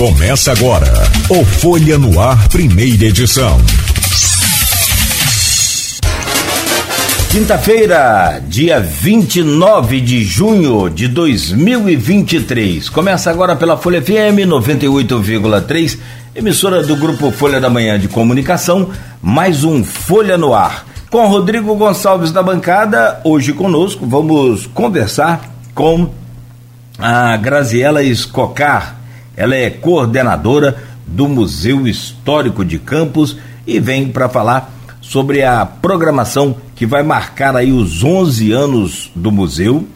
Começa 0.00 0.50
agora 0.52 0.90
o 1.28 1.44
Folha 1.44 1.98
no 1.98 2.18
Ar, 2.18 2.48
primeira 2.48 3.04
edição. 3.04 3.58
Quinta-feira, 7.30 8.40
dia 8.48 8.80
29 8.80 10.00
de 10.00 10.24
junho 10.24 10.88
de 10.88 11.06
2023. 11.06 12.88
Começa 12.88 13.30
agora 13.30 13.54
pela 13.54 13.76
Folha 13.76 14.00
FM 14.00 14.48
98,3, 14.48 15.98
emissora 16.34 16.82
do 16.82 16.96
grupo 16.96 17.30
Folha 17.30 17.60
da 17.60 17.68
Manhã 17.68 17.98
de 17.98 18.08
Comunicação, 18.08 18.88
mais 19.20 19.64
um 19.64 19.84
Folha 19.84 20.38
no 20.38 20.54
Ar. 20.54 20.86
Com 21.10 21.28
Rodrigo 21.28 21.74
Gonçalves 21.74 22.32
na 22.32 22.42
bancada, 22.42 23.20
hoje 23.22 23.52
conosco, 23.52 24.06
vamos 24.06 24.66
conversar 24.66 25.42
com 25.74 26.08
a 26.98 27.36
Graziela 27.36 28.02
Escocar 28.02 28.99
ela 29.40 29.56
é 29.56 29.70
coordenadora 29.70 30.76
do 31.06 31.26
Museu 31.26 31.88
Histórico 31.88 32.62
de 32.62 32.78
Campos 32.78 33.38
e 33.66 33.80
vem 33.80 34.06
para 34.06 34.28
falar 34.28 34.70
sobre 35.00 35.42
a 35.42 35.64
programação 35.64 36.56
que 36.76 36.84
vai 36.84 37.02
marcar 37.02 37.56
aí 37.56 37.72
os 37.72 38.04
11 38.04 38.52
anos 38.52 39.10
do 39.16 39.32
museu, 39.32 39.88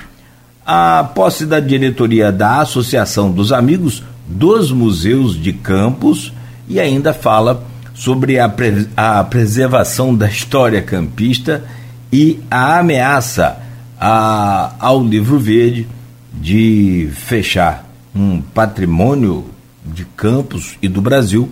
a 0.64 1.10
posse 1.14 1.44
da 1.44 1.60
diretoria 1.60 2.32
da 2.32 2.62
Associação 2.62 3.30
dos 3.30 3.52
Amigos 3.52 4.02
dos 4.26 4.72
Museus 4.72 5.38
de 5.38 5.52
Campos 5.52 6.32
e 6.66 6.80
ainda 6.80 7.12
fala 7.12 7.62
sobre 7.92 8.38
a, 8.40 8.48
pre 8.48 8.88
a 8.96 9.22
preservação 9.24 10.14
da 10.14 10.26
história 10.26 10.80
campista 10.80 11.62
e 12.10 12.40
a 12.50 12.78
ameaça 12.78 13.58
a, 14.00 14.72
ao 14.78 15.04
livro 15.04 15.38
verde 15.38 15.86
de 16.32 17.10
fechar 17.12 17.83
um 18.14 18.40
patrimônio 18.40 19.44
de 19.84 20.04
Campos 20.04 20.76
e 20.80 20.88
do 20.88 21.00
Brasil, 21.00 21.50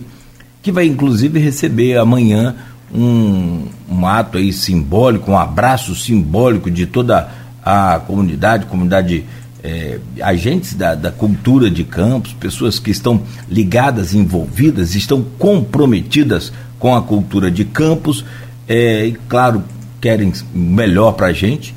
que 0.61 0.71
vai 0.71 0.85
inclusive 0.85 1.39
receber 1.39 1.97
amanhã 1.97 2.55
um, 2.93 3.67
um 3.89 4.07
ato 4.07 4.37
aí 4.37 4.53
simbólico, 4.53 5.31
um 5.31 5.37
abraço 5.37 5.95
simbólico 5.95 6.71
de 6.71 6.85
toda 6.85 7.29
a 7.63 7.99
comunidade, 7.99 8.65
comunidade 8.65 9.25
é, 9.63 9.99
agentes 10.21 10.73
da, 10.73 10.93
da, 10.93 11.11
cultura 11.11 11.69
de 11.69 11.83
Campos, 11.83 12.33
pessoas 12.33 12.79
que 12.79 12.91
estão 12.91 13.23
ligadas, 13.49 14.13
envolvidas, 14.13 14.93
estão 14.93 15.23
comprometidas 15.39 16.51
com 16.77 16.93
a 16.93 17.01
cultura 17.01 17.49
de 17.49 17.63
Campos, 17.63 18.25
é, 18.67 19.07
e 19.07 19.13
claro, 19.27 19.63
querem 20.01 20.33
melhor 20.53 21.13
para 21.13 21.27
a 21.27 21.33
gente 21.33 21.73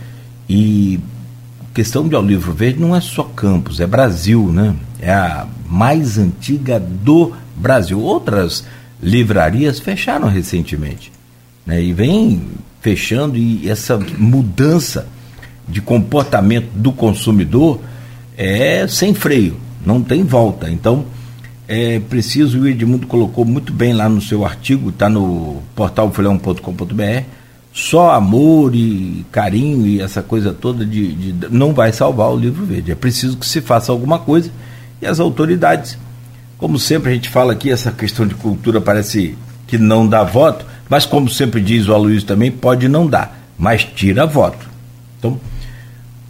e 0.49 0.99
questão 1.73 2.09
de 2.09 2.17
Olivro 2.17 2.53
Verde 2.53 2.81
não 2.81 2.95
é 2.95 3.01
só 3.01 3.23
Campos, 3.23 3.81
é 3.81 3.87
Brasil, 3.87 4.51
né? 4.53 4.75
É 5.01 5.13
a 5.13 5.47
mais 5.69 6.19
antiga 6.19 6.81
do 6.81 7.33
Brasil. 7.57 8.01
Outras 8.01 8.65
livrarias 9.03 9.79
fecharam 9.79 10.29
recentemente, 10.29 11.13
né? 11.65 11.83
E 11.83 11.93
vem 11.93 12.43
fechando 12.81 13.37
e 13.37 13.69
essa 13.69 13.99
mudança 14.19 15.07
de 15.69 15.81
comportamento 15.81 16.69
do 16.75 16.93
consumidor 16.93 17.81
é 18.37 18.87
sem 18.87 19.13
freio, 19.13 19.57
não 19.85 20.03
tem 20.03 20.23
volta. 20.23 20.71
Então, 20.71 21.05
é 21.67 21.99
preciso, 21.99 22.61
o 22.61 22.69
Edmundo 22.69 23.07
colocou 23.07 23.45
muito 23.45 23.73
bem 23.73 23.93
lá 23.93 24.09
no 24.09 24.21
seu 24.21 24.45
artigo, 24.45 24.91
está 24.91 25.09
no 25.09 25.63
portal 25.75 26.13
folhão.com.br, 26.13 27.25
só 27.73 28.13
amor 28.13 28.75
e 28.75 29.27
carinho 29.33 29.87
e 29.87 30.01
essa 30.01 30.23
coisa 30.23 30.53
toda 30.53 30.87
de, 30.87 31.33
de, 31.33 31.49
não 31.51 31.75
vai 31.75 31.93
salvar 31.93 32.31
o 32.31 32.37
livro 32.37 32.65
verde. 32.65 32.93
É 32.93 32.95
preciso 32.95 33.37
que 33.37 33.47
se 33.47 33.61
faça 33.61 33.91
alguma 33.91 34.19
coisa 34.19 34.51
e 35.01 35.07
as 35.07 35.21
autoridades, 35.21 35.99
como 36.59 36.79
sempre 36.79 37.11
a 37.11 37.15
gente 37.15 37.29
fala 37.29 37.53
aqui, 37.53 37.71
essa 37.71 37.93
questão 37.93 38.27
de 38.27 38.35
cultura 38.35 38.81
parece 38.81 39.37
que 39.67 39.77
não 39.77 40.07
dá 40.07 40.23
voto, 40.23 40.65
mas 40.89 41.05
como 41.05 41.29
sempre 41.29 41.61
diz 41.61 41.89
o 41.89 41.95
Aloysio 41.95 42.27
também, 42.27 42.51
pode 42.51 42.89
não 42.89 43.07
dar, 43.07 43.39
mas 43.59 43.85
tira 43.85 44.27
voto. 44.27 44.69
Então, 45.19 45.41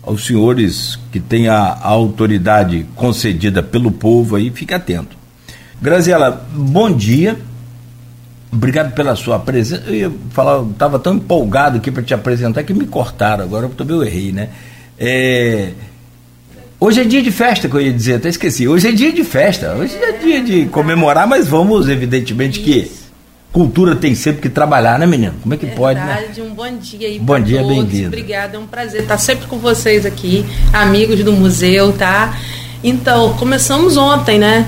aos 0.02 0.24
senhores 0.24 0.98
que 1.10 1.20
têm 1.20 1.48
a, 1.48 1.56
a 1.56 1.88
autoridade 1.88 2.86
concedida 2.94 3.62
pelo 3.62 3.90
povo 3.90 4.36
aí, 4.36 4.50
fique 4.50 4.72
atento. 4.72 5.16
Graziela, 5.80 6.46
bom 6.54 6.90
dia. 6.90 7.36
Obrigado 8.50 8.94
pela 8.94 9.14
sua 9.16 9.38
presença. 9.38 9.82
Eu 9.86 9.94
ia 9.94 10.12
falar, 10.30 10.62
estava 10.62 10.98
tão 10.98 11.16
empolgado 11.16 11.76
aqui 11.76 11.90
para 11.90 12.02
te 12.02 12.14
apresentar 12.14 12.62
que 12.62 12.72
me 12.72 12.86
cortaram 12.86 13.44
agora, 13.44 13.66
eu 13.66 13.70
também 13.70 13.96
eu 13.96 14.04
errei, 14.04 14.32
né? 14.32 14.48
É, 14.98 15.72
hoje 16.78 17.00
é 17.00 17.04
dia 17.04 17.22
de 17.22 17.30
festa, 17.30 17.68
que 17.68 17.74
eu 17.74 17.80
ia 17.80 17.92
dizer, 17.92 18.14
até 18.14 18.28
esqueci. 18.28 18.68
Hoje 18.68 18.88
é 18.88 18.92
dia 18.92 19.12
de 19.12 19.24
festa, 19.24 19.74
hoje 19.74 19.96
é 19.96 20.12
dia 20.12 20.42
de 20.42 20.66
comemorar, 20.66 21.26
mas 21.26 21.48
vamos, 21.48 21.88
evidentemente, 21.88 22.60
que 22.60 22.90
cultura 23.52 23.96
tem 23.96 24.14
sempre 24.14 24.42
que 24.42 24.48
trabalhar, 24.48 24.98
né, 24.98 25.06
menino? 25.06 25.34
Como 25.42 25.54
é 25.54 25.56
que 25.56 25.66
Verdade, 25.66 26.26
pode, 26.26 26.40
né? 26.40 26.46
Um 26.46 26.54
bom 26.54 26.78
dia 26.78 27.08
aí 27.08 27.18
Bom 27.18 27.40
dia, 27.40 27.62
bem-vindo. 27.64 28.08
Obrigada, 28.08 28.56
é 28.56 28.60
um 28.60 28.66
prazer 28.66 29.02
estar 29.02 29.18
sempre 29.18 29.46
com 29.46 29.58
vocês 29.58 30.04
aqui, 30.04 30.44
amigos 30.72 31.24
do 31.24 31.32
museu, 31.32 31.92
tá? 31.92 32.38
Então, 32.84 33.34
começamos 33.34 33.96
ontem, 33.96 34.38
né? 34.38 34.66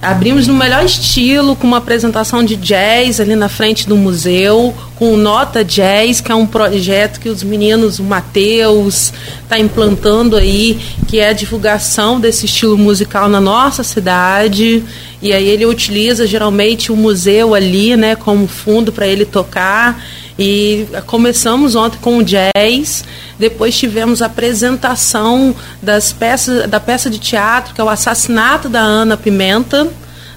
Abrimos 0.00 0.46
no 0.46 0.54
melhor 0.54 0.82
estilo, 0.82 1.54
com 1.54 1.66
uma 1.66 1.76
apresentação 1.76 2.42
de 2.42 2.56
jazz 2.56 3.20
ali 3.20 3.36
na 3.36 3.50
frente 3.50 3.86
do 3.86 3.96
museu, 3.96 4.74
com 5.00 5.16
Nota 5.16 5.64
Jazz, 5.64 6.20
que 6.20 6.30
é 6.30 6.34
um 6.34 6.46
projeto 6.46 7.20
que 7.20 7.30
os 7.30 7.42
meninos, 7.42 7.98
o 7.98 8.04
Matheus, 8.04 9.14
está 9.42 9.58
implantando 9.58 10.36
aí, 10.36 10.78
que 11.08 11.18
é 11.18 11.30
a 11.30 11.32
divulgação 11.32 12.20
desse 12.20 12.44
estilo 12.44 12.76
musical 12.76 13.26
na 13.26 13.40
nossa 13.40 13.82
cidade. 13.82 14.84
E 15.22 15.32
aí 15.32 15.48
ele 15.48 15.64
utiliza 15.64 16.26
geralmente 16.26 16.92
o 16.92 16.96
museu 16.96 17.54
ali, 17.54 17.96
né, 17.96 18.14
como 18.14 18.46
fundo 18.46 18.92
para 18.92 19.06
ele 19.06 19.24
tocar. 19.24 20.04
E 20.38 20.86
começamos 21.06 21.74
ontem 21.74 21.96
com 21.98 22.18
o 22.18 22.22
jazz, 22.22 23.02
depois 23.38 23.78
tivemos 23.78 24.20
a 24.20 24.26
apresentação 24.26 25.56
das 25.82 26.12
peças, 26.12 26.68
da 26.68 26.78
peça 26.78 27.08
de 27.08 27.18
teatro, 27.18 27.74
que 27.74 27.80
é 27.80 27.84
o 27.84 27.88
assassinato 27.88 28.68
da 28.68 28.80
Ana 28.80 29.16
Pimenta, 29.16 29.88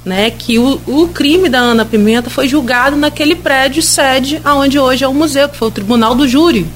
né, 0.06 0.30
que 0.32 0.60
o, 0.60 0.82
o 0.86 1.08
crime 1.08 1.48
da 1.50 1.60
Ana 1.60 1.86
Pimenta 1.86 2.30
foi 2.30 2.48
julgado 2.48 2.96
naquele 2.96 3.36
prédio 3.36 3.82
sede 3.82 4.42
aonde 4.44 4.78
hoje 4.78 5.04
é 5.04 5.08
o 5.08 5.14
museu, 5.14 5.48
que 5.48 5.58
foi 5.58 5.68
o 5.68 5.72
Tribunal 5.72 6.14
do 6.16 6.28
Júri. 6.28 6.68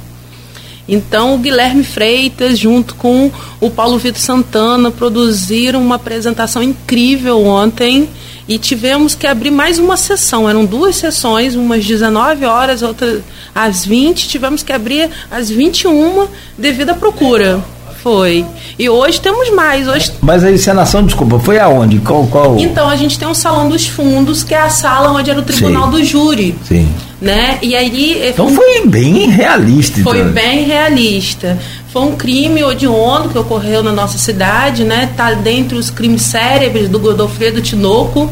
Então, 0.88 1.36
o 1.36 1.38
Guilherme 1.38 1.84
Freitas, 1.84 2.58
junto 2.58 2.96
com 2.96 3.30
o 3.60 3.70
Paulo 3.70 3.98
Vitor 3.98 4.22
Santana, 4.22 4.90
produziram 4.90 5.82
uma 5.82 5.96
apresentação 5.96 6.64
incrível 6.64 7.46
ontem 7.46 8.08
e 8.48 8.58
tivemos 8.58 9.14
que 9.14 9.28
abrir 9.28 9.52
mais 9.52 9.80
uma 9.80 9.98
sessão. 9.98 10.50
Eram 10.50 10.64
duas 10.64 10.96
sessões, 10.96 11.56
umas 11.56 11.86
19 11.86 12.46
horas, 12.46 12.82
outras 12.82 13.22
às 13.54 13.86
20. 13.86 14.30
Tivemos 14.30 14.64
que 14.64 14.72
abrir 14.72 15.10
às 15.30 15.50
21 15.50 16.28
devido 16.58 16.92
à 16.92 16.94
procura. 16.94 17.62
Foi. 18.08 18.46
E 18.80 18.90
hoje 18.90 19.20
temos 19.20 19.50
mais. 19.50 19.86
Hoje... 19.86 20.14
Mas 20.22 20.42
a 20.42 20.50
encenação, 20.50 21.04
desculpa, 21.04 21.38
foi 21.40 21.60
aonde? 21.60 22.00
Qual, 22.00 22.26
qual? 22.28 22.58
Então, 22.58 22.88
a 22.88 22.96
gente 22.96 23.20
tem 23.20 23.28
um 23.28 23.34
salão 23.34 23.68
dos 23.68 23.86
fundos, 23.86 24.46
que 24.46 24.54
é 24.54 24.62
a 24.62 24.70
sala 24.70 25.12
onde 25.12 25.30
era 25.30 25.38
o 25.38 25.44
tribunal 25.44 25.88
Sim. 25.88 25.92
do 25.92 26.04
júri. 26.06 26.56
Sim. 26.64 26.88
Né? 27.20 27.58
E 27.62 27.76
aí. 27.76 28.30
Então 28.30 28.48
foi 28.48 28.88
bem 28.88 29.28
realista. 29.30 30.02
Foi 30.04 30.20
então. 30.20 30.32
bem 30.32 30.64
realista. 30.64 31.60
Foi 31.92 32.04
um 32.04 32.16
crime 32.16 32.64
odiondo 32.64 33.28
que 33.28 33.38
ocorreu 33.38 33.84
na 33.84 33.92
nossa 33.92 34.18
cidade, 34.18 34.86
né? 34.86 35.10
Tá 35.18 35.34
dentre 35.34 35.78
os 35.78 35.90
crimes 35.90 36.22
cérebros 36.22 36.88
do 36.88 37.00
Godofredo 37.00 37.62
Tinoco 37.62 38.32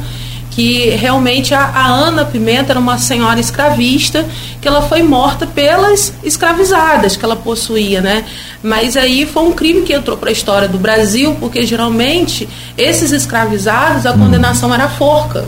que 0.56 0.90
realmente 0.92 1.54
a, 1.54 1.66
a, 1.66 1.86
Ana 1.86 2.24
Pimenta 2.24 2.72
era 2.72 2.80
uma 2.80 2.98
senhora 2.98 3.38
escravista 3.42 4.26
que 4.62 4.68
ela 4.68 4.82
foi 4.82 5.04
morta 5.04 5.46
pelas 5.46 6.14
escravizadas 6.24 7.18
que 7.18 7.26
ela 7.26 7.36
possuía, 7.36 8.00
né? 8.00 8.24
Mas 8.64 8.96
aí 8.96 9.26
foi 9.26 9.44
um 9.44 9.52
crime 9.52 9.82
que 9.82 9.92
entrou 9.92 10.16
para 10.16 10.30
a 10.30 10.32
história 10.32 10.70
do 10.70 10.78
Brasil, 10.78 11.36
porque 11.42 11.66
geralmente 11.66 12.48
esses 12.78 13.12
escravizados 13.12 14.06
a 14.06 14.14
hum. 14.14 14.20
condenação 14.20 14.74
era 14.74 14.86
a 14.86 14.90
forca, 14.90 15.46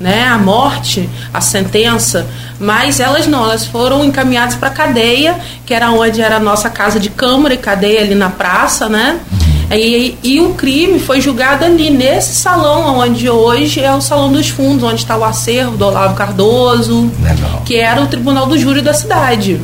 né? 0.00 0.26
A 0.26 0.38
morte, 0.38 1.06
a 1.32 1.42
sentença, 1.42 2.26
mas 2.58 3.00
elas 3.00 3.26
não, 3.26 3.44
elas 3.44 3.66
foram 3.66 4.02
encaminhadas 4.02 4.54
para 4.54 4.68
a 4.68 4.72
cadeia, 4.72 5.38
que 5.66 5.74
era 5.74 5.90
onde 5.90 6.22
era 6.22 6.36
a 6.36 6.40
nossa 6.40 6.70
casa 6.70 6.98
de 6.98 7.10
câmara 7.10 7.52
e 7.52 7.58
cadeia 7.58 8.00
ali 8.00 8.14
na 8.14 8.30
praça, 8.30 8.88
né? 8.88 9.20
E, 9.70 10.16
e, 10.22 10.40
o 10.40 10.54
crime 10.54 10.98
foi 10.98 11.20
julgado 11.20 11.64
ali, 11.64 11.90
nesse 11.90 12.34
salão, 12.34 12.98
onde 12.98 13.28
hoje 13.28 13.80
é 13.80 13.92
o 13.92 14.00
Salão 14.00 14.32
dos 14.32 14.48
Fundos, 14.48 14.82
onde 14.82 15.02
está 15.02 15.16
o 15.16 15.24
acervo 15.24 15.76
do 15.76 15.84
Olavo 15.84 16.14
Cardoso, 16.14 17.10
Legal. 17.22 17.62
que 17.66 17.76
era 17.76 18.02
o 18.02 18.06
tribunal 18.06 18.46
do 18.46 18.58
júri 18.58 18.80
da 18.80 18.94
cidade. 18.94 19.60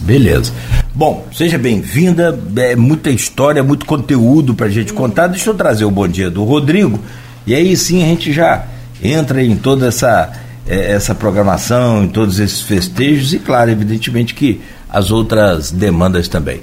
Beleza. 0.00 0.52
Bom, 0.94 1.26
seja 1.32 1.56
bem-vinda. 1.56 2.38
É 2.56 2.76
muita 2.76 3.08
história, 3.08 3.62
muito 3.62 3.86
conteúdo 3.86 4.54
para 4.54 4.66
a 4.66 4.70
gente 4.70 4.92
contar. 4.92 5.28
Deixa 5.28 5.48
eu 5.48 5.54
trazer 5.54 5.84
o 5.84 5.90
bom 5.90 6.06
dia 6.06 6.28
do 6.28 6.44
Rodrigo. 6.44 6.98
E 7.46 7.54
aí 7.54 7.76
sim 7.76 8.02
a 8.02 8.06
gente 8.06 8.32
já 8.32 8.64
entra 9.02 9.42
em 9.42 9.56
toda 9.56 9.86
essa, 9.86 10.30
é, 10.66 10.92
essa 10.92 11.14
programação, 11.14 12.04
em 12.04 12.08
todos 12.08 12.38
esses 12.38 12.60
festejos 12.60 13.32
e, 13.32 13.38
claro, 13.38 13.70
evidentemente 13.70 14.34
que 14.34 14.60
as 14.90 15.10
outras 15.10 15.70
demandas 15.70 16.28
também. 16.28 16.60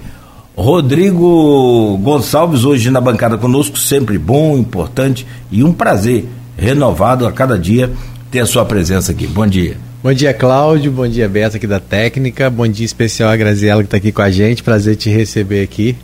Rodrigo 0.56 1.98
Gonçalves, 2.02 2.64
hoje 2.64 2.90
na 2.90 3.02
bancada 3.02 3.38
conosco, 3.38 3.78
sempre 3.78 4.18
bom, 4.18 4.58
importante 4.58 5.28
e 5.52 5.62
um 5.64 5.74
prazer 5.74 6.26
renovado 6.58 7.28
a 7.28 7.32
cada 7.32 7.60
dia 7.60 7.92
ter 8.32 8.40
a 8.40 8.46
sua 8.46 8.64
presença 8.64 9.12
aqui. 9.12 9.28
Bom 9.28 9.46
dia. 9.46 9.76
Bom 10.02 10.14
dia, 10.14 10.34
Cláudio. 10.34 10.92
Bom 10.94 11.08
dia, 11.08 11.28
Beto, 11.28 11.58
aqui 11.58 11.68
da 11.68 11.80
técnica. 11.80 12.50
Bom 12.50 12.68
dia 12.68 12.86
especial 12.86 13.30
a 13.30 13.36
Graziela, 13.36 13.82
que 13.84 13.88
está 13.88 13.98
aqui 13.98 14.14
com 14.14 14.22
a 14.22 14.32
gente. 14.32 14.64
Prazer 14.64 14.96
te 14.96 15.10
receber 15.10 15.62
aqui. 15.62 15.96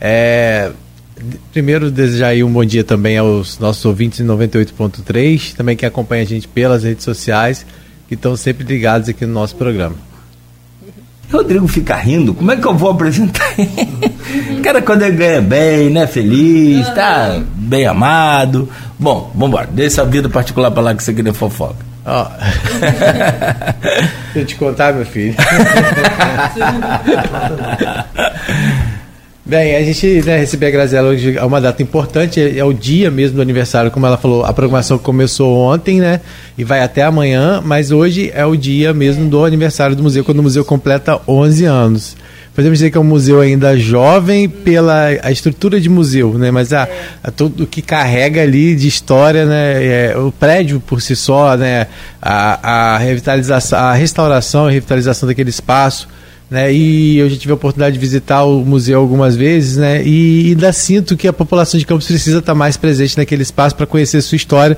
É, 0.00 0.70
primeiro, 1.52 1.90
desejar 1.90 2.36
um 2.36 2.52
bom 2.52 2.64
dia 2.64 2.84
também 2.84 3.18
aos 3.18 3.58
nossos 3.58 3.84
ouvintes 3.84 4.20
em 4.20 4.26
98.3, 4.26 5.54
também 5.56 5.76
que 5.76 5.84
acompanham 5.84 6.22
a 6.22 6.26
gente 6.26 6.46
pelas 6.46 6.84
redes 6.84 7.02
sociais, 7.02 7.66
que 8.06 8.14
estão 8.14 8.36
sempre 8.36 8.64
ligados 8.64 9.08
aqui 9.08 9.26
no 9.26 9.32
nosso 9.32 9.56
programa. 9.56 10.07
Rodrigo 11.30 11.68
fica 11.68 11.94
rindo, 11.94 12.32
como 12.32 12.50
é 12.50 12.56
que 12.56 12.66
eu 12.66 12.74
vou 12.74 12.90
apresentar 12.90 13.52
O 14.58 14.62
cara 14.62 14.80
quando 14.80 15.02
ele 15.02 15.16
ganha 15.16 15.42
bem, 15.42 15.90
né, 15.90 16.06
feliz, 16.06 16.88
tá 16.90 17.40
bem 17.54 17.86
amado. 17.86 18.68
Bom, 18.98 19.30
vamos 19.34 19.48
embora, 19.48 19.68
deixa 19.70 20.02
a 20.02 20.04
vida 20.04 20.28
particular 20.28 20.70
para 20.70 20.82
lá 20.82 20.94
que 20.94 21.02
você 21.02 21.12
queria 21.12 21.34
fofoca. 21.34 21.88
Ó. 22.06 22.24
Oh. 22.24 22.28
Deixa 24.32 24.38
eu 24.38 24.46
te 24.46 24.54
contar, 24.56 24.94
meu 24.94 25.04
filho. 25.04 25.34
Bem, 29.48 29.76
a 29.76 29.82
gente 29.82 30.20
né, 30.26 30.36
receber 30.36 30.66
a 30.66 30.70
Graziela 30.70 31.08
hoje 31.08 31.38
é 31.38 31.42
uma 31.42 31.58
data 31.58 31.82
importante, 31.82 32.38
é, 32.38 32.58
é, 32.58 32.64
o 32.64 32.70
dia 32.70 33.10
mesmo 33.10 33.36
do 33.36 33.40
aniversário, 33.40 33.90
como 33.90 34.04
ela 34.04 34.18
falou, 34.18 34.44
a 34.44 34.52
programação 34.52 34.98
começou 34.98 35.56
ontem, 35.56 36.00
né? 36.00 36.20
E 36.58 36.64
vai 36.64 36.82
até 36.82 37.02
amanhã, 37.02 37.62
mas 37.64 37.90
hoje 37.90 38.30
é 38.34 38.44
o 38.44 38.54
dia 38.54 38.92
mesmo 38.92 39.26
do 39.26 39.42
aniversário 39.42 39.96
do 39.96 40.02
museu, 40.02 40.22
quando 40.22 40.40
o 40.40 40.42
museu 40.42 40.66
completa 40.66 41.18
11 41.26 41.64
anos. 41.64 42.14
Podemos 42.54 42.78
dizer 42.78 42.90
que 42.90 42.98
é 42.98 43.00
um 43.00 43.04
museu 43.04 43.40
ainda 43.40 43.74
jovem 43.78 44.50
pela 44.50 45.06
a 45.22 45.32
estrutura 45.32 45.80
de 45.80 45.88
museu, 45.88 46.34
né? 46.36 46.50
Mas 46.50 46.74
a, 46.74 46.86
a 47.24 47.30
tudo 47.30 47.66
que 47.66 47.80
carrega 47.80 48.42
ali 48.42 48.76
de 48.76 48.86
história, 48.86 49.46
né? 49.46 49.82
É, 49.82 50.18
o 50.18 50.30
prédio 50.30 50.78
por 50.78 51.00
si 51.00 51.16
só, 51.16 51.56
né? 51.56 51.86
A, 52.20 52.94
a 52.94 52.98
revitalização, 52.98 53.78
a 53.78 53.94
restauração 53.94 54.68
e 54.68 54.74
revitalização 54.74 55.26
daquele 55.26 55.48
espaço 55.48 56.06
né? 56.50 56.72
E 56.72 57.18
eu 57.18 57.28
já 57.28 57.36
tive 57.36 57.52
a 57.52 57.54
oportunidade 57.54 57.94
de 57.94 58.00
visitar 58.00 58.44
o 58.44 58.64
museu 58.64 59.00
algumas 59.00 59.36
vezes, 59.36 59.76
né? 59.76 60.02
E 60.04 60.48
ainda 60.48 60.72
sinto 60.72 61.16
que 61.16 61.28
a 61.28 61.32
população 61.32 61.78
de 61.78 61.86
Campos 61.86 62.06
precisa 62.06 62.38
estar 62.38 62.54
mais 62.54 62.76
presente 62.76 63.18
naquele 63.18 63.42
espaço 63.42 63.76
para 63.76 63.86
conhecer 63.86 64.20
sua 64.22 64.36
história, 64.36 64.76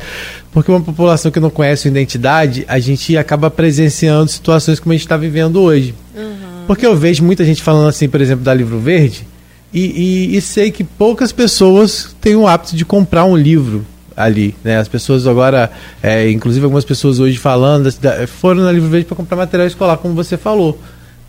porque 0.52 0.70
uma 0.70 0.80
população 0.80 1.30
que 1.30 1.38
não 1.38 1.50
conhece 1.50 1.82
sua 1.82 1.90
identidade, 1.90 2.64
a 2.66 2.78
gente 2.78 3.16
acaba 3.16 3.50
presenciando 3.50 4.30
situações 4.30 4.80
como 4.80 4.92
a 4.92 4.96
gente 4.96 5.06
está 5.06 5.16
vivendo 5.16 5.60
hoje. 5.60 5.94
Uhum. 6.14 6.64
Porque 6.66 6.84
eu 6.84 6.96
vejo 6.96 7.22
muita 7.22 7.44
gente 7.44 7.62
falando 7.62 7.88
assim, 7.88 8.08
por 8.08 8.20
exemplo, 8.20 8.44
da 8.44 8.52
Livro 8.52 8.78
Verde, 8.80 9.26
e, 9.72 10.30
e, 10.32 10.36
e 10.36 10.40
sei 10.40 10.72
que 10.72 10.82
poucas 10.82 11.30
pessoas 11.30 12.16
têm 12.20 12.34
o 12.34 12.48
hábito 12.48 12.74
de 12.74 12.84
comprar 12.84 13.24
um 13.24 13.36
livro 13.36 13.86
ali, 14.16 14.56
né? 14.64 14.76
As 14.76 14.88
pessoas 14.88 15.24
agora, 15.24 15.70
é, 16.02 16.28
inclusive 16.28 16.64
algumas 16.64 16.84
pessoas 16.84 17.20
hoje 17.20 17.38
falando, 17.38 17.88
foram 18.26 18.64
na 18.64 18.72
Livro 18.72 18.88
Verde 18.88 19.06
para 19.06 19.16
comprar 19.16 19.36
material 19.36 19.68
escolar, 19.68 19.96
como 19.98 20.14
você 20.14 20.36
falou 20.36 20.76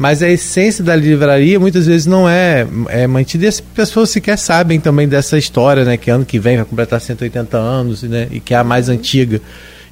mas 0.02 0.24
a 0.24 0.28
essência 0.28 0.84
da 0.84 0.96
livraria 0.96 1.60
muitas 1.60 1.86
vezes 1.86 2.08
não 2.08 2.28
é, 2.28 2.66
é 2.90 3.06
mantida 3.06 3.46
e 3.46 3.48
as 3.48 3.62
pessoas 3.62 4.10
sequer 4.10 4.36
sabem 4.36 4.80
também 4.80 5.08
dessa 5.08 5.38
história, 5.38 5.86
né? 5.86 5.96
Que 5.96 6.10
ano 6.10 6.26
que 6.26 6.40
vem 6.40 6.56
vai 6.56 6.66
completar 6.66 7.00
180 7.00 7.56
anos, 7.56 8.02
né? 8.02 8.28
E 8.32 8.40
que 8.40 8.56
é 8.56 8.58
a 8.58 8.64
mais 8.64 8.90
antiga. 8.90 9.40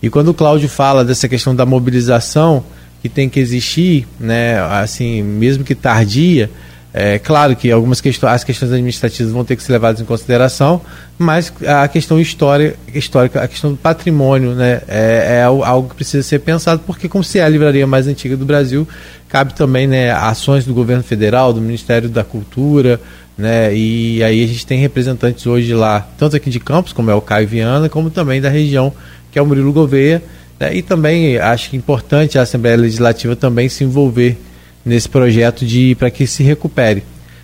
E 0.01 0.09
quando 0.09 0.29
o 0.29 0.33
Cláudio 0.33 0.67
fala 0.67 1.05
dessa 1.05 1.27
questão 1.27 1.55
da 1.55 1.63
mobilização 1.63 2.63
que 3.03 3.07
tem 3.07 3.29
que 3.29 3.39
existir, 3.39 4.07
né? 4.19 4.59
Assim, 4.81 5.21
mesmo 5.21 5.63
que 5.63 5.75
tardia, 5.75 6.49
é 6.91 7.19
claro 7.19 7.55
que 7.55 7.71
algumas 7.71 8.01
questões, 8.01 8.33
as 8.33 8.43
questões 8.43 8.71
administrativas 8.71 9.31
vão 9.31 9.45
ter 9.45 9.55
que 9.55 9.61
ser 9.61 9.73
levadas 9.73 10.01
em 10.01 10.05
consideração, 10.05 10.81
mas 11.19 11.53
a 11.67 11.87
questão 11.87 12.19
histórica, 12.19 12.75
histórica 12.95 13.43
a 13.43 13.47
questão 13.47 13.71
do 13.71 13.77
patrimônio, 13.77 14.55
né, 14.55 14.81
é, 14.87 15.37
é, 15.37 15.43
algo 15.43 15.89
que 15.89 15.95
precisa 15.95 16.23
ser 16.23 16.39
pensado, 16.39 16.81
porque 16.87 17.07
como 17.07 17.23
se 17.23 17.37
é 17.37 17.43
a 17.43 17.49
livraria 17.49 17.85
mais 17.85 18.07
antiga 18.07 18.35
do 18.35 18.43
Brasil, 18.43 18.87
cabe 19.29 19.53
também, 19.53 19.87
né, 19.87 20.11
ações 20.11 20.65
do 20.65 20.73
governo 20.73 21.03
federal, 21.03 21.53
do 21.53 21.61
Ministério 21.61 22.09
da 22.09 22.23
Cultura, 22.23 22.99
né, 23.37 23.73
e 23.73 24.21
aí 24.23 24.43
a 24.43 24.47
gente 24.47 24.65
tem 24.65 24.79
representantes 24.79 25.45
hoje 25.45 25.73
lá, 25.73 26.05
tanto 26.17 26.35
aqui 26.35 26.49
de 26.49 26.59
Campos, 26.59 26.91
como 26.91 27.11
é 27.11 27.15
o 27.15 27.21
Caio 27.21 27.47
Viana, 27.47 27.87
como 27.87 28.09
também 28.09 28.41
da 28.41 28.49
região, 28.49 28.91
que 29.31 29.37
é 29.37 29.41
o 29.41 29.45
Murilo 29.45 29.71
Gouveia, 29.71 30.21
né, 30.59 30.75
e 30.75 30.81
também 30.81 31.37
acho 31.37 31.69
que 31.69 31.75
é 31.75 31.79
importante 31.79 32.39
a 32.39 32.41
Assembleia 32.41 32.75
Legislativa 32.75 33.35
também 33.35 33.69
se 33.69 33.83
envolver 33.83 34.35
nesse 34.83 35.07
projeto 35.07 35.63
de 35.65 35.95
para 35.95 36.09
que 36.09 36.25
se 36.25 36.41
recupere. 36.41 37.03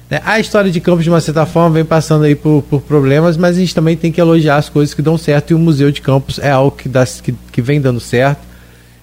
Né? 0.09 0.21
A 0.25 0.39
história 0.39 0.71
de 0.71 0.79
Campos, 0.79 1.03
de 1.03 1.09
uma 1.09 1.21
certa 1.21 1.45
forma, 1.45 1.75
vem 1.75 1.85
passando 1.85 2.25
aí 2.25 2.35
por, 2.35 2.63
por, 2.63 2.81
problemas, 2.81 3.37
mas 3.37 3.57
a 3.57 3.59
gente 3.59 3.73
também 3.73 3.95
tem 3.95 4.11
que 4.11 4.19
elogiar 4.19 4.57
as 4.57 4.69
coisas 4.69 4.93
que 4.93 5.01
dão 5.01 5.17
certo 5.17 5.51
e 5.51 5.53
o 5.53 5.59
Museu 5.59 5.91
de 5.91 6.01
Campos 6.01 6.39
é 6.39 6.49
algo 6.49 6.75
que, 6.75 6.89
dá, 6.89 7.05
que, 7.05 7.33
que 7.51 7.61
vem 7.61 7.79
dando 7.79 7.99
certo. 7.99 8.54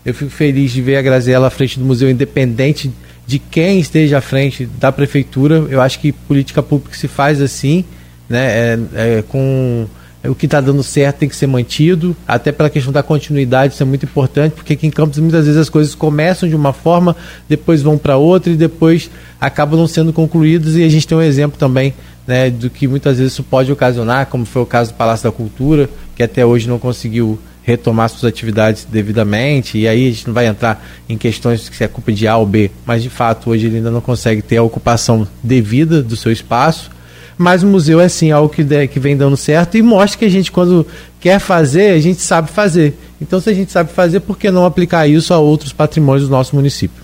Eu 0.04 0.12
fico 0.14 0.30
feliz 0.30 0.72
de 0.72 0.82
ver 0.82 0.96
a 0.96 1.02
Graziela 1.02 1.46
à 1.46 1.50
frente 1.50 1.78
do 1.78 1.84
museu, 1.84 2.10
independente 2.10 2.90
de 3.26 3.38
quem 3.38 3.78
esteja 3.78 4.18
à 4.18 4.20
frente 4.20 4.66
da 4.66 4.90
prefeitura. 4.90 5.66
Eu 5.68 5.80
acho 5.80 6.00
que 6.00 6.12
política 6.12 6.62
pública 6.62 6.96
se 6.96 7.06
faz 7.06 7.40
assim, 7.40 7.84
né? 8.28 8.46
É, 8.46 8.78
é, 8.94 9.22
com 9.22 9.86
o 10.24 10.34
que 10.34 10.46
está 10.46 10.60
dando 10.60 10.82
certo 10.82 11.18
tem 11.18 11.28
que 11.28 11.34
ser 11.34 11.48
mantido, 11.48 12.16
até 12.26 12.52
pela 12.52 12.70
questão 12.70 12.92
da 12.92 13.02
continuidade, 13.02 13.74
isso 13.74 13.82
é 13.82 13.86
muito 13.86 14.04
importante, 14.06 14.52
porque 14.52 14.74
aqui 14.74 14.86
em 14.86 14.90
Campos 14.90 15.18
muitas 15.18 15.46
vezes 15.46 15.60
as 15.60 15.68
coisas 15.68 15.94
começam 15.96 16.48
de 16.48 16.54
uma 16.54 16.72
forma, 16.72 17.16
depois 17.48 17.82
vão 17.82 17.98
para 17.98 18.16
outra 18.16 18.52
e 18.52 18.56
depois 18.56 19.10
acabam 19.40 19.78
não 19.78 19.88
sendo 19.88 20.12
concluídas, 20.12 20.76
e 20.76 20.84
a 20.84 20.88
gente 20.88 21.08
tem 21.08 21.18
um 21.18 21.22
exemplo 21.22 21.58
também 21.58 21.92
né, 22.24 22.50
do 22.50 22.70
que 22.70 22.86
muitas 22.86 23.18
vezes 23.18 23.32
isso 23.32 23.42
pode 23.42 23.72
ocasionar, 23.72 24.26
como 24.26 24.44
foi 24.44 24.62
o 24.62 24.66
caso 24.66 24.92
do 24.92 24.96
Palácio 24.96 25.24
da 25.24 25.32
Cultura, 25.32 25.90
que 26.14 26.22
até 26.22 26.46
hoje 26.46 26.68
não 26.68 26.78
conseguiu 26.78 27.38
retomar 27.62 28.08
suas 28.08 28.24
atividades 28.24 28.86
devidamente, 28.90 29.78
e 29.78 29.86
aí 29.86 30.08
a 30.08 30.10
gente 30.10 30.26
não 30.26 30.34
vai 30.34 30.46
entrar 30.46 30.84
em 31.08 31.16
questões 31.16 31.68
que 31.68 31.76
se 31.76 31.84
é 31.84 31.88
culpa 31.88 32.12
de 32.12 32.26
A 32.26 32.36
ou 32.36 32.46
B, 32.46 32.70
mas 32.84 33.02
de 33.02 33.08
fato 33.08 33.50
hoje 33.50 33.66
ele 33.66 33.76
ainda 33.76 33.90
não 33.90 34.00
consegue 34.00 34.42
ter 34.42 34.56
a 34.56 34.62
ocupação 34.62 35.26
devida 35.42 36.02
do 36.02 36.16
seu 36.16 36.32
espaço, 36.32 36.90
mas 37.38 37.62
o 37.62 37.66
museu 37.66 38.00
é 38.00 38.08
sim 38.08 38.30
algo 38.30 38.48
que, 38.48 38.62
de, 38.62 38.86
que 38.88 39.00
vem 39.00 39.16
dando 39.16 39.36
certo 39.36 39.76
e 39.76 39.82
mostra 39.82 40.18
que 40.18 40.24
a 40.24 40.28
gente, 40.28 40.50
quando 40.50 40.86
quer 41.20 41.38
fazer, 41.38 41.92
a 41.92 42.00
gente 42.00 42.20
sabe 42.20 42.50
fazer. 42.50 42.94
Então, 43.20 43.40
se 43.40 43.48
a 43.48 43.54
gente 43.54 43.72
sabe 43.72 43.92
fazer, 43.92 44.20
por 44.20 44.36
que 44.36 44.50
não 44.50 44.66
aplicar 44.66 45.06
isso 45.06 45.32
a 45.32 45.38
outros 45.38 45.72
patrimônios 45.72 46.28
do 46.28 46.30
nosso 46.30 46.54
município? 46.54 47.02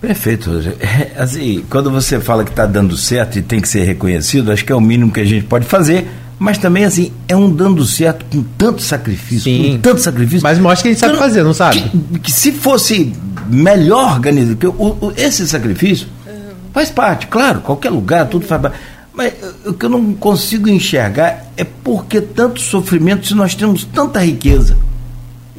Perfeito. 0.00 0.50
É, 0.80 1.20
assim, 1.20 1.64
quando 1.70 1.90
você 1.90 2.18
fala 2.18 2.44
que 2.44 2.50
está 2.50 2.66
dando 2.66 2.96
certo 2.96 3.38
e 3.38 3.42
tem 3.42 3.60
que 3.60 3.68
ser 3.68 3.84
reconhecido, 3.84 4.50
acho 4.50 4.64
que 4.64 4.72
é 4.72 4.74
o 4.74 4.80
mínimo 4.80 5.12
que 5.12 5.20
a 5.20 5.24
gente 5.24 5.46
pode 5.46 5.64
fazer. 5.64 6.08
Mas 6.42 6.58
também, 6.58 6.84
assim, 6.84 7.12
é 7.28 7.36
um 7.36 7.50
dando 7.50 7.84
certo 7.84 8.24
com 8.30 8.42
tanto 8.58 8.82
sacrifício, 8.82 9.44
Sim. 9.44 9.74
com 9.74 9.78
tanto 9.78 10.00
sacrifício. 10.00 10.42
Mas 10.42 10.58
mostra 10.58 10.82
que 10.82 10.88
a 10.88 10.90
gente 10.92 11.00
sabe 11.00 11.16
fazer, 11.16 11.44
não 11.44 11.54
sabe? 11.54 11.80
Que, 11.80 12.18
que 12.18 12.32
se 12.32 12.52
fosse 12.52 13.12
melhor 13.48 14.14
organizado, 14.14 14.74
o, 14.76 15.06
o, 15.06 15.12
esse 15.16 15.46
sacrifício 15.46 16.08
Faz 16.72 16.90
parte, 16.90 17.26
claro, 17.26 17.60
qualquer 17.60 17.90
lugar, 17.90 18.26
tudo 18.26 18.46
faz 18.46 18.62
parte. 18.62 18.78
Mas 19.12 19.34
o 19.66 19.74
que 19.74 19.84
eu 19.84 19.90
não 19.90 20.14
consigo 20.14 20.70
enxergar 20.70 21.44
é 21.54 21.64
por 21.64 22.06
que 22.06 22.20
tanto 22.20 22.60
sofrimento 22.60 23.26
se 23.26 23.34
nós 23.34 23.54
temos 23.54 23.84
tanta 23.84 24.24
riqueza. 24.24 24.76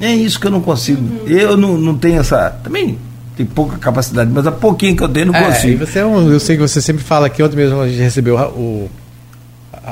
É 0.01 0.11
isso 0.11 0.39
que 0.39 0.47
eu 0.47 0.51
não 0.51 0.61
consigo. 0.61 1.01
Uhum. 1.01 1.27
Eu 1.27 1.55
não, 1.55 1.77
não 1.77 1.95
tenho 1.95 2.19
essa. 2.19 2.49
Também 2.63 2.97
tem 3.37 3.45
pouca 3.45 3.77
capacidade, 3.77 4.31
mas 4.33 4.45
a 4.47 4.51
pouquinho 4.51 4.95
que 4.95 5.03
eu 5.03 5.09
tenho 5.09 5.27
não 5.27 5.35
é, 5.35 5.43
consigo. 5.43 5.85
Você 5.85 5.99
é 5.99 6.05
um, 6.05 6.31
eu 6.31 6.39
sei 6.39 6.55
que 6.55 6.61
você 6.63 6.81
sempre 6.81 7.03
fala 7.03 7.29
que 7.29 7.43
ontem 7.43 7.57
mesmo 7.57 7.79
a 7.79 7.87
gente 7.87 8.01
recebeu 8.01 8.35
o, 8.37 8.89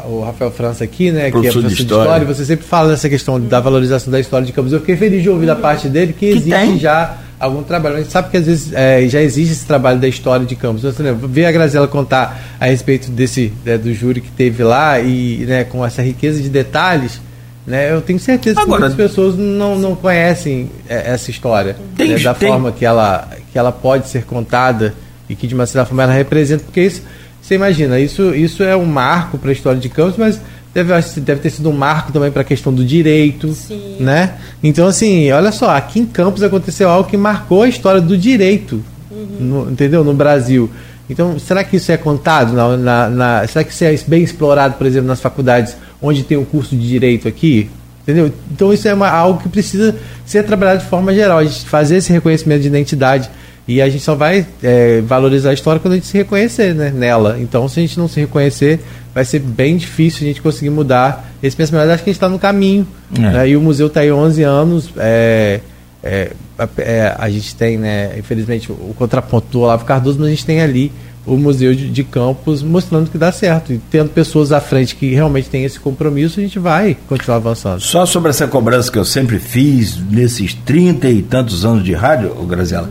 o 0.05 0.23
Rafael 0.23 0.51
França 0.51 0.83
aqui, 0.83 1.11
né? 1.11 1.29
Professor 1.29 1.41
que 1.41 1.47
é 1.47 1.51
professor 1.51 1.67
de 1.67 1.81
história. 1.83 2.03
de 2.03 2.09
história. 2.09 2.35
Você 2.35 2.45
sempre 2.45 2.65
fala 2.65 2.89
dessa 2.89 3.09
questão 3.09 3.39
da 3.39 3.59
valorização 3.59 4.11
da 4.11 4.19
história 4.19 4.45
de 4.45 4.53
Campos. 4.53 4.71
Eu 4.71 4.79
fiquei 4.79 4.95
feliz 4.95 5.21
de 5.21 5.29
ouvir 5.29 5.45
da 5.45 5.55
parte 5.55 5.89
dele 5.89 6.13
que, 6.13 6.19
que 6.19 6.37
existe 6.37 6.49
tem? 6.49 6.79
já 6.79 7.17
algum 7.39 7.63
trabalho. 7.63 7.95
A 7.95 7.99
gente 7.99 8.11
sabe 8.11 8.29
que 8.29 8.37
às 8.37 8.45
vezes 8.45 8.71
é, 8.73 9.05
já 9.07 9.21
existe 9.21 9.53
esse 9.53 9.65
trabalho 9.65 9.99
da 9.99 10.07
história 10.07 10.45
de 10.45 10.55
Campos. 10.55 10.83
Você 10.83 11.03
né, 11.03 11.15
vê 11.23 11.45
a 11.45 11.51
Graziela 11.51 11.87
contar 11.87 12.55
a 12.59 12.65
respeito 12.65 13.11
desse 13.11 13.51
né, 13.65 13.77
do 13.77 13.93
júri 13.93 14.21
que 14.21 14.31
teve 14.31 14.63
lá 14.63 14.99
e 14.99 15.45
né, 15.47 15.63
com 15.63 15.85
essa 15.85 16.01
riqueza 16.01 16.41
de 16.41 16.49
detalhes. 16.49 17.19
Né, 17.65 17.91
eu 17.91 18.01
tenho 18.01 18.19
certeza 18.19 18.59
Agora, 18.59 18.75
que 18.75 18.79
muitas 18.79 18.97
pessoas 18.97 19.37
não, 19.37 19.77
não 19.77 19.95
conhecem 19.95 20.69
é, 20.89 21.11
essa 21.11 21.29
história 21.29 21.75
tem, 21.95 22.09
né, 22.09 22.19
da 22.19 22.33
tem. 22.33 22.49
forma 22.49 22.71
que 22.71 22.83
ela, 22.83 23.27
que 23.51 23.57
ela 23.57 23.71
pode 23.71 24.07
ser 24.07 24.23
contada 24.23 24.95
e 25.29 25.35
que 25.35 25.45
de 25.45 25.53
uma 25.53 25.65
certa 25.65 25.85
forma 25.85 26.03
ela 26.03 26.13
representa, 26.13 26.63
porque 26.63 26.81
isso, 26.81 27.03
você 27.51 27.55
imagina, 27.55 27.99
isso, 27.99 28.33
isso 28.33 28.63
é 28.63 28.77
um 28.77 28.85
marco 28.85 29.37
para 29.37 29.49
a 29.49 29.51
história 29.51 29.79
de 29.79 29.89
Campos, 29.89 30.15
mas 30.17 30.39
deve, 30.73 30.93
deve 31.19 31.41
ter 31.41 31.49
sido 31.49 31.69
um 31.69 31.73
marco 31.73 32.13
também 32.13 32.31
para 32.31 32.43
a 32.43 32.45
questão 32.45 32.73
do 32.73 32.85
direito, 32.85 33.51
Sim. 33.51 33.97
né? 33.99 34.35
Então, 34.63 34.87
assim, 34.87 35.29
olha 35.31 35.51
só, 35.51 35.71
aqui 35.71 35.99
em 35.99 36.05
Campos 36.05 36.43
aconteceu 36.43 36.89
algo 36.89 37.09
que 37.09 37.17
marcou 37.17 37.63
a 37.63 37.67
história 37.67 37.99
do 37.99 38.17
direito, 38.17 38.81
uhum. 39.11 39.37
no, 39.39 39.71
entendeu? 39.71 40.01
No 40.01 40.13
Brasil. 40.13 40.69
Então, 41.09 41.37
será 41.37 41.61
que 41.61 41.75
isso 41.75 41.91
é 41.91 41.97
contado? 41.97 42.53
Na, 42.53 42.77
na, 42.77 43.09
na, 43.09 43.47
será 43.47 43.65
que 43.65 43.73
isso 43.73 43.83
é 43.83 43.99
bem 44.07 44.23
explorado, 44.23 44.75
por 44.75 44.87
exemplo, 44.87 45.09
nas 45.09 45.19
faculdades 45.19 45.75
onde 46.01 46.23
tem 46.23 46.37
o 46.37 46.41
um 46.41 46.45
curso 46.45 46.73
de 46.73 46.87
direito 46.87 47.27
aqui? 47.27 47.69
Entendeu? 48.03 48.31
Então, 48.49 48.71
isso 48.71 48.87
é 48.87 48.93
uma, 48.93 49.09
algo 49.09 49.43
que 49.43 49.49
precisa 49.49 49.93
ser 50.25 50.43
trabalhado 50.43 50.83
de 50.83 50.89
forma 50.89 51.13
geral, 51.13 51.39
a 51.39 51.43
gente 51.43 51.65
fazer 51.65 51.97
esse 51.97 52.13
reconhecimento 52.13 52.61
de 52.61 52.69
identidade 52.69 53.29
E 53.67 53.81
a 53.81 53.89
gente 53.89 54.03
só 54.03 54.15
vai 54.15 54.45
é, 54.61 55.01
valorizar 55.01 55.51
a 55.51 55.53
história 55.53 55.79
quando 55.79 55.93
a 55.93 55.95
gente 55.97 56.07
se 56.07 56.17
reconhecer 56.17 56.73
né, 56.73 56.89
nela. 56.89 57.37
Então, 57.39 57.67
se 57.67 57.79
a 57.79 57.83
gente 57.83 57.97
não 57.97 58.07
se 58.07 58.19
reconhecer, 58.19 58.79
vai 59.13 59.23
ser 59.23 59.39
bem 59.39 59.77
difícil 59.77 60.23
a 60.23 60.27
gente 60.27 60.41
conseguir 60.41 60.71
mudar 60.71 61.31
esse 61.41 61.55
pensamento. 61.55 61.89
Acho 61.89 62.03
que 62.03 62.09
a 62.09 62.13
gente 62.13 62.17
está 62.17 62.29
no 62.29 62.39
caminho. 62.39 62.87
É. 63.15 63.19
Né, 63.19 63.49
e 63.49 63.57
o 63.57 63.61
museu 63.61 63.87
está 63.87 64.01
aí 64.01 64.11
11 64.11 64.43
anos. 64.43 64.89
É, 64.97 65.61
é, 66.03 66.31
é, 66.77 67.15
a 67.17 67.29
gente 67.29 67.55
tem, 67.55 67.77
né, 67.77 68.17
infelizmente, 68.17 68.71
o 68.71 68.93
contraponto 68.97 69.47
do 69.51 69.61
Olavo 69.61 69.85
Cardoso, 69.85 70.17
mas 70.19 70.27
a 70.27 70.31
gente 70.31 70.45
tem 70.45 70.61
ali 70.61 70.91
o 71.25 71.37
Museu 71.37 71.75
de, 71.75 71.89
de, 71.89 72.03
Campos 72.03 72.63
mostrando 72.63 73.09
que 73.09 73.17
dá 73.17 73.31
certo. 73.31 73.71
E 73.71 73.77
tendo 73.89 74.09
pessoas 74.09 74.51
à 74.51 74.59
frente 74.59 74.95
que 74.95 75.13
realmente 75.13 75.49
têm 75.49 75.63
esse 75.63 75.79
compromisso, 75.79 76.39
a 76.39 76.43
gente 76.43 76.57
vai 76.57 76.97
continuar 77.07 77.37
avançando. 77.37 77.79
Só 77.79 78.05
sobre 78.05 78.31
essa 78.31 78.47
cobrança 78.47 78.91
que 78.91 78.97
eu 78.97 79.05
sempre 79.05 79.39
fiz 79.39 79.97
nesses 80.09 80.53
trinta 80.53 81.09
e 81.09 81.21
tantos 81.21 81.63
anos 81.63 81.83
de 81.83 81.93
rádio, 81.93 82.33
Graziela, 82.45 82.89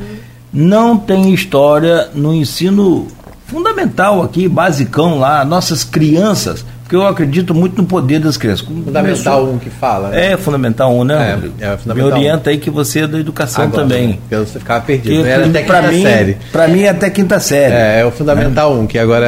não 0.52 0.96
tem 0.96 1.32
história 1.32 2.08
no 2.14 2.34
ensino 2.34 3.06
fundamental 3.46 4.22
aqui, 4.22 4.48
basicão 4.48 5.18
lá, 5.18 5.44
nossas 5.44 5.84
crianças 5.84 6.64
porque 6.90 6.96
eu 6.96 7.06
acredito 7.06 7.54
muito 7.54 7.80
no 7.80 7.86
poder 7.86 8.18
das 8.18 8.36
crianças. 8.36 8.66
Fundamental 8.66 9.44
1 9.44 9.52
um 9.52 9.58
que 9.60 9.70
fala. 9.70 10.08
Né? 10.08 10.32
É, 10.32 10.36
Fundamental 10.36 10.92
1, 10.92 10.98
um, 10.98 11.04
né? 11.04 11.14
É, 11.60 11.66
é 11.66 11.76
fundamental 11.76 11.94
Me 11.94 12.02
orienta 12.02 12.50
um. 12.50 12.52
aí 12.52 12.58
que 12.58 12.68
você 12.68 13.02
é 13.02 13.06
da 13.06 13.16
educação 13.16 13.62
Agora, 13.62 13.84
também. 13.84 14.18
Eu 14.28 14.44
você 14.44 14.58
ficava 14.58 14.84
perdido. 14.84 15.22
Que, 15.22 15.28
era 15.28 15.46
até 15.46 15.62
quinta 15.62 15.82
mim, 15.82 16.02
série. 16.02 16.36
Para 16.50 16.66
mim 16.66 16.80
é 16.80 16.88
até 16.88 17.08
quinta 17.08 17.38
série. 17.38 17.74
É, 17.74 18.00
é 18.00 18.04
o 18.04 18.10
Fundamental 18.10 18.72
1, 18.72 18.76
é. 18.76 18.80
um, 18.80 18.86
que 18.88 18.98
agora 18.98 19.26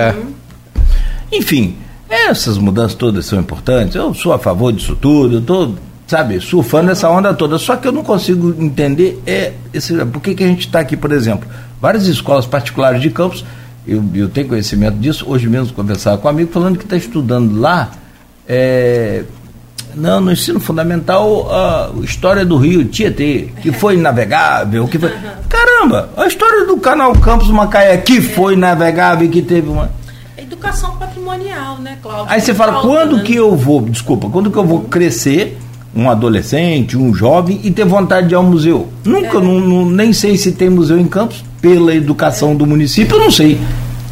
é... 1.31 1.37
Enfim, 1.37 1.76
essas 2.11 2.59
mudanças 2.59 2.95
todas 2.95 3.26
são 3.26 3.38
importantes. 3.38 3.95
Eu 3.95 4.12
sou 4.12 4.33
a 4.33 4.41
favor 4.41 4.73
disso 4.73 4.97
tudo, 5.00 5.37
eu 5.37 5.41
estou, 5.41 5.76
sabe, 6.12 6.40
surfando 6.40 6.90
essa 6.90 7.11
onda 7.11 7.35
toda. 7.35 7.59
Só 7.59 7.76
que 7.76 7.88
eu 7.88 7.92
não 7.92 8.02
consigo 8.02 8.54
entender 8.62 9.21
é 9.26 9.52
esse, 9.73 9.95
por 10.07 10.21
que, 10.21 10.35
que 10.35 10.45
a 10.45 10.47
gente 10.47 10.66
está 10.66 10.81
aqui, 10.81 10.97
por 10.97 11.12
exemplo. 11.12 11.49
Várias 11.81 12.07
escolas 12.07 12.47
particulares 12.47 13.00
de 13.02 13.11
campos 13.11 13.45
eu, 13.87 14.02
eu 14.14 14.28
tenho 14.28 14.49
conhecimento 14.49 14.97
disso, 14.99 15.25
hoje 15.28 15.49
mesmo 15.49 15.75
conversava 15.75 16.19
com 16.19 16.28
um 16.28 16.31
amigo 16.31 16.52
falando 16.52 16.78
que 16.78 16.85
está 16.85 16.97
estudando 16.97 17.59
lá, 17.59 17.90
é, 18.49 19.25
não, 19.95 20.21
no 20.21 20.33
ensino 20.33 20.61
fundamental, 20.61 21.50
a 21.50 21.90
história 22.02 22.45
do 22.45 22.57
rio 22.57 22.85
Tietê, 22.85 23.50
que 23.61 23.73
foi 23.73 23.97
navegável, 23.97 24.87
que 24.87 24.99
foi. 24.99 25.12
Caramba, 25.49 26.11
a 26.16 26.26
história 26.26 26.64
do 26.64 26.76
canal 26.78 27.12
Campos 27.14 27.49
Macaé, 27.49 27.97
que 27.99 28.21
foi 28.21 28.57
navegável 28.57 29.26
e 29.26 29.31
que 29.31 29.42
teve 29.42 29.69
uma. 29.69 29.90
Educação 30.38 30.97
patrimonial, 30.97 31.78
né, 31.78 31.99
Cláudio? 32.00 32.33
Aí 32.33 32.40
você 32.40 32.54
fala, 32.54 32.81
quando 32.81 33.16
né? 33.16 33.23
que 33.25 33.35
eu 33.35 33.57
vou, 33.57 33.83
desculpa, 33.83 34.31
quando 34.31 34.50
que 34.50 34.57
eu 34.57 34.64
vou 34.64 34.83
crescer, 34.83 35.59
um 35.94 36.08
adolescente, 36.08 36.96
um 36.96 37.14
jovem, 37.14 37.61
e 37.62 37.70
ter 37.70 37.84
vontade 37.84 38.28
de 38.28 38.34
ir 38.34 38.37
ao 38.37 38.42
museu? 38.42 38.88
Nunca, 39.04 39.38
é. 39.38 39.40
não, 39.40 39.61
não, 39.61 39.90
nem 39.90 40.12
sei 40.12 40.37
se 40.37 40.52
tem 40.52 40.70
museu 40.70 40.99
em 40.99 41.06
Campos, 41.06 41.44
pela 41.61 41.94
educação 41.94 42.54
do 42.54 42.66
município, 42.66 43.16
eu 43.16 43.20
não 43.20 43.30
sei. 43.30 43.61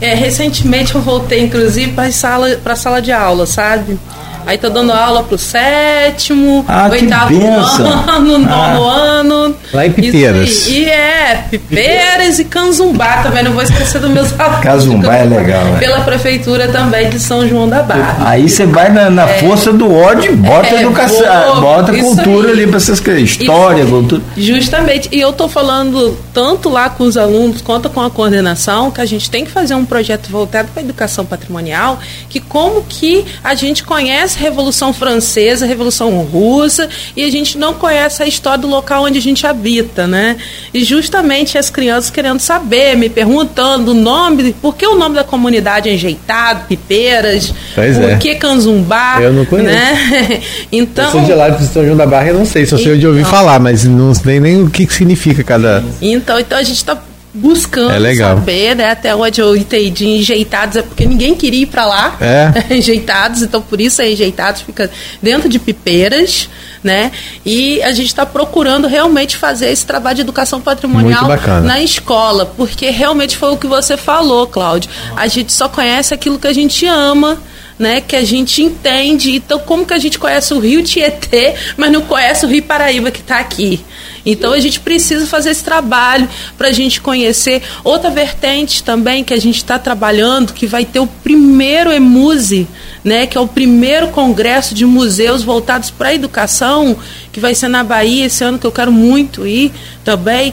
É, 0.00 0.14
recentemente 0.14 0.94
eu 0.94 1.00
voltei, 1.00 1.42
inclusive, 1.42 1.92
para 1.92 2.04
a 2.04 2.12
sala, 2.12 2.58
sala 2.76 3.02
de 3.02 3.12
aula, 3.12 3.46
sabe? 3.46 3.99
Aí 4.47 4.59
tô 4.59 4.68
dando 4.68 4.92
aula 4.92 5.23
pro 5.23 5.38
sétimo, 5.38 6.64
ah, 6.68 6.88
oitavo 6.90 7.35
ano, 7.47 8.38
nono 8.38 8.88
ah. 8.88 8.94
ano. 8.94 9.56
Lá 9.73 9.87
em 9.87 9.92
Pipeiras. 9.92 10.66
E, 10.66 10.80
e 10.80 10.85
é, 10.88 11.44
Pipeiras 11.50 12.38
e 12.38 12.44
Canzumbá 12.44 13.23
também, 13.23 13.44
não 13.44 13.52
vou 13.52 13.62
esquecer 13.62 14.00
dos 14.00 14.11
meus 14.11 14.38
alunos. 14.38 14.61
Canzumbá 14.61 15.16
é 15.16 15.25
legal. 15.25 15.64
Né? 15.64 15.78
Pela 15.78 16.00
prefeitura 16.00 16.68
também 16.68 17.09
de 17.11 17.18
São 17.18 17.47
João 17.49 17.68
da 17.68 17.82
Barra. 17.82 18.30
Aí 18.30 18.49
você 18.49 18.66
vai 18.66 18.90
na, 18.90 19.11
na 19.11 19.28
é, 19.28 19.38
força 19.38 19.73
do 19.73 19.92
ódio, 19.92 20.37
bota 20.37 20.68
é, 20.68 20.82
educação, 20.82 21.61
bota 21.61 21.92
cultura 21.92 22.49
aí. 22.49 22.52
ali 22.54 22.66
para 22.66 22.76
essas 22.76 23.00
coisas, 23.00 23.23
história, 23.23 23.82
isso, 23.82 23.90
cultura. 23.90 24.23
Justamente, 24.37 25.09
e 25.12 25.20
eu 25.20 25.32
tô 25.32 25.49
falando 25.49 26.18
tanto 26.32 26.68
lá 26.68 26.88
com 26.90 27.04
os 27.04 27.16
alunos 27.16 27.61
quanto 27.61 27.88
com 27.88 28.00
a 28.00 28.11
coordenação 28.11 28.90
que 28.90 29.00
a 29.00 29.06
gente 29.06 29.30
tem 29.30 29.44
que 29.44 29.50
fazer 29.50 29.75
um 29.75 29.85
projeto 29.85 30.30
voltado 30.30 30.68
para 30.73 30.82
a 30.82 30.85
educação 30.85 31.25
patrimonial, 31.25 31.99
que 32.28 32.40
como 32.40 32.82
que 32.82 33.25
a 33.42 33.54
gente 33.54 33.85
conhece 33.85 34.29
conhece 34.30 34.38
a 34.38 34.40
Revolução 34.40 34.92
Francesa, 34.92 35.64
a 35.64 35.68
Revolução 35.68 36.10
Russa, 36.22 36.88
e 37.16 37.25
a 37.25 37.30
gente 37.30 37.58
não 37.58 37.75
conhece 37.75 38.22
a 38.22 38.26
história 38.26 38.58
do 38.58 38.68
local 38.68 39.04
onde 39.04 39.18
a 39.18 39.22
gente 39.22 39.46
habita, 39.46 40.06
né? 40.06 40.37
E 40.72 40.84
justamente 40.84 41.58
as 41.58 41.70
crianças 41.70 42.10
querendo 42.10 42.40
saber, 42.40 42.96
me 42.96 43.08
perguntando 43.08 43.92
o 43.92 43.94
nome, 43.94 44.54
por 44.60 44.76
que 44.76 44.87
o 44.87 44.96
nome 44.96 45.14
da 45.14 45.25
comunidade 45.25 45.88
é 45.88 45.94
enjeitado, 45.94 46.66
Pipeiras, 46.68 47.52
pois 47.75 47.96
por 47.96 48.10
é. 48.10 48.16
que 48.16 48.34
Canzumbá, 48.37 49.18
Eu 49.20 49.32
não 49.32 49.44
conheço. 49.44 49.70
Né? 49.70 50.40
Então, 50.72 51.04
eu 51.06 51.10
sou 51.10 51.22
de 51.22 51.32
lá 51.32 51.49
de 51.49 51.66
São 51.66 51.84
João 51.84 51.96
da 51.96 52.06
Barra, 52.06 52.28
eu 52.28 52.34
não 52.34 52.44
sei, 52.44 52.64
só 52.64 52.76
sei 52.76 52.96
de 52.96 53.06
ouvir 53.06 53.20
então, 53.20 53.30
falar, 53.30 53.58
mas 53.58 53.84
não 53.84 54.14
sei 54.14 54.38
nem 54.38 54.62
o 54.62 54.70
que, 54.70 54.87
que 54.87 54.92
significa 54.92 55.42
cada... 55.42 55.82
Então, 56.00 56.38
então 56.38 56.58
a 56.58 56.62
gente 56.62 56.76
está 56.76 56.96
buscando 57.32 58.06
é 58.06 58.14
saber, 58.14 58.75
né? 58.75 58.90
Até 58.90 59.14
onde 59.14 59.40
eu 59.40 59.56
entendi 59.56 60.06
enjeitados 60.06 60.76
é 60.76 60.82
porque 60.82 61.06
ninguém 61.06 61.34
queria 61.34 61.62
ir 61.62 61.66
para 61.66 61.87
lá. 61.87 62.16
É. 62.20 62.75
enjeitados, 62.75 63.42
então 63.42 63.62
por 63.62 63.80
isso 63.80 64.02
é 64.02 64.10
enjeitados, 64.10 64.62
fica 64.62 64.90
dentro 65.22 65.49
de 65.49 65.58
pipeiras, 65.58 66.49
né? 66.82 67.12
E 67.44 67.82
a 67.82 67.92
gente 67.92 68.08
está 68.08 68.26
procurando 68.26 68.88
realmente 68.88 69.37
fazer 69.37 69.70
esse 69.70 69.87
trabalho 69.87 70.16
de 70.16 70.22
educação 70.22 70.60
patrimonial 70.60 71.28
na 71.62 71.80
escola, 71.80 72.46
porque 72.56 72.90
realmente 72.90 73.37
foi 73.37 73.52
o 73.52 73.56
que 73.56 73.66
você 73.66 73.96
falou, 73.96 74.46
Cláudio. 74.46 74.90
A 75.16 75.28
gente 75.28 75.52
só 75.52 75.68
conhece 75.68 76.12
aquilo 76.12 76.38
que 76.38 76.46
a 76.46 76.52
gente 76.52 76.87
ama 76.87 77.38
né, 77.80 78.02
que 78.02 78.14
a 78.14 78.22
gente 78.22 78.62
entende. 78.62 79.34
Então, 79.34 79.58
como 79.58 79.87
que 79.87 79.94
a 79.94 79.99
gente 79.99 80.18
conhece 80.18 80.52
o 80.52 80.58
Rio 80.58 80.82
Tietê, 80.82 81.54
mas 81.78 81.90
não 81.90 82.02
conhece 82.02 82.44
o 82.44 82.49
Rio 82.49 82.62
Paraíba 82.62 83.10
que 83.10 83.20
está 83.20 83.38
aqui? 83.38 83.82
Então, 84.24 84.52
a 84.52 84.60
gente 84.60 84.80
precisa 84.80 85.26
fazer 85.26 85.50
esse 85.50 85.64
trabalho 85.64 86.28
para 86.56 86.68
a 86.68 86.72
gente 86.72 87.00
conhecer 87.00 87.62
outra 87.82 88.10
vertente 88.10 88.82
também 88.82 89.24
que 89.24 89.32
a 89.32 89.40
gente 89.40 89.56
está 89.56 89.78
trabalhando, 89.78 90.52
que 90.52 90.66
vai 90.66 90.84
ter 90.84 91.00
o 91.00 91.06
primeiro 91.06 91.92
EMUSE, 91.92 92.68
né, 93.02 93.26
que 93.26 93.38
é 93.38 93.40
o 93.40 93.48
primeiro 93.48 94.08
congresso 94.08 94.74
de 94.74 94.84
museus 94.84 95.42
voltados 95.42 95.90
para 95.90 96.10
a 96.10 96.14
educação, 96.14 96.96
que 97.32 97.40
vai 97.40 97.54
ser 97.54 97.68
na 97.68 97.82
Bahia 97.82 98.26
esse 98.26 98.44
ano, 98.44 98.58
que 98.58 98.66
eu 98.66 98.72
quero 98.72 98.92
muito 98.92 99.46
ir 99.46 99.72
também. 100.04 100.52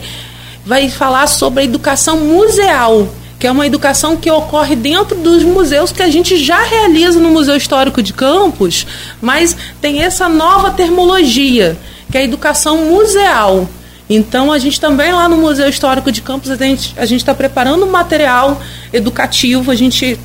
Vai 0.64 0.88
falar 0.88 1.26
sobre 1.26 1.62
a 1.62 1.64
educação 1.64 2.18
museal 2.18 3.08
que 3.38 3.46
é 3.46 3.52
uma 3.52 3.66
educação 3.66 4.16
que 4.16 4.30
ocorre 4.30 4.74
dentro 4.74 5.16
dos 5.16 5.44
museus 5.44 5.92
que 5.92 6.02
a 6.02 6.10
gente 6.10 6.36
já 6.36 6.60
realiza 6.62 7.20
no 7.20 7.30
Museu 7.30 7.56
Histórico 7.56 8.02
de 8.02 8.12
Campos, 8.12 8.84
mas 9.22 9.56
tem 9.80 10.02
essa 10.02 10.28
nova 10.28 10.72
termologia, 10.72 11.78
que 12.10 12.18
é 12.18 12.20
a 12.22 12.24
educação 12.24 12.86
museal. 12.86 13.68
Então, 14.10 14.50
a 14.50 14.58
gente 14.58 14.80
também 14.80 15.12
lá 15.12 15.28
no 15.28 15.36
Museu 15.36 15.68
Histórico 15.68 16.10
de 16.10 16.22
Campos, 16.22 16.50
a 16.50 16.56
gente 16.56 17.16
está 17.16 17.34
preparando 17.34 17.86
material 17.86 18.60
educativo, 18.92 19.70
a 19.70 19.74
gente 19.74 20.18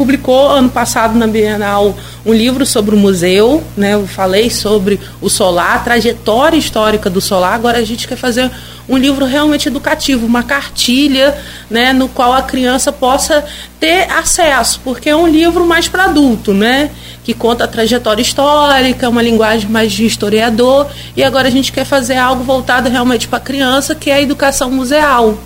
publicou 0.00 0.48
ano 0.48 0.70
passado 0.70 1.18
na 1.18 1.26
Bienal 1.26 1.94
um 2.24 2.32
livro 2.32 2.64
sobre 2.64 2.94
o 2.94 2.98
museu, 2.98 3.62
né? 3.76 3.92
Eu 3.92 4.06
falei 4.06 4.48
sobre 4.48 4.98
o 5.20 5.28
solar, 5.28 5.76
a 5.76 5.78
trajetória 5.80 6.56
histórica 6.56 7.10
do 7.10 7.20
solar. 7.20 7.52
Agora 7.52 7.76
a 7.76 7.84
gente 7.84 8.08
quer 8.08 8.16
fazer 8.16 8.50
um 8.88 8.96
livro 8.96 9.26
realmente 9.26 9.68
educativo, 9.68 10.24
uma 10.24 10.42
cartilha, 10.42 11.36
né, 11.68 11.92
no 11.92 12.08
qual 12.08 12.32
a 12.32 12.40
criança 12.40 12.90
possa 12.90 13.44
ter 13.78 14.10
acesso, 14.10 14.80
porque 14.82 15.10
é 15.10 15.14
um 15.14 15.28
livro 15.28 15.66
mais 15.66 15.86
para 15.86 16.04
adulto, 16.04 16.54
né, 16.54 16.90
que 17.22 17.34
conta 17.34 17.64
a 17.64 17.68
trajetória 17.68 18.22
histórica, 18.22 19.06
uma 19.06 19.20
linguagem 19.20 19.68
mais 19.68 19.92
de 19.92 20.06
historiador. 20.06 20.86
E 21.14 21.22
agora 21.22 21.48
a 21.48 21.50
gente 21.50 21.70
quer 21.70 21.84
fazer 21.84 22.16
algo 22.16 22.42
voltado 22.42 22.88
realmente 22.88 23.28
para 23.28 23.36
a 23.36 23.42
criança, 23.42 23.94
que 23.94 24.10
é 24.10 24.14
a 24.14 24.22
educação 24.22 24.70
museal. 24.70 25.38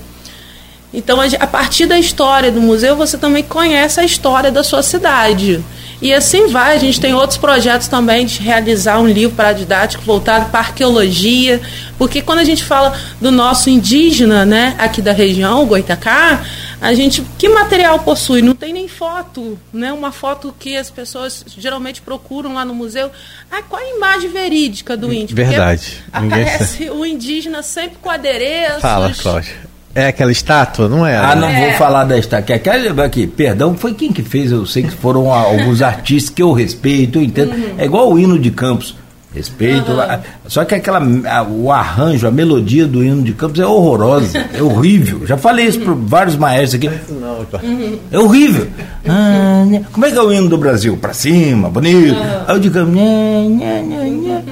Então, 0.95 1.19
a 1.21 1.47
partir 1.47 1.87
da 1.87 1.99
história 1.99 2.53
do 2.53 2.61
museu, 2.63 2.95
você 2.95 3.19
também 3.19 3.43
conhece 3.43 3.99
a 3.99 4.05
história 4.05 4.53
da 4.53 4.63
sua 4.63 4.81
cidade. 4.81 5.63
E 6.01 6.13
assim 6.13 6.49
vai, 6.49 6.77
a 6.77 6.79
gente 6.79 7.01
tem 7.01 7.15
outros 7.15 7.37
projetos 7.37 7.89
também 7.89 8.27
de 8.27 8.41
realizar 8.41 9.01
um 9.01 9.07
livro 9.07 9.35
para 9.35 9.53
didático 9.53 10.05
voltado 10.05 10.51
para 10.51 10.61
arqueologia, 10.61 11.61
porque 11.99 12.21
quando 12.21 12.41
a 12.41 12.45
gente 12.45 12.63
fala 12.63 12.97
do 13.21 13.33
nosso 13.33 13.71
indígena, 13.71 14.45
né, 14.45 14.75
aqui 14.79 15.01
da 15.01 15.13
região, 15.13 15.63
o 15.63 15.67
Goitacá, 15.67 16.45
a 16.81 16.93
gente 16.93 17.25
que 17.39 17.49
material 17.49 17.99
possui? 18.01 18.43
Não 18.43 18.55
tem 18.55 18.73
nem 18.73 18.87
foto, 18.87 19.59
né? 19.73 19.93
Uma 19.93 20.13
foto 20.13 20.55
que 20.59 20.77
as 20.77 20.91
pessoas 20.91 21.45
geralmente 21.57 22.03
procuram 22.03 22.55
lá 22.55 22.65
no 22.65 22.75
museu. 22.75 23.11
Ah, 23.51 23.63
qual 23.63 23.81
a 23.83 23.97
imagem 23.97 24.31
verídica 24.31 24.97
do 24.97 25.11
índio? 25.11 25.35
Verdade. 25.35 26.05
Porque 26.05 26.27
aparece 26.27 26.91
o 26.91 27.07
indígena 27.07 27.63
sempre 27.63 27.97
com 28.03 28.11
adereços. 28.11 28.83
Fala, 28.83 29.15
Cláudia. 29.15 29.74
É 29.95 30.09
aquela 30.09 30.33
estátua, 30.33 30.89
não 30.89 31.07
é? 31.07 31.17
Ah, 31.17 31.37
não 31.37 31.49
é. 31.49 31.69
vou 31.69 31.79
falar 31.79 32.05
da 32.05 32.19
estátua. 32.19 32.57
Aquela 32.57 33.05
aqui, 33.05 33.27
perdão, 33.27 33.75
foi 33.75 33.95
quem 33.95 34.13
que 34.13 34.23
fez? 34.23 34.51
Eu 34.51 34.67
sei 34.67 34.83
que 34.83 34.91
foram 34.91 35.33
alguns 35.33 35.83
artistas 35.83 36.35
que 36.35 36.43
eu 36.43 36.53
respeito, 36.53 37.19
eu 37.19 37.23
entendo. 37.23 37.53
Uhum. 37.53 37.75
É 37.79 37.85
igual 37.85 38.13
o 38.13 38.19
hino 38.19 38.39
de 38.39 38.51
Campos. 38.51 38.97
Respeito. 39.35 39.91
Uhum. 39.91 40.19
Só 40.47 40.65
que 40.65 40.77
aquela, 40.77 41.03
a, 41.29 41.43
o 41.43 41.73
arranjo, 41.73 42.27
a 42.27 42.31
melodia 42.31 42.87
do 42.87 43.03
hino 43.03 43.23
de 43.23 43.33
Campos 43.33 43.59
é 43.59 43.67
horrorosa, 43.67 44.39
é 44.53 44.63
horrível. 44.63 45.27
Já 45.27 45.37
falei 45.37 45.67
isso 45.67 45.81
para 45.81 45.93
vários 45.93 46.37
maestros 46.37 46.75
aqui. 46.75 46.91
Uhum. 47.11 47.99
É 48.13 48.19
horrível. 48.19 48.69
Ah, 49.09 49.65
como 49.93 50.07
é 50.07 50.11
que 50.13 50.19
é 50.19 50.23
o 50.23 50.33
hino 50.33 50.49
do 50.49 50.57
Brasil? 50.57 50.97
Para 50.97 51.13
cima, 51.13 51.69
bonito. 51.69 52.15
Uhum. 52.15 52.45
Aí 52.47 52.55
eu 52.55 52.61
digo, 52.61 52.79
nha, 52.79 53.49
nha, 53.49 53.81
nha, 53.83 54.09
nha. 54.09 54.43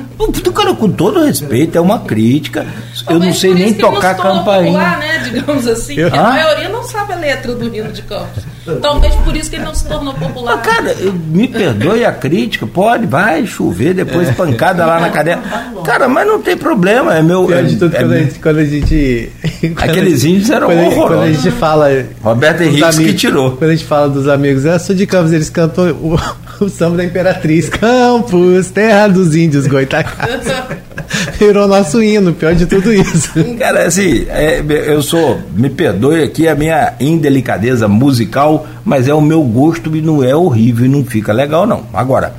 Cara, 0.52 0.74
com 0.74 0.90
todo 0.90 1.24
respeito, 1.24 1.78
é 1.78 1.80
uma 1.80 2.00
crítica. 2.00 2.66
Eu 3.08 3.18
não 3.18 3.32
sei 3.32 3.54
nem 3.54 3.74
tocar 3.74 4.14
campainha. 4.16 4.72
Popular, 4.72 4.98
né, 4.98 5.18
digamos 5.24 5.66
assim. 5.66 5.94
Eu... 5.94 6.08
A 6.08 6.22
maioria 6.22 6.68
não 6.68 6.84
sabe 6.84 7.12
a 7.14 7.16
letra 7.16 7.54
do 7.54 7.74
hino 7.74 7.90
de 7.90 8.02
Campos. 8.02 8.44
Talvez 8.80 9.14
por 9.16 9.34
isso 9.34 9.50
que 9.50 9.56
ele 9.56 9.64
não 9.64 9.74
se 9.74 9.86
tornou 9.86 10.14
popular. 10.14 10.56
Mas, 10.56 10.66
cara, 10.66 10.94
me 11.26 11.48
perdoe 11.48 12.04
a 12.04 12.12
crítica, 12.12 12.66
pode, 12.66 13.06
vai 13.06 13.44
chover 13.44 13.94
depois 13.94 14.28
é. 14.28 14.32
Lá 14.72 15.00
na 15.00 15.10
cadeia. 15.10 15.38
Cara, 15.84 16.08
mas 16.08 16.26
não 16.26 16.40
tem 16.40 16.56
problema, 16.56 17.16
é 17.16 17.22
meu. 17.22 17.44
Pior 17.44 17.62
de 17.64 17.76
tudo, 17.76 17.94
é, 17.94 18.00
quando, 18.00 18.12
a 18.12 18.18
gente, 18.18 18.38
quando 18.38 18.58
a 18.58 18.64
gente. 18.64 19.32
Aqueles 19.76 20.24
índios 20.24 20.50
eram 20.50 20.68
quando 20.68 20.80
horrorosos. 20.80 21.08
Quando 21.08 21.22
a 21.22 21.32
gente 21.32 21.50
fala. 21.52 21.88
Roberto 22.22 22.62
Henrique 22.62 22.84
amigos, 22.84 23.06
que 23.06 23.14
tirou. 23.14 23.52
Quando 23.52 23.70
a 23.70 23.74
gente 23.74 23.86
fala 23.86 24.08
dos 24.08 24.28
amigos, 24.28 24.64
é 24.64 24.78
sou 24.78 24.94
de 24.94 25.06
Campos, 25.06 25.32
eles 25.32 25.50
cantam 25.50 25.90
o, 25.90 26.18
o 26.64 26.68
samba 26.68 26.98
da 26.98 27.04
Imperatriz. 27.04 27.68
Campos, 27.68 28.70
terra 28.70 29.08
dos 29.08 29.34
índios, 29.34 29.66
Goitacá. 29.66 30.28
Virou 31.38 31.68
nosso 31.68 32.02
hino, 32.02 32.32
pior 32.32 32.54
de 32.54 32.66
tudo 32.66 32.92
isso. 32.92 33.32
Cara, 33.58 33.86
assim, 33.86 34.24
é, 34.28 34.62
eu 34.86 35.02
sou, 35.02 35.40
me 35.54 35.68
perdoe 35.68 36.22
aqui 36.22 36.48
a 36.48 36.54
minha 36.54 36.94
indelicadeza 37.00 37.86
musical, 37.88 38.66
mas 38.84 39.08
é 39.08 39.14
o 39.14 39.20
meu 39.20 39.42
gosto 39.42 39.94
e 39.96 40.00
não 40.00 40.22
é 40.22 40.34
horrível 40.34 40.86
e 40.86 40.88
não 40.88 41.04
fica 41.04 41.32
legal, 41.32 41.66
não. 41.66 41.84
Agora, 41.92 42.34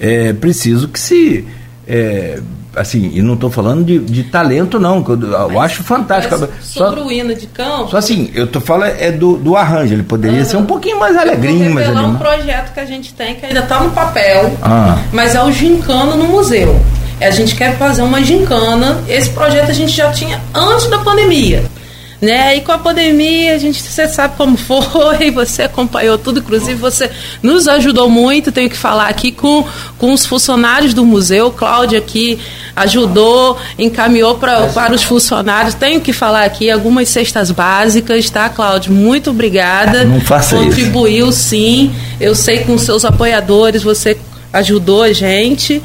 é 0.00 0.32
preciso 0.32 0.88
que 0.88 0.98
se. 0.98 1.44
É, 1.86 2.40
assim, 2.76 3.10
e 3.12 3.20
não 3.20 3.34
estou 3.34 3.50
falando 3.50 3.84
de, 3.84 3.98
de, 3.98 4.24
talento, 4.24 4.78
não, 4.78 5.02
que 5.02 5.10
eu, 5.10 5.20
eu 5.20 5.60
acho 5.60 5.82
fantástico. 5.82 6.48
Sobre 6.60 7.00
só, 7.00 7.06
o 7.06 7.12
hino 7.12 7.34
de 7.34 7.46
campo. 7.46 7.90
Só 7.90 7.96
assim, 7.98 8.30
eu 8.34 8.46
tô 8.46 8.60
falando 8.60 8.94
é 8.98 9.10
do, 9.10 9.36
do 9.36 9.56
arranjo, 9.56 9.94
ele 9.94 10.02
poderia 10.02 10.40
uhum. 10.40 10.44
ser 10.44 10.56
um 10.56 10.66
pouquinho 10.66 10.98
mais 10.98 11.16
alegrinho, 11.16 11.74
mais 11.74 11.88
ali. 11.88 11.98
um 11.98 12.16
projeto 12.16 12.72
que 12.72 12.80
a 12.80 12.86
gente 12.86 13.12
tem 13.14 13.34
que 13.34 13.46
ainda 13.46 13.60
está 13.60 13.80
no 13.80 13.90
papel, 13.90 14.56
ah. 14.62 14.98
mas 15.12 15.34
é 15.34 15.42
o 15.42 15.50
Gincano 15.50 16.16
no 16.16 16.24
museu. 16.24 16.80
A 17.20 17.30
gente 17.30 17.54
quer 17.54 17.76
fazer 17.78 18.02
uma 18.02 18.20
gincana. 18.20 19.00
Esse 19.06 19.30
projeto 19.30 19.70
a 19.70 19.72
gente 19.72 19.92
já 19.92 20.10
tinha 20.10 20.40
antes 20.52 20.88
da 20.88 20.98
pandemia. 20.98 21.62
Né? 22.22 22.56
E 22.56 22.60
com 22.60 22.70
a 22.70 22.78
pandemia, 22.78 23.52
a 23.52 23.58
gente, 23.58 23.82
você 23.82 24.06
sabe 24.06 24.36
como 24.36 24.56
foi, 24.56 25.32
você 25.34 25.62
acompanhou 25.62 26.16
tudo, 26.16 26.38
inclusive 26.38 26.74
você 26.74 27.10
nos 27.42 27.66
ajudou 27.66 28.08
muito, 28.08 28.52
tenho 28.52 28.70
que 28.70 28.76
falar 28.76 29.08
aqui 29.08 29.32
com, 29.32 29.66
com 29.98 30.12
os 30.12 30.24
funcionários 30.24 30.94
do 30.94 31.04
museu, 31.04 31.50
Cláudia 31.50 31.98
aqui 31.98 32.38
ajudou, 32.76 33.58
encaminhou 33.76 34.36
pra, 34.36 34.68
para 34.68 34.94
os 34.94 35.02
funcionários, 35.02 35.74
tenho 35.74 36.00
que 36.00 36.12
falar 36.12 36.44
aqui 36.44 36.70
algumas 36.70 37.08
cestas 37.08 37.50
básicas, 37.50 38.30
tá, 38.30 38.48
Cláudia? 38.48 38.92
Muito 38.92 39.30
obrigada. 39.30 40.04
Não 40.04 40.20
faça 40.20 40.56
Contribuiu 40.56 41.28
isso. 41.28 41.38
sim, 41.38 41.92
eu 42.20 42.36
sei 42.36 42.60
com 42.60 42.78
seus 42.78 43.04
apoiadores, 43.04 43.82
você 43.82 44.16
ajudou 44.52 45.02
a 45.02 45.12
gente. 45.12 45.82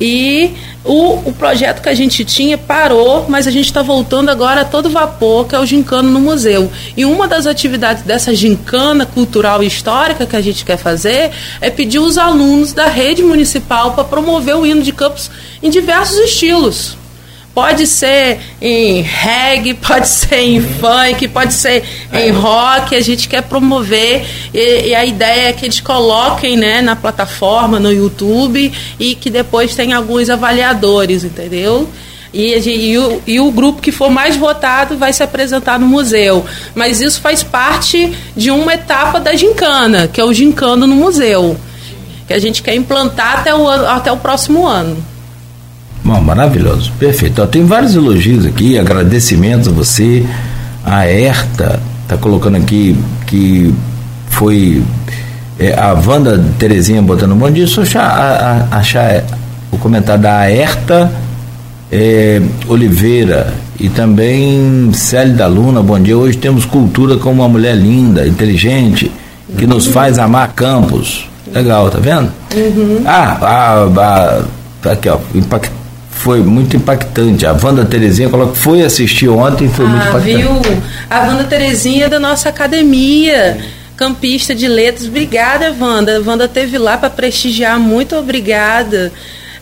E 0.00 0.52
o, 0.82 1.28
o 1.28 1.32
projeto 1.32 1.82
que 1.82 1.88
a 1.88 1.94
gente 1.94 2.24
tinha 2.24 2.56
parou, 2.56 3.26
mas 3.28 3.46
a 3.46 3.50
gente 3.50 3.66
está 3.66 3.82
voltando 3.82 4.30
agora 4.30 4.62
a 4.62 4.64
todo 4.64 4.88
vapor, 4.88 5.46
que 5.46 5.54
é 5.54 5.58
o 5.58 5.66
Gincano 5.66 6.10
no 6.10 6.20
Museu. 6.20 6.70
E 6.96 7.04
uma 7.04 7.28
das 7.28 7.46
atividades 7.46 8.02
dessa 8.02 8.34
gincana 8.34 9.04
cultural 9.04 9.62
e 9.62 9.66
histórica 9.66 10.24
que 10.24 10.36
a 10.36 10.40
gente 10.40 10.64
quer 10.64 10.78
fazer 10.78 11.30
é 11.60 11.68
pedir 11.68 11.98
os 11.98 12.16
alunos 12.16 12.72
da 12.72 12.86
rede 12.86 13.22
municipal 13.22 13.92
para 13.92 14.04
promover 14.04 14.56
o 14.56 14.66
hino 14.66 14.82
de 14.82 14.92
Campos 14.92 15.30
em 15.62 15.68
diversos 15.68 16.16
estilos. 16.18 16.99
Pode 17.52 17.86
ser 17.86 18.38
em 18.60 19.02
reggae, 19.02 19.74
pode 19.86 20.08
ser 20.08 20.40
em 20.40 20.60
funk, 20.60 21.26
pode 21.28 21.52
ser 21.52 21.82
em 22.12 22.30
rock. 22.30 22.94
A 22.94 23.00
gente 23.00 23.28
quer 23.28 23.42
promover 23.42 24.24
e, 24.54 24.88
e, 24.88 24.94
a 24.94 25.04
ideia 25.04 25.48
é 25.48 25.52
que 25.52 25.66
eles 25.66 25.80
coloquem 25.80 26.56
né, 26.56 26.80
na 26.80 26.94
plataforma, 26.94 27.80
no 27.80 27.92
YouTube 27.92 28.72
e 28.98 29.14
que 29.14 29.30
depois 29.30 29.74
tem 29.74 29.92
alguns 29.92 30.30
avaliadores, 30.30 31.24
entendeu? 31.24 31.88
E, 32.32 32.56
e, 32.56 32.98
o, 32.98 33.22
e, 33.26 33.40
o, 33.40 33.50
grupo 33.50 33.82
que 33.82 33.90
for 33.90 34.08
mais 34.08 34.36
votado 34.36 34.96
vai 34.96 35.12
se 35.12 35.22
apresentar 35.22 35.80
no 35.80 35.86
museu. 35.86 36.44
Mas 36.74 37.00
isso 37.00 37.20
faz 37.20 37.42
parte 37.42 38.16
de 38.36 38.52
uma 38.52 38.74
etapa 38.74 39.18
da 39.18 39.34
gincana, 39.34 40.06
que 40.06 40.20
é 40.20 40.24
o 40.24 40.32
gincano 40.32 40.86
no 40.86 40.94
museu, 40.94 41.56
que 42.28 42.32
a 42.32 42.38
gente 42.38 42.62
quer 42.62 42.76
implantar 42.76 43.40
até 43.40 43.52
o, 43.52 43.68
até 43.68 44.12
o 44.12 44.16
próximo 44.16 44.64
ano. 44.64 45.09
Bom, 46.04 46.20
maravilhoso, 46.20 46.92
perfeito. 46.98 47.46
tem 47.46 47.64
vários 47.64 47.94
elogios 47.94 48.46
aqui, 48.46 48.78
agradecimentos 48.78 49.68
a 49.68 49.70
você. 49.70 50.24
A 50.84 51.06
Herta 51.06 51.78
está 52.02 52.16
colocando 52.16 52.56
aqui 52.56 52.98
que 53.26 53.72
foi 54.28 54.82
é, 55.58 55.74
a 55.78 55.92
Wanda 55.92 56.42
Terezinha 56.58 57.02
botando 57.02 57.32
um 57.32 57.36
bom 57.36 57.50
dia. 57.50 57.66
Só 57.66 57.82
achar, 57.82 58.68
achar 58.70 59.24
o 59.70 59.76
comentário 59.76 60.22
da 60.22 60.50
Herta 60.50 61.12
é, 61.92 62.40
Oliveira 62.66 63.52
e 63.78 63.88
também 63.88 64.90
Célia 64.94 65.34
da 65.34 65.46
Luna, 65.46 65.82
bom 65.82 66.00
dia. 66.00 66.16
Hoje 66.16 66.38
temos 66.38 66.64
cultura 66.64 67.18
com 67.18 67.30
uma 67.30 67.48
mulher 67.48 67.76
linda, 67.76 68.26
inteligente, 68.26 69.12
que 69.56 69.66
nos 69.66 69.86
faz 69.86 70.18
amar 70.18 70.52
Campos. 70.54 71.28
Legal, 71.52 71.90
tá 71.90 71.98
vendo? 71.98 72.32
Uhum. 72.54 73.02
Ah, 73.04 73.36
a, 73.42 74.40
a, 74.88 74.92
aqui 74.92 75.08
ó, 75.08 75.18
impactante 75.34 75.79
foi 76.20 76.42
muito 76.42 76.76
impactante. 76.76 77.46
A 77.46 77.52
Wanda 77.52 77.84
Terezinha 77.84 78.28
coloca, 78.28 78.54
foi 78.54 78.82
assistir 78.82 79.28
ontem 79.28 79.68
foi 79.70 79.86
ah, 79.86 79.88
muito 79.88 80.06
impactante. 80.08 80.36
Viu? 80.36 80.82
A 81.08 81.20
Wanda 81.20 81.44
Terezinha 81.44 82.06
é 82.06 82.08
da 82.10 82.20
nossa 82.20 82.50
academia, 82.50 83.58
campista 83.96 84.54
de 84.54 84.68
letras. 84.68 85.08
Obrigada, 85.08 85.74
Wanda. 85.80 86.18
A 86.18 86.20
Wanda 86.20 86.46
teve 86.46 86.76
lá 86.76 86.98
para 86.98 87.08
prestigiar, 87.08 87.80
muito 87.80 88.14
obrigada. 88.16 89.10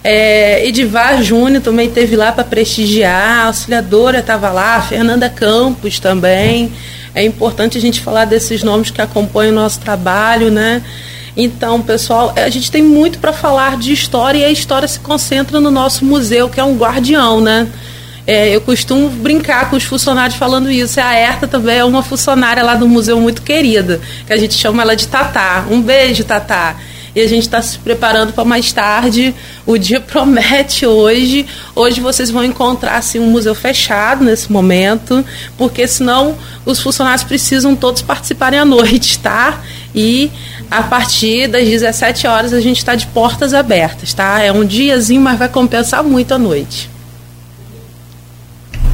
É, 0.03 0.67
Edivar 0.67 1.23
Júnior 1.23 1.63
também 1.63 1.91
teve 1.91 2.17
lá 2.17 2.33
para 2.33 2.45
prestigiar, 2.45 3.45
a 3.45 3.47
auxiliadora 3.47 4.19
estava 4.19 4.51
lá, 4.51 4.81
Fernanda 4.83 5.29
Campos 5.29 6.01
também. 6.01 6.73
É 7.15 7.23
importante 7.25 7.79
a 7.79 7.81
gente 7.81 8.01
falar 8.01 8.25
desses 8.25 8.65
nomes 8.65 8.91
que 8.91 9.01
acompanham 9.01 9.53
o 9.53 9.55
nosso 9.55 9.79
trabalho, 9.79 10.51
né? 10.51 10.83
Então, 11.41 11.81
pessoal, 11.81 12.35
a 12.37 12.49
gente 12.49 12.69
tem 12.69 12.83
muito 12.83 13.21
para 13.21 13.33
falar 13.33 13.77
de 13.77 13.93
história 13.93 14.39
e 14.41 14.45
a 14.45 14.51
história 14.51 14.89
se 14.89 14.99
concentra 14.99 15.61
no 15.61 15.71
nosso 15.71 16.05
museu, 16.05 16.49
que 16.49 16.59
é 16.59 16.65
um 16.65 16.77
guardião, 16.77 17.41
né? 17.41 17.69
É, 18.27 18.49
eu 18.49 18.61
costumo 18.61 19.09
brincar 19.09 19.71
com 19.71 19.77
os 19.77 19.85
funcionários 19.85 20.37
falando 20.37 20.69
isso. 20.69 21.01
A 21.01 21.15
Erta 21.15 21.47
também 21.47 21.79
é 21.79 21.85
uma 21.85 22.03
funcionária 22.03 22.61
lá 22.65 22.75
do 22.75 22.89
museu 22.89 23.21
muito 23.21 23.43
querida, 23.43 24.01
que 24.27 24.33
a 24.33 24.37
gente 24.37 24.55
chama 24.55 24.83
ela 24.83 24.97
de 24.97 25.07
Tatá. 25.07 25.65
Um 25.71 25.81
beijo, 25.81 26.25
Tatá 26.25 26.77
e 27.15 27.21
a 27.21 27.27
gente 27.27 27.43
está 27.43 27.61
se 27.61 27.79
preparando 27.79 28.33
para 28.33 28.45
mais 28.45 28.73
tarde. 28.73 29.35
O 29.67 29.77
dia 29.77 29.99
promete 30.01 30.87
hoje. 30.87 31.47
Hoje 31.75 32.01
vocês 32.01 32.31
vão 32.31 32.45
encontrar 32.45 32.97
assim, 32.97 33.19
um 33.19 33.31
museu 33.31 33.55
fechado 33.55 34.25
nesse 34.25 34.51
momento, 34.53 35.25
porque 35.57 35.87
senão 35.87 36.37
os 36.65 36.81
funcionários 36.81 37.25
precisam 37.25 37.75
todos 37.75 38.03
participarem 38.03 38.59
à 38.59 38.65
noite, 38.67 39.19
tá? 39.19 39.61
E 39.95 40.31
a 40.71 40.83
partir 40.83 41.49
das 41.49 41.65
17 41.65 42.27
horas 42.27 42.53
a 42.53 42.61
gente 42.61 42.79
está 42.79 42.95
de 42.95 43.07
portas 43.07 43.55
abertas, 43.55 44.13
tá? 44.13 44.43
É 44.43 44.53
um 44.53 44.65
diazinho, 44.65 45.21
mas 45.21 45.39
vai 45.39 45.49
compensar 45.49 46.03
muito 46.05 46.33
a 46.33 46.39
noite. 46.39 46.91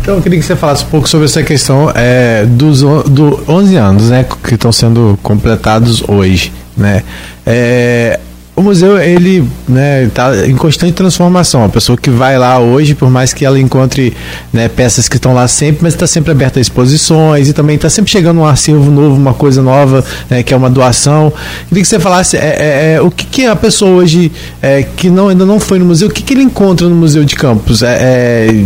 Então, 0.01 0.17
eu 0.17 0.23
queria 0.23 0.39
que 0.39 0.45
você 0.45 0.55
falasse 0.55 0.85
um 0.85 0.89
pouco 0.89 1.09
sobre 1.09 1.25
essa 1.25 1.43
questão 1.43 1.91
é, 1.95 2.45
dos 2.45 2.83
do 2.83 3.43
11 3.49 3.77
anos, 3.77 4.11
né, 4.11 4.27
que 4.47 4.55
estão 4.55 4.71
sendo 4.71 5.19
completados 5.23 6.03
hoje, 6.07 6.53
né? 6.77 7.03
É, 7.47 8.21
o 8.57 8.63
museu 8.63 9.01
ele 9.01 9.49
né, 9.69 10.05
está 10.05 10.47
em 10.47 10.57
constante 10.57 10.93
transformação. 10.93 11.65
A 11.65 11.69
pessoa 11.69 11.99
que 11.99 12.09
vai 12.09 12.39
lá 12.39 12.61
hoje, 12.61 12.95
por 12.95 13.11
mais 13.11 13.33
que 13.33 13.45
ela 13.45 13.59
encontre 13.59 14.17
né, 14.53 14.69
peças 14.69 15.09
que 15.09 15.17
estão 15.17 15.35
lá 15.35 15.49
sempre, 15.49 15.83
mas 15.83 15.95
está 15.95 16.07
sempre 16.07 16.31
aberta 16.31 16.61
a 16.61 16.63
exposições 16.63 17.49
e 17.49 17.53
também 17.53 17.75
está 17.75 17.91
sempre 17.91 18.13
chegando 18.13 18.41
um 18.41 18.47
acervo 18.47 18.91
novo, 18.91 19.17
uma 19.17 19.35
coisa 19.35 19.61
nova, 19.61 20.05
né, 20.31 20.43
que 20.43 20.55
é 20.55 20.57
uma 20.57 20.71
doação. 20.71 21.33
Queria 21.69 21.83
que 21.83 21.89
você 21.89 21.99
falasse 21.99 22.37
é, 22.37 22.41
é, 22.41 22.95
é, 22.95 23.01
o 23.01 23.11
que, 23.11 23.27
que, 23.27 23.45
a 23.45 23.57
pessoa 23.57 23.91
hoje 23.91 24.31
é, 24.63 24.85
que 24.85 25.11
não, 25.11 25.29
ainda 25.29 25.45
não 25.45 25.59
foi 25.59 25.81
no 25.81 25.85
museu, 25.85 26.09
o 26.09 26.11
que, 26.11 26.23
que 26.23 26.35
ele 26.35 26.43
encontra 26.43 26.89
no 26.89 26.95
Museu 26.95 27.25
de 27.25 27.35
Campos 27.35 27.83
é, 27.83 27.99
é, 28.01 28.65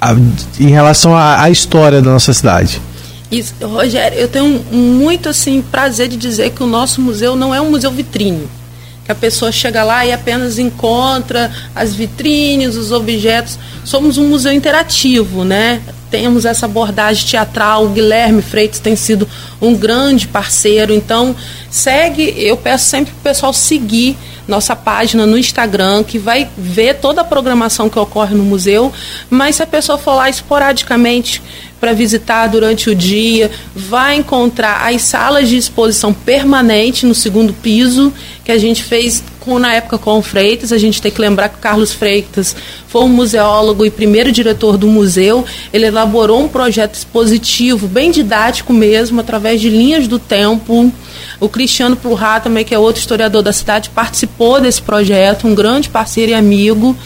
a, 0.00 0.16
em 0.58 0.68
relação 0.68 1.16
à, 1.16 1.42
à 1.42 1.50
história 1.50 2.02
da 2.02 2.10
nossa 2.10 2.32
cidade. 2.32 2.82
Isso, 3.30 3.54
Rogério, 3.62 4.18
eu 4.18 4.28
tenho 4.28 4.60
muito 4.70 5.28
assim 5.28 5.62
prazer 5.62 6.08
de 6.08 6.16
dizer 6.16 6.50
que 6.50 6.62
o 6.62 6.66
nosso 6.66 7.00
museu 7.00 7.36
não 7.36 7.54
é 7.54 7.60
um 7.60 7.70
museu 7.70 7.90
vitrine 7.90 8.46
que 9.04 9.10
a 9.10 9.14
pessoa 9.14 9.50
chega 9.50 9.82
lá 9.82 10.06
e 10.06 10.12
apenas 10.12 10.58
encontra 10.58 11.50
as 11.74 11.94
vitrines, 11.94 12.76
os 12.76 12.92
objetos. 12.92 13.58
Somos 13.84 14.16
um 14.16 14.28
museu 14.28 14.52
interativo, 14.52 15.44
né? 15.44 15.80
Temos 16.10 16.44
essa 16.44 16.66
abordagem 16.66 17.26
teatral. 17.26 17.86
O 17.86 17.88
Guilherme 17.88 18.42
Freitas 18.42 18.78
tem 18.78 18.94
sido 18.94 19.28
um 19.60 19.74
grande 19.74 20.28
parceiro. 20.28 20.92
Então, 20.92 21.34
segue. 21.70 22.34
Eu 22.36 22.56
peço 22.56 22.84
sempre 22.84 23.12
para 23.12 23.20
o 23.20 23.22
pessoal 23.22 23.52
seguir 23.52 24.16
nossa 24.46 24.76
página 24.76 25.24
no 25.24 25.38
Instagram, 25.38 26.04
que 26.04 26.18
vai 26.18 26.48
ver 26.56 26.96
toda 26.96 27.22
a 27.22 27.24
programação 27.24 27.88
que 27.88 27.98
ocorre 27.98 28.34
no 28.34 28.44
museu. 28.44 28.92
Mas 29.30 29.56
se 29.56 29.62
a 29.62 29.66
pessoa 29.66 29.98
for 29.98 30.14
lá 30.14 30.28
esporadicamente 30.28 31.42
para 31.82 31.92
visitar 31.92 32.46
durante 32.46 32.88
o 32.88 32.94
dia, 32.94 33.50
vai 33.74 34.14
encontrar 34.14 34.88
as 34.88 35.02
salas 35.02 35.48
de 35.48 35.56
exposição 35.56 36.14
permanente 36.14 37.04
no 37.04 37.12
segundo 37.12 37.52
piso, 37.52 38.12
que 38.44 38.52
a 38.52 38.56
gente 38.56 38.84
fez 38.84 39.20
com, 39.40 39.58
na 39.58 39.74
época 39.74 39.98
com 39.98 40.16
o 40.16 40.22
Freitas. 40.22 40.72
A 40.72 40.78
gente 40.78 41.02
tem 41.02 41.10
que 41.10 41.20
lembrar 41.20 41.48
que 41.48 41.56
o 41.56 41.58
Carlos 41.58 41.92
Freitas 41.92 42.54
foi 42.86 43.02
um 43.02 43.08
museólogo 43.08 43.84
e 43.84 43.90
primeiro 43.90 44.30
diretor 44.30 44.76
do 44.76 44.86
museu. 44.86 45.44
Ele 45.72 45.86
elaborou 45.86 46.44
um 46.44 46.48
projeto 46.48 46.94
expositivo, 46.94 47.88
bem 47.88 48.12
didático 48.12 48.72
mesmo, 48.72 49.20
através 49.20 49.60
de 49.60 49.68
linhas 49.68 50.06
do 50.06 50.20
tempo. 50.20 50.92
O 51.40 51.48
Cristiano 51.48 51.96
Plurrá, 51.96 52.38
também, 52.38 52.64
que 52.64 52.72
é 52.72 52.78
outro 52.78 53.00
historiador 53.00 53.42
da 53.42 53.52
cidade, 53.52 53.90
participou 53.90 54.60
desse 54.60 54.80
projeto, 54.80 55.48
um 55.48 55.54
grande 55.54 55.88
parceiro 55.88 56.30
e 56.30 56.34
amigo 56.36 56.96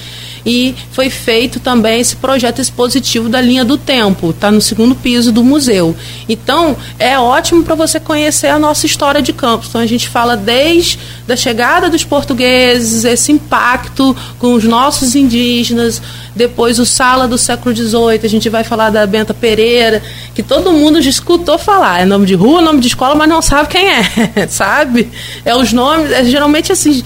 e 0.47 0.77
foi 0.93 1.11
feito 1.11 1.59
também 1.59 2.01
esse 2.01 2.15
projeto 2.15 2.61
expositivo 2.61 3.29
da 3.29 3.41
linha 3.41 3.65
do 3.65 3.77
tempo, 3.77 4.31
está 4.31 4.49
no 4.49 4.61
segundo 4.61 4.95
piso 4.95 5.33
do 5.33 5.43
museu. 5.43 5.97
Então, 6.29 6.77
é 7.01 7.19
ótimo 7.19 7.65
para 7.65 7.75
você 7.75 7.99
conhecer 7.99 8.47
a 8.47 8.59
nossa 8.59 8.87
história 8.87 9.21
de 9.21 9.33
Campos. 9.33 9.69
Então, 9.69 9.81
a 9.81 9.87
gente 9.87 10.09
fala 10.09 10.37
desde 10.37 11.01
a 11.29 11.35
chegada 11.35 11.91
dos 11.91 12.05
portugueses, 12.05 13.05
esse 13.05 13.33
impacto 13.33 14.17
com 14.39 14.55
os 14.55 14.63
nossos 14.63 15.17
indígenas, 15.17 16.01
depois 16.37 16.79
o 16.79 16.87
Sala 16.87 17.27
do 17.27 17.37
século 17.37 17.75
XVIII, 17.75 18.21
a 18.23 18.29
gente 18.29 18.49
vai 18.49 18.63
falar 18.63 18.91
da 18.91 19.05
Benta 19.05 19.35
Pereira, 19.35 20.01
que 20.33 20.45
todo 20.45 20.73
mundo 20.73 21.03
já 21.03 21.11
escutou 21.11 21.59
falar. 21.59 22.03
É 22.03 22.05
nome 22.05 22.25
de 22.25 22.35
rua, 22.35 22.61
nome 22.61 22.81
de 22.81 22.87
escola, 22.87 23.17
mas 23.17 23.29
não 23.29 23.43
sabe 23.43 23.69
quem 23.69 23.89
é, 23.89 24.47
sabe? 24.47 25.11
É 25.45 25.57
os 25.57 25.73
nomes, 25.73 26.13
é 26.13 26.25
geralmente 26.25 26.71
assim, 26.71 27.03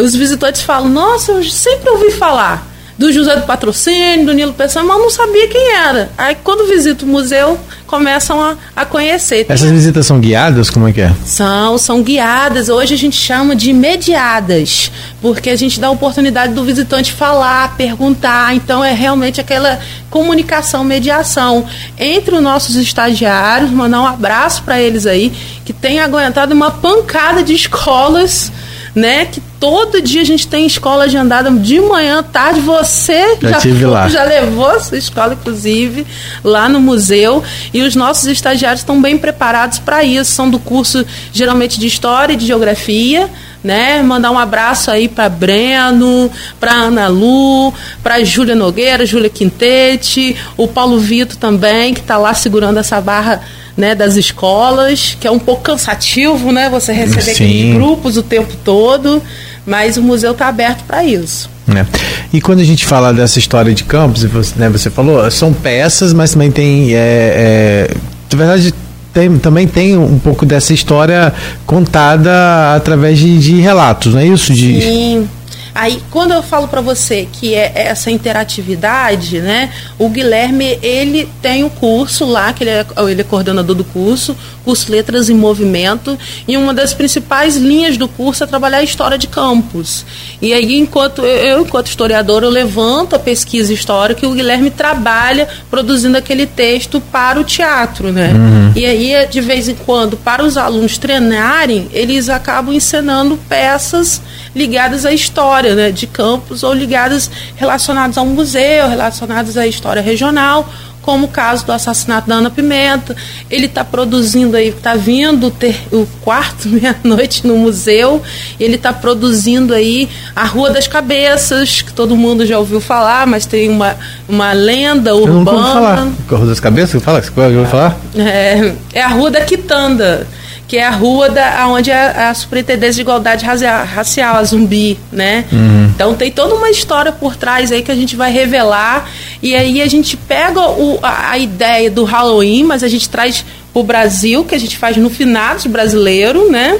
os 0.00 0.16
visitantes 0.16 0.62
falam, 0.62 0.88
nossa, 0.88 1.32
eu 1.32 1.44
sempre 1.44 1.90
ouvi 1.90 2.12
falar 2.12 2.69
do 3.00 3.10
José 3.10 3.34
do 3.34 3.46
Patrocínio, 3.46 4.26
do 4.26 4.34
Nilo 4.34 4.52
Peçanha, 4.52 4.84
mas 4.84 4.98
não 4.98 5.08
sabia 5.08 5.48
quem 5.48 5.72
era. 5.72 6.10
Aí 6.18 6.36
quando 6.44 6.68
visita 6.68 7.02
o 7.02 7.08
museu, 7.08 7.58
começam 7.86 8.38
a, 8.38 8.58
a 8.76 8.84
conhecer. 8.84 9.46
Essas 9.48 9.70
visitas 9.70 10.04
são 10.04 10.20
guiadas? 10.20 10.68
Como 10.68 10.86
é 10.86 10.92
que 10.92 11.00
é? 11.00 11.10
São, 11.24 11.78
são 11.78 12.02
guiadas. 12.02 12.68
Hoje 12.68 12.92
a 12.92 12.98
gente 12.98 13.16
chama 13.16 13.56
de 13.56 13.72
mediadas, 13.72 14.92
porque 15.22 15.48
a 15.48 15.56
gente 15.56 15.80
dá 15.80 15.86
a 15.86 15.90
oportunidade 15.90 16.52
do 16.52 16.62
visitante 16.62 17.10
falar, 17.14 17.74
perguntar. 17.74 18.54
Então 18.54 18.84
é 18.84 18.92
realmente 18.92 19.40
aquela 19.40 19.80
comunicação, 20.10 20.84
mediação 20.84 21.64
entre 21.98 22.34
os 22.34 22.42
nossos 22.42 22.76
estagiários, 22.76 23.70
mandar 23.70 24.02
um 24.02 24.06
abraço 24.06 24.62
para 24.62 24.78
eles 24.78 25.06
aí, 25.06 25.32
que 25.64 25.72
tem 25.72 26.00
aguentado 26.00 26.54
uma 26.54 26.70
pancada 26.70 27.42
de 27.42 27.54
escolas 27.54 28.52
né? 28.94 29.26
Que 29.26 29.40
todo 29.58 30.00
dia 30.00 30.22
a 30.22 30.24
gente 30.24 30.46
tem 30.48 30.66
escola 30.66 31.04
agendada 31.04 31.50
de 31.50 31.80
manhã, 31.80 32.22
tarde. 32.22 32.60
Você 32.60 33.36
já, 33.40 33.50
já, 33.50 33.58
tive 33.58 33.86
lá. 33.86 34.08
já 34.08 34.24
levou 34.24 34.66
a 34.66 34.80
sua 34.80 34.98
escola, 34.98 35.34
inclusive, 35.34 36.06
lá 36.42 36.68
no 36.68 36.80
museu. 36.80 37.42
E 37.72 37.82
os 37.82 37.94
nossos 37.94 38.26
estagiários 38.26 38.80
estão 38.80 39.00
bem 39.00 39.18
preparados 39.18 39.78
para 39.78 40.02
isso. 40.02 40.32
São 40.32 40.50
do 40.50 40.58
curso 40.58 41.04
geralmente 41.32 41.78
de 41.78 41.86
História 41.86 42.32
e 42.32 42.36
de 42.36 42.46
Geografia. 42.46 43.28
Né? 43.62 44.02
Mandar 44.02 44.30
um 44.30 44.38
abraço 44.38 44.90
aí 44.90 45.06
para 45.06 45.28
Breno, 45.28 46.30
para 46.58 46.72
Ana 46.72 47.08
Lu, 47.08 47.74
para 48.02 48.24
Júlia 48.24 48.54
Nogueira, 48.54 49.04
Júlia 49.04 49.28
Quintete, 49.28 50.34
o 50.56 50.66
Paulo 50.66 50.98
Vito 50.98 51.36
também, 51.36 51.92
que 51.92 52.00
está 52.00 52.16
lá 52.16 52.32
segurando 52.32 52.78
essa 52.78 52.98
barra 53.02 53.42
né, 53.76 53.94
das 53.94 54.16
escolas, 54.16 55.16
que 55.18 55.26
é 55.26 55.30
um 55.30 55.38
pouco 55.38 55.62
cansativo, 55.62 56.52
né, 56.52 56.68
você 56.68 56.92
receber 56.92 57.22
Sim. 57.22 57.30
aqueles 57.32 57.74
grupos 57.74 58.16
o 58.16 58.22
tempo 58.22 58.54
todo, 58.64 59.22
mas 59.66 59.96
o 59.96 60.02
museu 60.02 60.32
está 60.32 60.48
aberto 60.48 60.84
para 60.84 61.04
isso. 61.04 61.50
É. 61.68 61.86
E 62.32 62.40
quando 62.40 62.60
a 62.60 62.64
gente 62.64 62.84
fala 62.84 63.12
dessa 63.12 63.38
história 63.38 63.72
de 63.72 63.84
campos, 63.84 64.24
você, 64.24 64.54
né, 64.56 64.68
você 64.68 64.90
falou, 64.90 65.30
são 65.30 65.52
peças, 65.52 66.12
mas 66.12 66.32
também 66.32 66.50
tem, 66.50 66.94
é, 66.94 66.96
é, 66.96 67.90
na 68.32 68.38
verdade, 68.38 68.74
tem, 69.12 69.38
também 69.38 69.66
tem 69.66 69.96
um 69.96 70.18
pouco 70.18 70.46
dessa 70.46 70.72
história 70.72 71.32
contada 71.66 72.74
através 72.74 73.18
de, 73.18 73.38
de 73.38 73.60
relatos, 73.60 74.14
não 74.14 74.20
é 74.20 74.26
isso? 74.26 74.52
De... 74.52 74.80
Sim. 74.80 75.28
Aí, 75.74 76.02
quando 76.10 76.32
eu 76.32 76.42
falo 76.42 76.68
para 76.68 76.80
você 76.80 77.28
que 77.30 77.54
é 77.54 77.72
essa 77.74 78.10
interatividade, 78.10 79.40
né? 79.40 79.72
O 79.98 80.08
Guilherme, 80.08 80.78
ele 80.82 81.28
tem 81.40 81.62
o 81.62 81.66
um 81.66 81.70
curso 81.70 82.24
lá, 82.24 82.52
que 82.52 82.64
ele 82.64 82.70
é, 82.70 82.86
ele 83.08 83.20
é 83.20 83.24
coordenador 83.24 83.76
do 83.76 83.84
curso, 83.84 84.36
curso 84.64 84.90
Letras 84.90 85.28
em 85.28 85.34
Movimento, 85.34 86.18
e 86.46 86.56
uma 86.56 86.74
das 86.74 86.92
principais 86.92 87.56
linhas 87.56 87.96
do 87.96 88.08
curso 88.08 88.44
é 88.44 88.46
trabalhar 88.46 88.78
a 88.78 88.82
história 88.82 89.16
de 89.16 89.26
campos. 89.26 90.04
E 90.42 90.52
aí, 90.52 90.76
enquanto 90.78 91.22
eu, 91.22 91.62
enquanto 91.62 91.86
historiador, 91.86 92.42
eu 92.42 92.50
levanto 92.50 93.14
a 93.14 93.18
pesquisa 93.18 93.72
histórica 93.72 94.24
e 94.24 94.28
o 94.28 94.32
Guilherme 94.32 94.70
trabalha 94.70 95.48
produzindo 95.70 96.16
aquele 96.16 96.46
texto 96.46 97.00
para 97.00 97.40
o 97.40 97.44
teatro, 97.44 98.12
né? 98.12 98.32
Uhum. 98.32 98.72
E 98.74 98.84
aí, 98.84 99.26
de 99.28 99.40
vez 99.40 99.68
em 99.68 99.74
quando, 99.74 100.16
para 100.16 100.44
os 100.44 100.56
alunos 100.56 100.98
treinarem, 100.98 101.88
eles 101.92 102.28
acabam 102.28 102.74
encenando 102.74 103.38
peças 103.48 104.20
ligadas 104.54 105.04
à 105.06 105.12
história 105.12 105.74
né, 105.74 105.90
de 105.90 106.06
campos 106.06 106.62
ou 106.62 106.72
ligadas 106.72 107.30
relacionadas 107.56 108.18
ao 108.18 108.26
museu, 108.26 108.88
relacionadas 108.88 109.56
à 109.56 109.66
história 109.66 110.02
regional, 110.02 110.68
como 111.02 111.26
o 111.26 111.28
caso 111.28 111.64
do 111.64 111.72
assassinato 111.72 112.28
da 112.28 112.36
Ana 112.36 112.50
Pimenta. 112.50 113.16
Ele 113.50 113.66
está 113.66 113.84
produzindo 113.84 114.56
aí, 114.56 114.68
está 114.68 114.94
vindo 114.94 115.50
ter 115.50 115.80
o 115.92 116.06
quarto 116.20 116.68
meia-noite 116.70 117.46
no 117.46 117.56
museu, 117.56 118.22
ele 118.58 118.76
está 118.76 118.92
produzindo 118.92 119.72
aí 119.72 120.08
a 120.34 120.44
Rua 120.44 120.70
das 120.70 120.86
Cabeças, 120.86 121.82
que 121.82 121.92
todo 121.92 122.16
mundo 122.16 122.44
já 122.44 122.58
ouviu 122.58 122.80
falar, 122.80 123.26
mas 123.26 123.46
tem 123.46 123.68
uma, 123.68 123.96
uma 124.28 124.52
lenda 124.52 125.14
urbana. 125.14 125.58
Eu 125.58 125.62
não 125.62 125.72
falar. 125.72 125.98
A 126.30 126.36
Rua 126.36 126.46
das 126.46 126.60
Cabeças? 126.60 127.02
Fala, 127.02 127.22
você 127.22 127.40
ouviu 127.40 127.66
falar? 127.66 127.96
É, 128.16 128.74
é 128.92 129.02
a 129.02 129.08
Rua 129.08 129.30
da 129.30 129.40
Quitanda 129.42 130.26
que 130.70 130.78
é 130.78 130.84
a 130.84 130.90
rua 130.90 131.28
da, 131.28 131.66
onde 131.66 131.90
é 131.90 131.96
a 131.96 132.32
Superintendência 132.32 132.94
de 132.94 133.00
Igualdade 133.00 133.44
Racial, 133.44 134.36
a 134.36 134.44
Zumbi, 134.44 134.96
né? 135.10 135.44
Uhum. 135.50 135.90
Então 135.92 136.14
tem 136.14 136.30
toda 136.30 136.54
uma 136.54 136.70
história 136.70 137.10
por 137.10 137.34
trás 137.34 137.72
aí 137.72 137.82
que 137.82 137.90
a 137.90 137.94
gente 137.96 138.14
vai 138.14 138.30
revelar 138.30 139.10
e 139.42 139.52
aí 139.52 139.82
a 139.82 139.88
gente 139.88 140.16
pega 140.16 140.60
o, 140.60 141.00
a, 141.02 141.32
a 141.32 141.38
ideia 141.38 141.90
do 141.90 142.04
Halloween, 142.04 142.62
mas 142.62 142.84
a 142.84 142.88
gente 142.88 143.08
traz 143.08 143.44
o 143.74 143.82
Brasil, 143.82 144.44
que 144.44 144.54
a 144.54 144.60
gente 144.60 144.78
faz 144.78 144.96
no 144.96 145.10
finados 145.10 145.66
brasileiro, 145.66 146.48
né? 146.48 146.78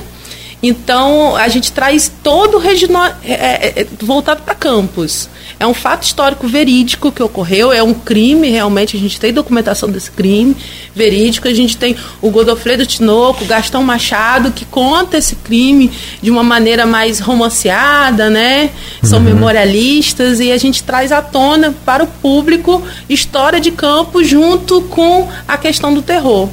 Então 0.63 1.35
a 1.35 1.49
gente 1.49 1.73
traz 1.73 2.13
todo 2.23 2.59
o 2.59 2.61
regional 2.61 3.07
é, 3.25 3.33
é, 3.33 3.73
é 3.81 3.87
voltado 4.01 4.43
para 4.43 4.55
campos. 4.55 5.29
É 5.61 5.67
um 5.67 5.75
fato 5.75 6.05
histórico 6.05 6.49
verídico 6.49 7.13
que 7.13 7.23
ocorreu, 7.23 7.71
é 7.71 7.83
um 7.83 7.93
crime, 7.93 8.49
realmente, 8.49 8.97
a 8.97 9.01
gente 9.01 9.21
tem 9.21 9.31
documentação 9.31 9.91
desse 9.91 10.11
crime 10.11 10.57
verídico, 10.95 11.47
a 11.47 11.53
gente 11.53 11.77
tem 11.77 11.95
o 12.23 12.31
Godofredo 12.31 12.87
Tinoco, 12.87 13.45
Gastão 13.45 13.83
Machado, 13.83 14.53
que 14.53 14.65
conta 14.65 15.19
esse 15.19 15.37
crime 15.37 15.93
de 16.23 16.31
uma 16.31 16.43
maneira 16.43 16.87
mais 16.87 17.21
romanceada, 17.21 18.31
né? 18.31 18.71
São 19.03 19.19
uhum. 19.19 19.27
memorialistas 19.27 20.41
e 20.41 20.51
a 20.51 20.57
gente 20.57 20.83
traz 20.83 21.13
à 21.13 21.21
tona 21.21 21.75
para 21.85 22.05
o 22.05 22.07
público 22.07 22.83
história 23.07 23.61
de 23.61 23.71
campo 23.71 24.25
junto 24.25 24.81
com 24.83 25.29
a 25.47 25.59
questão 25.59 25.93
do 25.93 26.01
terror. 26.01 26.49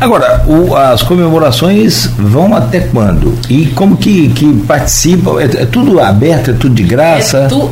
Agora, 0.00 0.44
o, 0.46 0.74
as 0.76 1.02
comemorações 1.02 2.06
vão 2.18 2.54
até 2.54 2.80
quando? 2.80 3.38
E 3.48 3.66
como 3.66 3.96
que, 3.96 4.28
que 4.30 4.52
participam? 4.66 5.40
É, 5.40 5.44
é 5.44 5.66
tudo 5.66 6.00
aberto, 6.00 6.50
é 6.50 6.54
tudo 6.54 6.74
de 6.74 6.82
graça? 6.82 7.38
É, 7.38 7.48
tu, 7.48 7.70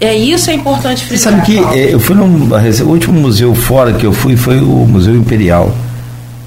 é 0.00 0.14
isso 0.16 0.50
é 0.50 0.54
importante 0.54 1.04
frisar. 1.04 1.32
Sabe 1.32 1.46
que 1.46 1.58
é, 1.58 1.94
eu 1.94 2.00
fui 2.00 2.14
no 2.14 2.24
o 2.24 2.88
último 2.88 3.20
museu 3.20 3.54
fora 3.54 3.92
que 3.92 4.04
eu 4.04 4.12
fui 4.12 4.36
foi 4.36 4.60
o 4.60 4.86
Museu 4.86 5.14
Imperial. 5.14 5.72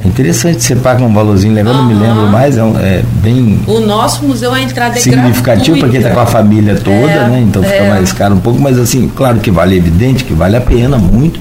É 0.03 0.07
interessante, 0.07 0.63
você 0.63 0.75
paga 0.75 1.03
um 1.03 1.13
valorzinho 1.13 1.53
legal, 1.53 1.75
uhum. 1.75 1.81
não 1.81 1.87
me 1.87 1.93
lembro 1.93 2.27
mais, 2.27 2.57
é, 2.57 2.61
é, 2.61 3.03
bem. 3.21 3.59
O 3.67 3.79
nosso 3.81 4.25
museu 4.25 4.51
a 4.51 4.59
entrada 4.59 4.97
é 4.97 4.99
significativo 4.99 5.77
para 5.77 5.89
quem 5.89 5.99
está 5.99 6.11
com 6.11 6.19
a 6.21 6.25
família 6.25 6.75
toda, 6.75 6.95
é, 6.95 7.27
né? 7.27 7.45
Então 7.47 7.61
fica 7.61 7.75
é. 7.75 7.89
mais 7.89 8.11
caro 8.11 8.33
um 8.33 8.39
pouco, 8.39 8.59
mas 8.59 8.79
assim, 8.79 9.11
claro 9.15 9.39
que 9.39 9.51
vale, 9.51 9.77
evidente 9.77 10.23
que 10.23 10.33
vale 10.33 10.55
a 10.55 10.61
pena 10.61 10.97
muito 10.97 11.39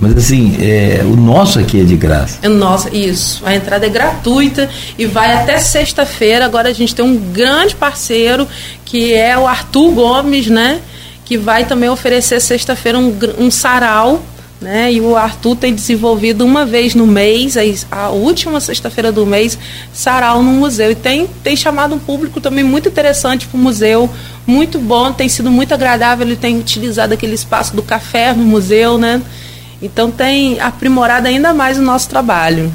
mas 0.00 0.16
assim, 0.16 0.56
é, 0.60 1.02
o 1.04 1.14
nosso 1.14 1.58
aqui 1.58 1.80
é 1.80 1.84
de 1.84 1.94
graça. 1.94 2.38
É 2.42 2.48
nosso, 2.48 2.88
isso. 2.94 3.42
A 3.44 3.54
entrada 3.54 3.84
é 3.84 3.88
gratuita 3.90 4.68
e 4.98 5.04
vai 5.04 5.32
até 5.34 5.58
sexta-feira. 5.58 6.44
Agora 6.44 6.70
a 6.70 6.72
gente 6.72 6.94
tem 6.94 7.04
um 7.04 7.16
grande 7.16 7.76
parceiro 7.76 8.48
que 8.84 9.12
é 9.12 9.36
o 9.36 9.46
Arthur 9.46 9.92
Gomes, 9.92 10.46
né? 10.46 10.80
Que 11.24 11.36
vai 11.36 11.66
também 11.66 11.90
oferecer 11.90 12.40
sexta-feira 12.40 12.98
um, 12.98 13.14
um 13.38 13.50
sarau 13.50 14.22
né? 14.60 14.92
E 14.92 15.00
o 15.00 15.16
Arthur 15.16 15.56
tem 15.56 15.74
desenvolvido 15.74 16.44
uma 16.44 16.66
vez 16.66 16.94
no 16.94 17.06
mês, 17.06 17.56
a 17.90 18.10
última 18.10 18.60
sexta-feira 18.60 19.10
do 19.10 19.24
mês, 19.24 19.58
sarau 19.92 20.42
no 20.42 20.52
museu. 20.52 20.90
E 20.90 20.94
tem, 20.94 21.26
tem 21.42 21.56
chamado 21.56 21.94
um 21.94 21.98
público 21.98 22.40
também 22.40 22.62
muito 22.62 22.88
interessante 22.88 23.46
para 23.46 23.56
o 23.56 23.60
museu, 23.60 24.10
muito 24.46 24.78
bom, 24.78 25.12
tem 25.12 25.28
sido 25.28 25.50
muito 25.50 25.72
agradável. 25.72 26.26
Ele 26.26 26.36
tem 26.36 26.58
utilizado 26.58 27.14
aquele 27.14 27.34
espaço 27.34 27.74
do 27.74 27.82
café 27.82 28.34
no 28.34 28.44
museu, 28.44 28.98
né? 28.98 29.22
Então 29.82 30.10
tem 30.10 30.60
aprimorado 30.60 31.26
ainda 31.26 31.54
mais 31.54 31.78
o 31.78 31.82
nosso 31.82 32.08
trabalho. 32.08 32.70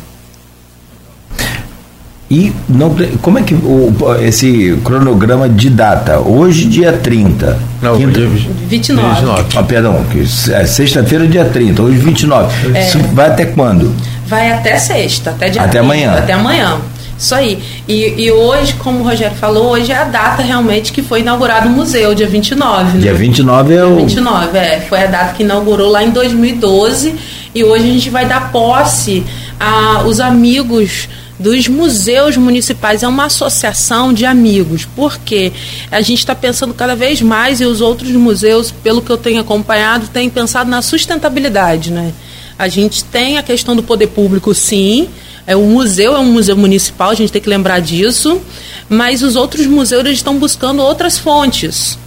E 2.30 2.52
não, 2.68 2.96
como 3.22 3.38
é 3.38 3.44
que 3.44 3.54
o, 3.54 3.94
esse 4.20 4.76
cronograma 4.84 5.48
de 5.48 5.70
data? 5.70 6.20
Hoje, 6.20 6.66
dia 6.66 6.92
30. 6.92 7.60
Não, 7.82 7.98
quinta, 7.98 8.20
dia 8.20 8.28
29. 8.28 9.16
29. 9.16 9.44
Ah, 9.56 9.64
perdão, 9.64 10.04
é 10.52 10.66
sexta-feira, 10.66 11.28
dia 11.28 11.46
30. 11.46 11.84
Hoje, 11.84 11.98
29. 11.98 12.76
É. 12.76 12.88
Isso 12.88 12.98
vai 13.14 13.28
até 13.28 13.46
quando? 13.46 13.94
Vai 14.26 14.52
até 14.52 14.78
sexta, 14.80 15.30
até 15.30 15.50
dia 15.50 15.62
Até 15.62 15.80
30, 15.80 15.86
amanhã. 15.86 16.14
Até 16.14 16.34
amanhã. 16.34 16.78
Isso 17.18 17.34
aí. 17.34 17.60
E, 17.88 18.24
e 18.24 18.32
hoje, 18.32 18.74
como 18.74 19.00
o 19.00 19.04
Rogério 19.04 19.36
falou, 19.38 19.72
hoje 19.72 19.92
é 19.92 19.98
a 19.98 20.04
data 20.04 20.42
realmente 20.42 20.92
que 20.92 21.02
foi 21.02 21.22
inaugurado 21.22 21.70
o 21.70 21.72
museu, 21.72 22.14
dia 22.14 22.28
29. 22.28 22.98
Né? 22.98 23.02
Dia 23.04 23.14
29 23.14 23.74
é 23.74 23.84
o. 23.84 23.96
Dia 23.96 24.06
29, 24.06 24.58
é. 24.58 24.82
Foi 24.82 25.04
a 25.04 25.08
data 25.08 25.34
que 25.34 25.44
inaugurou 25.44 25.90
lá 25.90 26.04
em 26.04 26.12
2012. 26.12 27.16
E 27.54 27.64
hoje 27.64 27.90
a 27.90 27.94
gente 27.94 28.10
vai 28.10 28.26
dar 28.26 28.52
posse 28.52 29.24
aos 29.60 30.20
amigos 30.20 31.08
dos 31.40 31.68
museus 31.68 32.38
municipais 32.38 33.04
é 33.04 33.08
uma 33.08 33.26
associação 33.26 34.14
de 34.14 34.26
amigos, 34.26 34.88
porque 34.96 35.52
a 35.92 36.02
gente 36.02 36.20
está 36.20 36.34
pensando 36.34 36.74
cada 36.74 36.96
vez 36.96 37.22
mais 37.22 37.60
e 37.60 37.66
os 37.66 37.82
outros 37.82 38.12
museus, 38.12 38.72
pelo 38.72 39.02
que 39.02 39.10
eu 39.10 39.18
tenho 39.18 39.42
acompanhado, 39.42 40.08
têm 40.08 40.30
pensado 40.30 40.70
na 40.70 40.82
sustentabilidade, 40.82 41.92
né? 41.92 42.14
A 42.58 42.70
gente 42.70 43.04
tem 43.04 43.38
a 43.38 43.44
questão 43.44 43.76
do 43.76 43.84
poder 43.84 44.08
público, 44.08 44.54
sim. 44.54 45.10
É, 45.48 45.56
o 45.56 45.62
museu 45.62 46.16
é 46.16 46.20
um 46.20 46.32
museu 46.32 46.58
municipal, 46.58 47.12
a 47.12 47.16
gente 47.16 47.32
tem 47.32 47.42
que 47.42 47.50
lembrar 47.50 47.80
disso. 47.80 48.42
Mas 48.90 49.22
os 49.22 49.36
outros 49.36 49.66
museus 49.66 50.08
estão 50.10 50.38
buscando 50.38 50.82
outras 50.82 51.18
fontes 51.18 51.98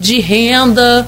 de 0.00 0.20
renda, 0.20 1.06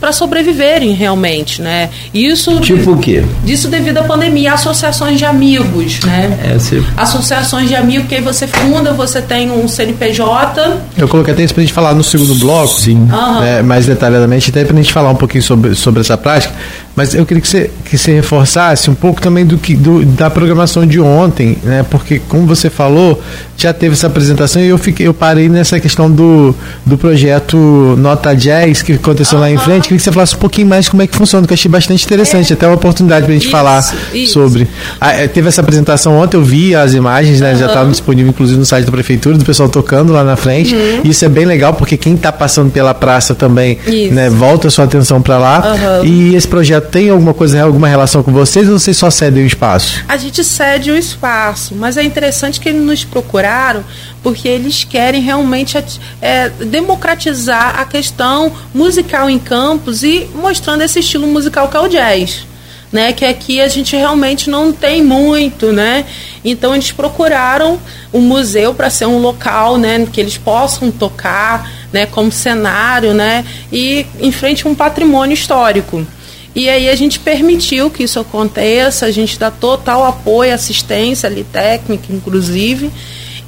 para 0.00 0.12
sobreviverem 0.12 0.92
realmente, 0.92 1.62
né? 1.62 1.90
Isso 2.12 2.58
tipo 2.60 2.92
o 2.92 2.98
quê? 2.98 3.24
Isso 3.46 3.68
devido 3.68 3.98
à 3.98 4.02
pandemia, 4.02 4.52
associações 4.54 5.18
de 5.18 5.24
amigos, 5.24 6.00
né? 6.00 6.54
É, 6.54 6.58
sim. 6.58 6.84
Associações 6.96 7.68
de 7.68 7.74
amigos 7.76 8.08
que 8.08 8.16
aí 8.16 8.20
você 8.20 8.46
funda, 8.48 8.92
você 8.92 9.22
tem 9.22 9.50
um 9.50 9.68
CNPJ. 9.68 10.76
Eu 10.96 11.08
coloquei 11.08 11.34
até 11.34 11.44
isso 11.44 11.54
para 11.54 11.62
a 11.62 11.64
gente 11.66 11.74
falar 11.74 11.94
no 11.94 12.02
segundo 12.02 12.34
bloco, 12.36 12.80
sim, 12.80 12.96
uhum. 12.96 13.40
né, 13.40 13.62
mais 13.62 13.86
detalhadamente, 13.86 14.50
até 14.50 14.64
para 14.64 14.74
a 14.74 14.82
gente 14.82 14.92
falar 14.92 15.10
um 15.10 15.16
pouquinho 15.16 15.42
sobre, 15.42 15.74
sobre 15.74 16.00
essa 16.00 16.16
prática. 16.16 16.54
Mas 16.96 17.14
eu 17.14 17.26
queria 17.26 17.40
que 17.40 17.48
você, 17.48 17.70
que 17.84 17.98
você 17.98 18.12
reforçasse 18.12 18.88
um 18.88 18.94
pouco 18.94 19.20
também 19.20 19.44
do 19.44 19.58
que 19.58 19.74
do, 19.74 20.04
da 20.04 20.30
programação 20.30 20.86
de 20.86 21.00
ontem, 21.00 21.58
né? 21.62 21.84
Porque 21.90 22.20
como 22.28 22.46
você 22.46 22.70
falou, 22.70 23.20
já 23.56 23.72
teve 23.72 23.94
essa 23.94 24.06
apresentação 24.06 24.62
e 24.62 24.68
eu 24.68 24.78
fiquei, 24.78 25.06
eu 25.06 25.14
parei 25.14 25.48
nessa 25.48 25.80
questão 25.80 26.10
do, 26.10 26.54
do 26.84 26.96
projeto 26.96 27.56
Nota 27.98 28.34
10 28.34 28.82
que 28.82 28.92
aconteceu 28.92 29.38
lá 29.38 29.50
em 29.50 29.58
frente. 29.58 29.84
Queria 29.84 29.98
que 29.98 30.04
você 30.04 30.12
falasse 30.12 30.36
um 30.36 30.38
pouquinho 30.38 30.68
mais 30.68 30.88
como 30.88 31.02
é 31.02 31.06
que 31.06 31.16
funciona, 31.16 31.46
que 31.46 31.52
eu 31.52 31.54
achei 31.56 31.70
bastante 31.70 32.04
interessante, 32.04 32.52
é. 32.52 32.54
até 32.54 32.66
uma 32.66 32.76
oportunidade 32.76 33.24
para 33.24 33.32
a 33.32 33.34
gente 33.34 33.44
isso, 33.44 33.50
falar 33.50 33.94
isso. 34.12 34.32
sobre. 34.32 34.68
Ah, 35.00 35.12
é, 35.12 35.26
teve 35.26 35.48
essa 35.48 35.60
apresentação 35.60 36.16
ontem, 36.16 36.36
eu 36.36 36.44
vi 36.44 36.76
as 36.76 36.94
imagens, 36.94 37.40
né? 37.40 37.52
Uhum. 37.52 37.58
Já 37.58 37.66
estavam 37.66 37.90
disponíveis 37.90 38.34
inclusive 38.34 38.58
no 38.58 38.66
site 38.66 38.84
da 38.86 38.92
prefeitura, 38.92 39.36
do 39.36 39.44
pessoal 39.44 39.68
tocando 39.68 40.12
lá 40.12 40.22
na 40.22 40.36
frente. 40.36 40.74
Uhum. 40.74 41.00
Isso 41.04 41.24
é 41.24 41.28
bem 41.28 41.44
legal 41.44 41.74
porque 41.74 41.96
quem 41.96 42.14
está 42.14 42.30
passando 42.30 42.70
pela 42.70 42.94
praça 42.94 43.34
também, 43.34 43.78
né, 44.12 44.30
volta 44.30 44.68
a 44.68 44.70
sua 44.70 44.84
atenção 44.84 45.20
para 45.20 45.38
lá. 45.38 45.74
Uhum. 45.74 46.04
E 46.04 46.34
esse 46.34 46.46
projeto 46.46 46.83
tem 46.84 47.10
alguma 47.10 47.34
coisa, 47.34 47.62
alguma 47.62 47.88
relação 47.88 48.22
com 48.22 48.32
vocês 48.32 48.68
ou 48.68 48.78
vocês 48.78 48.96
só 48.96 49.10
cedem 49.10 49.42
o 49.42 49.46
espaço? 49.46 50.04
A 50.08 50.16
gente 50.16 50.44
cede 50.44 50.90
o 50.90 50.96
espaço, 50.96 51.74
mas 51.74 51.96
é 51.96 52.02
interessante 52.02 52.60
que 52.60 52.68
eles 52.68 52.82
nos 52.82 53.04
procuraram 53.04 53.82
porque 54.22 54.48
eles 54.48 54.84
querem 54.84 55.20
realmente 55.20 55.76
é, 56.20 56.48
democratizar 56.48 57.80
a 57.80 57.84
questão 57.84 58.52
musical 58.72 59.28
em 59.28 59.38
campos 59.38 60.02
e 60.02 60.28
mostrando 60.34 60.82
esse 60.82 61.00
estilo 61.00 61.26
musical 61.26 61.68
que 61.68 61.76
é 61.76 61.80
o 61.80 61.88
jazz. 61.88 62.46
Né, 62.92 63.12
que 63.12 63.24
aqui 63.24 63.60
a 63.60 63.66
gente 63.66 63.96
realmente 63.96 64.48
não 64.48 64.72
tem 64.72 65.02
muito, 65.02 65.72
né? 65.72 66.04
Então 66.44 66.72
eles 66.72 66.92
procuraram 66.92 67.76
o 68.12 68.20
museu 68.20 68.72
para 68.72 68.88
ser 68.88 69.06
um 69.06 69.18
local, 69.18 69.76
né, 69.76 70.06
que 70.12 70.20
eles 70.20 70.38
possam 70.38 70.92
tocar, 70.92 71.68
né, 71.92 72.06
como 72.06 72.30
cenário, 72.30 73.12
né, 73.12 73.44
e 73.72 74.06
em 74.20 74.30
frente 74.30 74.64
a 74.64 74.70
um 74.70 74.76
patrimônio 74.76 75.34
histórico. 75.34 76.06
E 76.54 76.68
aí 76.68 76.88
a 76.88 76.94
gente 76.94 77.18
permitiu 77.18 77.90
que 77.90 78.04
isso 78.04 78.20
aconteça, 78.20 79.06
a 79.06 79.10
gente 79.10 79.38
dá 79.38 79.50
total 79.50 80.04
apoio, 80.04 80.54
assistência 80.54 81.28
ali 81.28 81.44
técnica, 81.44 82.12
inclusive 82.12 82.92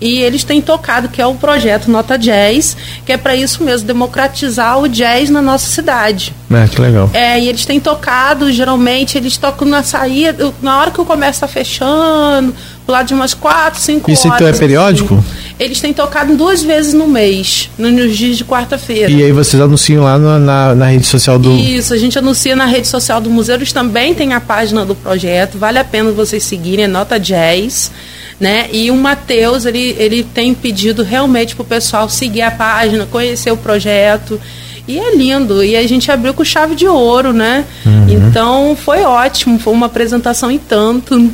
e 0.00 0.18
eles 0.18 0.44
têm 0.44 0.60
tocado, 0.60 1.08
que 1.08 1.20
é 1.20 1.26
o 1.26 1.34
projeto 1.34 1.90
Nota 1.90 2.18
Jazz, 2.18 2.76
que 3.04 3.12
é 3.12 3.16
para 3.16 3.34
isso 3.34 3.62
mesmo, 3.62 3.86
democratizar 3.86 4.78
o 4.78 4.88
jazz 4.88 5.30
na 5.30 5.40
nossa 5.40 5.66
cidade. 5.66 6.34
É, 6.50 6.68
que 6.68 6.80
legal. 6.80 7.10
É, 7.14 7.40
e 7.40 7.48
eles 7.48 7.64
têm 7.64 7.80
tocado, 7.80 8.52
geralmente, 8.52 9.16
eles 9.16 9.36
tocam 9.36 9.66
na 9.66 9.82
saída, 9.82 10.52
na 10.60 10.78
hora 10.80 10.90
que 10.90 11.00
o 11.00 11.04
comércio 11.04 11.44
está 11.44 11.48
fechando, 11.48 12.54
lado 12.86 13.06
de 13.06 13.14
umas 13.14 13.32
quatro, 13.32 13.80
cinco 13.80 14.10
isso 14.10 14.28
horas. 14.28 14.40
Isso 14.40 14.48
então 14.50 14.56
é 14.56 14.58
periódico? 14.58 15.14
Assim. 15.14 15.45
Eles 15.58 15.80
têm 15.80 15.94
tocado 15.94 16.36
duas 16.36 16.62
vezes 16.62 16.92
no 16.92 17.08
mês, 17.08 17.70
nos 17.78 18.16
dias 18.16 18.36
de 18.36 18.44
quarta-feira. 18.44 19.10
E 19.10 19.24
aí 19.24 19.32
vocês 19.32 19.60
anunciam 19.60 20.04
lá 20.04 20.18
na, 20.18 20.38
na, 20.38 20.74
na, 20.74 20.86
rede 20.88 21.06
social 21.06 21.38
do. 21.38 21.50
Isso, 21.50 21.94
a 21.94 21.96
gente 21.98 22.18
anuncia 22.18 22.54
na 22.54 22.66
rede 22.66 22.86
social 22.86 23.20
do 23.20 23.30
museu. 23.30 23.54
Eles 23.54 23.72
também 23.72 24.14
têm 24.14 24.34
a 24.34 24.40
página 24.40 24.84
do 24.84 24.94
projeto. 24.94 25.58
Vale 25.58 25.78
a 25.78 25.84
pena 25.84 26.10
vocês 26.10 26.44
seguirem, 26.44 26.84
é 26.84 26.88
Nota 26.88 27.18
Jazz 27.18 27.90
né? 28.38 28.68
E 28.72 28.90
o 28.90 28.96
Matheus, 28.96 29.64
ele, 29.64 29.96
ele 29.98 30.22
tem 30.22 30.54
pedido 30.54 31.02
realmente 31.02 31.54
para 31.54 31.62
o 31.62 31.66
pessoal 31.66 32.08
seguir 32.08 32.42
a 32.42 32.50
página, 32.50 33.06
conhecer 33.06 33.50
o 33.50 33.56
projeto. 33.56 34.40
E 34.86 34.98
é 34.98 35.16
lindo. 35.16 35.64
E 35.64 35.74
a 35.74 35.86
gente 35.86 36.10
abriu 36.12 36.32
com 36.32 36.44
chave 36.44 36.74
de 36.74 36.86
ouro, 36.86 37.32
né? 37.32 37.64
Uhum. 37.84 38.08
Então 38.08 38.76
foi 38.76 39.02
ótimo, 39.02 39.58
foi 39.58 39.72
uma 39.72 39.86
apresentação 39.86 40.50
em 40.50 40.58
tanto. 40.58 41.30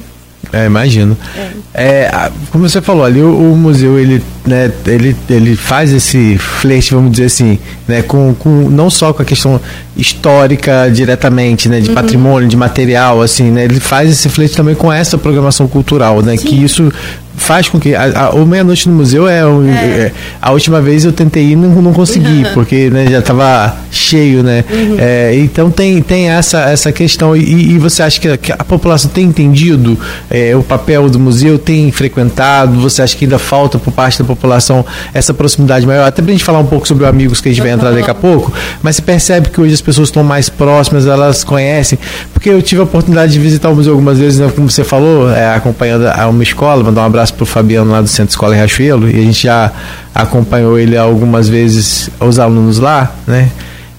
É, 0.52 0.66
imagino. 0.66 1.16
É. 1.36 1.50
É, 1.74 2.30
como 2.50 2.68
você 2.68 2.82
falou 2.82 3.04
ali, 3.04 3.22
o, 3.22 3.52
o, 3.52 3.56
museu 3.56 3.98
ele, 3.98 4.22
né, 4.44 4.70
ele, 4.86 5.16
ele 5.30 5.56
faz 5.56 5.92
esse 5.92 6.36
flerte, 6.36 6.92
vamos 6.94 7.12
dizer 7.12 7.26
assim, 7.26 7.58
né, 7.86 8.02
com, 8.02 8.34
com 8.34 8.68
não 8.68 8.90
só 8.90 9.12
com 9.12 9.22
a 9.22 9.24
questão 9.24 9.60
histórica 9.96 10.90
diretamente, 10.92 11.68
né, 11.68 11.80
de 11.80 11.88
uhum. 11.88 11.94
patrimônio, 11.94 12.48
de 12.48 12.56
material, 12.56 13.22
assim, 13.22 13.50
né, 13.50 13.64
ele 13.64 13.80
faz 13.80 14.10
esse 14.10 14.28
flerte 14.28 14.56
também 14.56 14.74
com 14.74 14.92
essa 14.92 15.16
programação 15.16 15.66
cultural, 15.66 16.20
né, 16.22 16.36
Sim. 16.36 16.46
que 16.46 16.62
isso 16.62 16.92
faz 17.42 17.68
com 17.68 17.78
que 17.78 17.94
a, 17.94 18.26
a, 18.26 18.30
o 18.30 18.46
meia-noite 18.46 18.88
no 18.88 18.94
museu 18.94 19.28
é, 19.28 19.40
é. 19.40 19.42
é, 19.42 20.12
a 20.40 20.52
última 20.52 20.80
vez 20.80 21.04
eu 21.04 21.12
tentei 21.12 21.50
ir 21.50 21.56
não, 21.56 21.70
não 21.82 21.92
consegui 21.92 22.44
porque 22.54 22.88
né, 22.88 23.06
já 23.06 23.18
estava 23.18 23.76
cheio 23.90 24.42
né 24.42 24.64
uhum. 24.70 24.96
é, 24.98 25.34
então 25.36 25.70
tem, 25.70 26.00
tem 26.00 26.30
essa, 26.30 26.60
essa 26.70 26.92
questão 26.92 27.36
e, 27.36 27.72
e 27.72 27.78
você 27.78 28.02
acha 28.02 28.20
que 28.20 28.28
a, 28.28 28.36
que 28.36 28.52
a, 28.52 28.64
população 28.64 29.10
tem 29.10 29.24
entendido 29.24 29.98
é, 30.30 30.54
o 30.56 30.62
papel 30.62 31.10
do 31.10 31.18
museu 31.18 31.58
tem 31.58 31.90
frequentado 31.90 32.80
você 32.80 33.02
acha 33.02 33.16
que 33.16 33.24
ainda 33.24 33.38
falta 33.38 33.78
por 33.78 33.92
parte 33.92 34.20
da 34.20 34.24
população 34.24 34.84
essa 35.12 35.34
proximidade 35.34 35.86
maior 35.86 36.06
até 36.06 36.22
para 36.22 36.30
a 36.30 36.34
gente 36.34 36.44
falar 36.44 36.60
um 36.60 36.66
pouco 36.66 36.86
sobre 36.86 37.06
amigos 37.06 37.40
que 37.40 37.48
a 37.48 37.52
gente 37.52 37.60
vai 37.60 37.72
entrar 37.72 37.90
daqui 37.90 38.10
a 38.10 38.14
pouco 38.14 38.52
mas 38.82 38.96
você 38.96 39.02
percebe 39.02 39.50
que 39.50 39.60
hoje 39.60 39.74
as 39.74 39.80
pessoas 39.80 40.08
estão 40.08 40.22
mais 40.22 40.48
próximas 40.48 41.06
elas 41.06 41.42
conhecem 41.42 41.98
porque 42.42 42.50
eu 42.50 42.60
tive 42.60 42.80
a 42.80 42.84
oportunidade 42.84 43.32
de 43.32 43.38
visitar 43.38 43.70
o 43.70 43.76
museu 43.76 43.92
algumas 43.92 44.18
vezes 44.18 44.40
né, 44.40 44.50
como 44.52 44.68
você 44.68 44.82
falou 44.82 45.30
é, 45.30 45.54
acompanhando 45.54 46.08
a 46.08 46.28
uma 46.28 46.42
escola 46.42 46.82
mandar 46.82 47.02
um 47.02 47.04
abraço 47.04 47.32
para 47.34 47.44
o 47.44 47.46
Fabiano 47.46 47.92
lá 47.92 48.00
do 48.00 48.08
Centro 48.08 48.32
Escola 48.32 48.52
Riachuelo, 48.52 49.08
e 49.08 49.14
a 49.14 49.22
gente 49.22 49.44
já 49.44 49.70
acompanhou 50.12 50.76
ele 50.76 50.96
algumas 50.96 51.48
vezes, 51.48 52.10
os 52.18 52.40
alunos 52.40 52.80
lá, 52.80 53.14
né? 53.28 53.48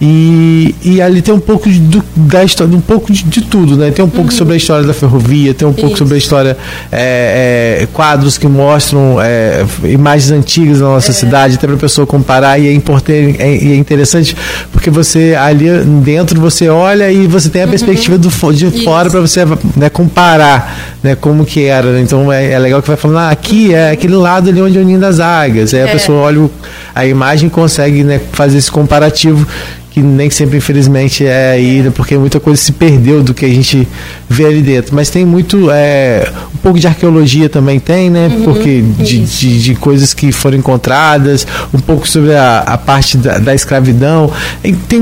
E, 0.06 0.76
e 0.84 1.02
ali 1.02 1.22
tem 1.22 1.34
um 1.34 1.40
pouco 1.40 1.70
de, 1.70 2.04
da 2.14 2.44
história, 2.44 2.76
um 2.76 2.82
pouco 2.82 3.14
de, 3.14 3.24
de, 3.24 3.42
tudo, 3.42 3.78
né? 3.78 3.90
Tem 3.90 4.04
um 4.04 4.10
pouco 4.10 4.32
uhum. 4.32 4.38
sobre 4.38 4.56
a 4.56 4.58
história 4.58 4.86
da 4.86 4.94
ferrovia, 4.94 5.54
tem 5.54 5.66
um 5.66 5.72
pouco 5.72 5.92
Isso. 5.92 6.00
sobre 6.00 6.16
a 6.16 6.18
história, 6.18 6.58
é, 6.92 7.80
é, 7.84 7.88
quadros 7.94 8.38
que 8.38 8.46
mostram 8.46 9.22
é, 9.22 9.66
imagens 9.86 10.30
antigas 10.32 10.80
da 10.80 10.88
nossa 10.88 11.12
é. 11.12 11.14
cidade, 11.14 11.56
até 11.56 11.68
para 11.68 11.78
a 11.78 11.80
pessoa 11.80 12.06
comparar, 12.06 12.60
e 12.60 12.68
é, 12.68 12.74
importante, 12.74 13.38
é, 13.40 13.56
é, 13.56 13.76
interessante 13.78 14.36
porque 14.84 14.90
você 14.90 15.34
ali 15.34 15.70
dentro 16.04 16.42
você 16.42 16.68
olha 16.68 17.10
e 17.10 17.26
você 17.26 17.48
tem 17.48 17.62
a 17.62 17.66
uhum. 17.66 17.72
perspectiva 17.72 18.18
do, 18.18 18.28
de 18.52 18.66
Isso. 18.66 18.84
fora 18.84 19.10
para 19.10 19.22
você 19.22 19.46
né, 19.78 19.90
comparar 19.90 20.98
né, 21.02 21.16
como 21.16 21.46
que 21.46 21.64
era. 21.64 22.02
Então 22.02 22.30
é, 22.30 22.52
é, 22.52 22.60
legal 22.60 22.82
que 22.82 22.90
vai 22.90 22.98
falando, 22.98 23.20
ah, 23.20 23.30
aqui 23.30 23.74
é 23.74 23.92
aquele 23.92 24.16
lado 24.16 24.50
ali 24.50 24.62
onde 24.62 24.78
é 24.78 24.82
o 24.82 24.84
Ninho 24.84 25.00
das 25.00 25.22
Águias. 25.22 25.74
Aí 25.74 25.84
a 25.84 25.88
pessoa 25.88 26.24
olha 26.24 26.50
a 26.94 27.06
imagem 27.06 27.48
e 27.48 27.50
consegue 27.50 28.04
né, 28.04 28.20
fazer 28.34 28.58
esse 28.58 28.70
comparativo 28.70 29.48
que 29.94 30.02
nem 30.02 30.28
sempre, 30.32 30.58
infelizmente, 30.58 31.24
é 31.24 31.52
aí, 31.52 31.92
porque 31.94 32.18
muita 32.18 32.40
coisa 32.40 32.60
se 32.60 32.72
perdeu 32.72 33.22
do 33.22 33.32
que 33.32 33.46
a 33.46 33.50
gente 33.50 33.88
vê 34.28 34.48
ali 34.48 34.64
dentro. 34.64 34.96
Mas 34.96 35.12
tem 35.12 35.24
muito, 35.24 35.70
é, 35.70 36.28
um 36.52 36.58
pouco 36.58 36.80
de 36.80 36.88
arqueologia 36.88 37.48
também 37.48 37.80
tem, 37.80 38.10
né? 38.10 38.28
Uhum, 38.28 38.44
porque 38.44 38.82
de, 38.82 39.20
de, 39.20 39.62
de 39.62 39.76
coisas 39.76 40.12
que 40.12 40.32
foram 40.32 40.58
encontradas, 40.58 41.46
um 41.72 41.78
pouco 41.80 42.08
sobre 42.08 42.34
a, 42.34 42.60
a 42.62 42.76
parte 42.76 43.18
da, 43.18 43.38
da 43.38 43.54
escravidão. 43.54 44.32
E 44.64 44.74
tem 44.74 45.00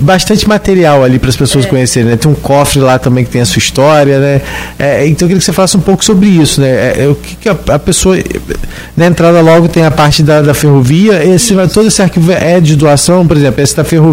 bastante 0.00 0.48
material 0.48 1.02
ali 1.02 1.18
para 1.18 1.28
as 1.30 1.36
pessoas 1.36 1.64
É. 1.64 1.68
conhecerem, 1.68 2.10
né? 2.10 2.16
Tem 2.16 2.30
um 2.30 2.34
cofre 2.36 2.78
lá 2.78 3.00
também 3.00 3.24
que 3.24 3.30
tem 3.30 3.40
a 3.40 3.46
sua 3.46 3.58
história, 3.58 4.20
né? 4.20 4.40
É, 4.78 5.04
então 5.08 5.26
eu 5.26 5.30
queria 5.30 5.38
que 5.38 5.44
você 5.44 5.52
falasse 5.52 5.76
um 5.76 5.80
pouco 5.80 6.04
sobre 6.04 6.28
isso, 6.28 6.60
né? 6.60 6.68
É, 6.68 6.96
é, 7.00 7.08
o 7.08 7.16
que, 7.16 7.34
que 7.34 7.48
a, 7.48 7.56
a 7.70 7.78
pessoa. 7.78 8.16
Na 8.96 9.06
entrada 9.06 9.40
logo 9.40 9.66
tem 9.66 9.84
a 9.84 9.90
parte 9.90 10.22
da, 10.22 10.40
da 10.42 10.54
ferrovia. 10.54 11.24
Esse, 11.24 11.54
todo 11.74 11.88
esse 11.88 12.00
arquivo 12.00 12.30
é 12.30 12.60
de 12.60 12.76
doação, 12.76 13.26
por 13.26 13.36
exemplo, 13.36 13.60
esse 13.60 13.76
da 13.76 13.82
ferrovia. 13.82 14.11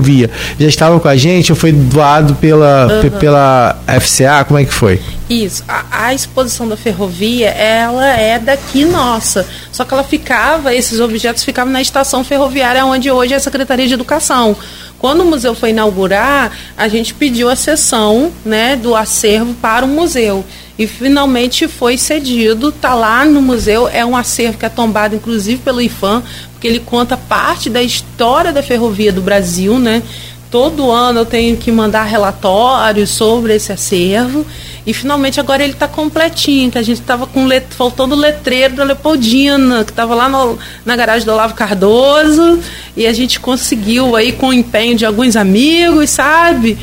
Já 0.60 0.68
estava 0.68 1.00
com 1.00 1.08
a 1.08 1.16
gente 1.16 1.52
ou 1.52 1.56
foi 1.56 1.72
doado 1.72 2.36
pela, 2.36 3.00
pe- 3.02 3.10
pela 3.12 3.78
FCA? 4.00 4.44
Como 4.48 4.60
é 4.60 4.66
que 4.66 4.74
foi? 4.74 5.02
Isso. 5.30 5.64
A, 5.68 5.84
a 6.08 6.14
exposição 6.14 6.68
da 6.68 6.76
ferrovia, 6.76 7.50
ela 7.50 8.08
é 8.18 8.40
daqui 8.40 8.86
nossa. 8.86 9.46
Só 9.72 9.86
que 9.86 9.94
ela 9.94 10.04
ficava, 10.04 10.74
esses 10.74 11.00
objetos 11.00 11.44
ficavam 11.44 11.72
na 11.72 11.82
estação 11.82 12.24
ferroviária, 12.24 12.84
onde 12.86 13.12
hoje 13.12 13.34
é 13.34 13.38
a 13.38 13.40
Secretaria 13.40 13.88
de 13.88 13.94
Educação. 13.94 14.56
Quando 14.98 15.22
o 15.22 15.26
museu 15.26 15.56
foi 15.56 15.70
inaugurar, 15.70 16.52
a 16.76 16.88
gente 16.88 17.14
pediu 17.14 17.48
a 17.50 17.56
cessão 17.56 18.32
né, 18.44 18.76
do 18.76 18.96
acervo 18.96 19.54
para 19.54 19.86
o 19.86 19.88
museu. 19.88 20.44
E 20.78 20.88
finalmente 20.88 21.68
foi 21.68 21.98
cedido, 21.98 22.70
está 22.70 22.96
lá 22.96 23.24
no 23.26 23.42
museu, 23.42 23.88
é 23.88 24.06
um 24.06 24.16
acervo 24.16 24.58
que 24.58 24.66
é 24.66 24.70
tombado 24.70 25.14
inclusive 25.16 25.62
pelo 25.62 25.82
IFAM, 25.82 26.24
porque 26.60 26.68
ele 26.68 26.82
conta 26.82 27.16
parte 27.16 27.70
da 27.70 27.82
história 27.82 28.52
da 28.52 28.62
ferrovia 28.62 29.14
do 29.14 29.22
Brasil, 29.22 29.80
né? 29.80 30.04
Todo 30.52 30.92
ano 30.92 31.22
eu 31.22 31.26
tenho 31.26 31.56
que 31.56 31.72
mandar 31.72 32.04
relatórios 32.04 33.12
sobre 33.12 33.56
esse 33.56 33.72
acervo. 33.72 34.46
E 34.86 34.94
finalmente 34.94 35.40
agora 35.40 35.64
ele 35.64 35.72
está 35.72 35.88
completinho, 35.88 36.70
que 36.70 36.78
a 36.78 36.82
gente 36.82 37.00
estava 37.00 37.26
com 37.26 37.46
let, 37.46 37.66
faltando 37.70 38.14
o 38.14 38.18
letreiro 38.18 38.76
da 38.76 38.84
Leopoldina, 38.84 39.86
que 39.86 39.92
estava 39.92 40.14
lá 40.14 40.28
no- 40.28 40.60
na 40.84 40.98
garagem 40.98 41.26
do 41.26 41.32
Olavo 41.32 41.54
Cardoso. 41.54 42.60
E 42.98 43.08
a 43.08 43.14
gente 43.14 43.40
conseguiu 43.40 44.18
aí 44.18 44.34
com 44.34 44.48
o 44.50 44.54
empenho 44.54 44.98
de 44.98 45.06
alguns 45.06 45.38
amigos, 45.38 46.10
sabe? 46.10 46.78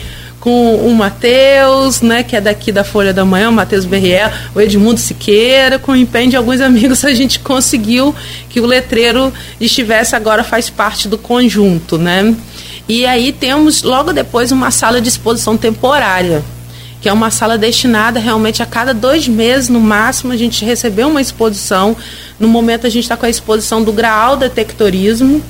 Com 0.47 0.77
o 0.77 0.95
Matheus, 0.95 2.01
né, 2.01 2.23
que 2.23 2.37
é 2.37 2.41
daqui 2.41 2.71
da 2.71 2.85
Folha 2.85 3.13
da 3.13 3.25
Manhã, 3.25 3.49
o 3.49 3.53
Matheus 3.53 3.85
Berriel, 3.85 4.31
o 4.55 4.61
Edmundo 4.61 5.01
Siqueira, 5.01 5.77
com 5.77 5.91
o 5.91 5.97
empenho 5.97 6.31
de 6.31 6.37
alguns 6.37 6.61
amigos, 6.61 7.05
a 7.05 7.13
gente 7.13 7.41
conseguiu 7.41 8.15
que 8.49 8.61
o 8.61 8.65
letreiro 8.65 9.33
estivesse 9.61 10.15
agora, 10.15 10.45
faz 10.45 10.71
parte 10.71 11.09
do 11.09 11.19
conjunto, 11.19 11.99
né? 11.99 12.33
E 12.89 13.05
aí 13.05 13.33
temos 13.33 13.83
logo 13.83 14.13
depois 14.13 14.53
uma 14.53 14.71
sala 14.71 15.01
de 15.01 15.09
exposição 15.09 15.57
temporária, 15.57 16.45
que 17.01 17.09
é 17.09 17.13
uma 17.13 17.33
sala 17.33 17.59
destinada 17.59 18.21
realmente 18.21 18.63
a 18.63 18.67
cada 18.67 18.95
dois 18.95 19.27
meses, 19.27 19.69
no 19.69 19.81
máximo, 19.81 20.33
a 20.33 20.37
gente 20.37 20.65
recebeu 20.65 21.09
uma 21.09 21.21
exposição. 21.21 21.97
No 22.39 22.47
momento 22.47 22.87
a 22.87 22.89
gente 22.89 23.03
está 23.03 23.17
com 23.17 23.27
a 23.27 23.29
exposição 23.29 23.83
do 23.83 23.93
Graal 23.93 24.37
Detectorismo, 24.37 25.43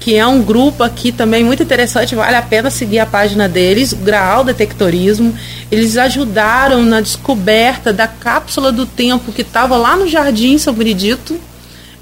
que 0.00 0.16
é 0.16 0.26
um 0.26 0.42
grupo 0.42 0.82
aqui 0.82 1.12
também 1.12 1.44
muito 1.44 1.62
interessante, 1.62 2.14
vale 2.14 2.34
a 2.34 2.40
pena 2.40 2.70
seguir 2.70 2.98
a 2.98 3.06
página 3.06 3.46
deles, 3.46 3.92
Graal 3.92 4.42
Detectorismo. 4.42 5.36
Eles 5.70 5.98
ajudaram 5.98 6.82
na 6.82 7.02
descoberta 7.02 7.92
da 7.92 8.08
cápsula 8.08 8.72
do 8.72 8.86
tempo 8.86 9.30
que 9.30 9.42
estava 9.42 9.76
lá 9.76 9.96
no 9.98 10.08
Jardim 10.08 10.56
São 10.56 10.72
Benedito. 10.72 11.38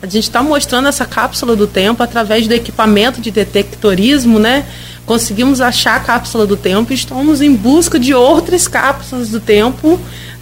A 0.01 0.07
gente 0.07 0.25
está 0.25 0.45
mostrando 0.45 0.87
essa 0.87 1.05
cápsula 1.05 1.57
do 1.57 1.67
tempo 1.67 2.01
através 2.01 2.47
do 2.47 2.55
equipamento 2.55 3.21
de 3.21 3.33
detectorismo, 3.33 4.39
né? 4.39 4.65
Conseguimos 5.05 5.61
achar 5.61 5.97
a 5.97 6.01
cápsula 6.01 6.47
do 6.47 6.57
tempo 6.57 6.93
e 6.93 6.95
estamos 6.95 7.43
em 7.43 7.53
busca 7.53 7.99
de 7.99 8.15
outras 8.15 8.69
cápsulas 8.69 9.31
do 9.31 9.41
tempo, 9.41 9.99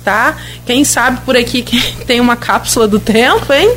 tá? 0.07 0.37
Quem 0.65 0.85
sabe 0.85 1.19
por 1.25 1.37
aqui 1.37 1.63
quem 1.63 1.83
tem 2.07 2.21
uma 2.21 2.37
cápsula 2.37 2.87
do 2.87 3.01
tempo, 3.01 3.53
hein? 3.53 3.75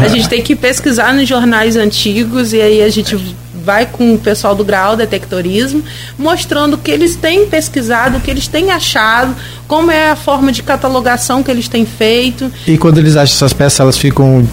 A 0.00 0.08
gente 0.08 0.26
tem 0.26 0.40
que 0.40 0.56
pesquisar 0.56 1.12
nos 1.12 1.28
jornais 1.28 1.76
antigos 1.76 2.54
e 2.54 2.62
aí 2.62 2.82
a 2.82 2.88
gente 2.88 3.14
vai 3.62 3.84
com 3.84 4.14
o 4.14 4.18
pessoal 4.18 4.54
do 4.54 4.64
Grau 4.64 4.96
Detectorismo, 4.96 5.82
mostrando 6.16 6.74
o 6.74 6.78
que 6.78 6.90
eles 6.90 7.16
têm 7.16 7.46
pesquisado, 7.46 8.16
o 8.16 8.20
que 8.20 8.30
eles 8.30 8.46
têm 8.46 8.70
achado, 8.70 9.36
como 9.68 9.90
é 9.90 10.10
a 10.10 10.16
forma 10.16 10.50
de 10.50 10.62
catalogação 10.62 11.42
que 11.42 11.50
eles 11.50 11.68
têm 11.68 11.84
feito. 11.84 12.50
E 12.66 12.78
quando 12.78 12.96
eles 12.96 13.16
acham 13.16 13.34
essas 13.34 13.52
peças, 13.52 13.80
elas 13.80 13.98
ficam. 13.98 14.48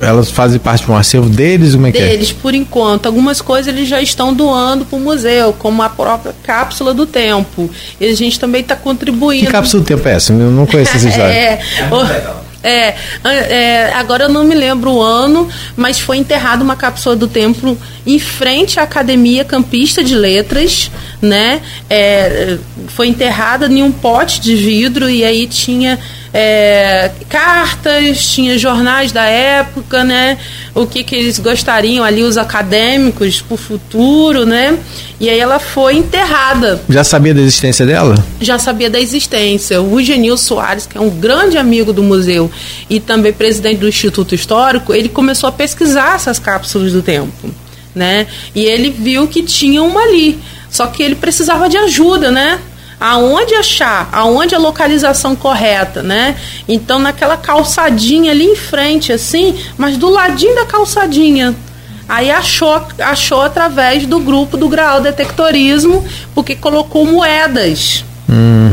Elas 0.00 0.30
fazem 0.30 0.58
parte 0.58 0.84
de 0.86 0.90
um 0.90 0.96
acervo 0.96 1.28
deles? 1.28 1.74
Como 1.74 1.86
é 1.86 1.92
que 1.92 1.98
é? 1.98 2.08
deles, 2.08 2.32
por 2.32 2.54
enquanto. 2.54 3.06
Algumas 3.06 3.40
coisas 3.42 3.72
eles 3.74 3.86
já 3.88 4.00
estão 4.00 4.32
doando 4.32 4.84
para 4.86 4.96
o 4.96 5.00
museu, 5.00 5.52
como 5.58 5.82
a 5.82 5.88
própria 5.90 6.34
cápsula 6.42 6.94
do 6.94 7.04
tempo. 7.04 7.68
E 8.00 8.06
a 8.06 8.14
gente 8.14 8.40
também 8.40 8.62
está 8.62 8.74
contribuindo. 8.74 9.46
Que 9.46 9.52
cápsula 9.52 9.82
do 9.82 9.86
tempo 9.86 10.08
é 10.08 10.12
essa? 10.14 10.32
Eu 10.32 10.50
não 10.50 10.64
conheço 10.66 10.96
essa 10.96 11.06
história. 11.08 11.32
É, 11.32 11.60
o- 11.90 12.40
é, 12.62 12.94
é, 13.24 13.92
agora 13.94 14.24
eu 14.24 14.28
não 14.28 14.44
me 14.44 14.54
lembro 14.54 14.90
o 14.92 15.00
ano, 15.02 15.48
mas 15.76 15.98
foi 15.98 16.18
enterrada 16.18 16.62
uma 16.62 16.76
cápsula 16.76 17.16
do 17.16 17.26
templo 17.26 17.76
em 18.06 18.18
frente 18.18 18.78
à 18.78 18.82
Academia 18.82 19.44
Campista 19.46 20.04
de 20.04 20.14
Letras, 20.14 20.90
né? 21.22 21.60
É, 21.88 22.58
foi 22.88 23.08
enterrada 23.08 23.66
em 23.66 23.82
um 23.82 23.90
pote 23.90 24.40
de 24.42 24.54
vidro 24.56 25.08
e 25.08 25.24
aí 25.24 25.46
tinha 25.46 25.98
é, 26.32 27.10
cartas, 27.28 28.24
tinha 28.24 28.56
jornais 28.56 29.10
da 29.10 29.24
época, 29.24 30.04
né? 30.04 30.38
O 30.74 30.86
que, 30.86 31.02
que 31.02 31.16
eles 31.16 31.38
gostariam 31.38 32.04
ali, 32.04 32.22
os 32.22 32.38
acadêmicos, 32.38 33.42
para 33.42 33.54
o 33.54 33.56
futuro, 33.56 34.46
né? 34.46 34.78
E 35.18 35.28
aí 35.28 35.38
ela 35.38 35.58
foi 35.58 35.96
enterrada 35.96 36.80
Já 36.88 37.04
sabia 37.04 37.34
da 37.34 37.40
existência 37.40 37.84
dela? 37.84 38.14
já 38.40 38.58
sabia 38.58 38.88
da 38.88 39.00
existência. 39.00 39.82
O 39.82 40.02
Genil 40.02 40.36
Soares, 40.36 40.86
que 40.86 40.96
é 40.96 41.00
um 41.00 41.10
grande 41.10 41.58
amigo 41.58 41.92
do 41.92 42.02
museu 42.02 42.50
e 42.88 43.00
também 43.00 43.32
presidente 43.32 43.78
do 43.78 43.88
Instituto 43.88 44.34
Histórico, 44.34 44.94
ele 44.94 45.08
começou 45.08 45.48
a 45.48 45.52
pesquisar 45.52 46.14
essas 46.14 46.38
cápsulas 46.38 46.92
do 46.92 47.02
tempo, 47.02 47.50
né? 47.94 48.26
E 48.54 48.64
ele 48.64 48.90
viu 48.90 49.26
que 49.26 49.42
tinha 49.42 49.82
uma 49.82 50.00
ali, 50.00 50.38
só 50.70 50.86
que 50.86 51.02
ele 51.02 51.16
precisava 51.16 51.68
de 51.68 51.76
ajuda, 51.76 52.30
né? 52.30 52.60
Aonde 53.00 53.54
achar, 53.54 54.08
aonde 54.12 54.54
a 54.54 54.58
localização 54.58 55.34
correta, 55.34 56.02
né? 56.02 56.36
Então 56.68 56.98
naquela 56.98 57.36
calçadinha 57.36 58.30
ali 58.30 58.44
em 58.44 58.56
frente, 58.56 59.10
assim, 59.10 59.58
mas 59.78 59.96
do 59.96 60.10
ladinho 60.10 60.54
da 60.54 60.66
calçadinha, 60.66 61.56
Aí 62.10 62.28
achou, 62.28 62.82
achou 62.98 63.40
através 63.40 64.04
do 64.04 64.18
grupo 64.18 64.56
do 64.56 64.68
Graal 64.68 65.00
Detectorismo, 65.00 66.04
porque 66.34 66.56
colocou 66.56 67.06
moedas. 67.06 68.04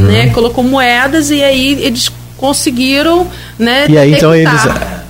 Né? 0.08 0.30
Colocou 0.34 0.64
moedas 0.64 1.30
e 1.30 1.44
aí 1.44 1.74
eles 1.84 2.12
conseguiram 2.36 3.28
né, 3.60 3.86
E 3.88 3.96
aí, 3.96 4.14
então, 4.14 4.34
eles. 4.34 4.60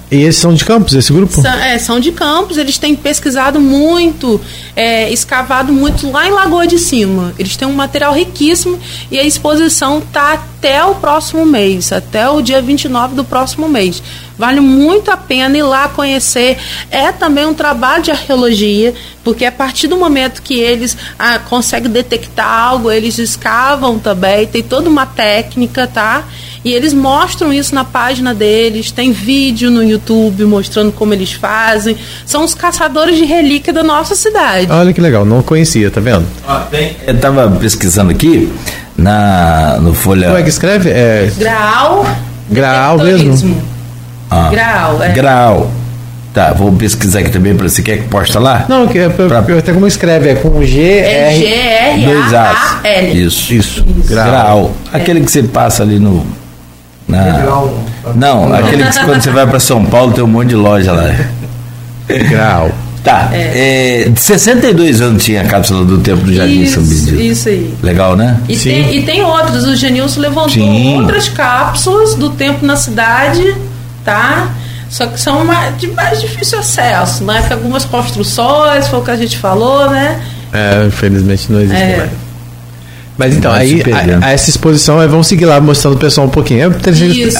E 0.09 0.15
eles 0.15 0.37
são 0.37 0.53
de 0.53 0.63
campos, 0.63 0.93
esse 0.93 1.11
grupo? 1.11 1.33
São, 1.33 1.53
é, 1.53 1.77
são 1.77 1.99
de 1.99 2.11
campos, 2.13 2.57
eles 2.57 2.77
têm 2.77 2.95
pesquisado 2.95 3.59
muito, 3.59 4.39
é, 4.75 5.11
escavado 5.11 5.73
muito 5.73 6.09
lá 6.09 6.27
em 6.27 6.31
Lagoa 6.31 6.65
de 6.65 6.79
Cima. 6.79 7.33
Eles 7.37 7.57
têm 7.57 7.67
um 7.67 7.73
material 7.73 8.13
riquíssimo 8.13 8.79
e 9.11 9.19
a 9.19 9.23
exposição 9.23 9.99
está 9.99 10.41
até 10.57 10.83
o 10.83 10.95
próximo 10.95 11.45
mês, 11.45 11.91
até 11.91 12.27
o 12.27 12.41
dia 12.41 12.61
29 12.61 13.15
do 13.15 13.23
próximo 13.23 13.69
mês. 13.69 14.01
Vale 14.37 14.59
muito 14.59 15.09
a 15.11 15.17
pena 15.17 15.57
ir 15.57 15.63
lá 15.63 15.87
conhecer. 15.87 16.57
É 16.91 17.11
também 17.11 17.45
um 17.45 17.53
trabalho 17.53 18.03
de 18.03 18.11
arqueologia, 18.11 18.93
porque 19.23 19.45
a 19.45 19.51
partir 19.51 19.87
do 19.87 19.97
momento 19.97 20.41
que 20.41 20.59
eles 20.59 20.97
ah, 21.17 21.39
conseguem 21.39 21.91
detectar 21.91 22.47
algo, 22.47 22.91
eles 22.91 23.17
escavam 23.19 23.99
também, 23.99 24.45
tem 24.47 24.63
toda 24.63 24.89
uma 24.89 25.05
técnica, 25.05 25.87
tá? 25.87 26.23
E 26.65 26.73
eles 26.73 26.93
mostram 26.93 27.53
isso 27.53 27.73
na 27.73 27.83
página 27.85 28.33
deles, 28.33 28.91
tem 28.91 29.11
vídeo 29.11 29.69
no 29.71 29.83
YouTube 29.83 30.43
mostrando 30.45 30.91
como 30.91 31.13
eles 31.13 31.31
fazem. 31.31 31.95
São 32.25 32.43
os 32.43 32.53
caçadores 32.53 33.15
de 33.15 33.25
relíquia 33.25 33.71
da 33.71 33.83
nossa 33.83 34.15
cidade. 34.15 34.67
Olha 34.71 34.91
que 34.91 34.99
legal, 34.99 35.23
não 35.23 35.41
conhecia, 35.41 35.89
tá 35.89 36.01
vendo? 36.01 36.27
Ó, 36.47 36.59
tem- 36.61 36.95
eu 37.05 37.13
estava 37.15 37.49
pesquisando 37.51 38.11
aqui 38.11 38.51
na, 38.97 39.77
no 39.79 39.93
Folha. 39.93 40.27
Como 40.27 40.37
é 40.39 40.43
que 40.43 40.49
escreve? 40.49 40.89
É. 40.89 41.29
Graal. 41.37 42.05
Graal 42.49 42.97
detectorismo. 42.97 43.61
Ah, 44.29 44.49
Graal, 44.51 45.03
é. 45.03 45.09
Grau. 45.09 45.71
Tá, 46.33 46.53
vou 46.53 46.71
pesquisar 46.71 47.19
aqui 47.19 47.29
também 47.31 47.55
para 47.55 47.67
você. 47.67 47.81
Quer 47.81 47.97
que 47.97 48.07
posta 48.09 48.39
lá? 48.39 48.65
Não, 48.69 48.87
que, 48.87 48.99
é- 48.99 49.09
Pra- 49.09 49.39
até 49.39 49.73
como 49.73 49.87
escreve, 49.87 50.29
é 50.29 50.35
com 50.35 50.63
G, 50.63 50.81
É 50.81 51.33
R. 51.93 52.05
Dois 52.05 52.33
As. 52.33 52.57
G-R-A-A-L. 52.83 53.23
Isso. 53.25 53.53
Isso. 53.53 53.85
Grau. 54.07 54.71
Aquele 54.93 55.21
que 55.21 55.31
você 55.31 55.41
passa 55.43 55.83
ali 55.83 55.97
no. 55.99 56.25
Na... 57.07 57.43
Não, 58.15 58.53
aquele 58.53 58.83
que 58.83 58.99
quando 59.05 59.21
você 59.21 59.31
vai 59.31 59.47
para 59.47 59.59
São 59.59 59.83
Paulo 59.85 60.11
tem 60.13 60.23
um 60.23 60.27
monte 60.27 60.49
de 60.49 60.55
loja 60.55 60.91
lá. 60.91 61.09
Grau. 62.29 62.69
Tá. 63.07 63.29
É. 63.31 64.09
de 64.09 64.19
62 64.19 64.99
anos 65.01 65.23
tinha 65.23 65.41
a 65.41 65.45
cápsula 65.45 65.85
do 65.85 65.97
tempo 65.99 66.23
do 66.25 66.33
Jardim 66.33 66.65
São 66.65 66.83
Isso, 66.83 67.05
Benedito. 67.05 67.21
isso 67.31 67.49
aí. 67.49 67.73
Legal, 67.81 68.15
né? 68.17 68.37
E 68.49 68.55
Sim. 68.57 68.69
tem, 68.69 68.97
e 68.97 69.03
tem 69.03 69.23
outros. 69.23 69.63
O 69.65 69.75
Genilson 69.75 70.19
levantou 70.19 70.49
Sim. 70.49 70.97
outras 70.99 71.29
cápsulas 71.29 72.15
do 72.15 72.29
tempo 72.31 72.65
na 72.65 72.75
cidade, 72.75 73.55
tá? 74.03 74.51
Só 74.89 75.05
que 75.07 75.19
são 75.19 75.43
mais, 75.45 75.77
de 75.77 75.87
mais 75.87 76.19
difícil 76.21 76.59
acesso, 76.59 77.23
né? 77.23 77.43
Que 77.47 77.53
algumas 77.53 77.85
construções, 77.85 78.87
foi 78.89 78.99
o 78.99 79.03
que 79.03 79.11
a 79.11 79.15
gente 79.17 79.37
falou, 79.37 79.89
né? 79.89 80.19
É, 80.51 80.85
infelizmente 80.87 81.51
não 81.51 81.61
existe 81.61 81.81
É. 81.81 81.97
mais. 81.97 82.09
Mas 83.17 83.35
então, 83.35 83.51
aí 83.51 83.81
a- 83.93 84.27
a 84.27 84.31
essa 84.31 84.49
exposição, 84.49 84.99
aí 84.99 85.07
vamos 85.07 85.25
seguir 85.27 85.45
lá 85.45 85.59
mostrando 85.59 85.95
o 85.95 85.97
pessoal 85.97 86.27
um 86.27 86.29
pouquinho. 86.29 86.69
É. 86.69 86.69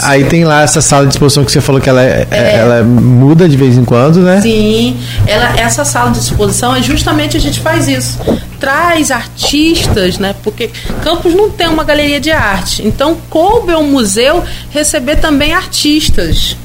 Aí 0.03 0.23
tem 0.25 0.43
lá 0.43 0.63
essa 0.63 0.81
sala 0.81 1.05
de 1.05 1.13
exposição 1.13 1.45
que 1.45 1.51
você 1.51 1.61
falou 1.61 1.79
que 1.79 1.87
ela, 1.89 2.01
é- 2.03 2.27
ela 2.31 2.83
muda 2.83 3.47
de 3.47 3.55
vez 3.55 3.77
em 3.77 3.85
quando, 3.85 4.19
né? 4.21 4.41
Sim, 4.41 4.97
ela, 5.27 5.55
essa 5.59 5.85
sala 5.85 6.09
de 6.11 6.17
exposição 6.19 6.75
é 6.75 6.81
justamente 6.81 7.37
a 7.37 7.39
gente 7.39 7.59
faz 7.59 7.87
isso. 7.87 8.17
Traz 8.59 9.11
artistas, 9.11 10.17
né? 10.17 10.33
Porque 10.43 10.71
Campos 11.03 11.33
não 11.35 11.49
tem 11.51 11.67
uma 11.67 11.83
galeria 11.83 12.19
de 12.19 12.31
arte. 12.31 12.81
Então 12.85 13.15
coube 13.29 13.71
ao 13.71 13.83
museu 13.83 14.43
receber 14.71 15.17
também 15.17 15.53
artistas. 15.53 16.57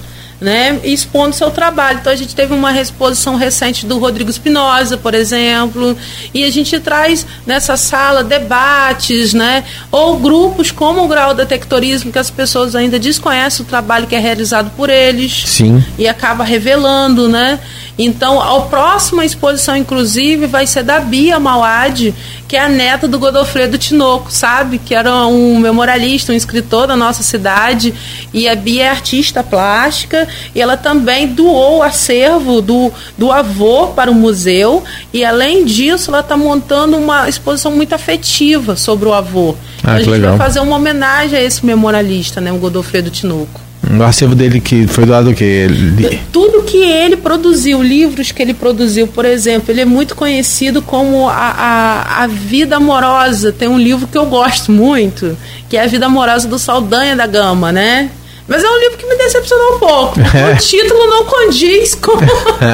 Né, 0.42 0.80
expondo 0.82 1.36
seu 1.36 1.52
trabalho. 1.52 2.00
Então 2.00 2.12
a 2.12 2.16
gente 2.16 2.34
teve 2.34 2.52
uma 2.52 2.72
exposição 2.80 3.36
recente 3.36 3.86
do 3.86 3.96
Rodrigo 3.96 4.28
Espinosa, 4.28 4.96
por 4.96 5.14
exemplo, 5.14 5.96
e 6.34 6.42
a 6.42 6.50
gente 6.50 6.80
traz 6.80 7.24
nessa 7.46 7.76
sala 7.76 8.24
debates, 8.24 9.32
né, 9.32 9.62
ou 9.92 10.18
grupos 10.18 10.72
como 10.72 11.04
o 11.04 11.06
Grau 11.06 11.32
Detectorismo, 11.32 12.10
que 12.10 12.18
as 12.18 12.28
pessoas 12.28 12.74
ainda 12.74 12.98
desconhecem 12.98 13.64
o 13.64 13.68
trabalho 13.68 14.08
que 14.08 14.16
é 14.16 14.18
realizado 14.18 14.72
por 14.76 14.90
eles 14.90 15.44
Sim. 15.46 15.80
e 15.96 16.08
acaba 16.08 16.42
revelando, 16.42 17.28
né? 17.28 17.60
Então, 17.98 18.40
a 18.40 18.62
próxima 18.62 19.24
exposição, 19.24 19.76
inclusive, 19.76 20.46
vai 20.46 20.66
ser 20.66 20.82
da 20.82 20.98
Bia 20.98 21.38
Mauad, 21.38 22.14
que 22.48 22.56
é 22.56 22.60
a 22.60 22.68
neta 22.68 23.06
do 23.06 23.18
Godofredo 23.18 23.76
Tinoco, 23.76 24.32
sabe? 24.32 24.78
Que 24.78 24.94
era 24.94 25.26
um 25.26 25.58
memorialista, 25.58 26.32
um 26.32 26.34
escritor 26.34 26.86
da 26.86 26.96
nossa 26.96 27.22
cidade. 27.22 27.92
E 28.32 28.48
a 28.48 28.54
Bia 28.54 28.84
é 28.84 28.88
artista 28.88 29.42
plástica 29.42 30.26
e 30.54 30.60
ela 30.60 30.76
também 30.76 31.28
doou 31.28 31.78
o 31.78 31.82
acervo 31.82 32.62
do, 32.62 32.90
do 33.16 33.30
avô 33.30 33.88
para 33.88 34.10
o 34.10 34.14
museu. 34.14 34.82
E, 35.12 35.22
além 35.22 35.64
disso, 35.64 36.10
ela 36.10 36.20
está 36.20 36.36
montando 36.36 36.96
uma 36.96 37.28
exposição 37.28 37.72
muito 37.72 37.94
afetiva 37.94 38.74
sobre 38.74 39.06
o 39.08 39.12
avô. 39.12 39.54
Ah, 39.84 39.94
a 39.94 39.98
gente 39.98 40.10
legal. 40.10 40.36
vai 40.36 40.46
fazer 40.46 40.60
uma 40.60 40.76
homenagem 40.76 41.38
a 41.38 41.42
esse 41.42 41.64
memorialista, 41.64 42.40
né? 42.40 42.50
O 42.52 42.56
Godofredo 42.56 43.10
Tinoco. 43.10 43.71
O 43.98 44.02
acervo 44.02 44.34
dele 44.34 44.60
que 44.60 44.86
foi 44.86 45.04
doado 45.04 45.30
o 45.30 45.34
quê? 45.34 45.44
Ele- 45.44 46.20
Tudo 46.32 46.62
que 46.62 46.78
ele 46.78 47.16
produziu, 47.16 47.82
livros 47.82 48.32
que 48.32 48.40
ele 48.42 48.54
produziu, 48.54 49.06
por 49.06 49.24
exemplo, 49.24 49.70
ele 49.72 49.82
é 49.82 49.84
muito 49.84 50.14
conhecido 50.16 50.80
como 50.80 51.28
a, 51.28 51.34
a, 51.34 52.22
a 52.22 52.26
Vida 52.26 52.76
Amorosa. 52.76 53.52
Tem 53.52 53.68
um 53.68 53.78
livro 53.78 54.06
que 54.06 54.16
eu 54.16 54.26
gosto 54.26 54.72
muito, 54.72 55.36
que 55.68 55.76
é 55.76 55.82
A 55.82 55.86
Vida 55.86 56.06
Amorosa 56.06 56.48
do 56.48 56.58
Saldanha 56.58 57.14
da 57.14 57.26
Gama, 57.26 57.70
né? 57.70 58.10
Mas 58.48 58.64
é 58.64 58.68
um 58.68 58.80
livro 58.80 58.98
que 58.98 59.06
me 59.06 59.16
decepcionou 59.16 59.76
um 59.76 59.78
pouco. 59.78 60.14
porque 60.20 60.36
o 60.52 60.56
título 60.56 61.06
não 61.06 61.24
condiz 61.24 61.94
com. 61.94 62.12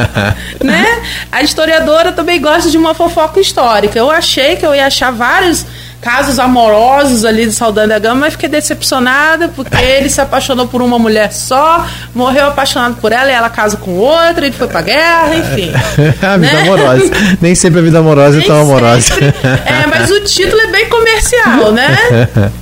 né? 0.65 1.03
A 1.31 1.43
historiadora 1.43 2.13
também 2.13 2.41
gosta 2.41 2.71
de 2.71 2.79
uma 2.79 2.95
fofoca 2.95 3.39
histórica. 3.41 3.99
Eu 3.99 4.11
achei 4.11 4.57
que 4.57 4.65
eu 4.65 4.75
ia 4.75 4.87
achar 4.87 5.11
vários 5.13 5.67
casos 6.01 6.39
amorosos 6.39 7.25
ali 7.25 7.47
de 7.47 7.53
Saldanha 7.53 7.89
da 7.89 7.99
Gama, 7.99 8.21
mas 8.23 8.33
fiquei 8.35 8.49
decepcionada 8.49 9.49
porque 9.49 9.77
ele 9.83 10.09
se 10.09 10.21
apaixonou 10.21 10.67
por 10.69 10.81
uma 10.83 10.99
mulher 10.99 11.33
só, 11.33 11.87
morreu 12.15 12.47
apaixonado 12.49 12.97
por 13.01 13.13
ela 13.13 13.31
e 13.31 13.35
ela 13.35 13.51
casa 13.51 13.77
com 13.77 13.93
outra, 13.97 14.47
ele 14.47 14.55
foi 14.55 14.69
pra 14.69 14.81
guerra, 14.81 15.35
enfim. 15.35 15.73
a 16.23 16.37
vida 16.37 16.53
né? 16.53 16.63
amorosa. 16.63 17.11
Nem 17.41 17.55
sempre 17.55 17.81
a 17.81 17.83
vida 17.83 17.99
amorosa 17.99 18.37
é 18.37 18.39
Nem 18.41 18.47
tão 18.49 18.61
amorosa. 18.63 19.01
sempre. 19.01 19.35
É, 19.69 19.87
mas 19.87 20.11
o 20.11 20.21
título 20.21 20.61
é 20.63 20.67
bem 20.69 20.87
comercial, 20.89 21.73
né? 21.73 21.97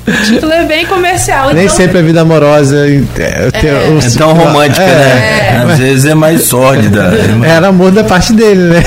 O 0.07 0.13
título 0.25 0.53
é 0.53 0.65
bem 0.65 0.87
comercial. 0.87 1.53
Nem 1.53 1.65
então, 1.65 1.77
sempre 1.77 1.99
a 1.99 2.03
vida 2.03 2.21
amorosa 2.21 2.77
é, 2.87 3.91
os- 3.97 4.15
É 4.15 4.19
tão 4.19 4.33
romântica, 4.33 4.83
É. 4.83 5.65
né? 5.65 5.73
Às 5.73 5.79
vezes 5.79 6.05
é 6.07 6.15
mais 6.15 6.43
sórdida. 6.43 7.13
Era 7.45 7.69
amor 7.69 7.91
da 7.91 8.05
parte 8.05 8.33
dele, 8.33 8.63
né? 8.75 8.83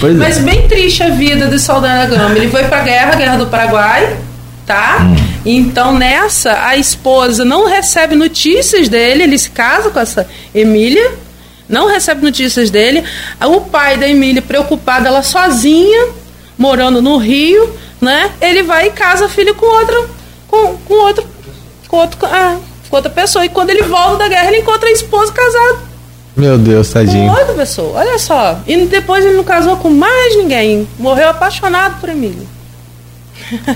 Pois 0.00 0.14
é. 0.14 0.18
Mas 0.18 0.38
bem 0.38 0.66
triste 0.68 1.02
a 1.02 1.08
vida 1.10 1.46
de 1.46 1.58
Saldanha 1.58 2.06
da 2.06 2.16
Gama. 2.16 2.36
Ele 2.36 2.48
foi 2.50 2.64
pra 2.64 2.80
guerra, 2.82 3.14
guerra 3.22 3.36
do 3.36 3.46
Paraguai, 3.46 4.16
tá? 4.66 4.98
Hum. 5.02 5.14
Então 5.46 5.96
nessa, 5.96 6.66
a 6.66 6.76
esposa 6.76 7.44
não 7.44 7.66
recebe 7.66 8.14
notícias 8.16 8.88
dele, 8.88 9.22
ele 9.22 9.38
se 9.38 9.50
casa 9.50 9.90
com 9.90 10.00
essa 10.00 10.26
Emília, 10.54 11.12
não 11.68 11.86
recebe 11.88 12.22
notícias 12.24 12.68
dele. 12.70 13.04
O 13.40 13.60
pai 13.60 13.96
da 13.96 14.08
Emília, 14.08 14.42
preocupado, 14.42 15.06
ela 15.06 15.22
sozinha, 15.22 16.08
morando 16.58 17.00
no 17.00 17.16
Rio, 17.16 17.72
né? 18.00 18.30
Ele 18.40 18.62
vai 18.64 18.88
e 18.88 18.90
casa 18.90 19.26
a 19.26 19.28
filha 19.28 19.54
com 19.54 19.66
outra, 19.66 20.04
com, 20.48 20.76
com 20.78 20.94
outro, 20.94 21.24
com 21.88 21.96
outro, 21.98 22.18
ah, 22.26 22.56
com 22.90 22.96
outra 22.96 23.10
pessoa. 23.10 23.44
E 23.44 23.48
quando 23.48 23.70
ele 23.70 23.82
volta 23.82 24.18
da 24.18 24.28
guerra, 24.28 24.48
ele 24.48 24.58
encontra 24.62 24.88
a 24.88 24.92
esposa 24.92 25.32
casada 25.32 25.78
Meu 26.36 26.58
Deus, 26.58 26.88
com 26.88 26.94
tadinho. 26.94 27.30
outra 27.30 27.54
pessoa. 27.54 28.00
Olha 28.00 28.18
só. 28.18 28.60
E 28.66 28.76
depois 28.86 29.24
ele 29.24 29.36
não 29.36 29.44
casou 29.44 29.76
com 29.76 29.88
mais 29.90 30.36
ninguém. 30.36 30.86
Morreu 30.98 31.28
apaixonado 31.28 32.00
por 32.00 32.08
Emília. 32.08 32.51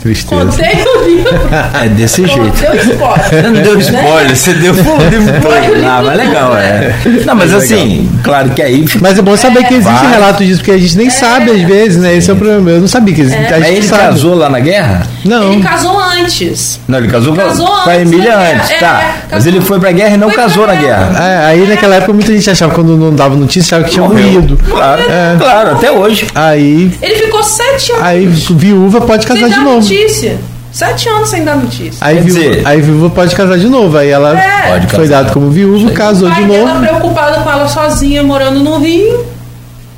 Tristeza. 0.00 0.44
Contei 0.44 0.84
o 0.84 1.04
livro. 1.06 1.40
É 1.82 1.88
desse 1.88 2.26
jeito. 2.26 2.40
Contei 2.40 2.70
o 2.70 2.76
spoiler. 2.76 3.28
Você 3.28 3.42
não 3.42 3.52
deu 3.52 3.78
spoiler, 3.78 4.36
você 4.36 4.52
deu 4.54 4.72
livro 5.10 5.86
Ah, 5.88 6.02
mas 6.04 6.16
legal, 6.16 6.56
é. 6.56 6.94
Não, 7.24 7.34
mas 7.34 7.52
assim, 7.54 8.08
claro 8.22 8.50
que 8.50 8.62
aí. 8.62 8.84
Mas 9.00 9.18
é 9.18 9.22
bom 9.22 9.36
saber 9.36 9.64
que 9.64 9.74
existe 9.74 10.02
Vai. 10.02 10.12
relato 10.12 10.44
disso, 10.44 10.58
porque 10.60 10.72
a 10.72 10.78
gente 10.78 10.96
nem 10.96 11.10
sabe 11.10 11.50
às 11.50 11.60
vezes, 11.62 11.96
né? 11.98 12.14
Esse 12.16 12.30
é 12.30 12.32
o 12.32 12.36
problema. 12.36 12.70
Eu 12.70 12.80
não 12.80 12.88
sabia 12.88 13.14
que 13.14 13.20
existe. 13.22 13.52
A 13.52 13.58
Mas 13.58 13.68
ele 13.68 13.82
sabe. 13.86 14.02
casou 14.02 14.34
lá 14.34 14.48
na 14.48 14.60
guerra? 14.60 15.06
Não. 15.24 15.52
Ele 15.52 15.62
casou 15.62 15.98
antes. 15.98 16.80
Não, 16.88 16.98
ele 16.98 17.08
casou, 17.08 17.34
com- 17.34 17.40
Casou 17.42 17.66
com 17.66 17.90
a 17.90 17.96
Emília 17.96 18.36
antes, 18.38 18.70
É, 18.70 18.74
tá. 18.78 19.14
Mas 19.22 19.30
casou. 19.30 19.52
ele 19.52 19.60
foi 19.60 19.78
pra 19.80 19.92
guerra 19.92 20.14
e 20.14 20.18
não 20.18 20.28
Foi 20.28 20.36
casou 20.36 20.66
na 20.66 20.74
guerra. 20.74 21.06
guerra. 21.12 21.24
É, 21.24 21.46
aí 21.46 21.66
naquela 21.68 21.96
época 21.96 22.12
muita 22.12 22.32
gente 22.32 22.48
achava 22.50 22.72
quando 22.74 22.96
não 22.96 23.14
dava 23.14 23.34
notícia, 23.36 23.76
achava 23.76 23.84
que 23.84 23.90
tinha 23.90 24.06
morrido. 24.08 24.58
Claro, 24.68 25.02
É. 25.02 25.36
claro, 25.38 25.70
até 25.72 25.90
hoje. 25.90 26.26
Aí, 26.34 26.90
Ele 27.02 27.14
ficou 27.16 27.42
sete 27.42 27.92
anos 27.92 28.04
aí 28.04 28.26
viúva 28.26 29.00
pode 29.00 29.26
casar 29.26 29.48
de 29.48 29.58
novo. 29.66 29.80
notícia. 29.80 30.38
Sete 30.72 31.08
anos 31.08 31.28
sem 31.30 31.42
dar 31.42 31.56
notícia. 31.56 31.96
Aí, 32.00 32.20
viúva, 32.20 32.40
dizer- 32.40 32.66
aí 32.66 32.80
viúva 32.82 33.08
pode 33.10 33.34
casar 33.34 33.56
de 33.58 33.66
novo. 33.68 33.96
Aí 33.96 34.10
ela 34.10 34.38
É. 34.38 34.72
Pode 34.72 34.86
foi 34.88 35.08
dado 35.08 35.32
como 35.32 35.50
viúva, 35.50 35.90
casou 35.92 36.30
de 36.30 36.44
novo. 36.44 36.80
preocupado 36.80 37.42
com 37.42 37.50
ela 37.50 37.66
sozinha, 37.66 38.22
morando 38.22 38.60
no 38.60 38.76
Rio, 38.78 39.24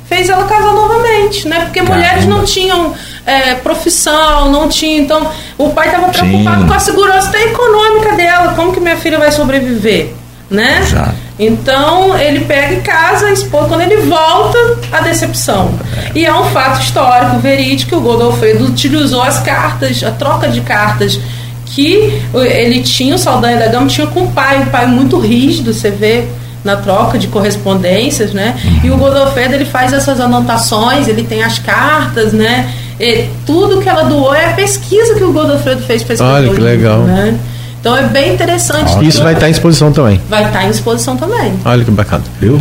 fez 0.07 0.29
ela 0.29 0.45
casar 0.45 0.71
novamente, 0.73 1.47
né? 1.49 1.61
Porque 1.65 1.81
mulheres 1.81 2.25
não 2.25 2.43
tinham 2.45 2.93
é, 3.25 3.55
profissão, 3.55 4.49
não 4.51 4.69
tinham. 4.69 5.03
Então, 5.03 5.27
o 5.57 5.69
pai 5.71 5.87
estava 5.87 6.07
preocupado 6.09 6.61
Sim. 6.61 6.67
com 6.67 6.73
a 6.73 6.79
segurança 6.79 7.27
até 7.27 7.43
econômica 7.43 8.15
dela. 8.15 8.53
Como 8.55 8.71
que 8.71 8.79
minha 8.79 8.95
filha 8.97 9.19
vai 9.19 9.31
sobreviver? 9.31 10.13
Né? 10.49 10.79
Exato. 10.81 11.13
Então 11.39 12.17
ele 12.19 12.41
pega 12.41 12.73
e 12.73 12.81
casa 12.81 13.31
esposa. 13.31 13.69
Quando 13.69 13.81
ele 13.81 14.01
volta, 14.01 14.57
a 14.91 14.99
decepção. 14.99 15.71
E 16.13 16.25
é 16.25 16.33
um 16.33 16.43
fato 16.45 16.81
histórico, 16.81 17.39
verídico, 17.39 17.91
que 17.91 17.95
o 17.95 18.01
Godofredo 18.01 18.65
utilizou 18.65 19.21
as 19.23 19.39
cartas, 19.39 20.03
a 20.03 20.11
troca 20.11 20.49
de 20.49 20.59
cartas 20.59 21.17
que 21.65 22.21
ele 22.33 22.81
tinha, 22.81 23.15
o 23.15 23.17
Saldanha 23.17 23.57
da 23.57 23.67
Gama 23.67 23.87
tinha 23.87 24.07
com 24.07 24.23
o 24.23 24.31
pai, 24.31 24.59
um 24.59 24.65
pai 24.65 24.85
muito 24.85 25.17
rígido, 25.17 25.73
você 25.73 25.89
vê 25.89 26.25
na 26.63 26.75
troca 26.75 27.17
de 27.17 27.27
correspondências, 27.27 28.33
né? 28.33 28.59
E 28.83 28.89
o 28.89 28.97
Godofredo 28.97 29.53
ele 29.53 29.65
faz 29.65 29.93
essas 29.93 30.19
anotações, 30.19 31.07
ele 31.07 31.23
tem 31.23 31.41
as 31.41 31.57
cartas, 31.57 32.33
né? 32.33 32.69
E 32.99 33.29
tudo 33.45 33.79
que 33.79 33.87
ela 33.87 34.03
doou 34.03 34.33
é 34.33 34.47
a 34.47 34.53
pesquisa 34.53 35.15
que 35.15 35.23
o 35.23 35.31
Godofredo 35.31 35.81
fez 35.83 36.03
para 36.03 36.17
Olha, 36.21 36.49
que 36.49 36.59
legal. 36.59 36.99
né? 36.99 37.39
Então 37.79 37.95
é 37.95 38.03
bem 38.03 38.33
interessante. 38.33 39.05
Isso 39.05 39.23
vai 39.23 39.33
estar 39.33 39.47
em 39.47 39.51
exposição 39.51 39.91
também. 39.91 40.19
vai 40.29 40.45
estar 40.45 40.65
em 40.65 40.69
exposição 40.69 41.15
também. 41.15 41.53
Olha 41.63 41.83
que 41.83 41.91
bacana. 41.91 42.23
Viu? 42.39 42.59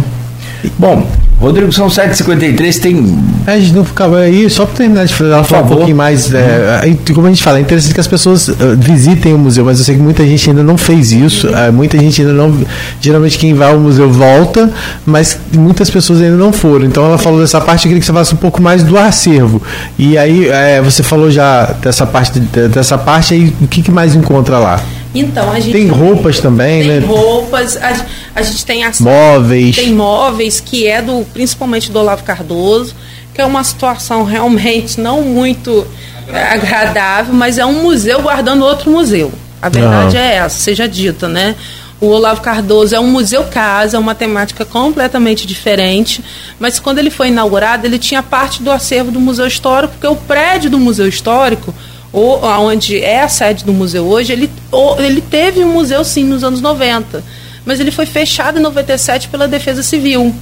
Bom, 0.76 1.06
Rodrigo, 1.40 1.70
são 1.72 1.86
7h53, 1.86 2.80
tem. 2.80 3.18
É, 3.46 3.52
a 3.52 3.60
gente 3.60 3.72
não 3.72 3.84
ficava 3.84 4.18
aí, 4.18 4.50
só 4.50 4.66
para 4.66 4.74
terminar 4.78 5.04
de 5.06 5.14
falar, 5.14 5.44
falar 5.44 5.62
um 5.62 5.66
pouquinho 5.68 5.96
mais. 5.96 6.34
é, 6.34 6.96
como 7.14 7.28
a 7.28 7.30
gente 7.30 7.44
fala, 7.44 7.58
é 7.58 7.60
interessante 7.60 7.94
que 7.94 8.00
as 8.00 8.08
pessoas 8.08 8.48
eh, 8.48 8.54
visitem 8.76 9.34
o 9.34 9.38
museu, 9.38 9.64
mas 9.64 9.78
eu 9.78 9.84
sei 9.84 9.94
que 9.94 10.00
muita 10.02 10.26
gente 10.26 10.50
ainda 10.50 10.64
não 10.64 10.76
fez 10.76 11.12
isso. 11.12 11.46
eh, 11.48 11.70
muita 11.70 11.96
gente 11.96 12.20
ainda 12.22 12.32
não. 12.32 12.52
Geralmente 13.00 13.38
quem 13.38 13.54
vai 13.54 13.70
ao 13.70 13.78
museu 13.78 14.10
volta, 14.10 14.68
mas 15.06 15.38
muitas 15.52 15.88
pessoas 15.88 16.20
ainda 16.20 16.36
não 16.36 16.52
foram. 16.52 16.84
Então 16.86 17.04
ela 17.04 17.18
falou 17.18 17.40
dessa 17.40 17.60
parte, 17.60 17.84
eu 17.86 17.90
queria 17.90 18.00
que 18.00 18.06
você 18.06 18.12
falasse 18.12 18.34
um 18.34 18.38
pouco 18.38 18.60
mais 18.60 18.82
do 18.82 18.98
acervo. 18.98 19.62
E 19.96 20.18
aí 20.18 20.48
eh, 20.48 20.80
você 20.82 21.04
falou 21.04 21.30
já 21.30 21.66
dessa 21.80 22.04
parte, 22.04 22.40
de- 22.40 22.66
dessa 22.68 22.98
parte 22.98 23.34
aí, 23.34 23.54
o 23.60 23.68
que, 23.68 23.80
que 23.80 23.92
mais 23.92 24.16
encontra 24.16 24.58
lá? 24.58 24.80
Então, 25.14 25.50
a 25.50 25.58
gente 25.58 25.72
Tem 25.72 25.88
roupas 25.88 26.38
também, 26.38 26.82
tem 26.82 27.00
né? 27.00 27.06
roupas, 27.06 27.76
a, 27.76 28.04
a 28.34 28.42
gente 28.42 28.64
tem 28.64 28.84
as 28.84 29.00
Móveis. 29.00 29.76
tem 29.76 29.94
móveis 29.94 30.60
que 30.60 30.86
é 30.86 31.00
do 31.00 31.24
principalmente 31.32 31.90
do 31.90 31.98
Olavo 31.98 32.22
Cardoso, 32.24 32.94
que 33.34 33.40
é 33.40 33.44
uma 33.44 33.64
situação 33.64 34.24
realmente 34.24 35.00
não 35.00 35.22
muito 35.22 35.86
agradável, 36.30 37.32
mas 37.32 37.58
é 37.58 37.64
um 37.64 37.82
museu 37.82 38.20
guardando 38.20 38.64
outro 38.64 38.90
museu. 38.90 39.32
A 39.60 39.68
verdade 39.68 40.16
Aham. 40.16 40.24
é 40.24 40.34
essa, 40.36 40.58
seja 40.60 40.86
dita, 40.86 41.26
né? 41.28 41.56
O 42.00 42.06
Olavo 42.06 42.40
Cardoso 42.42 42.94
é 42.94 43.00
um 43.00 43.08
museu 43.08 43.42
casa, 43.44 43.96
é 43.96 44.00
uma 44.00 44.14
temática 44.14 44.64
completamente 44.64 45.46
diferente, 45.46 46.22
mas 46.60 46.78
quando 46.78 46.98
ele 46.98 47.10
foi 47.10 47.28
inaugurado, 47.28 47.86
ele 47.86 47.98
tinha 47.98 48.22
parte 48.22 48.62
do 48.62 48.70
acervo 48.70 49.10
do 49.10 49.18
Museu 49.18 49.48
Histórico, 49.48 49.94
porque 49.94 50.06
o 50.06 50.14
prédio 50.14 50.70
do 50.70 50.78
Museu 50.78 51.08
Histórico, 51.08 51.74
ou 52.12 52.42
onde 52.44 53.02
é 53.02 53.22
a 53.22 53.28
sede 53.28 53.64
do 53.64 53.72
museu 53.72 54.06
hoje, 54.06 54.32
ele, 54.32 54.50
o- 54.72 54.96
ele 54.98 55.20
teve 55.20 55.62
um 55.64 55.72
museu 55.72 56.02
sim 56.04 56.24
nos 56.24 56.42
anos 56.42 56.60
90, 56.60 57.22
mas 57.66 57.78
ele 57.80 57.90
foi 57.90 58.06
fechado 58.06 58.58
em 58.58 58.62
97 58.62 59.28
pela 59.28 59.46
Defesa 59.48 59.82
Civil. 59.82 60.34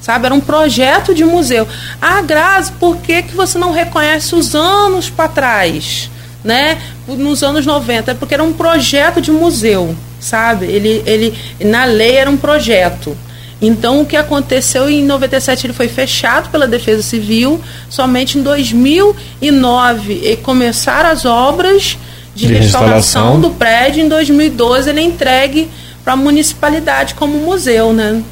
sabe? 0.00 0.26
Era 0.26 0.34
um 0.34 0.40
projeto 0.40 1.12
de 1.12 1.24
museu. 1.24 1.66
Ah, 2.00 2.22
Grazi, 2.22 2.70
por 2.78 2.96
que, 2.98 3.20
que 3.22 3.34
você 3.34 3.58
não 3.58 3.72
reconhece 3.72 4.34
os 4.34 4.54
anos 4.54 5.10
para 5.10 5.28
trás? 5.28 6.08
Né? 6.44 6.78
Nos 7.06 7.42
anos 7.42 7.66
90, 7.66 8.12
é 8.12 8.14
porque 8.14 8.32
era 8.32 8.44
um 8.44 8.52
projeto 8.52 9.20
de 9.20 9.32
museu, 9.32 9.94
sabe? 10.20 10.66
Ele, 10.66 11.02
ele, 11.04 11.36
na 11.60 11.84
lei 11.84 12.14
era 12.16 12.30
um 12.30 12.36
projeto. 12.36 13.16
Então, 13.60 14.00
o 14.00 14.06
que 14.06 14.16
aconteceu 14.16 14.88
em 14.88 15.04
97 15.04 15.66
ele 15.66 15.72
foi 15.72 15.88
fechado 15.88 16.48
pela 16.50 16.68
Defesa 16.68 17.02
Civil, 17.02 17.60
somente 17.88 18.38
em 18.38 18.42
2009 18.42 20.38
começaram 20.42 21.10
as 21.10 21.24
obras 21.24 21.98
de, 22.34 22.46
de 22.46 22.54
restauração 22.54 23.40
do 23.40 23.50
prédio, 23.50 24.04
em 24.04 24.08
2012 24.08 24.88
ele 24.88 25.00
é 25.00 25.02
entregue 25.02 25.68
para 26.04 26.12
a 26.12 26.16
municipalidade 26.16 27.14
como 27.14 27.36
museu, 27.38 27.92
né? 27.92 28.22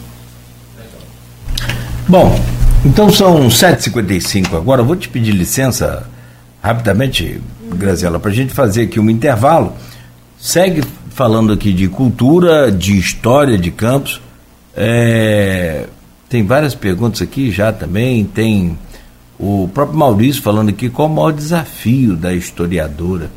Bom, 2.08 2.40
então 2.84 3.10
são 3.10 3.48
7h55 3.48 4.56
agora. 4.56 4.80
Eu 4.80 4.86
vou 4.86 4.94
te 4.94 5.08
pedir 5.08 5.32
licença 5.32 6.08
rapidamente, 6.62 7.40
Graziela, 7.74 8.20
para 8.20 8.30
a 8.30 8.34
gente 8.34 8.54
fazer 8.54 8.82
aqui 8.82 9.00
um 9.00 9.10
intervalo. 9.10 9.74
Segue 10.38 10.84
falando 11.10 11.52
aqui 11.52 11.72
de 11.72 11.88
cultura, 11.88 12.70
de 12.70 12.96
história 12.96 13.58
de 13.58 13.72
Campos. 13.72 14.20
É, 14.76 15.86
tem 16.28 16.44
várias 16.44 16.74
perguntas 16.74 17.22
aqui 17.22 17.50
já 17.50 17.72
também. 17.72 18.24
Tem 18.24 18.76
o 19.38 19.68
próprio 19.72 19.98
Maurício 19.98 20.42
falando 20.42 20.68
aqui 20.68 20.90
qual 20.90 21.08
o 21.08 21.14
maior 21.14 21.32
desafio 21.32 22.14
da 22.16 22.34
historiadora. 22.34 23.30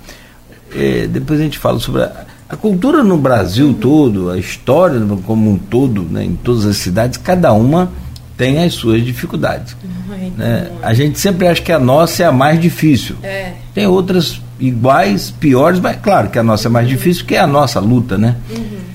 É, 0.76 1.08
depois 1.08 1.40
a 1.40 1.44
gente 1.44 1.58
fala 1.58 1.80
sobre 1.80 2.04
a, 2.04 2.26
a, 2.48 2.56
cultura 2.56 3.04
no 3.04 3.18
Brasil 3.18 3.74
todo, 3.74 4.30
a 4.30 4.38
história 4.38 5.00
como 5.26 5.50
um 5.50 5.58
todo, 5.58 6.04
né, 6.04 6.24
em 6.24 6.36
todas 6.36 6.66
as 6.66 6.78
cidades, 6.78 7.18
cada 7.18 7.52
uma 7.54 7.92
tem 8.38 8.64
as 8.64 8.74
suas 8.74 9.04
dificuldades. 9.04 9.76
Uhum, 9.84 10.32
né? 10.38 10.72
A 10.82 10.94
gente 10.94 11.20
sempre 11.20 11.48
acha 11.48 11.62
que 11.62 11.72
a 11.72 11.80
nossa 11.80 12.24
é 12.24 12.26
a 12.26 12.32
mais 12.32 12.62
difícil. 12.62 13.16
É. 13.24 13.54
Tem 13.74 13.88
outras 13.88 14.40
iguais, 14.60 15.32
piores, 15.32 15.80
mas 15.80 15.98
claro 16.02 16.30
que 16.30 16.38
a 16.38 16.44
nossa 16.44 16.68
é 16.68 16.72
mais 16.72 16.88
difícil, 16.88 17.24
porque 17.24 17.36
é 17.36 17.40
a 17.40 17.48
nossa 17.48 17.80
luta, 17.80 18.18
né? 18.18 18.36
Uhum 18.50 18.90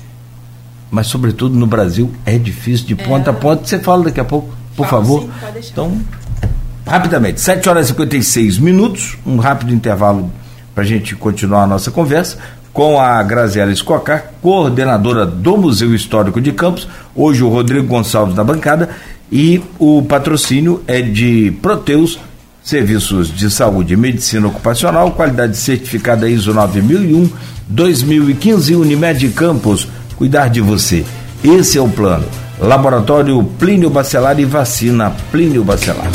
mas 0.95 1.09
sobretudo 1.09 1.57
no 1.57 1.67
Brasil 1.67 2.13
é 2.25 2.39
difícil 2.39 2.87
de 2.87 2.95
ponta 2.95 3.31
é. 3.31 3.33
a 3.33 3.37
ponta. 3.37 3.67
Você 3.67 3.81
fala 3.81 4.05
daqui 4.05 4.21
a 4.21 4.25
pouco, 4.25 4.55
por 4.77 4.87
Fala, 4.87 5.03
favor. 5.03 5.23
Sim, 5.23 5.69
então, 5.73 6.01
rapidamente, 6.87 7.41
7 7.41 7.69
horas 7.69 7.87
e 7.87 7.89
56 7.89 8.59
minutos, 8.59 9.19
um 9.27 9.39
rápido 9.39 9.75
intervalo 9.75 10.31
para 10.73 10.85
a 10.85 10.87
gente 10.87 11.17
continuar 11.17 11.65
a 11.65 11.67
nossa 11.67 11.91
conversa 11.91 12.39
com 12.73 13.01
a 13.01 13.23
Graziela 13.23 13.73
Escocar, 13.73 14.33
coordenadora 14.41 15.27
do 15.27 15.57
Museu 15.57 15.95
Histórico 15.95 16.41
de 16.41 16.53
Campos, 16.53 16.89
hoje 17.15 17.43
o 17.43 17.49
Rodrigo 17.49 17.87
Gonçalves 17.87 18.35
na 18.35 18.43
bancada, 18.43 18.91
e 19.31 19.63
o 19.79 20.03
patrocínio 20.03 20.83
é 20.87 21.01
de 21.01 21.53
Proteus, 21.61 22.19
Serviços 22.63 23.33
de 23.33 23.51
Saúde 23.51 23.95
e 23.95 23.97
Medicina 23.97 24.47
Ocupacional, 24.47 25.11
qualidade 25.11 25.57
certificada 25.57 26.29
ISO 26.29 26.55
9001, 26.55 27.31
2015, 27.69 28.75
Unimed 28.75 29.29
Campos, 29.31 29.87
cuidar 30.17 30.49
de 30.49 30.61
você. 30.61 31.05
Esse 31.43 31.79
é 31.79 31.81
o 31.81 31.89
plano. 31.89 32.25
Laboratório 32.59 33.43
Plínio 33.59 33.91
Bacelar 33.91 34.39
e 34.39 34.45
Vacina 34.45 35.13
Plínio 35.31 35.65
Bacelar. 35.65 36.11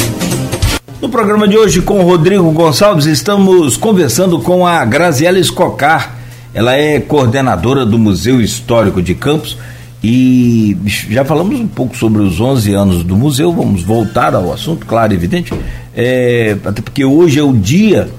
No 1.01 1.09
programa 1.09 1.47
de 1.47 1.57
hoje 1.57 1.81
com 1.81 2.01
Rodrigo 2.01 2.51
Gonçalves 2.51 3.05
estamos 3.05 3.77
conversando 3.77 4.39
com 4.39 4.65
a 4.65 4.83
Graziela 4.83 5.39
Escocar. 5.39 6.17
Ela 6.53 6.75
é 6.75 6.99
coordenadora 6.99 7.85
do 7.85 7.97
Museu 7.97 8.41
Histórico 8.41 9.01
de 9.01 9.13
Campos 9.13 9.57
e 10.03 10.77
já 11.09 11.25
falamos 11.25 11.59
um 11.59 11.67
pouco 11.67 11.95
sobre 11.95 12.21
os 12.21 12.39
11 12.39 12.73
anos 12.73 13.03
do 13.03 13.15
museu. 13.15 13.51
Vamos 13.51 13.83
voltar 13.83 14.33
ao 14.33 14.51
assunto, 14.51 14.85
claro, 14.85 15.13
evidente, 15.13 15.53
é, 15.95 16.57
até 16.63 16.81
porque 16.81 17.03
hoje 17.03 17.39
é 17.39 17.43
o 17.43 17.53
dia 17.53 18.09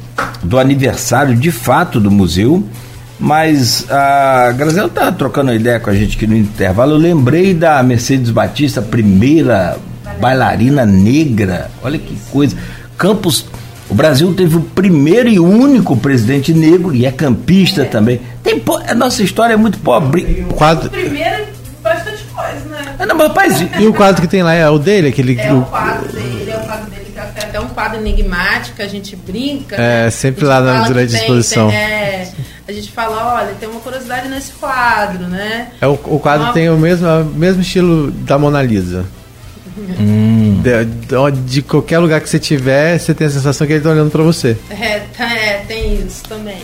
do 0.42 0.58
aniversário 0.58 1.34
de 1.34 1.50
fato 1.50 1.98
do 1.98 2.10
museu. 2.10 2.62
Mas 3.20 3.84
a 3.90 4.50
Graziela 4.52 4.88
tá 4.88 5.12
trocando 5.12 5.52
ideia 5.52 5.78
com 5.78 5.90
a 5.90 5.94
gente 5.94 6.16
aqui 6.16 6.26
no 6.26 6.34
intervalo. 6.34 6.92
Eu 6.92 6.98
lembrei 6.98 7.52
da 7.52 7.82
Mercedes 7.82 8.30
Batista, 8.30 8.80
primeira 8.80 9.76
bailarina 10.18 10.86
negra. 10.86 11.70
Olha 11.82 11.98
que 11.98 12.16
coisa. 12.30 12.56
Campos, 12.96 13.44
o 13.90 13.94
Brasil 13.94 14.32
teve 14.34 14.56
o 14.56 14.62
primeiro 14.62 15.28
e 15.28 15.38
único 15.38 15.96
presidente 15.96 16.54
negro 16.54 16.94
e 16.94 17.04
é 17.04 17.12
campista 17.12 17.82
é. 17.82 17.84
também. 17.84 18.20
Tem 18.42 18.62
a 18.88 18.94
nossa 18.94 19.22
história 19.22 19.52
é 19.52 19.56
muito 19.56 19.78
pobre. 19.80 20.46
O 20.48 20.54
quadro. 20.54 20.88
Primeiro, 20.88 21.44
bastante 21.82 22.24
coisa, 22.24 22.64
né? 22.70 22.94
Ah, 22.98 23.04
não, 23.04 23.16
mas, 23.16 23.28
rapaz, 23.28 23.66
e 23.78 23.86
o 23.86 23.92
quadro 23.92 24.22
que 24.22 24.28
tem 24.28 24.42
lá 24.42 24.54
é 24.54 24.68
o 24.68 24.78
dele, 24.78 25.08
aquele. 25.08 25.38
É 25.38 25.52
o 25.52 25.62
quadro 25.62 26.08
dele, 26.10 26.50
é 26.50 26.56
o 26.56 26.60
quadro 26.60 26.90
dele 26.90 27.10
que 27.12 27.18
é 27.18 27.22
até 27.22 27.60
um 27.60 27.68
quadro 27.68 27.98
enigmático, 27.98 28.80
a 28.80 28.86
gente 28.86 29.16
brinca. 29.16 29.76
É, 29.76 30.04
né? 30.04 30.10
sempre 30.10 30.44
lá 30.44 30.60
na, 30.60 30.84
durante 30.86 31.14
a 31.14 31.18
exposição. 31.18 31.68
Tem, 31.68 31.76
é, 31.76 32.32
a 32.70 32.72
gente 32.72 32.92
fala, 32.92 33.34
olha, 33.34 33.54
tem 33.58 33.68
uma 33.68 33.80
curiosidade 33.80 34.28
nesse 34.28 34.52
quadro, 34.52 35.26
né? 35.26 35.68
É, 35.80 35.86
o, 35.86 35.92
o 35.92 36.20
quadro 36.20 36.46
uma... 36.46 36.52
tem 36.52 36.70
o 36.70 36.78
mesmo, 36.78 37.06
o 37.06 37.24
mesmo 37.24 37.62
estilo 37.62 38.10
da 38.12 38.38
Mona 38.38 38.62
Lisa. 38.62 39.04
Hum. 39.98 40.60
De, 40.62 41.40
de, 41.46 41.62
qualquer 41.62 41.98
lugar 41.98 42.20
que 42.20 42.28
você 42.28 42.38
tiver, 42.38 42.98
você 42.98 43.14
tem 43.14 43.26
a 43.26 43.30
sensação 43.30 43.66
que 43.66 43.72
ele 43.72 43.80
está 43.80 43.90
olhando 43.90 44.10
para 44.10 44.22
você. 44.22 44.56
É, 44.70 45.00
tá, 45.16 45.32
é, 45.32 45.64
tem 45.66 45.94
isso 46.06 46.22
também. 46.28 46.58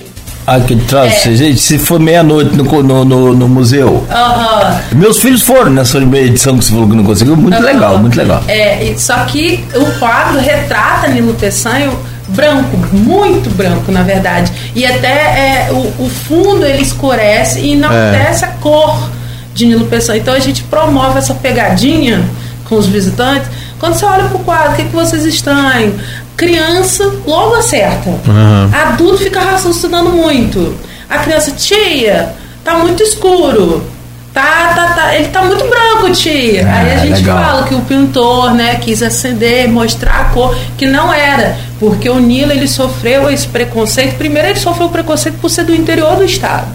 Ah, 0.47 0.61
que 0.61 0.77
troço, 0.77 1.29
é. 1.29 1.35
gente, 1.35 1.59
se 1.59 1.77
for 1.77 1.99
meia-noite 1.99 2.55
no, 2.55 2.65
no, 2.83 3.05
no, 3.05 3.35
no, 3.35 3.49
museu. 3.49 3.89
Uh 3.89 4.07
-huh. 4.09 4.95
Meus 4.95 5.19
filhos 5.19 5.43
foram 5.43 5.73
nessa 5.73 5.99
edição 5.99 6.57
que 6.57 6.65
você 6.65 6.71
falou 6.71 6.89
que 6.89 6.95
não 6.95 7.05
conseguiu, 7.05 7.37
muito 7.37 7.57
uh 7.57 7.61
-huh. 7.61 7.65
legal, 7.65 7.99
muito 7.99 8.17
legal. 8.17 8.45
É, 8.47 8.95
só 8.97 9.25
que 9.25 9.65
o 9.75 9.99
quadro 9.99 10.39
retrata 10.39 11.09
Nilo 11.09 11.35
Peçanho 11.35 11.99
branco, 12.29 12.77
muito 12.93 13.51
branco, 13.51 13.91
na 13.93 14.03
verdade. 14.03 14.53
E 14.75 14.85
até 14.85 15.09
é, 15.09 15.69
o, 15.71 16.05
o, 16.05 16.11
fundo 16.11 16.65
ele 16.65 16.83
escurece 16.83 17.61
e 17.61 17.77
não 17.77 17.93
é. 17.93 18.31
a 18.43 18.47
cor 18.61 19.11
de 19.55 19.67
Nilo 19.67 19.87
Peçanha. 19.87 20.19
Então 20.19 20.35
a 20.35 20.39
gente 20.39 20.63
promove 20.65 21.19
essa 21.19 21.35
pegadinha 21.35 22.25
com 22.69 22.77
os 22.77 22.87
visitantes. 22.87 23.49
Quando 23.79 23.95
você 23.95 24.05
olha 24.05 24.25
para 24.25 24.37
o 24.37 24.45
quadro, 24.45 24.73
o 24.73 24.77
que, 24.77 24.85
que 24.85 24.95
vocês 24.95 25.25
estranham? 25.25 25.95
Criança 26.37 27.05
logo 27.27 27.55
acerta. 27.55 28.11
Uhum. 28.11 28.71
Adulto 28.73 29.19
fica 29.19 29.41
raciocinando 29.41 30.11
muito. 30.11 30.75
A 31.09 31.19
criança, 31.19 31.53
tia, 31.53 32.35
tá 32.65 32.79
muito 32.79 33.03
escuro. 33.03 33.96
Tá, 34.37 34.75
tá, 34.75 34.93
tá. 34.93 35.15
Ele 35.17 35.29
tá 35.29 35.41
muito 35.41 35.67
branco, 35.67 36.13
tia. 36.13 36.61
É, 36.61 36.71
Aí 36.71 36.93
a 36.93 36.99
gente 36.99 37.21
legal. 37.23 37.43
fala 37.43 37.63
que 37.67 37.75
o 37.75 37.81
pintor, 37.81 38.53
né, 38.53 38.75
quis 38.75 39.03
acender, 39.03 39.67
mostrar 39.67 40.21
a 40.21 40.25
cor, 40.27 40.55
que 40.77 40.85
não 40.85 41.11
era. 41.11 41.57
Porque 41.81 42.07
o 42.11 42.19
Nilo, 42.19 42.53
ele 42.53 42.69
sofreu 42.69 43.31
esse 43.31 43.49
preconceito. 43.49 44.17
Primeiro, 44.19 44.49
ele 44.49 44.61
sofreu 44.61 44.89
o 44.89 44.91
preconceito 44.91 45.39
por 45.39 45.49
ser 45.49 45.65
do 45.65 45.75
interior 45.75 46.17
do 46.17 46.25
estado. 46.25 46.67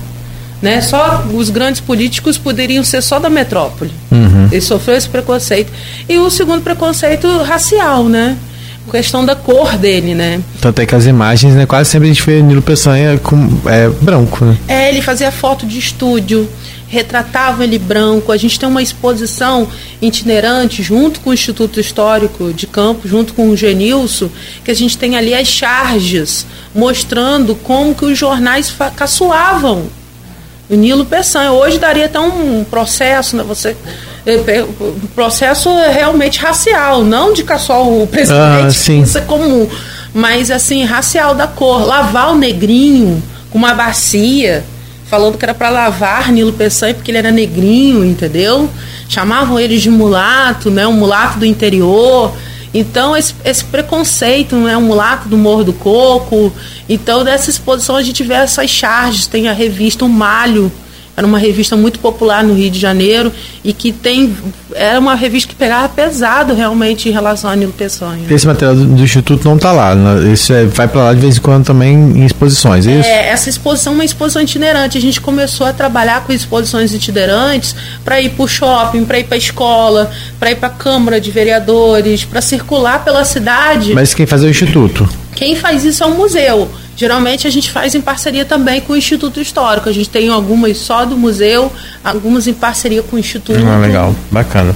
Né? 0.60 0.82
Só 0.82 1.24
os 1.32 1.52
grandes 1.52 1.82
políticos 1.82 2.36
poderiam 2.36 2.84
ser 2.84 3.04
só 3.04 3.20
da 3.20 3.30
metrópole. 3.30 3.92
Uhum. 4.12 4.48
Ele 4.52 4.62
sofreu 4.62 4.98
esse 4.98 5.08
preconceito. 5.08 5.72
E 6.10 6.18
o 6.18 6.32
segundo 6.32 6.64
preconceito 6.64 7.28
racial, 7.44 8.06
né? 8.06 8.38
Questão 8.90 9.26
da 9.26 9.36
cor 9.36 9.78
dele, 9.78 10.16
né? 10.16 10.42
Tanto 10.60 10.82
é 10.82 10.86
que 10.86 10.96
as 10.96 11.06
imagens, 11.06 11.54
né? 11.54 11.66
Quase 11.66 11.90
sempre 11.90 12.10
a 12.10 12.14
gente 12.14 12.24
vê 12.26 12.40
o 12.40 12.44
Nilo 12.44 12.62
Peçanha 12.62 13.18
com 13.18 13.50
é, 13.66 13.90
branco, 13.90 14.44
né? 14.44 14.58
É, 14.68 14.90
ele 14.90 15.02
fazia 15.02 15.32
foto 15.32 15.66
de 15.66 15.78
estúdio, 15.78 16.50
retratava 16.88 17.64
ele 17.64 17.78
branco. 17.78 18.32
A 18.32 18.38
gente 18.38 18.60
tem 18.60 18.68
uma 18.68 18.82
exposição 18.82 19.68
itinerante 20.02 20.82
junto 20.84 21.20
com 21.20 21.30
o 21.30 21.34
Instituto 21.34 21.80
Histórico 21.80 22.52
de 22.54 22.68
Campos, 22.68 23.10
junto 23.10 23.34
com 23.34 23.50
o 23.50 23.58
Genilson, 23.58 24.30
que 24.64 24.72
a 24.72 24.76
gente 24.76 24.98
tem 24.98 25.16
ali 25.16 25.34
as 25.34 25.48
charges 25.48 26.46
mostrando 26.74 27.56
como 27.56 27.94
que 27.96 28.06
os 28.06 28.18
jornais 28.18 28.74
caçoavam 28.96 29.86
o 30.70 30.76
Nilo 30.76 31.06
Peçanha. 31.06 31.52
Hoje 31.52 31.78
daria 31.78 32.06
até 32.06 32.20
um 32.20 32.64
processo, 32.64 33.36
né? 33.36 33.44
Você 33.44 33.76
processo 35.16 35.70
realmente 35.92 36.40
racial, 36.40 37.04
não 37.04 37.34
de 37.34 37.44
caçar 37.44 37.82
o 37.82 38.06
presidente, 38.08 38.92
ah, 38.92 38.94
isso 39.04 39.18
é 39.18 39.22
comum, 39.22 39.68
mas 40.14 40.52
assim, 40.52 40.84
racial 40.84 41.34
da 41.34 41.48
cor. 41.48 41.86
Lavar 41.86 42.32
o 42.32 42.38
negrinho 42.38 43.22
com 43.50 43.58
uma 43.58 43.74
bacia 43.74 44.64
falando 45.12 45.38
que 45.38 45.44
era 45.44 45.54
para 45.54 45.70
lavar 45.70 46.32
Nilo 46.32 46.54
Peçanha 46.54 46.94
porque 46.94 47.12
ele 47.12 47.18
era 47.18 47.32
negrinho, 47.32 48.06
entendeu? 48.06 48.70
Chamavam 49.10 49.60
ele 49.60 49.78
de 49.78 49.90
mulato, 49.90 50.72
né? 50.72 50.88
Um 50.88 50.94
mulato 50.94 51.38
do 51.38 51.46
interior. 51.46 52.32
Então, 52.74 53.18
esse, 53.18 53.36
esse 53.44 53.66
preconceito, 53.66 54.56
não 54.56 54.70
é 54.70 54.78
um 54.78 54.84
mulato 54.84 55.28
do 55.28 55.38
Morro 55.38 55.66
do 55.66 55.74
Coco. 55.74 56.54
Então, 56.88 57.26
dessa 57.26 57.50
exposição 57.50 57.98
a 57.98 58.02
gente 58.02 58.24
vê 58.24 58.36
essas 58.36 58.70
charges, 58.70 59.28
tem 59.28 59.50
a 59.50 59.54
revista 59.54 60.06
O 60.06 60.10
Malho, 60.10 60.72
era 61.22 61.28
uma 61.28 61.38
revista 61.38 61.78
muito 61.78 62.00
popular 62.00 62.44
no 62.44 62.54
Rio 62.54 62.70
de 62.70 62.80
Janeiro 62.80 63.32
e 63.64 63.72
que 63.72 63.92
tem 63.92 64.36
era 64.74 65.00
uma 65.00 65.16
revista 65.16 65.50
que 65.50 65.56
pegava 65.56 65.88
pesado 65.90 66.54
realmente 66.54 67.10
em 67.10 67.12
relação 67.12 67.50
a 67.50 67.56
Nilo 67.56 67.74
Peçanha. 67.74 68.24
Esse 68.30 68.48
material 68.48 68.76
do, 68.76 68.86
do 68.86 69.04
Instituto 69.04 69.48
não 69.48 69.56
está 69.56 69.72
lá, 69.72 69.94
né? 69.94 70.32
isso 70.32 70.52
é, 70.52 70.66
vai 70.66 70.88
para 70.88 71.04
lá 71.04 71.14
de 71.14 71.20
vez 71.20 71.38
em 71.38 71.42
quando 71.42 71.66
também 71.66 71.94
em 71.94 72.26
exposições, 72.26 72.88
é 72.88 73.00
isso? 73.00 73.10
É, 73.10 73.30
essa 73.30 73.50
exposição 73.50 73.94
é 73.94 73.96
uma 73.96 74.06
exposição 74.06 74.42
itinerante. 74.42 74.98
A 74.98 75.02
gente 75.02 75.22
começou 75.22 75.68
a 75.68 75.74
trabalhar 75.74 76.24
com 76.24 76.34
exposições 76.34 76.94
itinerantes 76.94 77.76
para 78.04 78.20
ir 78.20 78.30
para 78.30 78.44
o 78.44 78.48
shopping, 78.48 79.06
para 79.06 79.20
ir 79.20 79.26
para 79.26 79.36
a 79.36 79.38
escola, 79.38 80.10
para 80.40 80.52
ir 80.52 80.56
para 80.56 80.70
a 80.70 80.72
Câmara 80.72 81.22
de 81.22 81.30
Vereadores, 81.30 82.24
para 82.24 82.42
circular 82.42 83.04
pela 83.04 83.24
cidade. 83.24 83.94
Mas 83.94 84.14
quem 84.14 84.26
faz 84.26 84.44
é 84.44 84.48
o 84.48 84.50
Instituto? 84.50 85.08
Quem 85.36 85.56
faz 85.56 85.84
isso 85.84 86.04
é 86.04 86.08
o 86.08 86.16
museu. 86.16 86.70
Geralmente 87.02 87.48
a 87.48 87.50
gente 87.50 87.72
faz 87.72 87.96
em 87.96 88.00
parceria 88.00 88.46
também 88.46 88.80
com 88.80 88.94
o 88.94 88.96
Instituto 88.96 89.42
Histórico. 89.42 89.90
A 89.90 89.92
gente 89.92 90.08
tem 90.08 90.30
algumas 90.30 90.78
só 90.78 91.04
do 91.04 91.18
museu, 91.18 91.74
algumas 92.04 92.46
em 92.46 92.54
parceria 92.54 93.02
com 93.02 93.16
o 93.16 93.20
Instituto. 93.20 93.60
Ah, 93.66 93.80
legal, 93.80 94.16
bacana. 94.30 94.76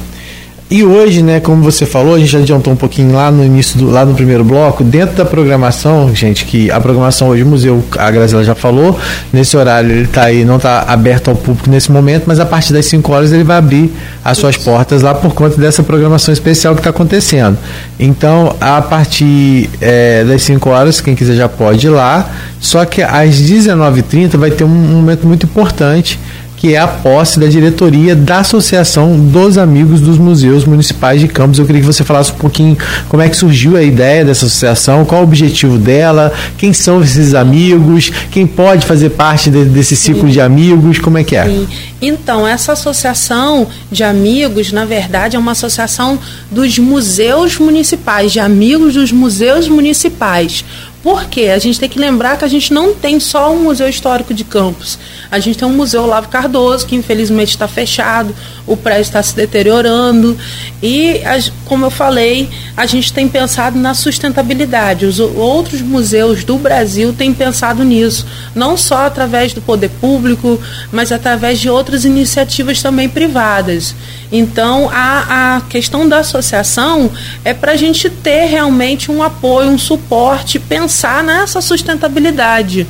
E 0.67 0.83
hoje, 0.83 1.21
né, 1.21 1.39
como 1.39 1.61
você 1.61 1.85
falou, 1.85 2.15
a 2.15 2.17
gente 2.19 2.31
já 2.31 2.39
adiantou 2.39 2.73
um 2.73 2.75
pouquinho 2.75 3.13
lá 3.13 3.29
no 3.29 3.45
início, 3.45 3.77
do, 3.77 3.91
lá 3.91 4.03
no 4.03 4.15
primeiro 4.15 4.43
bloco, 4.43 4.83
dentro 4.83 5.15
da 5.15 5.23
programação, 5.23 6.13
gente, 6.15 6.43
que 6.43 6.71
a 6.71 6.81
programação 6.81 7.27
hoje, 7.27 7.43
o 7.43 7.45
museu, 7.45 7.83
a 7.95 8.09
Graziela 8.09 8.43
já 8.43 8.55
falou, 8.55 8.99
nesse 9.31 9.55
horário 9.55 9.91
ele 9.91 10.05
está 10.05 10.23
aí, 10.23 10.43
não 10.43 10.55
está 10.57 10.81
aberto 10.87 11.29
ao 11.29 11.35
público 11.35 11.69
nesse 11.69 11.91
momento, 11.91 12.23
mas 12.25 12.39
a 12.39 12.47
partir 12.47 12.73
das 12.73 12.87
5 12.87 13.11
horas 13.13 13.31
ele 13.31 13.43
vai 13.43 13.57
abrir 13.57 13.93
as 14.23 14.39
suas 14.39 14.57
portas 14.57 15.03
lá 15.03 15.13
por 15.13 15.35
conta 15.35 15.55
dessa 15.61 15.83
programação 15.83 16.33
especial 16.33 16.73
que 16.73 16.79
está 16.79 16.89
acontecendo. 16.89 17.59
Então, 17.99 18.55
a 18.59 18.81
partir 18.81 19.69
é, 19.79 20.23
das 20.23 20.41
5 20.41 20.67
horas, 20.67 20.99
quem 20.99 21.13
quiser 21.13 21.35
já 21.35 21.47
pode 21.47 21.85
ir 21.85 21.91
lá, 21.91 22.27
só 22.59 22.83
que 22.85 23.03
às 23.03 23.35
19h30 23.35 24.35
vai 24.35 24.49
ter 24.49 24.63
um 24.63 24.67
momento 24.67 25.27
muito 25.27 25.45
importante 25.45 26.19
que 26.65 26.73
é 26.73 26.79
a 26.79 26.87
posse 26.87 27.39
da 27.39 27.45
diretoria 27.45 28.15
da 28.15 28.39
Associação 28.39 29.19
dos 29.19 29.55
Amigos 29.55 30.01
dos 30.01 30.17
Museus 30.17 30.65
Municipais 30.65 31.21
de 31.21 31.27
Campos. 31.27 31.59
Eu 31.59 31.65
queria 31.67 31.79
que 31.79 31.85
você 31.85 32.03
falasse 32.03 32.31
um 32.31 32.37
pouquinho 32.37 32.75
como 33.07 33.21
é 33.21 33.29
que 33.29 33.37
surgiu 33.37 33.77
a 33.77 33.83
ideia 33.83 34.25
dessa 34.25 34.47
associação, 34.47 35.05
qual 35.05 35.21
o 35.21 35.23
objetivo 35.25 35.77
dela, 35.77 36.33
quem 36.57 36.73
são 36.73 37.03
esses 37.03 37.35
amigos, 37.35 38.11
quem 38.31 38.47
pode 38.47 38.83
fazer 38.83 39.11
parte 39.11 39.51
de, 39.51 39.63
desse 39.65 39.95
ciclo 39.95 40.23
Sim. 40.23 40.31
de 40.31 40.41
amigos, 40.41 40.97
como 40.97 41.19
é 41.19 41.23
que 41.23 41.35
é? 41.35 41.45
Sim. 41.45 41.67
Então, 42.01 42.47
essa 42.47 42.73
associação 42.73 43.67
de 43.91 44.03
amigos, 44.03 44.71
na 44.71 44.85
verdade, 44.85 45.35
é 45.35 45.39
uma 45.39 45.51
associação 45.51 46.17
dos 46.49 46.79
museus 46.79 47.59
municipais, 47.59 48.31
de 48.31 48.39
amigos 48.39 48.95
dos 48.95 49.11
museus 49.11 49.67
municipais. 49.67 50.65
Por 51.05 51.25
quê? 51.25 51.51
A 51.53 51.59
gente 51.59 51.79
tem 51.79 51.87
que 51.87 51.99
lembrar 51.99 52.35
que 52.35 52.45
a 52.45 52.47
gente 52.47 52.73
não 52.73 52.91
tem 52.91 53.19
só 53.19 53.53
um 53.53 53.59
Museu 53.59 53.87
Histórico 53.87 54.33
de 54.33 54.43
Campos. 54.43 54.97
A 55.29 55.37
gente 55.37 55.55
tem 55.55 55.67
um 55.67 55.71
Museu 55.71 56.01
Olavo 56.01 56.29
Cardoso, 56.29 56.87
que 56.87 56.95
infelizmente 56.95 57.49
está 57.49 57.67
fechado, 57.67 58.35
o 58.65 58.75
prédio 58.75 59.03
está 59.03 59.21
se 59.21 59.35
deteriorando. 59.35 60.35
E, 60.81 61.21
como 61.65 61.85
eu 61.85 61.91
falei, 61.91 62.49
a 62.75 62.87
gente 62.87 63.13
tem 63.13 63.27
pensado 63.27 63.77
na 63.77 63.93
sustentabilidade. 63.93 65.05
Os 65.05 65.19
outros 65.19 65.79
museus 65.79 66.43
do 66.43 66.57
Brasil 66.57 67.13
têm 67.13 67.31
pensado 67.35 67.83
nisso, 67.83 68.25
não 68.55 68.75
só 68.75 69.05
através 69.05 69.53
do 69.53 69.61
poder 69.61 69.91
público, 70.01 70.59
mas 70.91 71.11
através 71.11 71.59
de 71.59 71.69
outras 71.69 72.03
iniciativas 72.03 72.81
também 72.81 73.07
privadas. 73.07 73.93
Então, 74.31 74.89
a, 74.91 75.57
a 75.57 75.61
questão 75.61 76.09
da 76.09 76.17
associação 76.17 77.11
é 77.43 77.53
para 77.53 77.73
a 77.73 77.75
gente 77.75 78.09
ter 78.09 78.45
realmente 78.45 79.11
um 79.11 79.21
apoio, 79.21 79.69
um 79.69 79.77
suporte, 79.77 80.57
pensar 80.57 80.94
nessa 81.23 81.61
sustentabilidade. 81.61 82.87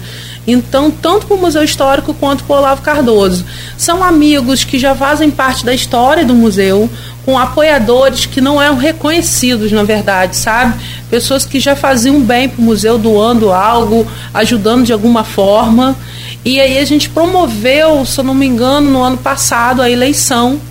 Então, 0.47 0.91
tanto 0.91 1.26
para 1.26 1.36
o 1.36 1.39
Museu 1.39 1.64
Histórico 1.64 2.14
quanto 2.14 2.43
para 2.43 2.56
o 2.56 2.60
Olavo 2.60 2.82
Cardoso. 2.82 3.45
São 3.78 4.03
amigos 4.03 4.64
que 4.64 4.78
já 4.78 4.93
fazem 4.93 5.32
parte 5.32 5.66
da 5.66 5.74
história 5.74 6.24
do 6.24 6.36
museu, 6.36 6.89
com 7.26 7.39
apoiadores 7.39 8.28
que 8.28 8.39
não 8.39 8.62
eram 8.62 8.78
reconhecidos, 8.78 9.72
na 9.72 9.82
verdade, 9.82 10.36
sabe? 10.36 10.76
Pessoas 11.10 11.45
que 11.45 11.60
já 11.60 11.76
faziam 11.76 12.22
bem 12.22 12.47
para 12.47 12.62
o 12.62 12.64
museu, 12.64 12.99
doando 12.99 13.51
algo, 13.51 14.06
ajudando 14.32 14.86
de 14.86 14.93
alguma 14.93 15.24
forma. 15.24 15.95
E 16.43 16.60
aí 16.62 16.78
a 16.78 16.86
gente 16.86 17.10
promoveu, 17.10 18.06
se 18.06 18.20
eu 18.20 18.24
não 18.24 18.36
me 18.36 18.45
engano, 18.45 18.91
no 18.91 19.01
ano 19.01 19.18
passado, 19.18 19.82
a 19.82 19.89
eleição 19.89 20.62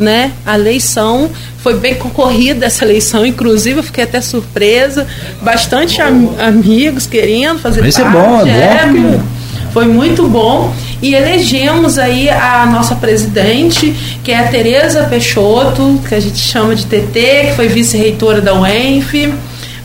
né? 0.00 0.32
A 0.44 0.54
eleição 0.54 1.30
foi 1.58 1.74
bem 1.74 1.94
concorrida 1.94 2.66
essa 2.66 2.84
eleição, 2.84 3.24
inclusive 3.24 3.80
eu 3.80 3.82
fiquei 3.82 4.04
até 4.04 4.20
surpresa, 4.20 5.06
bastante 5.42 6.00
am 6.00 6.30
amigos 6.40 7.06
querendo 7.06 7.58
fazer 7.58 7.84
Esse 7.84 8.00
parte. 8.00 8.16
é 8.16 8.22
bom, 8.22 8.46
é 8.46 8.86
bom. 8.86 9.22
Foi 9.72 9.86
muito 9.86 10.26
bom 10.26 10.74
e 11.00 11.14
elegemos 11.14 11.98
aí 11.98 12.28
a 12.28 12.66
nossa 12.66 12.96
presidente, 12.96 13.94
que 14.24 14.32
é 14.32 14.38
a 14.38 14.48
Tereza 14.48 15.04
Peixoto, 15.04 16.00
que 16.08 16.14
a 16.14 16.20
gente 16.20 16.38
chama 16.38 16.74
de 16.74 16.86
TT, 16.86 17.48
que 17.48 17.52
foi 17.54 17.68
vice-reitora 17.68 18.40
da 18.40 18.54
UENF 18.54 19.32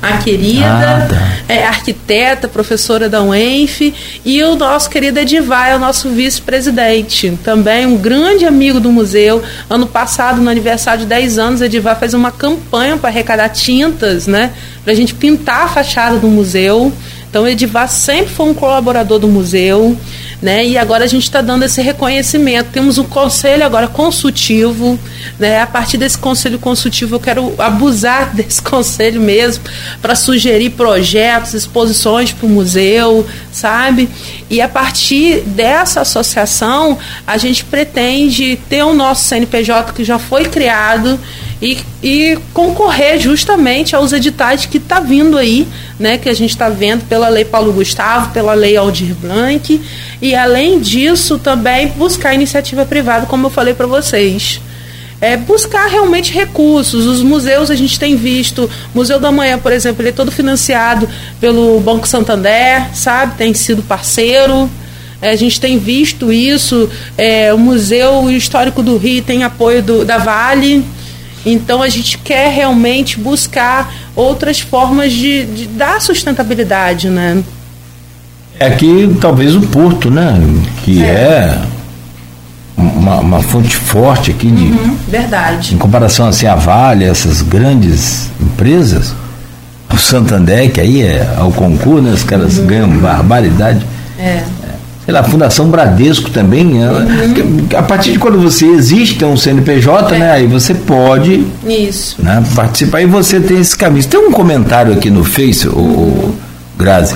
a 0.06 0.18
querida, 0.18 0.66
ah, 0.66 1.08
tá. 1.08 1.54
é 1.54 1.66
arquiteta, 1.66 2.48
professora 2.48 3.10
da 3.10 3.22
UENF, 3.22 3.94
e 4.24 4.44
o 4.44 4.56
nosso 4.56 4.90
querido 4.90 5.20
Edivar 5.20 5.70
é 5.70 5.76
o 5.76 5.80
nosso 5.80 6.10
vice-presidente, 6.10 7.38
também 7.44 7.86
um 7.86 7.98
grande 7.98 8.46
amigo 8.46 8.80
do 8.80 8.92
museu. 8.92 9.42
Ano 9.70 9.88
passado, 9.88 10.42
no 10.42 10.50
aniversário 10.50 11.02
de 11.02 11.08
10 11.08 11.38
anos, 11.40 11.62
Edivar 11.62 11.98
fez 12.00 12.14
uma 12.14 12.32
campanha 12.32 12.98
para 12.98 13.10
arrecadar 13.10 13.50
tintas, 13.50 14.28
né, 14.28 14.52
para 14.84 14.94
a 14.94 14.96
gente 14.96 15.14
pintar 15.14 15.66
a 15.66 15.68
fachada 15.68 16.18
do 16.18 16.28
museu. 16.28 16.94
Então, 17.30 17.48
Edivar 17.48 17.90
sempre 17.90 18.34
foi 18.34 18.46
um 18.48 18.54
colaborador 18.54 19.20
do 19.20 19.28
museu 19.28 19.98
né? 20.42 20.66
E 20.66 20.78
agora 20.78 21.04
a 21.04 21.08
gente 21.08 21.24
está 21.24 21.42
dando 21.42 21.64
esse 21.64 21.82
reconhecimento. 21.82 22.70
Temos 22.72 22.98
um 22.98 23.04
conselho 23.04 23.66
agora 23.66 23.88
consultivo, 23.88 25.00
né? 25.40 25.62
A 25.62 25.68
partir 25.68 25.98
desse 25.98 26.18
conselho 26.18 26.60
consultivo 26.60 27.16
eu 27.16 27.20
quero 27.20 27.56
abusar 27.58 28.34
desse 28.36 28.62
conselho 28.62 29.22
mesmo 29.22 29.64
para 30.02 30.16
sugerir 30.16 30.72
projetos, 30.72 31.54
exposições 31.54 32.32
para 32.32 32.46
o 32.46 32.50
museu, 32.50 33.26
sabe? 33.52 34.10
E 34.50 34.62
a 34.62 34.70
partir 34.70 35.42
dessa 35.42 36.02
associação 36.02 36.98
a 37.26 37.38
gente 37.38 37.64
pretende 37.64 38.60
ter 38.70 38.84
o 38.84 38.94
nosso 38.94 39.26
CNPJ 39.26 39.94
que 39.94 40.04
já 40.04 40.20
foi 40.20 40.46
criado 40.46 41.20
e, 41.62 41.78
e 42.04 42.38
concorrer 42.54 43.20
justamente 43.20 43.96
aos 43.96 44.12
editais 44.12 44.66
que 44.66 44.78
está 44.78 45.00
vindo 45.00 45.38
aí, 45.38 45.68
né, 46.00 46.18
que 46.18 46.30
a 46.30 46.34
gente 46.34 46.52
está 46.52 46.70
vendo 46.70 47.06
pela 47.06 47.30
Lei 47.30 47.46
Paulo 47.46 47.72
Gustavo, 47.72 48.32
pela 48.32 48.54
Lei 48.54 48.76
Aldir 48.76 49.16
Blanc, 49.16 49.82
e 50.22 50.36
além 50.36 50.80
disso 50.80 51.40
também 51.40 51.88
buscar 51.88 52.34
iniciativa 52.34 52.86
privada, 52.86 53.26
como 53.26 53.48
eu 53.48 53.52
falei 53.52 53.74
para 53.74 53.88
vocês. 53.88 54.60
É 55.22 55.38
buscar 55.38 55.88
realmente 55.88 56.34
recursos. 56.34 57.06
Os 57.06 57.24
museus 57.24 57.72
a 57.72 57.76
gente 57.76 57.98
tem 57.98 58.18
visto, 58.18 58.70
Museu 58.94 59.18
da 59.18 59.32
Manhã, 59.32 59.58
por 59.58 59.72
exemplo, 59.72 60.02
ele 60.02 60.10
é 60.10 60.12
todo 60.12 60.30
financiado 60.30 61.08
pelo 61.40 61.80
Banco 61.80 62.06
Santander, 62.06 62.94
sabe? 62.94 63.36
Tem 63.38 63.54
sido 63.54 63.82
parceiro. 63.82 64.70
É, 65.22 65.30
a 65.30 65.36
gente 65.36 65.60
tem 65.60 65.80
visto 65.80 66.34
isso. 66.34 66.90
É, 67.18 67.54
o 67.54 67.58
Museu 67.58 68.30
Histórico 68.30 68.84
do 68.84 68.98
Rio 68.98 69.24
tem 69.24 69.44
apoio 69.44 69.82
do, 69.82 70.04
da 70.04 70.18
Vale, 70.18 70.86
então 71.46 71.82
a 71.82 71.90
gente 71.90 72.18
quer 72.18 72.52
realmente 72.52 73.20
buscar 73.20 73.94
outras 74.16 74.60
formas 74.60 75.14
de, 75.14 75.46
de 75.46 75.68
dar 75.68 76.02
sustentabilidade, 76.02 77.10
né? 77.10 77.44
É 78.60 78.68
aqui 78.68 79.16
talvez 79.22 79.56
o 79.56 79.62
porto, 79.62 80.10
né? 80.10 80.34
Que 80.84 81.04
é, 81.04 81.08
é 81.08 81.62
uma, 82.76 83.20
uma, 83.20 83.44
fonte 83.44 83.76
forte 83.76 84.32
aqui 84.32 84.50
de. 84.50 84.64
Uhum, 84.64 84.98
verdade. 85.08 85.76
Em 85.76 85.78
comparação 85.78 86.28
assim 86.28 86.48
a 86.48 86.56
Vale, 86.56 87.06
essas 87.06 87.42
grandes 87.42 88.30
empresas, 88.42 89.14
o 89.94 89.98
Santander, 89.98 90.72
que 90.72 90.80
aí 90.80 91.02
é 91.02 91.36
ao 91.38 91.52
concurso, 91.52 92.02
né? 92.02 92.12
Os 92.12 92.24
caras 92.24 92.58
uhum. 92.58 92.66
ganham 92.66 92.90
barbaridade. 92.90 93.86
É 94.18 94.44
sei 95.06 95.14
lá, 95.14 95.24
Fundação 95.24 95.70
Bradesco 95.70 96.32
também. 96.32 96.66
Né? 96.66 96.90
Uhum. 96.90 97.68
A 97.78 97.84
partir 97.84 98.12
de 98.12 98.20
quando 98.20 98.42
você 98.42 98.66
existe, 98.66 99.20
tem 99.20 99.28
um 99.28 99.38
CNPJ, 99.38 100.16
é. 100.16 100.20
né? 100.20 100.32
Aí 100.32 100.48
você 100.48 100.74
pode 100.74 101.46
Isso. 101.66 102.22
Né, 102.22 102.44
participar 102.56 103.02
e 103.02 103.06
você 103.06 103.40
tem 103.40 103.60
esse 103.60 103.78
caminho. 103.78 104.04
Tem 104.06 104.20
um 104.20 104.32
comentário 104.32 104.92
aqui 104.92 105.10
no 105.10 105.24
Face, 105.24 105.68
o, 105.68 105.72
o 105.72 106.36
Grazi, 106.78 107.16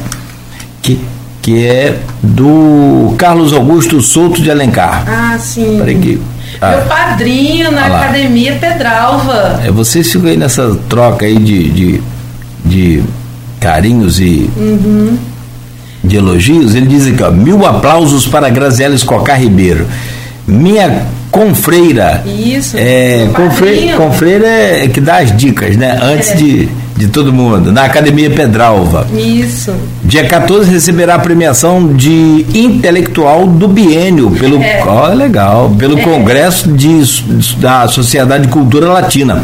que, 0.81 0.99
que 1.41 1.65
é 1.65 1.97
do 2.21 3.15
Carlos 3.17 3.53
Augusto 3.53 3.99
Souto 4.01 4.41
de 4.41 4.51
Alencar. 4.51 5.03
Ah, 5.07 5.37
sim. 5.39 5.77
Peraí 5.79 5.97
que. 5.97 6.21
Ah, 6.61 6.71
Meu 6.71 6.81
padrinho 6.81 7.71
na 7.71 7.85
ah 7.85 8.01
Academia 8.01 8.55
Pedralva. 8.55 9.61
É, 9.65 9.71
vocês 9.71 10.11
ficam 10.11 10.29
aí 10.29 10.37
nessa 10.37 10.75
troca 10.89 11.25
aí 11.25 11.37
de, 11.37 11.69
de, 11.69 12.03
de 12.65 13.03
carinhos 13.59 14.19
e. 14.19 14.49
Uhum 14.57 15.17
de 16.03 16.17
elogios, 16.17 16.75
ele 16.75 16.87
diz 16.87 17.07
aqui, 17.07 17.21
ó, 17.23 17.31
mil 17.31 17.65
aplausos 17.65 18.25
para 18.25 18.49
Graziela 18.49 18.95
Escocar 18.95 19.39
Ribeiro. 19.39 19.85
Minha 20.47 21.05
confreira. 21.31 22.23
Isso. 22.25 22.75
É, 22.77 23.29
confreira, 23.33 23.97
confreira 23.97 24.47
é 24.47 24.87
que 24.87 24.99
dá 24.99 25.17
as 25.17 25.35
dicas, 25.35 25.77
né? 25.77 25.99
Antes 26.01 26.31
é. 26.31 26.35
de, 26.35 26.69
de 26.97 27.07
todo 27.07 27.31
mundo, 27.31 27.71
na 27.71 27.83
Academia 27.83 28.29
Pedralva. 28.29 29.07
Isso. 29.15 29.73
Dia 30.03 30.25
14 30.25 30.71
receberá 30.71 31.15
a 31.15 31.19
premiação 31.19 31.93
de 31.93 32.45
intelectual 32.53 33.45
do 33.45 33.67
biênio 33.67 34.31
pelo 34.31 34.61
É. 34.61 34.83
oh, 34.85 35.13
legal, 35.13 35.69
pelo 35.77 35.97
Congresso 36.01 36.71
de, 36.71 37.03
da 37.57 37.87
Sociedade 37.87 38.47
de 38.47 38.49
Cultura 38.49 38.87
Latina. 38.87 39.43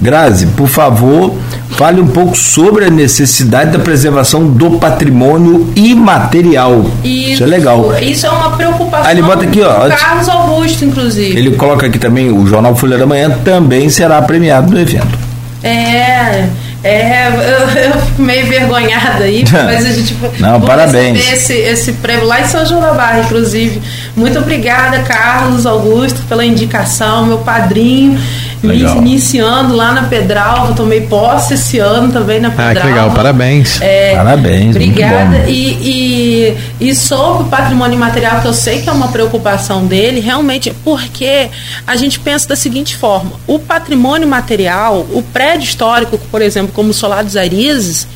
Grazi, 0.00 0.46
por 0.46 0.68
favor, 0.68 1.32
fale 1.72 2.00
um 2.00 2.06
pouco 2.06 2.36
sobre 2.36 2.84
a 2.84 2.90
necessidade 2.90 3.72
da 3.72 3.78
preservação 3.78 4.46
do 4.46 4.78
patrimônio 4.78 5.72
imaterial. 5.74 6.84
Isso, 7.02 7.42
é 7.42 7.46
legal. 7.46 7.92
Isso 8.00 8.26
é 8.26 8.30
uma 8.30 8.50
preocupação 8.56 9.06
Ah, 9.06 9.12
ele 9.12 9.22
bota 9.22 9.44
aqui, 9.44 9.62
ó, 9.62 9.88
Carlos 9.88 10.28
Augusto, 10.28 10.84
inclusive. 10.84 11.38
Ele 11.38 11.50
coloca 11.56 11.86
aqui 11.86 11.98
também 11.98 12.30
o 12.30 12.46
Jornal 12.46 12.76
Folha 12.76 12.98
da 12.98 13.06
Manhã 13.06 13.30
também 13.44 13.88
será 13.88 14.20
premiado 14.22 14.70
no 14.72 14.78
evento. 14.80 15.18
É, 15.62 16.48
é, 16.82 17.28
eu, 17.28 17.82
eu 17.82 18.00
fico 18.00 18.22
meio 18.22 18.44
envergonhada 18.44 19.24
aí, 19.24 19.44
mas 19.50 19.86
a 19.86 19.92
gente 19.92 20.16
Não, 20.40 20.60
parabéns. 20.60 21.32
esse, 21.32 21.52
esse 21.52 21.92
prêmio 21.92 22.26
lá 22.26 22.40
em 22.40 22.46
São 22.46 22.66
João 22.66 22.80
da 22.80 22.92
Barra, 22.92 23.20
inclusive. 23.20 23.80
Muito 24.16 24.38
obrigada, 24.38 24.98
Carlos 25.00 25.64
Augusto, 25.64 26.20
pela 26.28 26.44
indicação, 26.44 27.26
meu 27.26 27.38
padrinho. 27.38 28.18
Me 28.62 28.68
Legal. 28.76 28.96
iniciando 28.98 29.74
lá 29.74 29.92
na 29.92 30.04
Pedralva, 30.04 30.72
tomei 30.74 31.00
posse 31.02 31.54
esse 31.54 31.78
ano 31.80 32.12
também 32.12 32.38
na 32.40 32.48
Ah, 32.48 32.50
Pedralva. 32.52 32.80
que 32.80 32.86
legal, 32.86 33.10
parabéns. 33.10 33.80
É, 33.80 34.14
Parabéns, 34.14 34.76
muito 34.76 34.90
Obrigada. 34.90 35.38
bom. 35.38 35.44
E, 35.48 36.56
e, 36.80 36.88
e 36.88 36.94
sobre 36.94 37.42
o 37.42 37.46
patrimônio 37.46 37.96
imaterial, 37.96 38.40
que 38.40 38.46
eu 38.46 38.52
sei 38.52 38.80
que 38.82 38.88
é 38.88 38.92
uma 38.92 39.08
preocupação 39.08 39.84
dele, 39.86 40.20
realmente, 40.20 40.70
é 40.70 40.74
porque 40.84 41.48
a 41.86 41.96
gente 41.96 42.20
pensa 42.20 42.48
da 42.48 42.54
seguinte 42.56 42.96
forma: 42.96 43.32
o 43.46 43.58
patrimônio 43.58 44.28
material, 44.28 45.06
o 45.12 45.22
prédio 45.32 45.64
histórico, 45.64 46.16
por 46.30 46.40
exemplo, 46.40 46.70
como 46.72 46.90
o 46.90 46.94
Solar 46.94 47.24
dos 47.24 47.36
Arizes, 47.36 48.06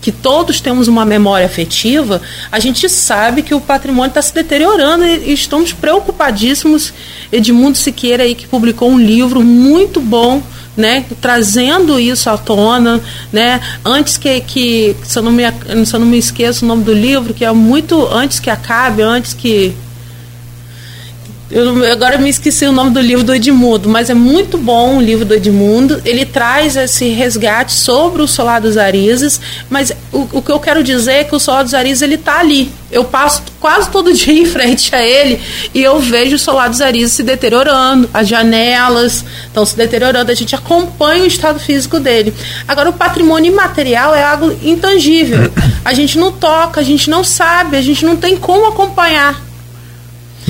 que 0.00 0.12
todos 0.12 0.60
temos 0.60 0.88
uma 0.88 1.04
memória 1.04 1.46
afetiva, 1.46 2.20
a 2.50 2.58
gente 2.58 2.88
sabe 2.88 3.42
que 3.42 3.54
o 3.54 3.60
patrimônio 3.60 4.08
está 4.08 4.22
se 4.22 4.34
deteriorando 4.34 5.04
e, 5.04 5.32
estamos 5.32 5.72
preocupadíssimos. 5.72 6.92
Edmundo 7.30 7.76
Siqueira 7.76 8.22
aí 8.22 8.34
que 8.34 8.46
publicou 8.46 8.90
um 8.90 8.98
livro 8.98 9.42
muito 9.42 10.00
bom, 10.00 10.42
né, 10.76 11.04
trazendo 11.20 11.98
isso 11.98 12.30
à 12.30 12.38
tona, 12.38 13.00
né, 13.32 13.60
antes 13.84 14.16
que, 14.16 14.40
que 14.40 14.96
se, 15.02 15.18
eu 15.18 15.22
não 15.22 15.32
me, 15.32 15.42
se 15.84 15.94
eu 15.94 16.00
não 16.00 16.06
me 16.06 16.18
esqueço 16.18 16.64
o 16.64 16.68
nome 16.68 16.84
do 16.84 16.92
livro, 16.92 17.34
que 17.34 17.44
é 17.44 17.52
muito 17.52 18.06
antes 18.06 18.38
que 18.38 18.48
acabe, 18.48 19.02
antes 19.02 19.34
que 19.34 19.74
eu 21.50 21.90
agora 21.90 22.18
me 22.18 22.28
esqueci 22.28 22.66
o 22.66 22.72
nome 22.72 22.90
do 22.90 23.00
livro 23.00 23.24
do 23.24 23.34
Edmundo, 23.34 23.88
mas 23.88 24.10
é 24.10 24.14
muito 24.14 24.58
bom 24.58 24.98
o 24.98 25.00
livro 25.00 25.24
do 25.24 25.34
Edmundo. 25.34 26.00
Ele 26.04 26.26
traz 26.26 26.76
esse 26.76 27.08
resgate 27.08 27.72
sobre 27.72 28.20
o 28.20 28.28
Solar 28.28 28.60
dos 28.60 28.76
Arizes, 28.76 29.40
mas 29.70 29.90
o, 30.12 30.28
o 30.30 30.42
que 30.42 30.52
eu 30.52 30.60
quero 30.60 30.84
dizer 30.84 31.12
é 31.12 31.24
que 31.24 31.34
o 31.34 31.40
Solar 31.40 31.64
dos 31.64 31.72
Arizes 31.72 32.02
ele 32.02 32.16
está 32.16 32.40
ali. 32.40 32.70
Eu 32.92 33.02
passo 33.02 33.42
quase 33.58 33.88
todo 33.88 34.12
dia 34.14 34.34
em 34.34 34.44
frente 34.44 34.94
a 34.94 35.02
ele 35.02 35.40
e 35.72 35.82
eu 35.82 35.98
vejo 35.98 36.36
o 36.36 36.38
Solar 36.38 36.68
dos 36.68 36.82
Arizes 36.82 37.14
se 37.14 37.22
deteriorando, 37.22 38.10
as 38.12 38.28
janelas 38.28 39.24
estão 39.46 39.64
se 39.64 39.74
deteriorando, 39.74 40.30
a 40.30 40.34
gente 40.34 40.54
acompanha 40.54 41.22
o 41.22 41.26
estado 41.26 41.58
físico 41.58 41.98
dele. 41.98 42.34
Agora, 42.66 42.90
o 42.90 42.92
patrimônio 42.92 43.50
imaterial 43.50 44.14
é 44.14 44.22
algo 44.22 44.54
intangível. 44.62 45.50
A 45.82 45.94
gente 45.94 46.18
não 46.18 46.30
toca, 46.30 46.80
a 46.80 46.84
gente 46.84 47.08
não 47.08 47.24
sabe, 47.24 47.78
a 47.78 47.82
gente 47.82 48.04
não 48.04 48.18
tem 48.18 48.36
como 48.36 48.66
acompanhar. 48.66 49.47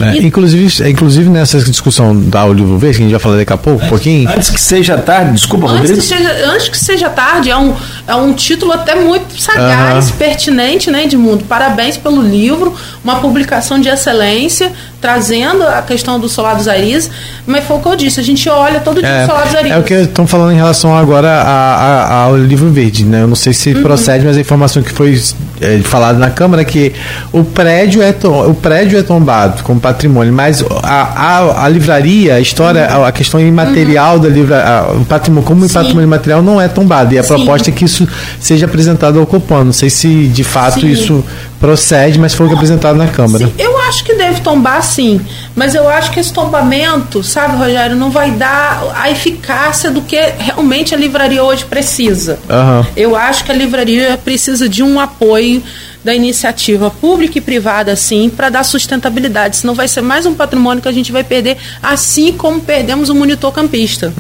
É, 0.00 0.16
E- 0.16 0.26
inclusive, 0.26 0.88
inclusive 0.90 1.28
nessa 1.30 1.58
discussão 1.60 2.14
da 2.18 2.44
Olivo 2.44 2.78
Verde, 2.78 2.96
que 2.98 3.02
a 3.02 3.06
gente 3.06 3.12
vai 3.12 3.20
falar 3.20 3.36
daqui 3.36 3.52
a 3.52 3.56
pouco, 3.56 3.84
um 3.84 3.88
pouquinho. 3.88 4.28
Antes 4.28 4.50
que 4.50 4.60
seja 4.60 4.96
tarde, 4.98 5.32
desculpa, 5.32 5.66
Antes 5.66 5.78
Rodrigo. 5.90 6.00
que, 6.00 6.06
seja, 6.06 6.50
antes 6.52 6.68
que 6.68 6.78
seja 6.78 7.08
tarde, 7.10 7.50
é 7.50 7.56
um, 7.56 7.74
é 8.06 8.14
um 8.14 8.32
título 8.32 8.72
até 8.72 8.94
muito 8.94 9.40
sagaz, 9.40 10.10
pertinente, 10.10 10.90
né, 10.90 11.04
Edmundo? 11.04 11.44
Parabéns 11.44 11.96
pelo 11.96 12.22
livro, 12.22 12.74
uma 13.02 13.16
publicação 13.20 13.78
de 13.80 13.88
excelência, 13.88 14.72
trazendo 15.00 15.62
a 15.62 15.80
questão 15.82 16.18
do 16.18 16.28
Solar 16.28 16.56
dos 16.56 16.66
Arizes. 16.68 17.10
Mas 17.46 17.64
foi 17.64 17.76
o 17.76 17.80
que 17.80 17.88
eu 17.88 17.96
disse, 17.96 18.20
a 18.20 18.22
gente 18.22 18.48
olha 18.48 18.80
todo 18.80 19.00
dia 19.00 19.22
o 19.24 19.26
Solar 19.26 19.44
dos 19.46 19.54
Arizes. 19.54 19.72
É, 19.72 19.76
é 19.76 19.78
o 19.80 19.82
que 19.84 19.94
estão 19.94 20.26
falando 20.26 20.52
em 20.52 20.56
relação 20.56 20.96
agora 20.96 21.28
a- 21.28 21.76
a- 21.76 22.14
ao 22.24 22.36
livro 22.36 22.68
verde, 22.70 23.04
né? 23.04 23.22
Eu 23.22 23.28
não 23.28 23.36
sei 23.36 23.50
Uhum. 23.52 23.58
se 23.58 23.74
procede, 23.76 24.24
mas 24.26 24.36
a 24.36 24.40
informação 24.40 24.82
que 24.82 24.92
foi 24.92 25.20
é, 25.60 25.78
falada 25.78 26.18
na 26.18 26.30
Câmara 26.30 26.62
é 26.62 26.64
que 26.64 26.92
o 27.32 27.42
prédio 27.44 28.00
é, 28.02 28.14
o 28.46 28.54
prédio 28.54 28.98
é 28.98 29.02
tombado 29.02 29.62
como 29.64 29.80
patrimônio, 29.80 30.32
mas 30.32 30.64
a, 30.82 31.02
a, 31.02 31.64
a 31.64 31.68
livraria, 31.68 32.34
a 32.34 32.40
história, 32.40 32.84
a, 32.86 33.08
a 33.08 33.12
questão 33.12 33.40
imaterial 33.40 34.18
da 34.18 34.28
livraria, 34.28 34.92
o 35.00 35.04
patrimônio, 35.04 35.46
como 35.46 35.62
Uhum. 35.62 35.68
Sim. 35.68 35.74
patrimônio 35.74 36.06
imaterial 36.06 36.42
não 36.42 36.60
é 36.60 36.68
tombado. 36.68 37.14
E 37.14 37.18
a 37.18 37.22
Sim. 37.22 37.28
proposta 37.34 37.70
é 37.70 37.72
que 37.72 37.84
isso 37.84 38.06
seja 38.40 38.66
apresentado 38.66 39.18
ao 39.18 39.26
Copom. 39.26 39.64
Não 39.64 39.72
sei 39.72 39.90
se 39.90 40.26
de 40.28 40.44
fato 40.44 40.80
Sim. 40.80 40.88
isso 40.88 41.24
procede, 41.58 42.18
mas 42.18 42.34
foi 42.34 42.46
o 42.46 42.48
que 42.48 42.54
apresentado 42.54 42.96
na 42.96 43.08
Câmara. 43.08 43.46
Sim, 43.46 43.52
eu 43.58 43.78
acho 43.80 44.04
que 44.04 44.14
deve 44.14 44.40
tombar 44.40 44.82
sim, 44.82 45.20
mas 45.54 45.74
eu 45.74 45.88
acho 45.88 46.10
que 46.10 46.20
esse 46.20 46.32
tombamento, 46.32 47.22
sabe, 47.22 47.56
Rogério, 47.56 47.96
não 47.96 48.10
vai 48.10 48.30
dar 48.30 48.84
a 48.94 49.10
eficácia 49.10 49.90
do 49.90 50.02
que 50.02 50.16
realmente 50.38 50.94
a 50.94 50.98
livraria 50.98 51.42
hoje 51.42 51.64
precisa. 51.64 52.38
Aham. 52.48 52.86
Eu 52.96 53.16
acho 53.16 53.44
que 53.44 53.52
a 53.52 53.54
livraria 53.54 54.18
precisa 54.22 54.68
de 54.68 54.82
um 54.82 55.00
apoio 55.00 55.62
da 56.04 56.14
iniciativa 56.14 56.90
pública 56.90 57.38
e 57.38 57.40
privada, 57.40 57.94
sim, 57.96 58.30
para 58.30 58.48
dar 58.48 58.64
sustentabilidade. 58.64 59.56
Senão 59.56 59.74
vai 59.74 59.88
ser 59.88 60.00
mais 60.00 60.26
um 60.26 60.34
patrimônio 60.34 60.80
que 60.82 60.88
a 60.88 60.92
gente 60.92 61.10
vai 61.10 61.24
perder, 61.24 61.56
assim 61.82 62.32
como 62.32 62.60
perdemos 62.60 63.08
o 63.08 63.14
monitor 63.14 63.52
campista. 63.52 64.12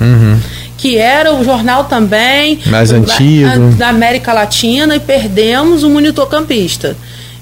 Que 0.76 0.96
era 0.96 1.34
o 1.34 1.42
jornal 1.42 1.84
também. 1.84 2.60
Mais 2.66 2.92
antigo. 2.92 3.72
Da 3.76 3.88
América 3.88 4.32
Latina 4.32 4.94
e 4.96 5.00
perdemos 5.00 5.82
o 5.82 5.90
monitor 5.90 6.28
campista. 6.28 6.96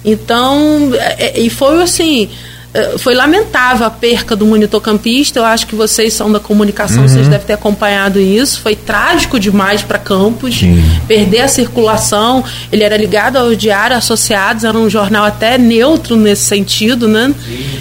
Então, 0.07 0.90
é- 0.94 1.32
é- 1.36 1.40
e 1.40 1.50
foi 1.50 1.82
assim. 1.82 2.28
é, 2.74 2.98
Foi 2.98 3.14
lamentável 3.14 3.86
a 3.86 3.90
perca 3.90 4.36
do 4.36 4.44
monitor 4.44 4.82
campista. 4.82 5.38
Eu 5.38 5.46
acho 5.46 5.66
que 5.66 5.74
vocês 5.74 6.12
são 6.12 6.30
da 6.30 6.38
comunicação, 6.38 7.02
Uhum. 7.02 7.09
vocês 7.09 7.26
devem 7.26 7.46
ter 7.46 7.54
acompanhado 7.54 8.20
isso. 8.20 8.61
Foi 8.61 8.76
trágico 8.76 9.40
demais 9.40 9.80
para 9.80 9.98
Campos. 9.98 10.59
Sim. 10.59 10.84
Perder 11.09 11.40
a 11.40 11.48
circulação. 11.48 12.44
Ele 12.70 12.84
era 12.84 12.94
ligado 12.98 13.36
ao 13.38 13.54
Diário 13.54 13.96
Associados, 13.96 14.62
era 14.62 14.76
um 14.76 14.90
jornal 14.90 15.24
até 15.24 15.57
neutro 15.57 16.16
nesse 16.16 16.42
sentido, 16.42 17.09
né? 17.09 17.34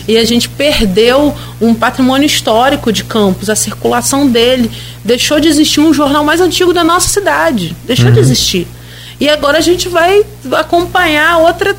E 0.08 0.18
a 0.18 0.24
gente 0.24 0.48
perdeu 0.48 1.36
um 1.60 1.74
patrimônio 1.74 2.26
histórico 2.26 2.90
de 2.94 3.04
Campos, 3.04 3.50
a 3.50 3.56
circulação 3.56 4.26
dele. 4.30 4.72
Deixou 5.04 5.42
de 5.42 5.50
existir 5.50 5.82
um 5.82 5.94
jornal 5.94 6.24
mais 6.24 6.40
antigo 6.40 6.72
da 6.72 6.86
nossa 6.86 7.10
cidade. 7.10 7.76
Deixou 7.86 8.12
de 8.12 8.20
existir. 8.20 8.66
E 9.20 9.28
agora 9.30 9.58
a 9.58 9.62
gente 9.62 9.90
vai 9.90 10.24
acompanhar 10.54 11.38
outra 11.40 11.76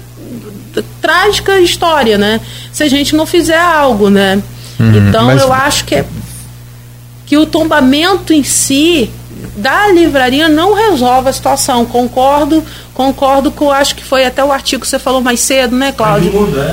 trágica 1.00 1.58
história, 1.60 2.16
né? 2.18 2.40
Se 2.72 2.82
a 2.82 2.88
gente 2.88 3.14
não 3.16 3.26
fizer 3.26 3.58
algo, 3.60 4.10
né? 4.10 4.42
então 4.78 5.26
mas- 5.26 5.40
eu 5.40 5.52
acho 5.52 5.84
que 5.86 5.94
é 5.94 6.04
que 7.24 7.36
o 7.36 7.46
tombamento 7.46 8.32
em 8.32 8.44
si 8.44 9.10
da 9.56 9.88
livraria 9.88 10.48
não 10.48 10.74
resolve 10.74 11.28
a 11.28 11.32
situação. 11.32 11.84
Concordo, 11.86 12.62
concordo 12.92 13.50
com, 13.50 13.70
acho 13.70 13.94
que 13.96 14.04
foi 14.04 14.24
até 14.26 14.44
o 14.44 14.52
artigo 14.52 14.82
que 14.82 14.88
você 14.88 14.98
falou 14.98 15.20
mais 15.20 15.40
cedo, 15.40 15.74
né, 15.74 15.92
Cláudio? 15.92 16.30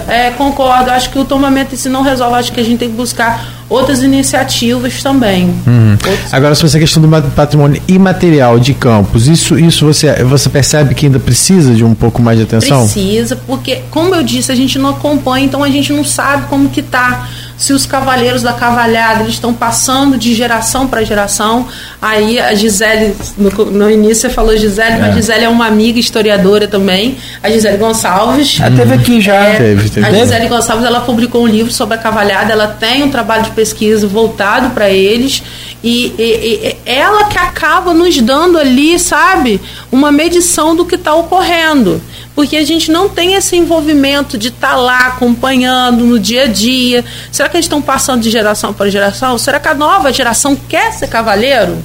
É, 0.08 0.32
concordo. 0.32 0.90
Acho 0.92 1.10
que 1.10 1.18
o 1.20 1.26
tombamento 1.26 1.74
em 1.74 1.78
si 1.78 1.90
não 1.90 2.02
resolve. 2.02 2.36
Acho 2.38 2.52
que 2.52 2.60
a 2.60 2.64
gente 2.64 2.80
tem 2.80 2.90
que 2.90 2.96
buscar 2.96 3.46
outras 3.70 4.04
iniciativas 4.04 5.02
também. 5.02 5.54
Outros- 5.94 6.34
Agora, 6.34 6.54
sobre 6.56 6.68
essa 6.68 6.80
questão 6.80 7.02
do 7.02 7.32
patrimônio 7.32 7.82
imaterial 7.88 8.60
de 8.60 8.74
campos, 8.74 9.28
isso, 9.28 9.58
isso 9.58 9.86
você, 9.86 10.24
você 10.24 10.50
percebe 10.50 10.94
que 10.94 11.06
ainda 11.06 11.20
precisa 11.20 11.74
de 11.74 11.84
um 11.84 11.94
pouco 11.96 12.22
mais 12.22 12.38
de 12.38 12.44
atenção? 12.44 12.82
Precisa, 12.84 13.36
porque, 13.48 13.82
como 13.90 14.14
eu 14.14 14.24
disse, 14.24 14.52
a 14.52 14.56
gente 14.56 14.78
não 14.78 14.90
acompanha, 14.92 15.46
então 15.46 15.64
a 15.64 15.70
gente 15.70 15.92
não 15.94 16.04
sabe 16.04 16.48
como 16.48 16.70
que 16.70 16.82
tá. 16.82 17.28
Se 17.64 17.72
os 17.72 17.86
cavaleiros 17.86 18.42
da 18.42 18.52
cavalhada 18.52 19.22
eles 19.22 19.36
estão 19.36 19.54
passando 19.54 20.18
de 20.18 20.34
geração 20.36 20.86
para 20.86 21.02
geração. 21.06 21.66
Aí 22.02 22.38
a 22.38 22.54
Gisele, 22.54 23.16
no, 23.38 23.50
no 23.72 23.90
início 23.90 24.28
você 24.28 24.30
falou 24.30 24.58
Gisele, 24.58 24.98
mas 25.00 25.16
Gisele 25.16 25.46
é 25.46 25.48
uma 25.48 25.66
amiga 25.66 25.98
historiadora 25.98 26.68
também, 26.68 27.18
a 27.42 27.50
Gisele 27.50 27.78
Gonçalves. 27.78 28.60
Ah, 28.62 28.70
teve 28.70 28.94
aqui 28.96 29.22
já. 29.22 29.36
É, 29.36 29.56
Teve, 29.56 29.90
teve. 29.90 30.06
A 30.06 30.12
Gisele 30.12 30.50
Gonçalves 30.50 30.86
ela 30.86 31.00
publicou 31.00 31.42
um 31.44 31.48
livro 31.48 31.72
sobre 31.72 31.96
a 31.96 31.98
cavalhada, 31.98 32.52
ela 32.52 32.68
tem 32.68 33.02
um 33.02 33.10
trabalho 33.10 33.44
de 33.44 33.52
pesquisa 33.52 34.06
voltado 34.08 34.72
para 34.72 34.90
eles 34.90 35.42
e, 35.84 36.14
e- 36.18 36.68
e 36.70 36.78
ela 36.86 37.26
que 37.26 37.38
acaba 37.38 37.94
nos 37.94 38.20
dando 38.22 38.58
ali, 38.58 38.98
sabe, 38.98 39.60
uma 39.92 40.12
medição 40.12 40.76
do 40.76 40.86
que 40.86 40.96
está 40.96 41.14
ocorrendo. 41.14 42.02
Porque 42.34 42.58
a 42.58 42.66
gente 42.66 42.90
não 42.92 43.08
tem 43.10 43.34
esse 43.36 43.56
envolvimento 43.56 44.38
de 44.38 44.48
estar 44.48 44.76
lá 44.76 45.08
acompanhando 45.08 46.04
no 46.04 46.18
dia 46.20 46.44
a 46.44 46.48
dia. 46.48 47.06
Será 47.32 47.48
que 47.48 47.58
eles 47.58 47.66
estão 47.66 47.82
passando 47.82 48.22
de 48.22 48.30
geração 48.32 48.74
para 48.74 48.90
geração? 48.90 49.38
Será 49.38 49.60
que 49.60 49.68
a 49.68 49.74
nova 49.76 50.12
geração 50.12 50.56
quer 50.56 50.92
ser 50.94 51.08
cavaleiro? 51.10 51.78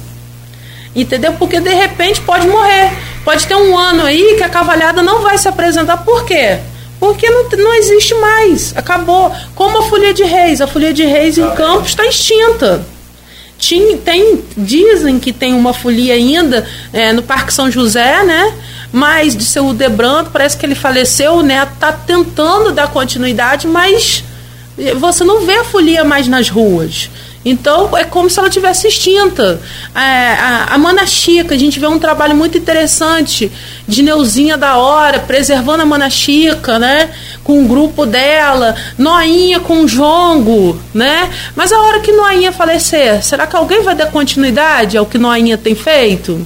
Entendeu? 0.95 1.33
Porque 1.33 1.59
de 1.59 1.69
repente 1.73 2.19
pode 2.21 2.47
morrer. 2.47 2.91
Pode 3.23 3.45
ter 3.45 3.55
um 3.55 3.77
ano 3.77 4.03
aí 4.05 4.35
que 4.37 4.43
a 4.43 4.49
cavalhada 4.49 5.03
não 5.03 5.21
vai 5.21 5.37
se 5.37 5.47
apresentar. 5.47 5.97
Por 5.97 6.25
quê? 6.25 6.57
Porque 6.99 7.29
não, 7.29 7.47
não 7.49 7.73
existe 7.75 8.15
mais. 8.15 8.73
Acabou. 8.75 9.31
Como 9.53 9.77
a 9.77 9.83
Folia 9.83 10.13
de 10.15 10.23
Reis. 10.23 10.61
A 10.61 10.67
Folia 10.67 10.91
de 10.93 11.05
Reis 11.05 11.37
em 11.37 11.47
Campos 11.51 11.89
está 11.89 12.05
extinta. 12.07 12.81
Tinha, 13.59 13.97
tem, 13.97 14.41
dizem 14.57 15.19
que 15.19 15.31
tem 15.31 15.53
uma 15.53 15.73
folia 15.73 16.13
ainda 16.13 16.65
é, 16.91 17.13
no 17.13 17.21
Parque 17.21 17.53
São 17.53 17.69
José, 17.69 18.23
né? 18.23 18.53
Mas 18.91 19.35
de 19.35 19.43
seu 19.43 19.73
Debranto, 19.73 20.31
parece 20.31 20.57
que 20.57 20.65
ele 20.65 20.73
faleceu, 20.73 21.33
o 21.33 21.43
neto 21.43 21.73
está 21.73 21.91
tentando 21.91 22.71
dar 22.71 22.87
continuidade, 22.87 23.67
mas 23.67 24.23
você 24.97 25.23
não 25.23 25.45
vê 25.45 25.57
a 25.57 25.63
folia 25.63 26.03
mais 26.03 26.27
nas 26.27 26.49
ruas. 26.49 27.09
Então 27.43 27.97
é 27.97 28.03
como 28.03 28.29
se 28.29 28.39
ela 28.39 28.49
tivesse 28.49 28.87
extinta. 28.87 29.61
É, 29.95 29.99
a, 29.99 30.75
a 30.75 31.05
Chica, 31.05 31.55
a 31.55 31.57
gente 31.57 31.79
vê 31.79 31.87
um 31.87 31.99
trabalho 31.99 32.35
muito 32.35 32.57
interessante 32.57 33.51
de 33.87 34.03
Neuzinha 34.03 34.57
da 34.57 34.77
Hora, 34.77 35.19
preservando 35.19 35.83
a 35.83 35.85
Mana 35.85 36.09
Chica, 36.09 36.77
né? 36.77 37.09
Com 37.43 37.63
o 37.63 37.67
grupo 37.67 38.05
dela, 38.05 38.75
Noinha 38.97 39.59
com 39.59 39.81
o 39.81 39.87
Jongo, 39.87 40.79
né? 40.93 41.29
Mas 41.55 41.71
a 41.71 41.79
hora 41.79 41.99
que 42.01 42.11
Noinha 42.11 42.51
falecer, 42.51 43.23
será 43.23 43.47
que 43.47 43.55
alguém 43.55 43.81
vai 43.83 43.95
dar 43.95 44.11
continuidade 44.11 44.97
ao 44.97 45.05
que 45.05 45.17
Noinha 45.17 45.57
tem 45.57 45.75
feito? 45.75 46.45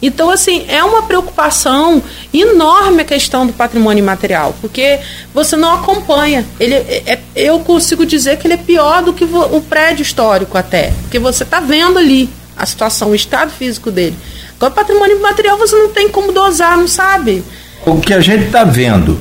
Então, 0.00 0.30
assim, 0.30 0.64
é 0.68 0.84
uma 0.84 1.02
preocupação 1.02 2.02
enorme 2.32 3.02
a 3.02 3.04
questão 3.04 3.46
do 3.46 3.52
patrimônio 3.52 4.02
imaterial, 4.02 4.54
porque 4.60 4.98
você 5.32 5.56
não 5.56 5.74
acompanha. 5.74 6.44
Ele, 6.60 6.74
é, 6.74 7.02
é 7.06 7.20
eu 7.34 7.60
consigo 7.60 8.04
dizer 8.04 8.36
que 8.36 8.46
ele 8.46 8.54
é 8.54 8.58
pior 8.58 9.02
do 9.02 9.12
que 9.12 9.24
o 9.24 9.60
prédio 9.62 10.02
histórico 10.02 10.58
até, 10.58 10.92
porque 11.02 11.18
você 11.18 11.44
está 11.44 11.60
vendo 11.60 11.98
ali 11.98 12.28
a 12.56 12.66
situação, 12.66 13.10
o 13.10 13.14
estado 13.14 13.50
físico 13.50 13.90
dele. 13.90 14.16
Agora, 14.56 14.72
patrimônio 14.72 15.18
imaterial 15.18 15.58
você 15.58 15.76
não 15.76 15.88
tem 15.88 16.08
como 16.08 16.32
dosar, 16.32 16.76
não 16.76 16.88
sabe? 16.88 17.42
O 17.84 18.00
que 18.00 18.12
a 18.12 18.20
gente 18.20 18.46
está 18.46 18.64
vendo 18.64 19.18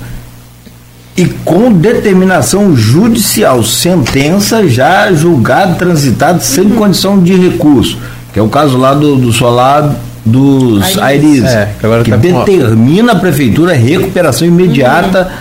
e 1.18 1.26
com 1.26 1.72
determinação 1.72 2.76
judicial, 2.76 3.64
sentença 3.64 4.68
já 4.68 5.12
julgado, 5.14 5.78
transitado, 5.78 6.44
sem 6.44 6.66
uhum. 6.66 6.76
condição 6.76 7.24
de 7.24 7.34
recurso, 7.36 7.98
que 8.34 8.40
é 8.40 8.42
o 8.42 8.50
caso 8.50 8.78
lá 8.78 8.94
do, 8.94 9.16
do 9.16 9.32
solar 9.32 9.96
dos 10.26 10.98
Aires, 10.98 11.44
é, 11.44 11.70
que, 11.80 12.04
que 12.04 12.12
tá 12.12 12.18
determina 12.18 13.12
a 13.12 13.16
prefeitura 13.16 13.74
a 13.74 13.76
recuperação 13.76 14.48
imediata 14.48 15.32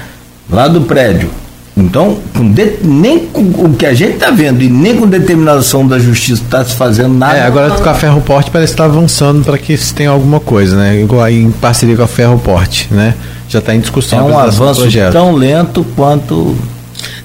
uhum. 0.50 0.56
lá 0.56 0.68
do 0.68 0.82
prédio. 0.82 1.30
Então, 1.76 2.18
de, 2.52 2.78
nem 2.84 3.26
com 3.26 3.40
o 3.40 3.74
que 3.74 3.84
a 3.84 3.92
gente 3.92 4.14
está 4.14 4.30
vendo 4.30 4.62
e 4.62 4.68
nem 4.68 4.96
com 4.96 5.08
determinação 5.08 5.84
da 5.84 5.98
justiça 5.98 6.40
está 6.42 6.64
se 6.64 6.76
fazendo 6.76 7.14
nada. 7.14 7.36
É, 7.36 7.42
agora 7.42 7.70
com 7.70 7.88
a 7.88 7.94
Ferroporte 7.94 8.48
parece 8.50 8.74
estar 8.74 8.84
tá 8.84 8.90
avançando 8.90 9.44
para 9.44 9.58
que 9.58 9.76
se 9.76 9.92
tenha 9.92 10.10
alguma 10.10 10.38
coisa, 10.38 10.76
né? 10.76 11.00
Igual 11.00 11.22
aí 11.22 11.42
em 11.42 11.50
parceria 11.50 11.96
com 11.96 12.04
a 12.04 12.06
Ferroporte, 12.06 12.88
né? 12.92 13.14
Já 13.48 13.58
está 13.58 13.74
em 13.74 13.80
discussão. 13.80 14.20
É 14.20 14.22
um 14.22 14.38
avanço 14.38 14.86
tão 15.10 15.32
lento 15.34 15.84
quanto 15.96 16.56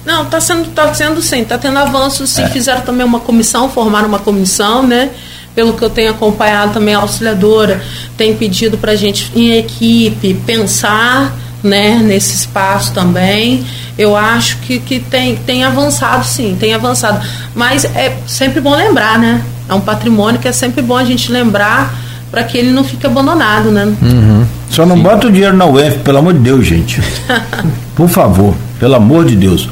não, 0.04 0.24
está 0.24 0.40
sendo, 0.40 0.68
tá 0.70 0.92
sendo 0.92 1.22
sim, 1.22 1.42
está 1.42 1.56
tendo 1.56 1.78
avanço 1.78 2.26
sim. 2.26 2.42
É. 2.42 2.48
Fizeram 2.48 2.80
também 2.80 3.06
uma 3.06 3.20
comissão, 3.20 3.68
formaram 3.68 4.08
uma 4.08 4.18
comissão, 4.18 4.82
né? 4.82 5.10
Pelo 5.54 5.74
que 5.74 5.82
eu 5.82 5.90
tenho 5.90 6.10
acompanhado 6.10 6.74
também 6.74 6.94
a 6.94 6.98
auxiliadora 6.98 7.82
tem 8.16 8.36
pedido 8.36 8.78
para 8.78 8.92
a 8.92 8.96
gente 8.96 9.30
em 9.34 9.52
equipe 9.58 10.34
pensar 10.46 11.36
né, 11.62 12.00
nesse 12.02 12.34
espaço 12.34 12.92
também. 12.92 13.64
Eu 13.98 14.16
acho 14.16 14.58
que, 14.58 14.78
que 14.78 14.98
tem, 14.98 15.36
tem 15.36 15.64
avançado 15.64 16.24
sim, 16.24 16.56
tem 16.58 16.74
avançado. 16.74 17.26
Mas 17.54 17.84
é 17.84 18.16
sempre 18.26 18.60
bom 18.60 18.74
lembrar, 18.74 19.18
né? 19.18 19.42
É 19.68 19.74
um 19.74 19.80
patrimônio 19.80 20.40
que 20.40 20.48
é 20.48 20.52
sempre 20.52 20.82
bom 20.82 20.96
a 20.96 21.04
gente 21.04 21.30
lembrar 21.30 21.94
para 22.30 22.44
que 22.44 22.56
ele 22.56 22.70
não 22.70 22.84
fique 22.84 23.06
abandonado, 23.06 23.70
né? 23.70 23.84
Uhum. 24.00 24.46
Só 24.70 24.86
não 24.86 24.96
sim. 24.96 25.02
bota 25.02 25.26
o 25.26 25.32
dinheiro 25.32 25.56
na 25.56 25.66
UF, 25.66 25.98
pelo 25.98 26.18
amor 26.18 26.32
de 26.32 26.40
Deus, 26.40 26.64
gente. 26.64 27.02
Por 27.94 28.08
favor, 28.08 28.54
pelo 28.78 28.94
amor 28.94 29.24
de 29.26 29.36
Deus. 29.36 29.68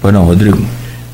Pois 0.00 0.12
não, 0.12 0.24
Rodrigo. 0.24 0.64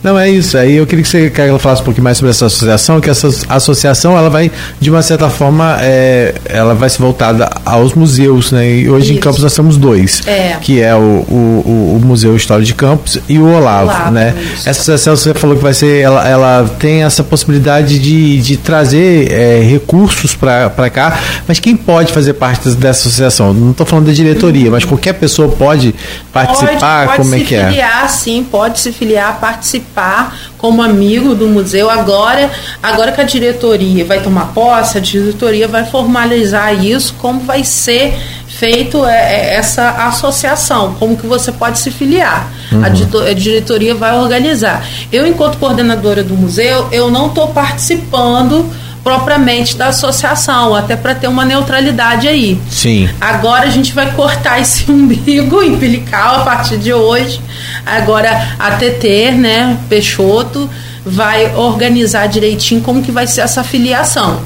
Não, 0.03 0.19
é 0.19 0.31
isso. 0.31 0.57
Aí 0.57 0.77
eu 0.77 0.87
queria 0.87 1.03
que 1.03 1.09
você 1.09 1.31
que 1.31 1.41
ela 1.41 1.59
falasse 1.59 1.83
um 1.83 1.85
pouquinho 1.85 2.05
mais 2.05 2.19
sobre 2.19 2.31
essa 2.31 2.47
associação, 2.47 3.01
que 3.01 3.11
essa 3.11 3.29
associação 3.49 4.17
ela 4.17 4.31
vai, 4.31 4.51
de 4.79 4.91
uma 4.91 5.03
certa 5.03 5.29
forma, 5.29 5.79
é, 5.81 6.35
ela 6.45 6.75
vai 6.75 6.89
se 6.89 6.99
voltada 6.99 7.51
aos 7.65 7.95
museus, 7.95 8.53
né? 8.53 8.71
E 8.71 8.89
hoje 8.89 9.07
isso. 9.07 9.15
em 9.15 9.17
Campos 9.17 9.43
nós 9.43 9.55
temos 9.55 9.77
dois, 9.77 10.23
é. 10.27 10.57
que 10.61 10.81
é 10.81 10.95
o, 10.95 10.99
o, 10.99 11.97
o, 11.97 12.01
Museu 12.05 12.37
História 12.37 12.65
de 12.65 12.75
Campos 12.75 13.19
e 13.29 13.39
o 13.39 13.47
Olavo, 13.47 13.91
Olavo 13.91 14.11
né? 14.13 14.35
Isso. 14.39 14.69
Essa 14.69 14.81
associação 14.81 15.17
você 15.17 15.35
falou 15.35 15.57
que 15.57 15.63
vai 15.63 15.75
ser, 15.75 16.01
ela, 16.01 16.29
ela 16.29 16.71
tem 16.79 17.03
essa 17.03 17.25
possibilidade 17.25 17.99
de, 17.99 18.41
de 18.41 18.57
trazer 18.57 19.33
é, 19.33 19.61
recursos 19.61 20.35
para 20.35 20.91
cá, 20.91 21.19
mas 21.49 21.59
quem 21.59 21.77
pode 21.77 22.13
fazer 22.13 22.35
parte 22.35 22.69
dessa 22.71 23.09
associação? 23.09 23.53
Não 23.53 23.73
estou 23.73 23.85
falando 23.85 24.07
da 24.07 24.13
diretoria, 24.13 24.71
mas 24.71 24.85
qualquer 24.85 25.15
pessoa 25.15 25.49
pode 25.49 25.95
participar, 26.33 27.07
pode, 27.07 27.17
pode 27.17 27.29
como 27.29 27.35
é 27.35 27.41
que 27.41 27.55
é? 27.55 27.59
Pode 27.59 27.69
se 27.69 27.75
filiar, 27.75 28.11
sim, 28.11 28.47
pode 28.49 28.81
se 28.81 28.93
filiar, 28.93 29.41
participar 29.41 29.96
participar 29.97 30.39
como 30.59 30.83
amigo 30.83 31.35
do 31.35 31.49
museu. 31.49 31.91
Agora, 31.91 32.51
agora 32.83 33.11
que 33.11 33.21
a 33.21 33.25
diretoria 33.25 34.05
vai 34.05 34.23
tomar 34.23 34.53
posse, 34.53 34.99
a 34.99 35.01
diretoria 35.01 35.67
vai 35.67 35.85
formalizar 35.87 36.85
isso, 36.85 37.15
como 37.19 37.41
vai 37.41 37.65
ser 37.65 38.15
feito 38.47 39.05
é, 39.05 39.13
é, 39.13 39.55
essa 39.57 39.91
associação, 40.07 40.95
como 40.99 41.17
que 41.17 41.27
você 41.27 41.51
pode 41.51 41.79
se 41.79 41.91
filiar. 41.91 42.51
Uhum. 42.71 42.85
A, 42.85 43.33
diretoria 43.33 43.95
vai 43.95 44.17
organizar. 44.19 44.87
Eu, 45.11 45.27
enquanto 45.27 45.59
coordenadora 45.59 46.23
do 46.23 46.35
museu, 46.35 46.89
eu 46.93 47.11
não 47.11 47.29
estou 47.29 47.49
participando 47.49 48.71
propriamente 49.07 49.77
da 49.77 49.87
associação, 49.87 50.75
até 50.75 50.97
para 50.97 51.15
ter 51.15 51.29
uma 51.29 51.45
neutralidade 51.45 52.27
aí. 52.27 52.61
Sim. 52.69 53.09
Agora 53.21 53.63
a 53.63 53.71
gente 53.71 53.95
vai 53.95 54.11
cortar 54.11 54.59
esse 54.61 54.91
umbigo 54.91 55.63
empilical 55.63 56.41
a 56.41 56.45
partir 56.45 56.77
de 56.77 56.93
hoje. 56.93 57.41
Agora 57.87 58.49
a 58.59 58.73
TT, 58.73 59.31
né, 59.31 59.79
Peixoto, 59.89 60.69
vai 61.05 61.55
organizar 61.55 62.27
direitinho 62.27 62.81
como 62.81 63.01
que 63.01 63.13
vai 63.13 63.29
ser 63.29 63.43
essa 63.43 63.63
filiação, 63.63 64.41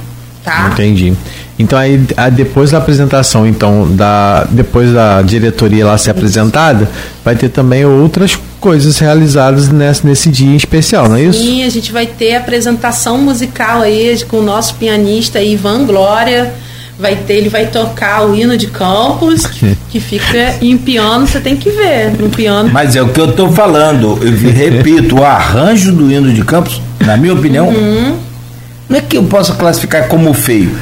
tá? 0.44 0.68
Entendi. 0.70 1.14
Então 1.58 1.78
aí 1.78 2.06
depois 2.30 2.70
da 2.70 2.76
apresentação, 2.76 3.46
então 3.46 3.88
da 3.96 4.44
depois 4.50 4.92
da 4.92 5.22
diretoria 5.22 5.86
lá 5.86 5.96
ser 5.96 6.10
apresentada, 6.10 6.86
vai 7.24 7.34
ter 7.34 7.48
também 7.48 7.86
outras 7.86 8.38
coisas 8.60 8.98
realizadas 8.98 9.68
nesse, 9.68 10.06
nesse 10.06 10.28
dia 10.28 10.56
especial, 10.56 11.08
não 11.08 11.16
é 11.16 11.22
isso? 11.22 11.42
Sim, 11.42 11.64
a 11.64 11.68
gente 11.68 11.90
vai 11.90 12.06
ter 12.06 12.36
apresentação 12.36 13.18
musical 13.18 13.80
aí 13.80 14.22
com 14.28 14.38
o 14.38 14.42
nosso 14.42 14.74
pianista 14.74 15.40
Ivan 15.40 15.84
Glória. 15.84 16.52
Vai 16.98 17.16
ter, 17.16 17.34
ele 17.34 17.48
vai 17.48 17.66
tocar 17.66 18.26
o 18.26 18.34
hino 18.34 18.58
de 18.58 18.66
Campos, 18.66 19.46
que 19.88 19.98
fica 19.98 20.56
em 20.60 20.76
piano, 20.76 21.26
você 21.26 21.40
tem 21.40 21.56
que 21.56 21.70
ver, 21.70 22.10
no 22.18 22.28
piano. 22.28 22.68
Mas 22.70 22.94
é 22.94 23.00
o 23.00 23.08
que 23.08 23.18
eu 23.18 23.30
estou 23.30 23.50
falando, 23.50 24.18
eu 24.20 24.52
repito, 24.52 25.18
o 25.18 25.24
arranjo 25.24 25.92
do 25.92 26.12
hino 26.12 26.30
de 26.30 26.44
Campos, 26.44 26.82
na 27.00 27.16
minha 27.16 27.32
opinião, 27.32 27.68
uhum. 27.68 28.18
não 28.86 28.98
é 28.98 29.00
que 29.00 29.16
eu 29.16 29.22
possa 29.22 29.54
classificar 29.54 30.08
como 30.08 30.34
feio 30.34 30.76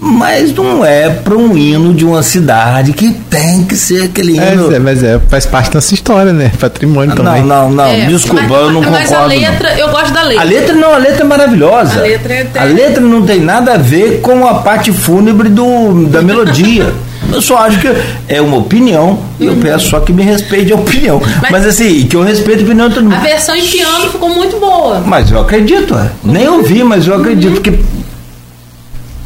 mas 0.00 0.54
não 0.54 0.82
é 0.82 1.10
para 1.10 1.36
um 1.36 1.56
hino 1.56 1.92
de 1.92 2.06
uma 2.06 2.22
cidade 2.22 2.94
que 2.94 3.12
tem 3.12 3.64
que 3.64 3.76
ser 3.76 4.04
aquele 4.04 4.38
é, 4.38 4.54
hino. 4.54 4.74
É, 4.74 4.78
mas 4.78 5.04
é, 5.04 5.20
faz 5.28 5.44
parte 5.44 5.70
da 5.70 5.78
história, 5.78 6.32
né? 6.32 6.50
Patrimônio 6.58 7.14
também. 7.14 7.42
Não, 7.42 7.68
não, 7.68 7.70
não. 7.70 7.84
É, 7.84 8.06
Desculpa, 8.06 8.42
mas, 8.42 8.50
eu 8.50 8.72
não 8.72 8.80
mas 8.80 9.08
concordo. 9.10 9.12
Mas 9.12 9.12
a 9.12 9.26
letra, 9.26 9.70
não. 9.70 9.78
eu 9.78 9.88
gosto 9.90 10.12
da 10.12 10.22
letra. 10.22 10.40
A 10.40 10.44
letra 10.44 10.74
não, 10.74 10.94
a 10.94 10.96
letra 10.96 11.20
é 11.20 11.24
maravilhosa. 11.24 11.98
A 11.98 12.02
letra, 12.02 12.32
é 12.32 12.48
a 12.56 12.64
letra 12.64 13.00
não 13.02 13.26
tem 13.26 13.40
nada 13.40 13.74
a 13.74 13.76
ver 13.76 14.20
com 14.22 14.46
a 14.46 14.54
parte 14.54 14.90
fúnebre 14.90 15.50
do, 15.50 16.06
da 16.06 16.22
melodia. 16.22 16.92
Eu 17.32 17.40
só 17.40 17.58
acho 17.58 17.78
que 17.78 17.88
é 18.28 18.40
uma 18.40 18.56
opinião 18.56 19.20
e 19.38 19.46
eu 19.46 19.54
peço 19.56 19.90
só 19.90 20.00
que 20.00 20.12
me 20.12 20.24
respeite 20.24 20.72
a 20.72 20.74
opinião. 20.74 21.20
Mas, 21.40 21.50
mas 21.50 21.66
assim, 21.66 22.04
que 22.08 22.16
eu 22.16 22.22
respeite 22.22 22.62
a 22.62 22.64
opinião 22.64 22.88
de 22.88 22.96
todo 22.96 23.04
mundo. 23.04 23.14
A 23.14 23.20
versão 23.20 23.54
em 23.54 23.64
piano 23.64 24.10
ficou 24.10 24.30
muito 24.30 24.58
boa. 24.58 25.00
Mas 25.06 25.30
eu 25.30 25.40
acredito, 25.40 25.94
é. 25.94 26.10
nem 26.24 26.48
ouvi, 26.48 26.82
mas 26.82 27.06
eu 27.06 27.14
acredito 27.14 27.56
uhum. 27.56 27.62
que 27.62 27.84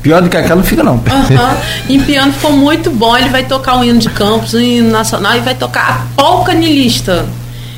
Pior 0.04 0.20
do 0.20 0.28
que 0.28 0.36
aquela 0.36 0.56
não 0.56 0.62
fica, 0.62 0.82
não. 0.82 0.96
Uhum. 0.96 1.56
em 1.88 1.98
piano 1.98 2.30
ficou 2.30 2.52
muito 2.52 2.90
bom. 2.90 3.16
Ele 3.16 3.30
vai 3.30 3.42
tocar 3.42 3.78
o 3.78 3.82
hino 3.82 3.98
de 3.98 4.10
campos, 4.10 4.52
o 4.52 4.60
hino 4.60 4.90
nacional 4.90 5.34
e 5.34 5.40
vai 5.40 5.54
tocar 5.54 5.88
a 5.88 6.22
polca 6.22 6.52
nilista, 6.52 7.24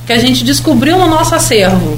que 0.05 0.13
a 0.13 0.19
gente 0.19 0.43
descobriu 0.43 0.99
no 0.99 1.07
nosso 1.07 1.37
acervo. 1.37 1.97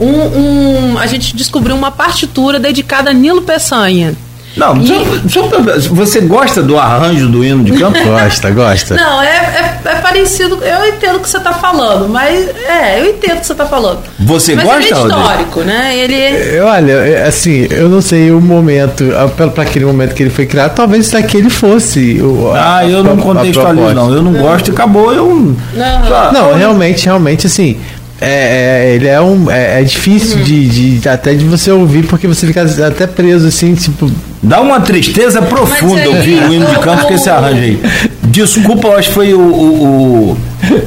Um, 0.00 0.94
um, 0.94 0.98
a 0.98 1.06
gente 1.06 1.36
descobriu 1.36 1.76
uma 1.76 1.92
partitura 1.92 2.58
dedicada 2.58 3.10
a 3.10 3.12
Nilo 3.12 3.42
Peçanha. 3.42 4.16
Não, 4.56 4.76
e... 4.76 4.86
só, 4.86 5.42
só, 5.42 5.48
você 5.90 6.20
gosta 6.20 6.62
do 6.62 6.78
arranjo 6.78 7.28
do 7.28 7.44
hino 7.44 7.64
de 7.64 7.72
campo? 7.72 7.98
gosta, 8.04 8.50
gosta. 8.50 8.94
Não, 8.94 9.22
é, 9.22 9.26
é, 9.28 9.80
é, 9.84 9.94
parecido. 9.96 10.58
Eu 10.62 10.86
entendo 10.86 11.16
o 11.16 11.20
que 11.20 11.28
você 11.28 11.36
está 11.38 11.52
falando, 11.52 12.08
mas 12.08 12.48
é, 12.66 13.00
eu 13.00 13.10
entendo 13.10 13.36
o 13.36 13.40
que 13.40 13.46
você 13.46 13.52
está 13.52 13.66
falando. 13.66 14.00
Você 14.18 14.54
mas 14.54 14.64
gosta? 14.64 14.80
Ele 14.80 14.94
é 14.94 14.98
histórico, 14.98 15.60
né? 15.60 15.96
Ele. 15.96 16.14
É- 16.14 16.62
olha, 16.62 16.92
é, 16.92 17.26
assim, 17.26 17.66
eu 17.70 17.88
não 17.88 18.00
sei 18.00 18.30
o 18.30 18.40
momento, 18.40 19.04
para 19.36 19.62
aquele 19.62 19.84
momento 19.84 20.14
que 20.14 20.22
ele 20.22 20.30
foi 20.30 20.46
criado, 20.46 20.74
talvez 20.74 21.10
daquele 21.10 21.50
fosse. 21.50 22.20
O, 22.20 22.52
ah, 22.54 22.86
eu 22.86 23.04
não 23.04 23.16
contextualizo, 23.16 23.94
não. 23.94 24.12
Eu 24.12 24.22
não, 24.22 24.32
não 24.32 24.42
gosto 24.42 24.68
e 24.68 24.70
acabou. 24.70 25.12
Eu. 25.12 25.56
Não, 25.74 26.32
não 26.32 26.54
realmente, 26.54 27.04
realmente, 27.06 27.46
assim 27.46 27.78
é, 28.20 28.90
é, 28.90 28.94
ele 28.94 29.06
é 29.06 29.20
um. 29.20 29.50
É, 29.50 29.80
é 29.80 29.84
difícil 29.84 30.38
uhum. 30.38 30.44
de, 30.44 30.98
de, 30.98 31.08
até 31.08 31.34
de 31.34 31.44
você 31.44 31.70
ouvir, 31.70 32.06
porque 32.06 32.26
você 32.26 32.46
fica 32.46 32.62
até 32.62 33.06
preso 33.06 33.46
assim, 33.46 33.74
tipo. 33.74 34.10
Dá 34.42 34.60
uma 34.60 34.80
tristeza 34.80 35.42
profunda 35.42 36.08
ouvir 36.08 36.42
o 36.44 36.52
hino 36.54 36.66
de 36.66 36.78
campo 36.78 37.06
com 37.06 37.14
esse 37.14 37.28
arranjo 37.28 37.60
aí. 37.60 37.82
Desculpa, 38.22 38.88
eu 38.88 38.96
acho 38.96 39.08
que 39.08 39.14
foi 39.14 39.34
o, 39.34 39.40
o, 39.40 40.30
o 40.32 40.38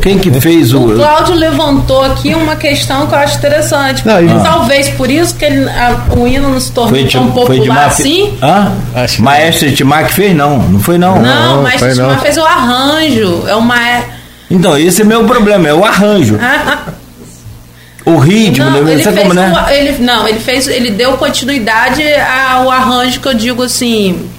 Quem 0.02 0.18
que 0.18 0.32
fez 0.40 0.74
o. 0.74 0.80
O 0.80 0.96
Cláudio 0.96 1.36
levantou 1.36 2.04
aqui 2.04 2.34
uma 2.34 2.56
questão 2.56 3.08
que 3.08 3.14
eu 3.14 3.20
acho 3.20 3.38
interessante. 3.40 4.08
Não, 4.08 4.24
e- 4.24 4.44
Talvez 4.44 4.90
por 4.90 5.10
isso 5.12 5.36
que 5.36 5.44
ele- 5.46 5.70
a- 5.70 5.98
o 6.16 6.28
hino 6.28 6.50
não 6.50 6.60
se 6.60 6.72
tornou 6.72 6.92
Foi, 6.92 7.06
tão 7.08 7.26
de 7.28 7.32
popular 7.34 7.88
assim. 7.88 8.34
Hã? 8.42 8.72
Acho 8.96 9.16
que 9.18 9.22
Maestro 9.22 9.72
Timar 9.74 10.06
que 10.06 10.14
fez, 10.14 10.36
não. 10.36 10.58
Não 10.60 10.80
foi, 10.80 10.98
não. 10.98 11.16
Não, 11.16 11.22
Não, 11.22 11.64
não. 11.64 11.70
Timar 11.72 12.22
fez 12.22 12.38
o 12.38 12.44
arranjo. 12.46 13.44
É 13.48 13.56
uma. 13.56 13.76
Então, 14.50 14.78
esse 14.78 15.02
é 15.02 15.06
meu 15.06 15.24
problema, 15.26 15.68
é 15.68 15.74
o 15.74 15.84
arranjo. 15.84 16.38
O 18.06 18.18
ritmo, 18.18 18.66
Não, 18.66 18.84
né? 18.84 18.94
ele 18.94 19.04
fez 19.04 19.20
como, 19.20 19.34
né? 19.34 19.54
o- 19.54 19.70
ele, 19.70 19.98
não, 20.00 20.28
ele 20.28 20.40
fez, 20.40 20.68
ele 20.68 20.90
deu 20.92 21.18
continuidade 21.18 22.02
ao 22.14 22.70
arranjo 22.72 23.20
que 23.20 23.28
eu 23.28 23.34
digo 23.34 23.62
assim. 23.64 24.30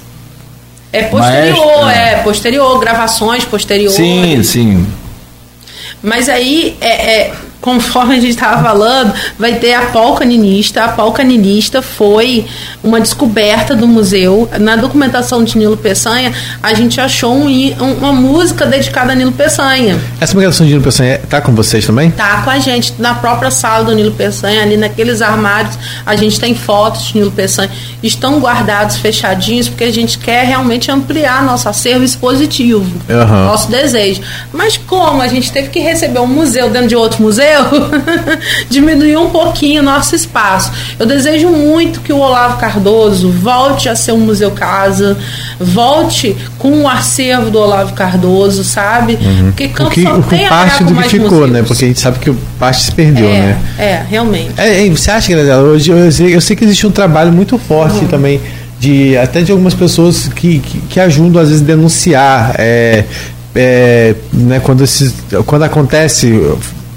É 0.93 1.05
posterior, 1.05 1.85
Maestro, 1.85 1.89
é 1.91 2.17
posterior, 2.23 2.79
gravações 2.81 3.45
posteriores. 3.45 3.97
Sim, 3.97 4.43
sim. 4.43 4.87
Mas 6.03 6.29
aí, 6.29 6.77
é, 6.81 6.89
é, 7.21 7.33
conforme 7.63 8.17
a 8.17 8.21
gente 8.21 8.31
estava 8.33 8.63
falando, 8.63 9.15
vai 9.39 9.55
ter 9.55 9.73
a 9.73 9.83
polca 9.87 10.25
ninista. 10.25 10.85
A 10.85 10.89
polca 10.89 11.25
ninista 11.25 11.81
foi 11.81 12.45
uma 12.85 13.01
descoberta 13.01 13.75
do 13.75 13.87
museu. 13.89 14.49
Na 14.61 14.77
documentação 14.77 15.43
de 15.43 15.57
Nilo 15.57 15.77
Peçanha, 15.79 16.33
a 16.63 16.75
gente 16.75 17.01
achou 17.01 17.33
um 17.35 17.49
um- 17.53 17.93
uma 17.99 18.13
música 18.13 18.67
dedicada 18.67 19.13
a 19.13 19.15
Nilo 19.15 19.31
Peçanha. 19.33 19.99
Essa 20.21 20.35
migração 20.35 20.67
de 20.67 20.73
Nilo 20.73 20.85
Peçanha 20.85 21.21
tá 21.31 21.41
com 21.41 21.55
vocês 21.55 21.87
também? 21.87 22.11
Tá 22.11 22.43
com 22.43 22.51
a 22.51 22.59
gente 22.59 22.93
na 22.99 23.15
própria 23.15 23.51
sala 23.51 23.85
do 23.85 23.95
Nilo 23.95 24.11
Peçanha, 24.13 24.63
ali 24.63 24.77
naqueles 24.77 25.23
armários, 25.23 25.79
a 26.05 26.17
gente 26.17 26.41
tem 26.41 26.55
fotos 26.55 27.05
de 27.07 27.19
Nilo 27.19 27.31
Peçanha, 27.31 27.71
estão 28.03 28.41
guardados 28.41 28.97
fechadinhos, 28.97 29.69
porque 29.69 29.85
a 29.85 29.93
gente 29.93 30.19
quer 30.19 30.45
realmente 30.47 30.91
ampliar 30.91 31.45
nosso 31.45 31.69
acervo 31.69 32.03
expositivo, 32.05 32.85
Aham. 33.09 33.47
nosso 33.47 33.71
desejo. 33.71 34.21
Mas 34.53 34.77
como 34.77 35.23
a 35.23 35.29
gente 35.29 35.53
teve 35.53 35.69
que 35.69 35.79
receber 35.79 36.19
um 36.19 36.27
museu 36.27 36.69
dentro 36.71 36.89
de 36.89 36.97
outro 36.97 37.23
museu, 37.23 37.52
diminuiu 38.69 39.23
um 39.23 39.31
pouquinho 39.31 39.83
o 39.83 39.85
nosso 39.85 40.15
espaço. 40.15 40.73
Eu 40.99 41.07
desejo 41.07 41.49
muito 41.49 42.01
que 42.01 42.13
o 42.13 42.19
Olavo 42.19 42.59
Cardoso 42.59 43.31
volte 43.31 43.89
a 43.89 43.97
ser 43.97 44.13
um 44.13 44.21
museu 44.21 44.51
casa, 44.51 45.17
volte 45.59 46.37
com 46.59 46.83
o 46.83 46.89
acervo 46.89 47.51
do 47.51 47.59
Olavo 47.59 47.93
Cardoso, 47.95 48.65
sabe? 48.65 49.19
Porque 49.45 49.67
O 49.67 49.71
Campos 49.71 49.95
que, 49.95 50.03
só 50.03 50.19
o 50.19 50.23
que 50.23 50.29
tem 50.31 50.49
parte 50.49 50.85
do 50.85 50.95
que 50.95 51.09
ficou, 51.09 51.41
né? 51.41 51.47
museus. 51.47 51.69
Porque 51.69 51.85
a 51.85 51.89
gente 51.89 52.01
sabe 52.01 52.19
que 52.19 52.31
o 52.31 52.39
parte 52.59 52.83
se 52.83 52.93
perdeu, 52.93 53.29
é, 53.29 53.41
né? 53.41 53.59
É, 53.79 54.03
realmente. 54.09 54.53
É, 54.57 54.89
você 54.89 55.11
acha, 55.11 55.33
Graziela, 55.33 55.63
hoje 55.63 55.91
eu 55.91 56.13
sei, 56.13 56.35
eu 56.35 56.41
sei 56.41 56.57
que 56.57 56.65
existe 56.65 56.87
um 56.87 56.91
trabalho 56.91 57.33
muito 57.33 57.59
forte 57.59 58.05
também 58.07 58.41
de 58.83 59.17
até 59.17 59.43
de 59.43 59.53
algumas 59.53 59.75
pessoas 59.75 60.29
que, 60.29 60.59
que, 60.59 60.79
que 60.81 61.01
ajudam 61.01 61.41
às 61.41 61.49
vezes 61.49 61.63
a 61.63 61.67
denunciar 61.67 62.55
é, 62.59 63.05
é, 63.55 64.15
né, 64.33 64.61
quando, 64.61 64.83
esses, 64.83 65.15
quando 65.47 65.63
acontece 65.63 66.29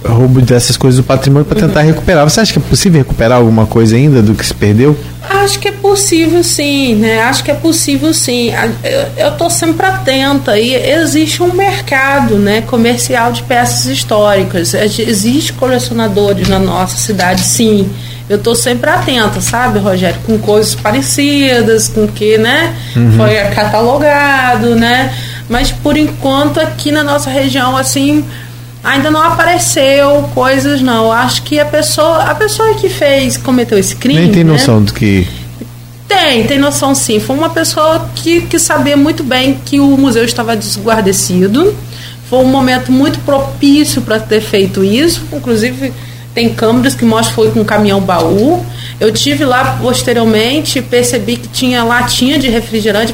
roubo 0.07 0.41
dessas 0.41 0.77
coisas 0.77 0.97
do 0.97 1.03
patrimônio 1.03 1.45
para 1.45 1.59
tentar 1.59 1.81
recuperar. 1.81 2.23
Você 2.29 2.39
acha 2.39 2.53
que 2.53 2.59
é 2.59 2.61
possível 2.61 2.99
recuperar 2.99 3.37
alguma 3.39 3.65
coisa 3.65 3.95
ainda 3.95 4.21
do 4.21 4.33
que 4.33 4.45
se 4.45 4.53
perdeu? 4.53 4.97
Acho 5.27 5.59
que 5.59 5.67
é 5.67 5.71
possível 5.71 6.43
sim, 6.43 6.95
né? 6.95 7.21
Acho 7.23 7.43
que 7.43 7.49
é 7.51 7.53
possível 7.55 8.13
sim. 8.13 8.51
Eu- 9.17 9.27
estou 9.31 9.49
sempre 9.49 9.85
atenta 9.85 10.57
e 10.59 10.75
existe 10.75 11.41
um 11.41 11.51
mercado 11.53 12.35
né, 12.35 12.61
comercial 12.61 13.31
de 13.31 13.41
peças 13.43 13.85
históricas. 13.85 14.73
Ex- 14.73 14.99
Existe 14.99 15.53
colecionadores 15.53 16.47
na 16.47 16.59
nossa 16.59 16.97
cidade, 16.97 17.41
sim. 17.41 17.89
Eu 18.29 18.37
estou 18.37 18.55
sempre 18.55 18.89
atenta, 18.89 19.39
sabe, 19.39 19.77
Rogério, 19.79 20.17
com 20.25 20.37
coisas 20.39 20.73
parecidas, 20.73 21.87
com 21.87 22.07
que, 22.07 22.37
né, 22.39 22.73
foi 23.15 23.35
catalogado, 23.53 24.75
né? 24.75 25.13
Mas 25.47 25.71
por 25.71 25.95
enquanto 25.95 26.59
aqui 26.59 26.91
na 26.91 27.03
nossa 27.03 27.29
região, 27.29 27.77
assim, 27.77 28.25
ainda 28.85 29.11
não 29.11 29.21
apareceu 29.21 30.29
coisas, 30.33 30.81
não. 30.81 31.11
Acho 31.11 31.41
que 31.43 31.59
a 31.59 31.65
pessoa, 31.65 32.23
a 32.23 32.35
pessoa 32.35 32.75
que 32.75 32.87
fez, 32.87 33.35
cometeu 33.37 33.77
esse 33.77 33.95
crime, 33.95 34.21
Nem 34.21 34.31
tem 34.31 34.43
né? 34.43 34.51
noção 34.53 34.81
do 34.81 34.93
que. 34.93 35.27
Tem, 36.07 36.43
tem 36.45 36.59
noção 36.59 36.93
sim. 36.93 37.19
Foi 37.19 37.35
uma 37.35 37.49
pessoa 37.49 38.07
que, 38.15 38.41
que 38.41 38.59
sabia 38.59 38.95
muito 38.95 39.23
bem 39.23 39.59
que 39.65 39.79
o 39.79 39.97
museu 39.97 40.23
estava 40.23 40.55
desguardecido. 40.55 41.75
Foi 42.29 42.39
um 42.39 42.45
momento 42.45 42.91
muito 42.91 43.19
propício 43.19 44.01
para 44.01 44.19
ter 44.19 44.39
feito 44.41 44.83
isso. 44.83 45.23
Inclusive, 45.33 45.91
tem 46.33 46.53
câmeras 46.53 46.93
que 46.95 47.03
mostram 47.05 47.29
que 47.29 47.35
foi 47.35 47.51
com 47.51 47.61
um 47.61 47.65
caminhão 47.65 47.99
baú. 48.01 48.63
Eu 48.99 49.11
tive 49.11 49.43
lá 49.45 49.77
posteriormente, 49.81 50.81
percebi 50.81 51.37
que 51.37 51.47
tinha 51.47 51.83
latinha 51.83 52.37
de 52.37 52.47
refrigerante. 52.49 53.13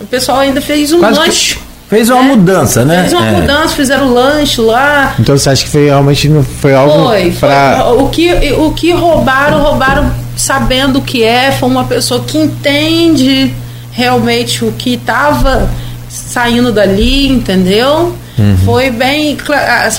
O 0.00 0.04
pessoal- 0.06 0.38
ainda 0.40 0.60
fez 0.60 0.92
um 0.92 0.98
Quase 1.00 1.20
que 1.20 1.26
lanche. 1.26 1.58
Fez 1.92 2.08
uma 2.08 2.22
né? 2.22 2.28
mudança, 2.28 2.86
né? 2.86 3.00
Fez 3.00 3.12
uma 3.12 3.26
É. 3.26 3.32
mudança, 3.32 3.76
fizeram 3.76 4.14
lanche 4.14 4.62
lá. 4.62 5.14
Então 5.20 5.36
você 5.36 5.50
acha 5.50 5.62
que 5.62 5.68
foi 5.68 5.84
realmente 5.84 6.26
não 6.26 6.42
foi 6.42 6.74
algo 6.74 7.08
Foi, 7.08 7.30
foi. 7.32 7.50
para 7.50 7.92
O, 7.92 8.08
que, 8.08 8.32
o 8.54 8.72
que 8.72 8.92
roubaram, 8.92 9.60
roubaram 9.62 10.10
sabendo 10.34 11.00
o 11.00 11.02
que 11.02 11.22
é. 11.22 11.52
Foi 11.52 11.68
uma 11.68 11.84
pessoa 11.84 12.20
que 12.20 12.38
entende 12.38 13.54
realmente 13.90 14.64
o 14.64 14.72
que 14.72 14.94
estava 14.94 15.68
saindo 16.08 16.72
dali, 16.72 17.28
entendeu? 17.28 18.16
Foi 18.64 18.90
bem 18.90 19.36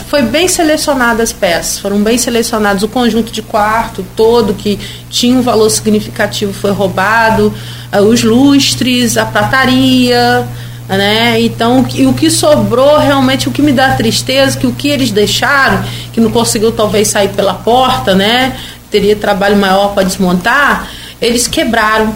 foi 0.07 0.23
bem 0.23 0.47
selecionadas 0.47 1.29
as 1.29 1.31
peças, 1.31 1.77
foram 1.77 2.01
bem 2.01 2.17
selecionados 2.17 2.81
o 2.81 2.87
conjunto 2.87 3.31
de 3.31 3.43
quarto 3.43 4.03
todo 4.15 4.55
que 4.55 4.79
tinha 5.11 5.37
um 5.37 5.43
valor 5.43 5.69
significativo 5.69 6.51
foi 6.51 6.71
roubado, 6.71 7.53
ah, 7.91 8.01
os 8.01 8.23
lustres, 8.23 9.15
a 9.15 9.25
prataria, 9.25 10.45
né? 10.87 11.39
Então, 11.41 11.79
o 11.79 11.83
que- 11.85 12.05
o 12.05 12.13
que 12.13 12.29
sobrou 12.29 12.97
realmente, 12.99 13.47
o 13.47 13.51
que 13.51 13.61
me 13.61 13.71
dá 13.71 13.89
tristeza, 13.95 14.57
que 14.57 14.67
o 14.67 14.71
que 14.73 14.87
eles 14.89 15.11
deixaram, 15.11 15.83
que 16.11 16.19
não 16.19 16.29
conseguiu 16.31 16.71
talvez 16.71 17.07
sair 17.07 17.29
pela 17.29 17.53
porta, 17.53 18.13
né? 18.13 18.55
Teria 18.91 19.15
trabalho 19.15 19.57
maior 19.57 19.93
para 19.93 20.03
desmontar, 20.03 20.89
eles 21.21 21.47
quebraram. 21.47 22.13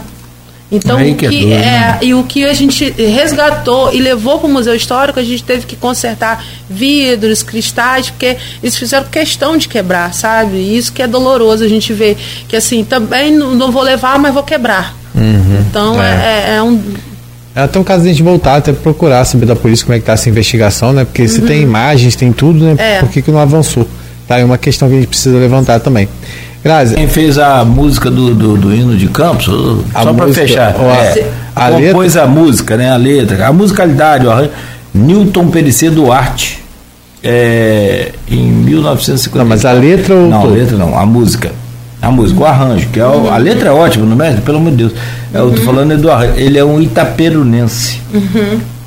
Então, 0.70 0.98
Aí 0.98 1.12
o 1.12 1.16
que 1.16 1.24
é 1.24 1.28
que 1.30 1.50
é, 1.50 1.56
né? 1.56 1.98
e 2.02 2.12
o 2.12 2.24
que 2.24 2.44
a 2.44 2.52
gente 2.52 2.90
resgatou 2.90 3.90
e 3.94 4.00
levou 4.00 4.38
para 4.38 4.48
o 4.48 4.52
Museu 4.52 4.74
Histórico, 4.74 5.18
a 5.18 5.22
gente 5.24 5.42
teve 5.42 5.64
que 5.64 5.74
consertar 5.74 6.44
vidros, 6.68 7.42
cristais, 7.42 8.10
porque 8.10 8.36
eles 8.62 8.76
fizeram 8.76 9.06
questão 9.06 9.56
de 9.56 9.66
quebrar, 9.66 10.12
sabe? 10.12 10.56
E 10.58 10.76
isso 10.76 10.92
que 10.92 11.00
é 11.02 11.06
doloroso 11.06 11.64
a 11.64 11.68
gente 11.68 11.90
ver 11.94 12.18
que 12.46 12.54
assim, 12.54 12.84
também 12.84 13.32
não, 13.32 13.54
não 13.54 13.72
vou 13.72 13.82
levar, 13.82 14.18
mas 14.18 14.34
vou 14.34 14.42
quebrar. 14.42 14.94
Então 15.70 16.02
é, 16.02 16.50
é- 16.50 16.54
é 16.56 16.62
um 16.62 16.82
É 17.58 17.62
até 17.62 17.76
o 17.76 17.82
caso 17.82 18.04
de 18.04 18.10
a 18.10 18.12
gente 18.12 18.22
voltar, 18.22 18.54
até 18.54 18.72
procurar 18.72 19.24
saber 19.24 19.44
da 19.44 19.56
polícia 19.56 19.84
como 19.84 19.96
é 19.96 19.98
que 19.98 20.06
tá 20.06 20.12
essa 20.12 20.28
investigação, 20.28 20.92
né? 20.92 21.04
Porque 21.04 21.26
se 21.26 21.42
tem 21.42 21.60
imagens, 21.60 22.14
tem 22.14 22.32
tudo, 22.32 22.64
né? 22.64 22.70
Uhum. 22.70 22.78
É. 22.78 22.98
Por 23.00 23.08
que, 23.08 23.20
que 23.20 23.32
não 23.32 23.40
avançou? 23.40 23.84
Tá, 24.28 24.38
é 24.38 24.44
uma 24.44 24.56
questão 24.56 24.88
que 24.88 24.94
a 24.94 24.98
gente 24.98 25.08
precisa 25.08 25.36
levantar 25.36 25.80
também. 25.80 26.08
Grazi, 26.62 26.94
Quem 26.94 27.08
fez 27.08 27.36
a 27.36 27.64
música 27.64 28.12
do, 28.12 28.32
do, 28.32 28.56
do 28.56 28.72
hino 28.72 28.96
de 28.96 29.08
Campos, 29.08 29.48
A 29.92 30.04
só 30.04 30.12
para 30.12 30.32
fechar, 30.32 30.72
é, 30.72 31.26
a 31.56 31.70
compôs 31.72 32.16
a 32.16 32.28
música, 32.28 32.76
né, 32.76 32.92
a 32.92 32.96
letra, 32.96 33.48
a 33.48 33.52
musicalidade, 33.52 34.24
o 34.24 34.30
arranjo, 34.30 34.50
Newton 34.94 35.48
Pericê 35.48 35.90
Duarte, 35.90 36.62
é, 37.24 38.12
em 38.30 38.52
1950. 38.52 39.36
Não, 39.36 39.48
mas 39.48 39.64
a 39.64 39.72
letra 39.72 40.14
ou 40.14 40.28
Não, 40.28 40.42
a 40.42 40.44
letra 40.44 40.76
não, 40.76 40.96
a 40.96 41.04
música. 41.04 41.50
A 42.00 42.10
música, 42.10 42.40
o 42.40 42.44
arranjo, 42.46 42.88
que 42.92 43.00
é 43.00 43.06
o- 43.06 43.28
a 43.28 43.36
letra 43.38 43.70
é 43.70 43.72
ótima, 43.72 44.06
não 44.06 44.24
é? 44.24 44.32
Pelo 44.34 44.58
amor 44.58 44.70
de 44.70 44.76
Deus. 44.76 44.92
Eu 45.34 45.50
tô 45.50 45.62
falando 45.62 45.92
é 45.92 45.96
do 45.96 46.10
arranjo. 46.10 46.34
Ele 46.36 46.56
é 46.58 46.64
um 46.64 46.80
itaperunense. 46.80 48.00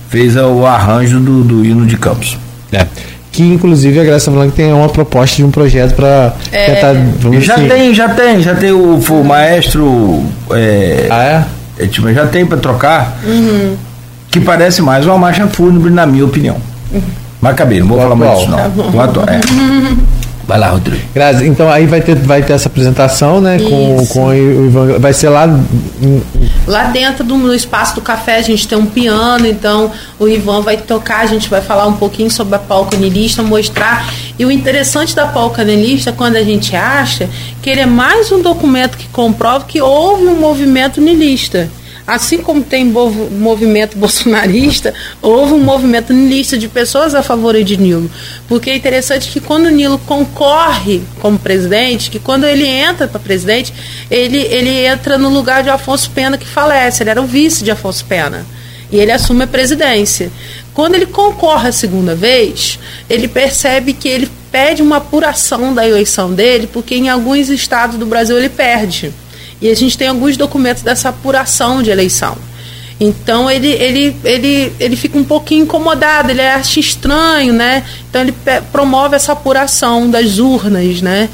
Fez 0.09 0.35
o 0.37 0.65
arranjo 0.65 1.19
do, 1.19 1.43
do 1.43 1.65
hino 1.65 1.85
de 1.85 1.97
Campos. 1.97 2.37
é, 2.71 2.85
que 3.31 3.43
inclusive 3.43 3.97
a 3.99 4.03
Graça 4.03 4.29
tá 4.31 4.45
que 4.45 4.51
tem 4.51 4.71
uma 4.73 4.89
proposta 4.89 5.37
de 5.37 5.43
um 5.43 5.51
projeto 5.51 5.93
para 5.95 6.33
É. 6.51 6.73
tentar. 6.73 6.93
Vamos 7.19 7.43
já 7.45 7.55
assim, 7.55 7.67
tem, 7.67 7.93
já 7.93 8.09
tem, 8.09 8.41
já 8.41 8.55
tem 8.55 8.71
o, 8.71 8.95
o 8.97 9.23
maestro. 9.23 10.23
é, 10.51 11.07
Ah, 11.09 11.23
é? 11.23 11.45
É, 11.83 11.87
tipo, 11.87 12.11
já 12.13 12.25
tem 12.27 12.45
para 12.45 12.57
trocar, 12.57 13.17
que 14.29 14.39
parece 14.39 14.81
mais 14.81 15.05
uma 15.05 15.17
marcha 15.17 15.47
fúnebre, 15.47 15.89
na 15.91 16.05
minha 16.05 16.25
opinião. 16.25 16.57
Mas 17.41 17.53
acabei, 17.53 17.79
não 17.79 17.87
vou 17.87 17.97
O 17.97 18.01
falar 18.01 18.15
mais 18.15 18.37
disso, 18.39 18.51
Tá 18.51 18.69
não. 18.75 18.89
O 18.93 19.01
atual, 19.01 19.25
é. 19.27 19.39
Vai 20.51 20.59
lá, 20.59 20.67
Rodrigo. 20.67 21.01
Grazi, 21.15 21.47
então 21.47 21.71
aí 21.71 21.85
vai 21.85 22.01
ter, 22.01 22.13
vai 22.13 22.43
ter 22.43 22.51
essa 22.51 22.67
apresentação, 22.67 23.39
né? 23.39 23.57
Com, 23.57 24.05
com 24.07 24.25
o 24.25 24.33
Ivan. 24.33 24.99
Vai 24.99 25.13
ser 25.13 25.29
lá. 25.29 25.47
Lá 26.67 26.83
dentro 26.87 27.23
do, 27.23 27.37
no 27.37 27.55
espaço 27.55 27.95
do 27.95 28.01
café 28.01 28.35
a 28.35 28.41
gente 28.41 28.67
tem 28.67 28.77
um 28.77 28.85
piano, 28.85 29.47
então 29.47 29.89
o 30.19 30.27
Ivan 30.27 30.59
vai 30.59 30.75
tocar, 30.75 31.21
a 31.21 31.25
gente 31.25 31.49
vai 31.49 31.61
falar 31.61 31.87
um 31.87 31.93
pouquinho 31.93 32.29
sobre 32.29 32.53
a 32.55 32.59
polca 32.59 32.97
nilista, 32.97 33.41
mostrar. 33.41 34.13
E 34.37 34.43
o 34.43 34.51
interessante 34.51 35.15
da 35.15 35.25
polca 35.25 35.63
nilista, 35.63 36.11
quando 36.11 36.35
a 36.35 36.43
gente 36.43 36.75
acha 36.75 37.29
que 37.61 37.69
ele 37.69 37.79
é 37.79 37.85
mais 37.85 38.29
um 38.29 38.41
documento 38.41 38.97
que 38.97 39.07
comprova 39.07 39.63
que 39.63 39.81
houve 39.81 40.25
um 40.25 40.37
movimento 40.37 40.99
nilista. 40.99 41.69
Assim 42.05 42.39
como 42.39 42.63
tem 42.63 42.83
movimento 42.85 43.97
bolsonarista, 43.97 44.93
houve 45.21 45.53
um 45.53 45.59
movimento 45.59 46.11
nilista 46.13 46.57
de 46.57 46.67
pessoas 46.67 47.13
a 47.13 47.21
favor 47.21 47.61
de 47.63 47.77
Nilo. 47.77 48.09
Porque 48.47 48.69
é 48.69 48.75
interessante 48.75 49.29
que 49.29 49.39
quando 49.39 49.67
o 49.67 49.69
Nilo 49.69 49.99
concorre 49.99 51.01
como 51.19 51.37
presidente, 51.37 52.09
que 52.09 52.19
quando 52.19 52.45
ele 52.45 52.65
entra 52.65 53.07
para 53.07 53.19
presidente, 53.19 53.73
ele, 54.09 54.39
ele 54.39 54.85
entra 54.85 55.17
no 55.17 55.29
lugar 55.29 55.63
de 55.63 55.69
Afonso 55.69 56.09
Pena 56.11 56.37
que 56.37 56.47
falece. 56.47 57.03
Ele 57.03 57.09
era 57.11 57.21
o 57.21 57.25
vice 57.25 57.63
de 57.63 57.71
Afonso 57.71 58.03
Pena. 58.05 58.45
E 58.91 58.97
ele 58.97 59.11
assume 59.11 59.43
a 59.43 59.47
presidência. 59.47 60.31
Quando 60.73 60.95
ele 60.95 61.05
concorre 61.05 61.69
a 61.69 61.71
segunda 61.71 62.13
vez, 62.13 62.77
ele 63.09 63.27
percebe 63.27 63.93
que 63.93 64.07
ele 64.07 64.29
pede 64.51 64.81
uma 64.81 64.97
apuração 64.97 65.73
da 65.73 65.87
eleição 65.87 66.33
dele, 66.33 66.67
porque 66.67 66.95
em 66.95 67.09
alguns 67.09 67.49
estados 67.49 67.97
do 67.97 68.05
Brasil 68.05 68.37
ele 68.37 68.49
perde. 68.49 69.13
E 69.61 69.69
a 69.69 69.75
gente 69.75 69.97
tem 69.97 70.07
alguns 70.07 70.35
documentos 70.35 70.81
dessa 70.81 71.09
apuração 71.09 71.83
de 71.83 71.91
eleição. 71.91 72.37
Então 72.99 73.49
ele, 73.49 73.69
ele, 73.69 74.15
ele, 74.23 74.73
ele 74.79 74.95
fica 74.95 75.17
um 75.17 75.23
pouquinho 75.23 75.63
incomodado, 75.63 76.29
ele 76.29 76.41
acha 76.41 76.79
estranho, 76.79 77.51
né? 77.51 77.83
Então 78.07 78.21
ele 78.21 78.33
promove 78.71 79.15
essa 79.15 79.31
apuração 79.31 80.07
das 80.07 80.37
urnas, 80.37 81.01
né? 81.01 81.27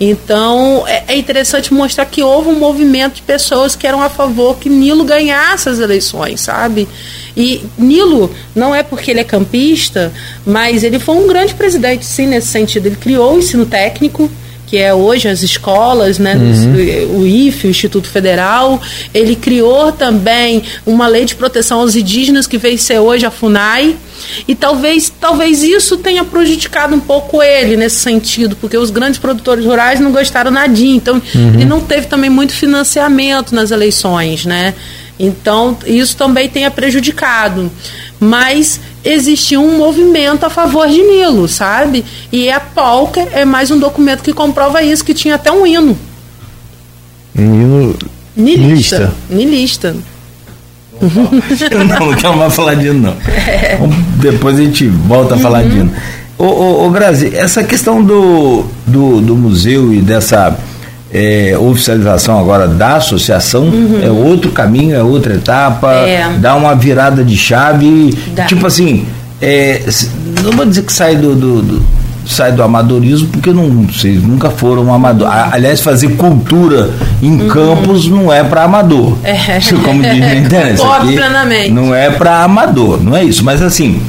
Então 0.00 0.82
é, 0.84 1.04
é 1.06 1.16
interessante 1.16 1.72
mostrar 1.72 2.06
que 2.06 2.24
houve 2.24 2.48
um 2.48 2.58
movimento 2.58 3.14
de 3.14 3.22
pessoas 3.22 3.76
que 3.76 3.86
eram 3.86 4.02
a 4.02 4.08
favor 4.08 4.56
que 4.56 4.68
Nilo 4.68 5.04
ganhasse 5.04 5.68
as 5.68 5.78
eleições, 5.78 6.40
sabe? 6.40 6.88
E 7.36 7.64
Nilo 7.78 8.34
não 8.52 8.74
é 8.74 8.82
porque 8.82 9.12
ele 9.12 9.20
é 9.20 9.24
campista, 9.24 10.12
mas 10.44 10.82
ele 10.82 10.98
foi 10.98 11.14
um 11.14 11.28
grande 11.28 11.54
presidente, 11.54 12.04
sim, 12.04 12.26
nesse 12.26 12.48
sentido. 12.48 12.86
Ele 12.86 12.96
criou 12.96 13.34
o 13.34 13.38
ensino 13.38 13.64
técnico, 13.64 14.28
que 14.72 14.78
é 14.78 14.94
hoje 14.94 15.28
as 15.28 15.42
escolas, 15.42 16.18
né, 16.18 16.34
uhum. 16.34 17.20
o 17.20 17.26
IFE, 17.26 17.66
o 17.66 17.70
Instituto 17.70 18.08
Federal. 18.08 18.80
Ele 19.12 19.36
criou 19.36 19.92
também 19.92 20.62
uma 20.86 21.06
lei 21.06 21.26
de 21.26 21.34
proteção 21.34 21.80
aos 21.80 21.94
indígenas 21.94 22.46
que 22.46 22.56
veio 22.56 22.78
ser 22.78 22.98
hoje 22.98 23.26
a 23.26 23.30
FUNAI. 23.30 23.94
E 24.48 24.54
talvez, 24.54 25.12
talvez 25.20 25.62
isso 25.62 25.98
tenha 25.98 26.24
prejudicado 26.24 26.94
um 26.94 27.00
pouco 27.00 27.42
ele 27.42 27.76
nesse 27.76 27.96
sentido, 27.96 28.56
porque 28.56 28.78
os 28.78 28.88
grandes 28.88 29.18
produtores 29.18 29.62
rurais 29.62 30.00
não 30.00 30.10
gostaram 30.10 30.50
nadinha. 30.50 30.96
Então, 30.96 31.20
uhum. 31.34 31.52
ele 31.52 31.66
não 31.66 31.82
teve 31.82 32.06
também 32.06 32.30
muito 32.30 32.54
financiamento 32.54 33.54
nas 33.54 33.70
eleições, 33.70 34.46
né? 34.46 34.72
Então, 35.18 35.76
isso 35.86 36.16
também 36.16 36.48
tenha 36.48 36.70
prejudicado. 36.70 37.70
Mas 38.22 38.78
existia 39.04 39.58
um 39.58 39.76
movimento 39.76 40.46
a 40.46 40.48
favor 40.48 40.86
de 40.86 41.02
Nilo, 41.02 41.48
sabe? 41.48 42.04
E 42.30 42.48
a 42.48 42.60
Polka 42.60 43.20
é 43.32 43.44
mais 43.44 43.72
um 43.72 43.78
documento 43.80 44.22
que 44.22 44.32
comprova 44.32 44.80
isso, 44.80 45.04
que 45.04 45.12
tinha 45.12 45.34
até 45.34 45.50
um 45.50 45.66
hino. 45.66 45.98
Um 47.36 47.42
hino 47.42 47.96
nilista. 48.36 49.12
Nilista. 49.28 49.96
não, 51.02 52.06
não 52.06 52.14
quero 52.14 52.36
mais 52.36 52.54
falar 52.54 52.74
de 52.74 52.86
hino, 52.86 53.00
não. 53.00 53.16
É. 53.28 53.76
Depois 54.20 54.56
a 54.56 54.62
gente 54.62 54.86
volta 54.86 55.34
a 55.34 55.38
falar 55.38 55.64
uhum. 55.64 55.68
de 55.68 55.76
hino. 55.78 55.92
Ô, 56.38 56.44
ô, 56.44 56.86
ô 56.86 56.90
Brasil, 56.90 57.32
essa 57.34 57.64
questão 57.64 58.04
do, 58.04 58.66
do, 58.86 59.20
do 59.20 59.34
museu 59.34 59.92
e 59.92 60.00
dessa 60.00 60.56
é, 61.12 61.56
oficialização 61.58 62.38
agora 62.38 62.66
da 62.66 62.96
associação 62.96 63.64
uhum. 63.64 64.00
é 64.02 64.10
outro 64.10 64.50
caminho, 64.50 64.96
é 64.96 65.02
outra 65.02 65.34
etapa, 65.34 65.92
é. 65.92 66.36
dá 66.38 66.54
uma 66.54 66.74
virada 66.74 67.22
de 67.22 67.36
chave. 67.36 68.16
Dá. 68.34 68.46
Tipo 68.46 68.66
assim, 68.66 69.06
é, 69.40 69.82
não 70.42 70.52
vou 70.52 70.64
dizer 70.64 70.82
que 70.82 70.92
sai 70.92 71.16
do, 71.16 71.34
do, 71.34 71.62
do, 71.62 71.86
sai 72.24 72.52
do 72.52 72.62
amadorismo, 72.62 73.28
porque 73.28 73.50
não, 73.52 73.68
vocês 73.86 74.22
nunca 74.22 74.48
foram 74.50 74.92
amador. 74.92 75.28
Aliás, 75.52 75.80
fazer 75.80 76.16
cultura 76.16 76.90
em 77.20 77.42
uhum. 77.42 77.48
campos 77.48 78.08
não 78.08 78.32
é 78.32 78.42
para 78.42 78.62
amador. 78.62 79.16
É. 79.22 79.58
Como 79.84 80.02
diz 80.02 80.18
na 80.18 80.34
internet. 80.34 80.78
Não 81.70 81.94
é 81.94 82.10
para 82.10 82.42
amador, 82.42 83.02
não 83.02 83.14
é 83.14 83.22
isso. 83.22 83.44
Mas 83.44 83.60
assim, 83.60 84.00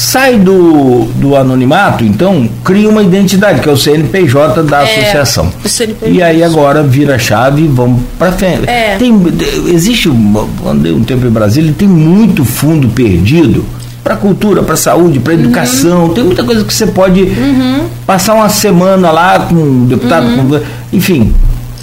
sai 0.00 0.38
do, 0.38 1.04
do 1.16 1.36
anonimato, 1.36 2.02
então 2.02 2.48
cria 2.64 2.88
uma 2.88 3.02
identidade, 3.02 3.60
que 3.60 3.68
é 3.68 3.72
o 3.72 3.76
CNPJ 3.76 4.62
da 4.62 4.80
é, 4.80 4.84
associação. 4.84 5.52
CNPJ. 5.64 6.16
E 6.16 6.22
aí 6.22 6.42
agora 6.42 6.82
vira 6.82 7.18
chave 7.18 7.64
e 7.64 7.68
vamos 7.68 8.00
para 8.18 8.32
frente. 8.32 8.68
É. 8.68 8.96
Tem, 8.96 9.14
existe, 9.66 10.10
andei 10.66 10.90
um 10.92 11.04
tempo 11.04 11.26
em 11.26 11.30
Brasília, 11.30 11.74
tem 11.76 11.86
muito 11.86 12.46
fundo 12.46 12.88
perdido 12.88 13.64
para 14.02 14.16
cultura, 14.16 14.62
para 14.62 14.74
saúde, 14.74 15.20
para 15.20 15.34
educação. 15.34 16.06
Uhum. 16.06 16.14
Tem 16.14 16.24
muita 16.24 16.42
coisa 16.44 16.64
que 16.64 16.72
você 16.72 16.86
pode 16.86 17.20
uhum. 17.20 17.86
passar 18.06 18.34
uma 18.34 18.48
semana 18.48 19.10
lá 19.10 19.40
com 19.40 19.54
um 19.54 19.84
deputado, 19.84 20.26
uhum. 20.26 20.48
com, 20.48 20.60
enfim, 20.96 21.34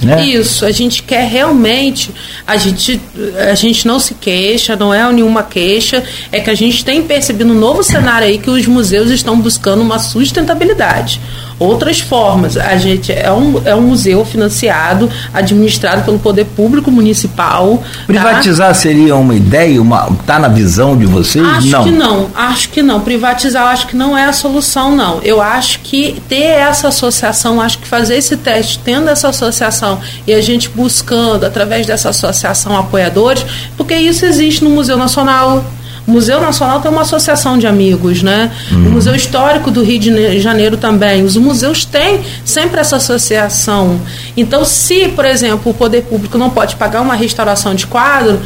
né? 0.01 0.25
Isso, 0.25 0.65
a 0.65 0.71
gente 0.71 1.03
quer 1.03 1.27
realmente, 1.27 2.11
a 2.45 2.55
gente, 2.57 3.01
a 3.49 3.55
gente 3.55 3.87
não 3.87 3.99
se 3.99 4.13
queixa, 4.13 4.75
não 4.75 4.93
é 4.93 5.11
nenhuma 5.11 5.43
queixa, 5.43 6.03
é 6.31 6.39
que 6.39 6.49
a 6.49 6.55
gente 6.55 6.85
tem 6.85 7.01
percebido 7.03 7.51
um 7.51 7.57
novo 7.57 7.81
cenário 7.83 8.27
aí 8.27 8.37
que 8.37 8.49
os 8.49 8.67
museus 8.67 9.09
estão 9.09 9.39
buscando 9.39 9.81
uma 9.81 9.99
sustentabilidade 9.99 11.19
outras 11.59 11.99
formas. 11.99 12.57
A 12.57 12.77
gente 12.77 13.11
é 13.11 13.31
um, 13.31 13.61
é 13.65 13.75
um 13.75 13.81
museu 13.81 14.23
financiado, 14.25 15.09
administrado 15.33 16.03
pelo 16.03 16.19
poder 16.19 16.45
público 16.45 16.91
municipal. 16.91 17.77
Tá? 17.77 18.03
Privatizar 18.05 18.67
tá? 18.69 18.73
seria 18.73 19.15
uma 19.15 19.35
ideia? 19.35 19.81
Uma, 19.81 20.09
tá 20.25 20.39
na 20.39 20.47
visão 20.47 20.95
de 20.97 21.05
vocês? 21.05 21.45
Acho 21.45 21.67
não. 21.67 21.83
que 21.83 21.91
não. 21.91 22.27
Acho 22.35 22.69
que 22.69 22.81
não. 22.81 23.01
Privatizar 23.01 23.67
acho 23.67 23.87
que 23.87 23.95
não 23.95 24.17
é 24.17 24.25
a 24.25 24.33
solução, 24.33 24.95
não. 24.95 25.19
Eu 25.23 25.41
acho 25.41 25.79
que 25.79 26.21
ter 26.27 26.43
essa 26.43 26.89
associação, 26.89 27.61
acho 27.61 27.79
que 27.79 27.87
fazer 27.87 28.17
esse 28.17 28.37
teste, 28.37 28.79
tendo 28.79 29.09
essa 29.09 29.29
associação 29.29 29.99
e 30.25 30.33
a 30.33 30.41
gente 30.41 30.69
buscando, 30.69 31.45
através 31.45 31.85
dessa 31.85 32.09
associação, 32.09 32.77
apoiadores, 32.77 33.45
porque 33.75 33.95
isso 33.95 34.25
existe 34.25 34.63
no 34.63 34.69
Museu 34.69 34.97
Nacional, 34.97 35.63
o 36.07 36.11
Museu 36.11 36.39
Nacional 36.39 36.79
tem 36.79 36.89
uma 36.89 37.01
associação 37.01 37.57
de 37.57 37.67
amigos, 37.67 38.23
né? 38.23 38.49
Uhum. 38.71 38.87
O 38.87 38.91
Museu 38.91 39.13
Histórico 39.13 39.69
do 39.69 39.83
Rio 39.83 39.99
de 39.99 40.39
Janeiro 40.39 40.77
também. 40.77 41.23
Os 41.23 41.35
museus 41.35 41.83
têm 41.83 42.21
sempre 42.45 42.79
essa 42.79 42.95
associação. 42.95 43.99
Então, 44.35 44.63
se, 44.63 45.09
por 45.09 45.25
exemplo, 45.25 45.71
o 45.71 45.75
poder 45.75 46.03
público 46.03 46.37
não 46.37 46.49
pode 46.49 46.77
pagar 46.77 47.01
uma 47.01 47.13
restauração 47.13 47.75
de 47.75 47.85
quadro, 47.85 48.39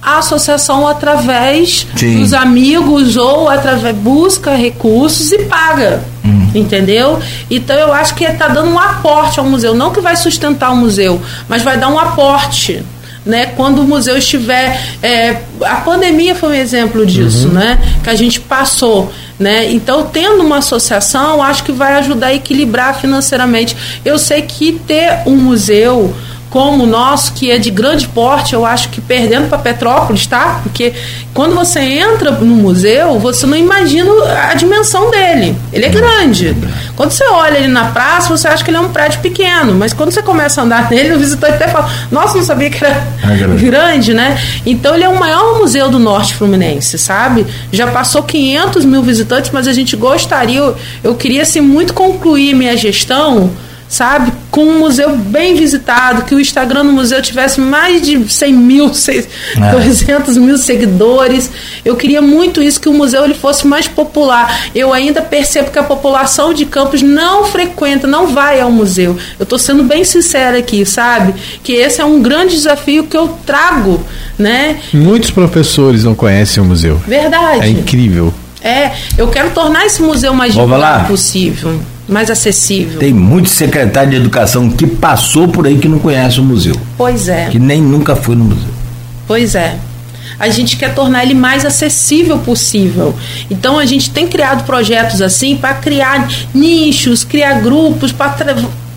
a 0.00 0.18
associação 0.18 0.86
através 0.86 1.84
Sim. 1.96 2.20
dos 2.20 2.32
amigos 2.32 3.16
ou 3.16 3.48
através 3.48 3.96
busca 3.96 4.54
recursos 4.54 5.32
e 5.32 5.38
paga. 5.46 6.04
Uhum. 6.24 6.50
Entendeu? 6.54 7.18
Então 7.50 7.74
eu 7.74 7.92
acho 7.92 8.14
que 8.14 8.22
está 8.22 8.46
dando 8.46 8.70
um 8.70 8.78
aporte 8.78 9.40
ao 9.40 9.44
museu, 9.44 9.74
não 9.74 9.90
que 9.90 10.00
vai 10.00 10.14
sustentar 10.14 10.70
o 10.70 10.76
museu, 10.76 11.20
mas 11.48 11.62
vai 11.62 11.76
dar 11.76 11.88
um 11.88 11.98
aporte 11.98 12.84
né? 13.28 13.52
Quando 13.54 13.82
o 13.82 13.84
museu 13.84 14.16
estiver. 14.16 14.80
É, 15.02 15.36
a 15.62 15.76
pandemia 15.76 16.34
foi 16.34 16.48
um 16.48 16.54
exemplo 16.54 17.04
disso, 17.04 17.48
uhum. 17.48 17.54
né? 17.54 17.78
Que 18.02 18.08
a 18.08 18.14
gente 18.14 18.40
passou. 18.40 19.12
Né? 19.38 19.70
Então, 19.70 20.08
tendo 20.12 20.42
uma 20.42 20.56
associação, 20.56 21.40
acho 21.40 21.62
que 21.62 21.70
vai 21.70 21.94
ajudar 21.94 22.28
a 22.28 22.34
equilibrar 22.34 22.98
financeiramente. 22.98 23.76
Eu 24.04 24.18
sei 24.18 24.42
que 24.42 24.72
ter 24.72 25.20
um 25.26 25.36
museu 25.36 26.12
como 26.50 26.84
o 26.84 26.86
nosso, 26.86 27.34
que 27.34 27.50
é 27.50 27.58
de 27.58 27.70
grande 27.70 28.08
porte, 28.08 28.54
eu 28.54 28.64
acho 28.64 28.88
que 28.88 29.00
perdendo 29.00 29.48
para 29.48 29.58
Petrópolis, 29.58 30.26
tá? 30.26 30.60
Porque 30.62 30.94
quando 31.34 31.54
você 31.54 31.80
entra 31.80 32.30
no 32.30 32.56
museu, 32.56 33.18
você 33.18 33.46
não 33.46 33.56
imagina 33.56 34.10
a 34.50 34.54
dimensão 34.54 35.10
dele. 35.10 35.54
Ele 35.72 35.86
é 35.86 35.88
grande. 35.88 36.56
Quando 36.96 37.10
você 37.10 37.24
olha 37.24 37.58
ele 37.58 37.68
na 37.68 37.86
praça, 37.86 38.28
você 38.28 38.48
acha 38.48 38.64
que 38.64 38.70
ele 38.70 38.78
é 38.78 38.80
um 38.80 38.88
prédio 38.88 39.20
pequeno, 39.20 39.74
mas 39.74 39.92
quando 39.92 40.10
você 40.10 40.22
começa 40.22 40.60
a 40.60 40.64
andar 40.64 40.88
nele, 40.90 41.14
o 41.14 41.18
visitante 41.18 41.54
até 41.54 41.68
fala: 41.68 41.90
Nossa, 42.10 42.36
não 42.36 42.44
sabia 42.44 42.70
que 42.70 42.82
era 42.82 43.06
é 43.22 43.56
grande, 43.60 44.14
né? 44.14 44.38
Então 44.64 44.94
ele 44.94 45.04
é 45.04 45.08
o 45.08 45.18
maior 45.18 45.58
museu 45.58 45.90
do 45.90 45.98
Norte 45.98 46.34
Fluminense, 46.34 46.98
sabe? 46.98 47.46
Já 47.70 47.88
passou 47.88 48.22
500 48.22 48.84
mil 48.84 49.02
visitantes, 49.02 49.50
mas 49.52 49.68
a 49.68 49.72
gente 49.72 49.96
gostaria, 49.96 50.58
eu, 50.58 50.76
eu 51.04 51.14
queria 51.14 51.42
assim, 51.42 51.60
muito 51.60 51.92
concluir 51.92 52.54
minha 52.54 52.76
gestão 52.76 53.50
sabe? 53.88 54.32
Com 54.50 54.64
um 54.64 54.78
museu 54.80 55.16
bem 55.16 55.54
visitado, 55.54 56.22
que 56.22 56.34
o 56.34 56.40
Instagram 56.40 56.84
do 56.84 56.92
museu 56.92 57.22
tivesse 57.22 57.60
mais 57.60 58.02
de 58.02 58.28
100 58.28 58.52
mil, 58.52 58.92
6, 58.92 59.28
é. 59.56 59.70
200 59.72 60.36
mil 60.36 60.58
seguidores. 60.58 61.50
Eu 61.84 61.96
queria 61.96 62.20
muito 62.20 62.62
isso, 62.62 62.80
que 62.80 62.88
o 62.88 62.92
museu 62.92 63.24
ele 63.24 63.34
fosse 63.34 63.66
mais 63.66 63.88
popular. 63.88 64.68
Eu 64.74 64.92
ainda 64.92 65.22
percebo 65.22 65.70
que 65.70 65.78
a 65.78 65.82
população 65.82 66.52
de 66.52 66.66
Campos 66.66 67.02
não 67.02 67.44
frequenta, 67.44 68.06
não 68.06 68.26
vai 68.28 68.60
ao 68.60 68.70
museu. 68.70 69.16
Eu 69.38 69.44
estou 69.44 69.58
sendo 69.58 69.82
bem 69.82 70.04
sincera 70.04 70.58
aqui, 70.58 70.84
sabe? 70.84 71.34
Que 71.62 71.72
esse 71.72 72.00
é 72.00 72.04
um 72.04 72.20
grande 72.20 72.54
desafio 72.54 73.04
que 73.04 73.16
eu 73.16 73.28
trago, 73.46 74.04
né? 74.38 74.78
Muitos 74.92 75.30
professores 75.30 76.04
não 76.04 76.14
conhecem 76.14 76.62
o 76.62 76.66
museu. 76.66 77.00
Verdade. 77.06 77.64
É 77.64 77.68
incrível. 77.68 78.34
É, 78.60 78.92
eu 79.16 79.28
quero 79.28 79.50
tornar 79.50 79.86
esse 79.86 80.02
museu 80.02 80.34
mais 80.34 80.52
possível 81.06 81.80
mais 82.08 82.30
acessível. 82.30 82.98
Tem 82.98 83.12
muito 83.12 83.48
secretário 83.50 84.10
de 84.10 84.16
educação 84.16 84.70
que 84.70 84.86
passou 84.86 85.48
por 85.48 85.66
aí 85.66 85.78
que 85.78 85.88
não 85.88 85.98
conhece 85.98 86.40
o 86.40 86.42
museu. 86.44 86.74
Pois 86.96 87.28
é. 87.28 87.48
Que 87.50 87.58
nem 87.58 87.80
nunca 87.80 88.16
foi 88.16 88.34
no 88.34 88.44
museu. 88.44 88.70
Pois 89.26 89.54
é. 89.54 89.76
A 90.38 90.48
gente 90.48 90.76
quer 90.76 90.94
tornar 90.94 91.24
ele 91.24 91.34
mais 91.34 91.64
acessível 91.64 92.38
possível. 92.38 93.14
Então 93.50 93.78
a 93.78 93.84
gente 93.84 94.10
tem 94.10 94.26
criado 94.26 94.64
projetos 94.64 95.20
assim 95.20 95.56
para 95.56 95.74
criar 95.74 96.28
nichos, 96.54 97.24
criar 97.24 97.60
grupos 97.60 98.12
para 98.12 98.28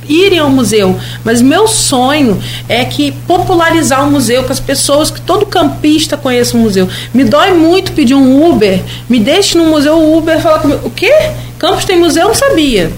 irem 0.08 0.40
ao 0.40 0.50
museu. 0.50 0.98
Mas 1.24 1.42
meu 1.42 1.68
sonho 1.68 2.40
é 2.70 2.86
que 2.86 3.12
popularizar 3.28 4.08
o 4.08 4.12
museu, 4.12 4.44
que 4.44 4.52
as 4.52 4.60
pessoas, 4.60 5.10
que 5.10 5.22
todo 5.22 5.46
campista 5.46 6.16
conheça 6.16 6.56
o 6.56 6.60
museu. 6.60 6.88
Me 7.14 7.24
dói 7.24 7.54
muito 7.54 7.92
pedir 7.94 8.14
um 8.14 8.50
Uber, 8.50 8.82
me 9.10 9.20
deixe 9.20 9.58
no 9.58 9.66
museu 9.66 9.98
o 9.98 10.18
Uber 10.18 10.40
falar 10.40 10.60
comigo. 10.60 10.82
O 10.84 10.92
quê? 10.92 11.14
Campos 11.58 11.86
tem 11.86 12.00
museu? 12.00 12.24
Eu 12.24 12.28
não 12.30 12.36
sabia. 12.36 12.92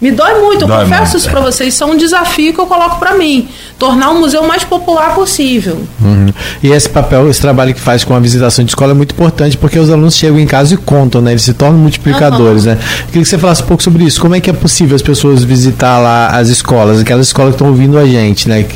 Me 0.00 0.10
dói 0.10 0.40
muito, 0.40 0.62
eu 0.62 0.68
dói 0.68 0.84
confesso 0.84 1.02
muito, 1.02 1.16
isso 1.18 1.28
é. 1.28 1.30
para 1.30 1.40
vocês. 1.40 1.74
Isso 1.74 1.84
é 1.84 1.86
um 1.86 1.96
desafio 1.96 2.54
que 2.54 2.60
eu 2.60 2.66
coloco 2.66 2.98
para 2.98 3.14
mim. 3.14 3.48
Tornar 3.80 4.10
o 4.10 4.20
museu 4.20 4.46
mais 4.46 4.62
popular 4.62 5.14
possível. 5.14 5.80
Uhum. 6.00 6.26
E 6.62 6.68
esse 6.68 6.88
papel, 6.88 7.30
esse 7.30 7.40
trabalho 7.40 7.72
que 7.72 7.80
faz 7.80 8.04
com 8.04 8.14
a 8.14 8.20
visitação 8.20 8.62
de 8.62 8.70
escola 8.70 8.92
é 8.92 8.94
muito 8.94 9.12
importante 9.12 9.56
porque 9.56 9.78
os 9.78 9.90
alunos 9.90 10.14
chegam 10.14 10.38
em 10.38 10.46
casa 10.46 10.74
e 10.74 10.76
contam, 10.76 11.22
né? 11.22 11.32
Eles 11.32 11.42
se 11.42 11.54
tornam 11.54 11.78
multiplicadores, 11.78 12.66
uhum. 12.66 12.72
né? 12.72 12.78
Queria 13.06 13.22
que 13.22 13.28
você 13.28 13.38
falasse 13.38 13.62
um 13.62 13.66
pouco 13.66 13.82
sobre 13.82 14.04
isso. 14.04 14.20
Como 14.20 14.34
é 14.34 14.40
que 14.40 14.50
é 14.50 14.52
possível 14.52 14.94
as 14.94 15.00
pessoas 15.00 15.42
visitar 15.42 15.98
lá 15.98 16.28
as 16.28 16.48
escolas, 16.48 17.00
aquelas 17.00 17.26
escolas 17.26 17.52
que 17.52 17.54
estão 17.54 17.68
ouvindo 17.68 17.98
a 17.98 18.04
gente, 18.04 18.48
né? 18.48 18.66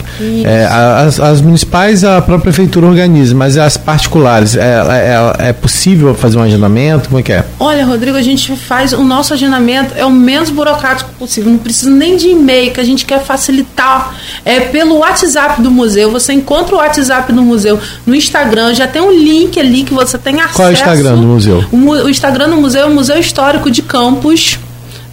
É, 0.42 0.64
as, 0.64 1.20
as, 1.20 1.42
municipais 1.42 2.02
a 2.02 2.22
própria 2.22 2.52
prefeitura 2.52 2.86
organiza, 2.86 3.34
mas 3.34 3.58
as 3.58 3.76
particulares, 3.76 4.56
é, 4.56 4.60
é, 4.60 5.48
é, 5.48 5.52
possível 5.52 6.14
fazer 6.14 6.38
um 6.38 6.42
agendamento? 6.42 7.10
Como 7.10 7.20
é 7.20 7.22
que 7.22 7.32
é? 7.32 7.44
Olha, 7.60 7.84
Rodrigo, 7.84 8.16
a 8.16 8.22
gente 8.22 8.56
faz 8.56 8.94
o 8.94 9.02
nosso 9.02 9.34
agendamento 9.34 9.92
é 9.96 10.04
o 10.04 10.10
menos 10.10 10.48
burocrático 10.48 11.10
possível. 11.18 11.50
Não 11.50 11.58
precisa 11.58 11.90
nem 11.90 12.16
de 12.16 12.28
e-mail, 12.28 12.72
que 12.72 12.80
a 12.80 12.84
gente 12.84 13.04
quer 13.04 13.22
facilitar. 13.22 14.14
É 14.44 14.60
pelo 14.60 14.93
WhatsApp 14.98 15.60
do 15.60 15.70
museu. 15.70 16.10
Você 16.10 16.32
encontra 16.32 16.74
o 16.74 16.78
WhatsApp 16.78 17.32
do 17.32 17.42
museu 17.42 17.78
no 18.06 18.14
Instagram, 18.14 18.74
já 18.74 18.86
tem 18.86 19.02
um 19.02 19.10
link 19.10 19.58
ali 19.58 19.84
que 19.84 19.94
você 19.94 20.18
tem 20.18 20.40
acesso. 20.40 20.54
Qual 20.54 20.68
é 20.68 20.70
o 20.70 20.74
Instagram 20.74 21.16
do 21.16 21.26
museu? 21.26 21.64
O, 21.72 21.76
o 21.76 22.08
Instagram 22.08 22.50
do 22.50 22.56
museu 22.56 22.82
é 22.82 22.86
o 22.86 22.90
Museu 22.90 23.18
Histórico 23.18 23.70
de 23.70 23.82
Campos 23.82 24.58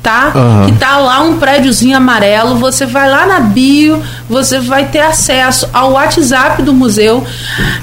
tá? 0.02 0.32
Uhum. 0.36 0.66
Que 0.66 0.72
tá 0.74 0.98
lá 0.98 1.22
um 1.22 1.38
prédiozinho 1.38 1.96
amarelo. 1.96 2.56
Você 2.58 2.86
vai 2.86 3.10
lá 3.10 3.26
na 3.26 3.40
bio, 3.40 4.02
você 4.28 4.60
vai 4.60 4.86
ter 4.86 5.00
acesso 5.00 5.70
ao 5.72 5.94
WhatsApp 5.94 6.62
do 6.62 6.74
museu. 6.74 7.24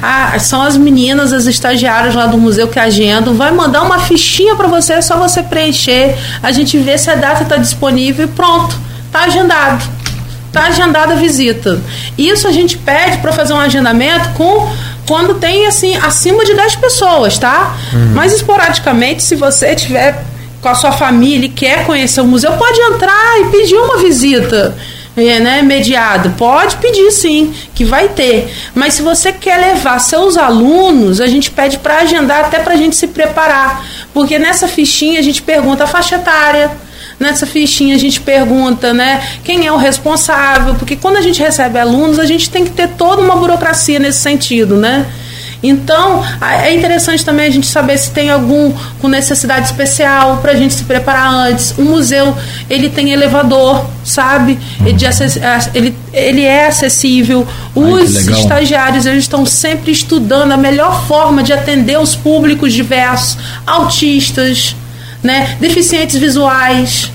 Ah, 0.03 0.39
são 0.39 0.63
as 0.63 0.77
meninas, 0.77 1.33
as 1.33 1.47
estagiárias 1.47 2.15
lá 2.15 2.27
do 2.27 2.39
museu 2.39 2.69
que 2.69 2.79
agendam. 2.79 3.35
Vai 3.35 3.53
mandar 3.53 3.83
uma 3.83 3.99
fichinha 4.01 4.55
para 4.57 4.67
você, 4.67 4.95
é 4.95 5.01
só 5.01 5.17
você 5.17 5.43
preencher. 5.43 6.17
A 6.43 6.53
gente 6.53 6.79
vê 6.79 6.99
se 6.99 7.11
a 7.11 7.15
data 7.15 7.45
está 7.45 7.57
disponível 7.57 8.25
e 8.25 8.29
pronto, 8.29 8.77
tá 9.13 9.25
agendado. 9.25 9.85
Tá 10.53 10.65
agendada 10.67 11.13
a 11.13 11.17
visita. 11.17 11.81
Isso 12.17 12.49
a 12.49 12.53
gente 12.53 12.79
pede 12.79 13.19
para 13.19 13.33
fazer 13.33 13.53
um 13.53 13.61
agendamento 13.61 14.31
com 14.31 14.69
quando 15.07 15.35
tem 15.35 15.67
assim 15.67 15.97
acima 15.97 16.45
de 16.45 16.55
10 16.55 16.77
pessoas, 16.77 17.39
tá? 17.39 17.77
Uhum. 17.93 18.13
Mas 18.15 18.33
esporadicamente, 18.33 19.23
se 19.23 19.35
você 19.37 19.75
tiver 19.75 20.23
com 20.61 20.69
a 20.69 20.75
sua 20.75 20.93
família 20.93 21.47
e 21.47 21.49
quer 21.49 21.87
conhecer 21.87 22.21
o 22.21 22.27
museu, 22.27 22.53
pode 22.53 22.79
entrar 22.81 23.41
e 23.41 23.47
pedir 23.47 23.77
uma 23.77 23.99
visita. 23.99 24.77
É, 25.17 25.41
né, 25.41 25.63
mediado. 25.63 26.31
Pode 26.39 26.77
pedir 26.77 27.11
sim, 27.11 27.53
que 27.75 27.85
vai 27.85 28.09
ter. 28.09 28.55
Mas 28.73 28.95
se 28.95 29.03
você 29.03 29.33
quer 29.33 29.59
levar 29.59 29.99
seus 29.99 30.37
alunos, 30.37 31.21
a 31.21 31.27
gente 31.27 31.51
pede 31.51 31.77
para 31.79 31.99
agendar 31.99 32.45
até 32.45 32.61
para 32.61 32.75
a 32.75 32.77
gente 32.77 32.95
se 32.95 33.09
preparar. 33.09 33.85
Porque 34.15 34.39
nessa 34.39 34.69
fichinha 34.69 35.19
a 35.19 35.23
gente 35.23 35.43
pergunta 35.43 35.83
a 35.83 35.87
faixa 35.89 36.15
etária, 36.15 36.71
nessa 37.19 37.47
fichinha 37.47 37.95
a 37.95 37.99
gente 37.99 38.21
pergunta, 38.21 38.93
né, 38.93 39.23
quem 39.45 39.67
é 39.67 39.73
o 39.73 39.77
responsável, 39.77 40.75
porque 40.75 40.97
quando 40.97 41.17
a 41.17 41.23
gente 41.23 41.41
recebe 41.41 41.79
alunos, 41.79 42.19
a 42.19 42.25
gente 42.25 42.49
tem 42.51 42.65
que 42.65 42.71
ter 42.71 42.89
toda 42.89 43.23
uma 43.23 43.37
burocracia 43.37 43.99
nesse 43.99 44.21
sentido, 44.21 44.77
né? 44.77 45.07
Então, 45.63 46.25
é 46.41 46.73
interessante 46.73 47.25
também 47.25 47.47
a 47.47 47.51
gente 47.51 47.67
saber 47.67 47.99
se 47.99 48.13
tem 48.13 48.31
algum 48.31 48.73
com 49.01 49.09
necessidade 49.09 49.67
especial 49.67 50.37
para 50.37 50.53
a 50.53 50.55
gente 50.55 50.73
se 50.73 50.85
preparar 50.85 51.33
antes. 51.33 51.75
O 51.77 51.83
museu, 51.83 52.37
ele 52.71 52.89
tem 52.89 53.11
elevador, 53.11 53.85
sabe? 54.05 54.57
Ele, 54.85 54.97
ele, 55.75 55.97
ele 56.13 56.43
é 56.45 56.69
acessível. 56.69 57.47
Os 57.75 58.29
Ai, 58.29 58.41
estagiários, 58.41 59.05
eles 59.05 59.25
estão 59.25 59.45
sempre 59.45 59.91
estudando 59.91 60.53
a 60.53 60.57
melhor 60.57 61.07
forma 61.09 61.43
de 61.43 61.53
atender 61.53 61.99
os 61.99 62.15
públicos 62.15 62.73
diversos, 62.73 63.37
autistas, 63.67 64.77
né? 65.29 65.59
deficientes 65.61 66.17
visuais, 66.17 67.13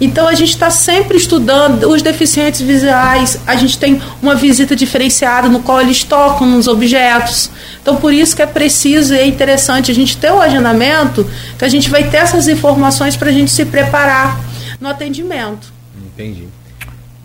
então 0.00 0.28
a 0.28 0.34
gente 0.34 0.50
está 0.50 0.70
sempre 0.70 1.16
estudando 1.16 1.90
os 1.90 2.00
deficientes 2.00 2.60
visuais. 2.60 3.40
A 3.44 3.56
gente 3.56 3.76
tem 3.76 4.00
uma 4.22 4.36
visita 4.36 4.76
diferenciada 4.76 5.48
no 5.48 5.60
qual 5.60 5.80
eles 5.80 6.04
tocam 6.04 6.46
nos 6.46 6.68
objetos. 6.68 7.50
Então 7.82 7.96
por 7.96 8.12
isso 8.12 8.36
que 8.36 8.42
é 8.42 8.46
preciso 8.46 9.14
e 9.14 9.18
é 9.18 9.26
interessante 9.26 9.90
a 9.90 9.94
gente 9.94 10.16
ter 10.16 10.30
o 10.30 10.40
agendamento, 10.40 11.28
que 11.58 11.64
a 11.64 11.68
gente 11.68 11.90
vai 11.90 12.04
ter 12.04 12.18
essas 12.18 12.46
informações 12.46 13.16
para 13.16 13.30
a 13.30 13.32
gente 13.32 13.50
se 13.50 13.64
preparar 13.64 14.38
no 14.80 14.88
atendimento. 14.88 15.72
Entendi. 15.96 16.46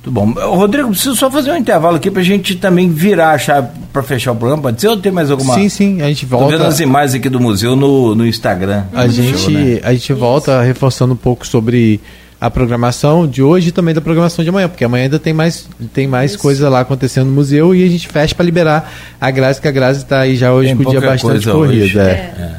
Muito 0.04 0.12
bom. 0.12 0.32
Rodrigo, 0.56 0.90
preciso 0.90 1.16
só 1.16 1.30
fazer 1.30 1.52
um 1.52 1.58
intervalo 1.58 1.98
aqui 1.98 2.10
para 2.10 2.22
a 2.22 2.26
gente 2.26 2.56
também 2.56 2.90
virar 2.90 3.32
a 3.32 3.38
chave 3.38 3.68
para 3.94 4.02
fechar 4.02 4.32
o 4.32 4.36
programa. 4.36 4.64
Pode 4.64 4.82
ser 4.82 4.88
ou 4.88 4.98
tem 4.98 5.12
mais 5.12 5.30
alguma? 5.30 5.54
Sim, 5.54 5.70
sim, 5.70 6.02
a 6.02 6.08
gente 6.08 6.26
volta. 6.26 6.46
Estou 6.46 6.60
vendo 6.60 6.68
as 6.68 6.80
imagens 6.80 7.14
aqui 7.14 7.30
do 7.30 7.40
museu 7.40 7.76
no, 7.76 8.16
no 8.16 8.26
Instagram. 8.26 8.86
A, 8.94 9.08
gente, 9.08 9.38
show, 9.38 9.52
né? 9.52 9.80
a 9.84 9.94
gente 9.94 10.12
volta 10.14 10.60
reforçando 10.64 11.14
um 11.14 11.18
pouco 11.18 11.46
sobre 11.46 12.00
a 12.40 12.50
programação 12.50 13.28
de 13.28 13.44
hoje 13.44 13.70
e 13.70 13.72
também 13.72 13.94
da 13.94 14.02
programação 14.02 14.44
de 14.44 14.50
amanhã, 14.50 14.68
porque 14.68 14.84
amanhã 14.84 15.04
ainda 15.04 15.20
tem 15.20 15.32
mais, 15.32 15.70
tem 15.94 16.08
mais 16.08 16.36
coisa 16.36 16.68
lá 16.68 16.80
acontecendo 16.80 17.28
no 17.28 17.34
museu 17.34 17.76
e 17.76 17.86
a 17.86 17.88
gente 17.88 18.08
fecha 18.08 18.34
para 18.34 18.44
liberar 18.44 18.92
a 19.22 19.30
Grazi, 19.30 19.62
que 19.62 19.68
a 19.68 19.72
Grazi 19.72 20.02
está 20.02 20.22
aí 20.22 20.36
já 20.36 20.52
hoje 20.52 20.70
tem 20.70 20.78
com 20.78 20.90
o 20.90 20.90
dia 20.90 21.00
bastante 21.00 21.48
corrido. 21.48 22.00
É. 22.00 22.12
É. 22.12 22.56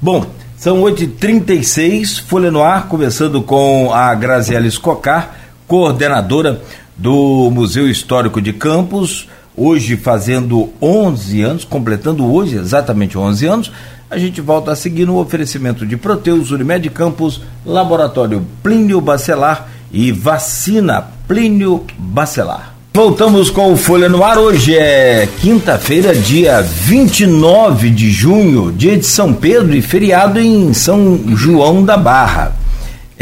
Bom, 0.00 0.24
são 0.56 0.80
8h36, 0.82 2.20
Folha 2.20 2.52
no 2.52 2.62
Ar, 2.62 2.86
começando 2.86 3.42
com 3.42 3.92
a 3.92 4.14
Graziela 4.14 4.68
Escocar, 4.68 5.34
coordenadora 5.66 6.60
do 6.96 7.50
Museu 7.50 7.88
Histórico 7.88 8.40
de 8.40 8.52
Campos, 8.52 9.28
hoje 9.56 9.96
fazendo 9.96 10.70
11 10.80 11.42
anos, 11.42 11.64
completando 11.64 12.32
hoje 12.32 12.56
exatamente 12.56 13.18
11 13.18 13.46
anos, 13.46 13.72
a 14.10 14.18
gente 14.18 14.40
volta 14.40 14.72
a 14.72 14.76
seguir 14.76 15.06
no 15.06 15.18
oferecimento 15.18 15.84
de 15.84 15.96
Proteus, 15.96 16.50
Unimed 16.50 16.88
Campos, 16.90 17.40
Laboratório 17.64 18.46
Plínio 18.62 19.00
Bacelar 19.00 19.68
e 19.92 20.12
Vacina 20.12 21.04
Plínio 21.26 21.84
Bacelar. 21.98 22.74
Voltamos 22.96 23.50
com 23.50 23.72
o 23.72 23.76
Folha 23.76 24.08
no 24.08 24.22
Ar. 24.22 24.38
Hoje 24.38 24.76
é 24.76 25.28
quinta-feira, 25.40 26.14
dia 26.14 26.62
29 26.62 27.90
de 27.90 28.08
junho, 28.08 28.70
dia 28.70 28.96
de 28.96 29.04
São 29.04 29.32
Pedro 29.32 29.74
e 29.74 29.82
feriado 29.82 30.38
em 30.38 30.72
São 30.72 31.20
João 31.34 31.84
da 31.84 31.96
Barra. 31.96 32.63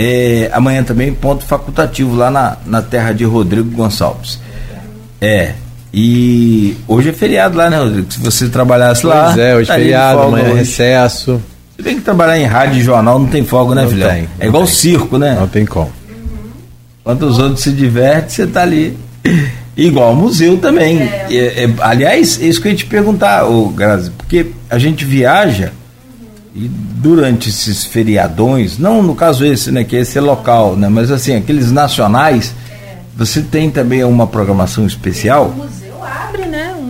É, 0.05 0.51
amanhã 0.53 0.83
também 0.83 1.15
ponto 1.15 1.45
facultativo 1.45 2.17
lá 2.17 2.29
na, 2.29 2.57
na 2.67 2.83
terra 2.83 3.13
de 3.13 3.23
Rodrigo 3.23 3.71
Gonçalves. 3.71 4.41
É, 5.21 5.53
e 5.95 6.77
hoje 6.89 7.11
é 7.11 7.13
feriado 7.13 7.57
lá, 7.57 7.71
né, 7.71 7.79
Rodrigo? 7.79 8.13
Se 8.13 8.19
você 8.19 8.49
trabalhasse 8.49 9.03
pois 9.03 9.15
lá. 9.15 9.25
Pois 9.27 9.39
é, 9.39 9.55
hoje 9.55 9.71
é 9.71 9.75
feriado, 9.75 10.23
amanhã 10.23 10.49
é 10.49 10.55
recesso. 10.55 11.41
Você 11.77 11.85
tem 11.85 11.95
que 11.95 12.03
trabalhar 12.03 12.37
em 12.37 12.47
rádio 12.47 12.81
e 12.81 12.83
jornal, 12.83 13.17
não 13.21 13.29
tem 13.29 13.45
folga, 13.45 13.77
né, 13.77 13.87
filhão? 13.87 14.11
Tem, 14.11 14.29
é 14.41 14.47
igual 14.49 14.65
tem. 14.65 14.73
circo, 14.73 15.19
né? 15.19 15.37
Não 15.39 15.47
tem 15.47 15.65
como. 15.65 15.93
Enquanto 17.01 17.23
os 17.23 17.39
outros 17.39 17.63
se 17.63 17.71
divertem, 17.71 18.29
você 18.29 18.47
tá 18.47 18.63
ali. 18.63 18.99
Igual 19.77 20.17
museu 20.17 20.59
também. 20.59 21.01
É. 21.01 21.27
É, 21.31 21.65
é, 21.65 21.71
aliás, 21.79 22.41
é 22.43 22.47
isso 22.47 22.61
que 22.61 22.67
eu 22.67 22.73
ia 22.73 22.77
te 22.77 22.87
perguntar, 22.87 23.45
ô, 23.45 23.69
Grazi, 23.69 24.11
porque 24.11 24.49
a 24.69 24.79
gente 24.79 25.05
viaja 25.05 25.73
e 26.55 26.69
durante 26.69 27.49
esses 27.49 27.85
feriadões, 27.85 28.79
não 28.79 29.03
no 29.03 29.15
caso 29.15 29.45
esse, 29.45 29.71
né, 29.71 29.85
que 29.85 29.97
esse 29.97 30.19
é 30.19 30.21
local, 30.21 30.77
né, 30.77 30.89
mas 30.89 31.11
assim, 31.11 31.35
aqueles 31.35 31.73
nacionais, 31.73 32.55
é. 32.71 32.99
você 33.17 33.43
tem 33.43 33.71
também 33.71 34.05
uma 34.05 34.27
programação 34.27 34.87
especial? 34.87 35.47
O 35.47 35.53
museu 35.53 35.83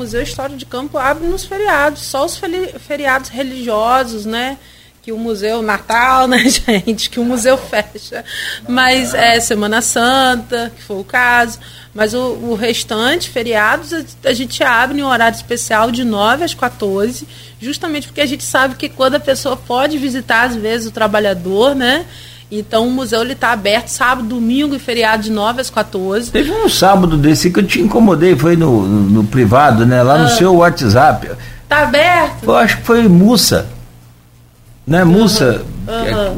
Museu 0.02 0.20
Histórico 0.20 0.58
de 0.58 0.66
Campo 0.66 0.98
abre 0.98 1.26
nos 1.26 1.44
feriados, 1.44 2.02
só 2.02 2.26
os 2.26 2.38
feriados 2.80 3.30
religiosos, 3.30 4.26
né? 4.26 4.58
Que 5.00 5.12
o 5.12 5.16
museu 5.16 5.62
Natal, 5.62 6.26
né, 6.28 6.38
gente? 6.48 7.08
Que 7.08 7.20
o 7.20 7.24
museu 7.24 7.56
fecha. 7.56 8.24
Mas 8.68 9.14
é 9.14 9.38
Semana 9.38 9.80
Santa, 9.80 10.72
que 10.74 10.82
foi 10.82 10.98
o 10.98 11.04
caso. 11.04 11.58
Mas 11.94 12.14
o, 12.14 12.18
o 12.18 12.54
restante, 12.54 13.28
feriados, 13.28 13.92
a 14.24 14.32
gente 14.32 14.62
abre 14.64 14.98
em 14.98 15.02
um 15.02 15.08
horário 15.08 15.36
especial 15.36 15.90
de 15.90 16.04
9 16.04 16.44
às 16.44 16.54
14, 16.54 17.28
justamente 17.60 18.06
porque 18.06 18.22
a 18.22 18.26
gente 18.26 18.44
sabe 18.44 18.76
que 18.76 18.88
quando 18.88 19.16
a 19.16 19.20
pessoa 19.20 19.56
pode 19.56 19.98
visitar, 19.98 20.44
às 20.44 20.56
vezes, 20.56 20.86
o 20.86 20.90
trabalhador, 20.90 21.74
né? 21.74 22.06
Então 22.50 22.86
o 22.86 22.90
museu 22.90 23.22
está 23.24 23.52
aberto 23.52 23.88
sábado, 23.88 24.28
domingo 24.28 24.74
e 24.74 24.78
feriado 24.78 25.22
de 25.22 25.30
9 25.30 25.60
às 25.60 25.70
14. 25.70 26.30
Teve 26.30 26.50
um 26.50 26.68
sábado 26.68 27.16
desse 27.16 27.50
que 27.50 27.60
eu 27.60 27.66
te 27.66 27.80
incomodei, 27.80 28.36
foi 28.36 28.56
no, 28.56 28.86
no, 28.86 29.00
no 29.10 29.24
privado, 29.24 29.86
né? 29.86 30.02
Lá 30.02 30.14
ah. 30.14 30.18
no 30.18 30.28
seu 30.28 30.54
WhatsApp. 30.56 31.30
Tá 31.66 31.84
aberto? 31.84 32.44
Eu 32.44 32.56
acho 32.56 32.76
que 32.78 32.84
foi 32.84 33.08
Mussa. 33.08 33.66
Né? 34.86 35.04
Mussa, 35.04 35.62
uhum. 35.88 35.94
É, 35.94 36.32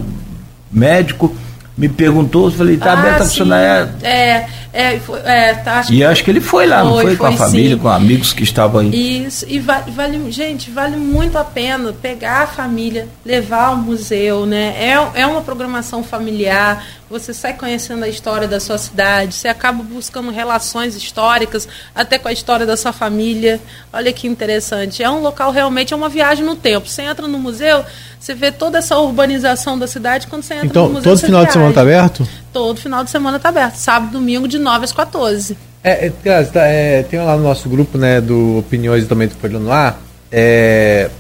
médico, 0.70 1.34
me 1.76 1.88
perguntou, 1.88 2.46
eu 2.46 2.52
falei, 2.52 2.76
tá 2.76 2.92
ah, 2.92 2.98
aberto 2.98 3.22
a 3.22 3.24
funcionar. 3.24 3.94
É, 4.02 4.46
é, 4.74 5.00
é, 5.24 5.54
tá, 5.54 5.78
acho 5.78 5.92
e 5.92 5.98
que 5.98 6.04
acho 6.04 6.24
que 6.24 6.30
ele 6.32 6.40
foi 6.40 6.66
lá, 6.66 6.80
foi, 6.80 6.88
não 6.88 6.94
foi, 6.94 7.04
foi 7.04 7.16
com 7.16 7.26
a 7.26 7.32
família, 7.32 7.76
sim. 7.76 7.78
com 7.78 7.88
amigos 7.88 8.32
que 8.32 8.42
estavam 8.42 8.80
aí. 8.80 9.24
Isso, 9.24 9.46
e 9.48 9.60
vale, 9.60 9.92
vale, 9.92 10.32
gente, 10.32 10.68
vale 10.68 10.96
muito 10.96 11.38
a 11.38 11.44
pena 11.44 11.92
pegar 11.92 12.42
a 12.42 12.46
família, 12.48 13.08
levar 13.24 13.66
ao 13.66 13.76
museu, 13.76 14.44
né? 14.44 14.74
É, 14.76 15.20
é 15.20 15.26
uma 15.26 15.42
programação 15.42 16.02
familiar, 16.02 16.84
você 17.18 17.32
sai 17.32 17.54
conhecendo 17.54 18.04
a 18.04 18.08
história 18.08 18.48
da 18.48 18.58
sua 18.58 18.76
cidade, 18.76 19.34
você 19.34 19.48
acaba 19.48 19.82
buscando 19.82 20.30
relações 20.30 20.96
históricas, 20.96 21.68
até 21.94 22.18
com 22.18 22.28
a 22.28 22.32
história 22.32 22.66
da 22.66 22.76
sua 22.76 22.92
família. 22.92 23.60
Olha 23.92 24.12
que 24.12 24.26
interessante. 24.26 25.02
É 25.02 25.08
um 25.08 25.20
local 25.20 25.50
realmente, 25.52 25.94
é 25.94 25.96
uma 25.96 26.08
viagem 26.08 26.44
no 26.44 26.56
tempo. 26.56 26.88
Você 26.88 27.02
entra 27.02 27.28
no 27.28 27.38
museu, 27.38 27.84
você 28.18 28.34
vê 28.34 28.50
toda 28.50 28.78
essa 28.78 28.98
urbanização 28.98 29.78
da 29.78 29.86
cidade 29.86 30.26
quando 30.26 30.42
você 30.42 30.54
entra 30.54 30.66
então, 30.66 30.86
no 30.86 30.94
museu. 30.94 31.12
Todo 31.12 31.20
final 31.20 31.40
viaja. 31.40 31.46
de 31.46 31.52
semana 31.52 31.70
está 31.70 31.80
aberto? 31.80 32.28
Todo 32.52 32.80
final 32.80 33.04
de 33.04 33.10
semana 33.10 33.36
está 33.36 33.48
aberto. 33.48 33.76
Sábado, 33.76 34.12
domingo, 34.12 34.48
de 34.48 34.58
9 34.58 34.84
às 34.84 34.92
14. 34.92 35.56
É, 35.82 36.06
é, 36.06 36.12
é, 36.54 37.02
tem 37.02 37.20
lá 37.20 37.36
no 37.36 37.42
nosso 37.42 37.68
grupo, 37.68 37.98
né, 37.98 38.20
do 38.20 38.58
Opiniões 38.58 39.06
também 39.06 39.28
do 39.28 39.34
Folha 39.34 39.58
no 39.58 39.70
Ar, 39.70 40.00
é, 40.32 41.10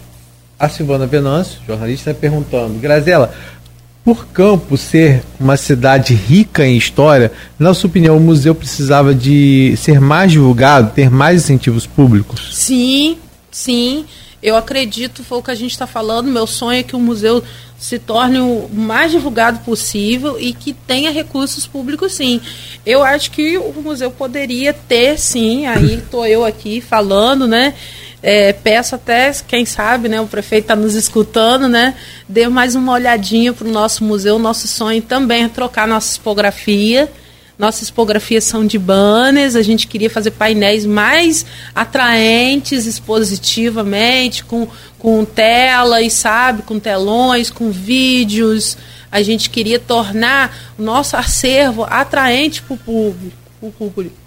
a 0.58 0.68
Silvana 0.70 1.06
Venâncio, 1.06 1.60
jornalista, 1.66 2.14
perguntando, 2.14 2.78
Grazela, 2.78 3.34
por 4.04 4.26
Campos 4.26 4.82
ser 4.82 5.22
uma 5.40 5.56
cidade 5.56 6.14
rica 6.14 6.66
em 6.66 6.76
história, 6.76 7.32
na 7.58 7.72
sua 7.72 7.88
opinião, 7.88 8.18
o 8.18 8.20
museu 8.20 8.54
precisava 8.54 9.14
de 9.14 9.74
ser 9.78 9.98
mais 9.98 10.30
divulgado, 10.30 10.92
ter 10.94 11.10
mais 11.10 11.44
incentivos 11.44 11.86
públicos? 11.86 12.50
Sim, 12.52 13.16
sim. 13.50 14.04
Eu 14.42 14.56
acredito, 14.56 15.24
foi 15.24 15.38
o 15.38 15.42
que 15.42 15.50
a 15.50 15.54
gente 15.54 15.70
está 15.70 15.86
falando. 15.86 16.30
Meu 16.30 16.46
sonho 16.46 16.80
é 16.80 16.82
que 16.82 16.94
o 16.94 17.00
museu 17.00 17.42
se 17.78 17.98
torne 17.98 18.38
o 18.40 18.68
mais 18.70 19.10
divulgado 19.10 19.60
possível 19.60 20.38
e 20.38 20.52
que 20.52 20.74
tenha 20.74 21.10
recursos 21.10 21.66
públicos, 21.66 22.14
sim. 22.14 22.42
Eu 22.84 23.02
acho 23.02 23.30
que 23.30 23.56
o 23.56 23.72
museu 23.82 24.10
poderia 24.10 24.74
ter, 24.74 25.18
sim. 25.18 25.64
Aí 25.64 25.94
estou 25.94 26.26
eu 26.26 26.44
aqui 26.44 26.82
falando, 26.82 27.46
né? 27.46 27.72
É, 28.26 28.54
peço 28.54 28.94
até, 28.94 29.30
quem 29.46 29.66
sabe, 29.66 30.08
né, 30.08 30.18
o 30.18 30.26
prefeito 30.26 30.64
está 30.64 30.74
nos 30.74 30.94
escutando, 30.94 31.68
né, 31.68 31.94
dê 32.26 32.48
mais 32.48 32.74
uma 32.74 32.92
olhadinha 32.92 33.52
para 33.52 33.68
o 33.68 33.70
nosso 33.70 34.02
museu. 34.02 34.38
Nosso 34.38 34.66
sonho 34.66 35.02
também 35.02 35.44
é 35.44 35.48
trocar 35.48 35.86
nossa 35.86 36.10
expografia 36.10 37.10
nossas 37.58 37.82
expografias 37.82 38.44
são 38.44 38.66
de 38.66 38.78
banners, 38.78 39.54
a 39.54 39.62
gente 39.62 39.86
queria 39.86 40.10
fazer 40.10 40.32
painéis 40.32 40.84
mais 40.84 41.46
atraentes 41.74 42.84
expositivamente, 42.84 44.44
com, 44.44 44.66
com 44.98 45.24
telas, 45.24 46.12
sabe, 46.14 46.62
com 46.62 46.80
telões, 46.80 47.50
com 47.50 47.70
vídeos. 47.70 48.76
A 49.10 49.22
gente 49.22 49.48
queria 49.48 49.78
tornar 49.78 50.74
o 50.76 50.82
nosso 50.82 51.16
acervo 51.16 51.84
atraente 51.84 52.60
para 52.60 52.74
o 52.74 52.78
público, 52.78 53.36
público. 53.78 54.23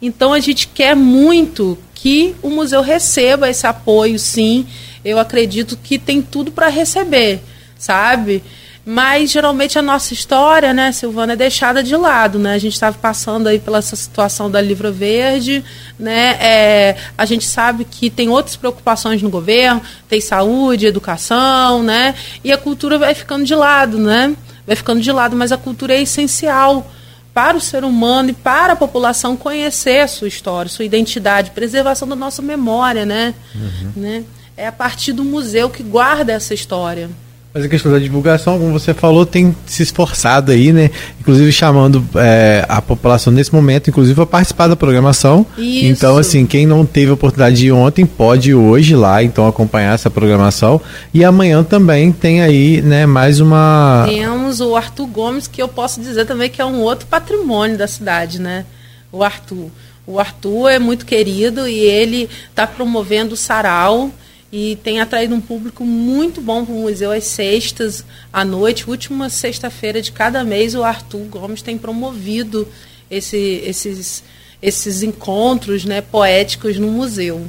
Então 0.00 0.32
a 0.32 0.40
gente 0.40 0.68
quer 0.68 0.94
muito 0.94 1.76
que 1.94 2.34
o 2.42 2.50
museu 2.50 2.80
receba 2.80 3.50
esse 3.50 3.66
apoio, 3.66 4.18
sim. 4.18 4.66
Eu 5.04 5.18
acredito 5.18 5.76
que 5.76 5.98
tem 5.98 6.22
tudo 6.22 6.52
para 6.52 6.68
receber, 6.68 7.40
sabe? 7.76 8.42
Mas 8.90 9.30
geralmente 9.30 9.78
a 9.78 9.82
nossa 9.82 10.14
história, 10.14 10.72
né, 10.72 10.92
Silvana, 10.92 11.34
é 11.34 11.36
deixada 11.36 11.82
de 11.82 11.94
lado, 11.94 12.38
né? 12.38 12.54
A 12.54 12.58
gente 12.58 12.72
estava 12.72 12.96
passando 12.96 13.46
aí 13.46 13.58
pela 13.58 13.78
essa 13.78 13.94
situação 13.94 14.50
da 14.50 14.62
Livra 14.62 14.90
Verde, 14.90 15.62
né? 15.98 16.38
É, 16.40 16.96
a 17.16 17.26
gente 17.26 17.44
sabe 17.44 17.84
que 17.84 18.08
tem 18.08 18.30
outras 18.30 18.56
preocupações 18.56 19.20
no 19.20 19.28
governo, 19.28 19.82
tem 20.08 20.22
saúde, 20.22 20.86
educação, 20.86 21.82
né? 21.82 22.14
E 22.42 22.50
a 22.50 22.56
cultura 22.56 22.96
vai 22.96 23.14
ficando 23.14 23.44
de 23.44 23.54
lado, 23.54 23.98
né? 23.98 24.34
Vai 24.66 24.74
ficando 24.74 25.00
de 25.00 25.12
lado, 25.12 25.36
mas 25.36 25.52
a 25.52 25.58
cultura 25.58 25.94
é 25.94 26.00
essencial 26.00 26.90
para 27.38 27.56
o 27.56 27.60
ser 27.60 27.84
humano 27.84 28.30
e 28.30 28.32
para 28.32 28.72
a 28.72 28.76
população 28.76 29.36
conhecer 29.36 30.00
a 30.00 30.08
sua 30.08 30.26
história, 30.26 30.68
sua 30.68 30.84
identidade, 30.84 31.52
preservação 31.52 32.08
da 32.08 32.16
nossa 32.16 32.42
memória, 32.42 33.06
né? 33.06 33.32
Uhum. 33.54 33.92
né? 33.94 34.24
É 34.56 34.66
a 34.66 34.72
partir 34.72 35.12
do 35.12 35.24
museu 35.24 35.70
que 35.70 35.80
guarda 35.80 36.32
essa 36.32 36.52
história. 36.52 37.08
Mas 37.52 37.64
a 37.64 37.68
questão 37.68 37.90
da 37.90 37.98
divulgação, 37.98 38.58
como 38.58 38.72
você 38.72 38.92
falou, 38.92 39.24
tem 39.24 39.56
se 39.64 39.82
esforçado 39.82 40.52
aí, 40.52 40.70
né? 40.70 40.90
Inclusive 41.18 41.50
chamando 41.50 42.06
é, 42.14 42.64
a 42.68 42.82
população 42.82 43.32
nesse 43.32 43.54
momento, 43.54 43.88
inclusive, 43.88 44.20
a 44.20 44.26
participar 44.26 44.68
da 44.68 44.76
programação. 44.76 45.46
Isso. 45.56 45.86
Então, 45.86 46.18
assim, 46.18 46.44
quem 46.44 46.66
não 46.66 46.84
teve 46.84 47.10
a 47.10 47.14
oportunidade 47.14 47.56
de 47.56 47.68
ir 47.68 47.72
ontem, 47.72 48.04
pode 48.04 48.50
ir 48.50 48.54
hoje 48.54 48.94
lá, 48.94 49.22
então, 49.22 49.48
acompanhar 49.48 49.94
essa 49.94 50.10
programação. 50.10 50.78
E 51.12 51.24
amanhã 51.24 51.64
também 51.64 52.12
tem 52.12 52.42
aí, 52.42 52.82
né, 52.82 53.06
mais 53.06 53.40
uma. 53.40 54.04
Temos 54.06 54.60
o 54.60 54.76
Arthur 54.76 55.06
Gomes, 55.06 55.46
que 55.46 55.62
eu 55.62 55.68
posso 55.68 56.02
dizer 56.02 56.26
também 56.26 56.50
que 56.50 56.60
é 56.60 56.66
um 56.66 56.80
outro 56.80 57.06
patrimônio 57.06 57.78
da 57.78 57.86
cidade, 57.86 58.38
né? 58.38 58.66
O 59.10 59.24
Arthur. 59.24 59.70
O 60.06 60.20
Arthur 60.20 60.68
é 60.68 60.78
muito 60.78 61.06
querido 61.06 61.66
e 61.66 61.78
ele 61.78 62.28
está 62.50 62.66
promovendo 62.66 63.32
o 63.32 63.36
sarau 63.36 64.10
e 64.50 64.76
tem 64.76 65.00
atraído 65.00 65.34
um 65.34 65.40
público 65.40 65.84
muito 65.84 66.40
bom 66.40 66.64
para 66.64 66.74
o 66.74 66.78
museu 66.78 67.12
às 67.12 67.24
sextas 67.24 68.04
à 68.32 68.44
noite. 68.44 68.88
Última 68.88 69.28
sexta-feira 69.28 70.00
de 70.00 70.10
cada 70.10 70.42
mês, 70.42 70.74
o 70.74 70.82
Arthur 70.82 71.24
Gomes 71.26 71.60
tem 71.60 71.76
promovido 71.76 72.66
esse, 73.10 73.36
esses, 73.36 74.24
esses 74.62 75.02
encontros 75.02 75.84
né, 75.84 76.00
poéticos 76.00 76.78
no 76.78 76.88
museu. 76.88 77.46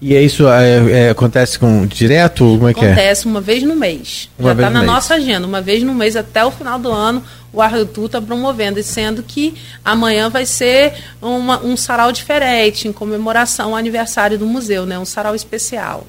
E 0.00 0.14
é 0.14 0.22
isso 0.22 0.48
é, 0.48 1.06
é, 1.06 1.10
acontece 1.10 1.58
com 1.58 1.86
direto? 1.86 2.44
Como 2.44 2.68
é 2.68 2.70
acontece 2.70 2.74
que 2.74 2.84
é? 2.84 2.92
Acontece 2.92 3.26
uma 3.26 3.40
vez 3.40 3.62
no 3.62 3.76
mês. 3.76 4.30
Uma 4.38 4.48
Já 4.48 4.54
está 4.54 4.70
na 4.70 4.80
mês. 4.80 4.92
nossa 4.92 5.14
agenda. 5.14 5.46
Uma 5.46 5.60
vez 5.60 5.82
no 5.82 5.94
mês 5.94 6.16
até 6.16 6.42
o 6.44 6.50
final 6.50 6.78
do 6.78 6.90
ano, 6.90 7.22
o 7.52 7.60
Arthur 7.60 8.06
está 8.06 8.20
promovendo, 8.20 8.78
e 8.78 8.82
sendo 8.82 9.22
que 9.22 9.54
amanhã 9.84 10.30
vai 10.30 10.46
ser 10.46 10.94
uma, 11.20 11.62
um 11.62 11.76
sarau 11.76 12.12
diferente, 12.12 12.88
em 12.88 12.92
comemoração 12.92 13.70
ao 13.70 13.76
aniversário 13.76 14.38
do 14.38 14.46
museu, 14.46 14.86
né? 14.86 14.98
Um 14.98 15.04
sarau 15.04 15.34
especial. 15.34 16.06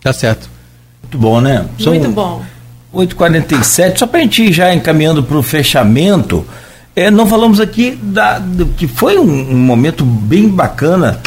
Tá 0.00 0.12
certo. 0.12 0.48
Muito 1.02 1.18
bom, 1.18 1.40
né? 1.40 1.66
São 1.78 1.92
Muito 1.92 2.08
bom. 2.10 2.42
8h47, 2.94 3.98
só 3.98 4.06
para 4.06 4.20
a 4.20 4.22
gente 4.22 4.44
ir 4.44 4.52
já 4.52 4.72
encaminhando 4.74 5.22
para 5.22 5.36
o 5.36 5.42
fechamento, 5.42 6.46
é, 6.96 7.10
não 7.10 7.26
falamos 7.26 7.60
aqui 7.60 7.90
da, 7.90 8.38
do, 8.38 8.66
que 8.68 8.88
foi 8.88 9.18
um, 9.18 9.52
um 9.52 9.56
momento 9.56 10.04
bem 10.04 10.48
bacana. 10.48 11.20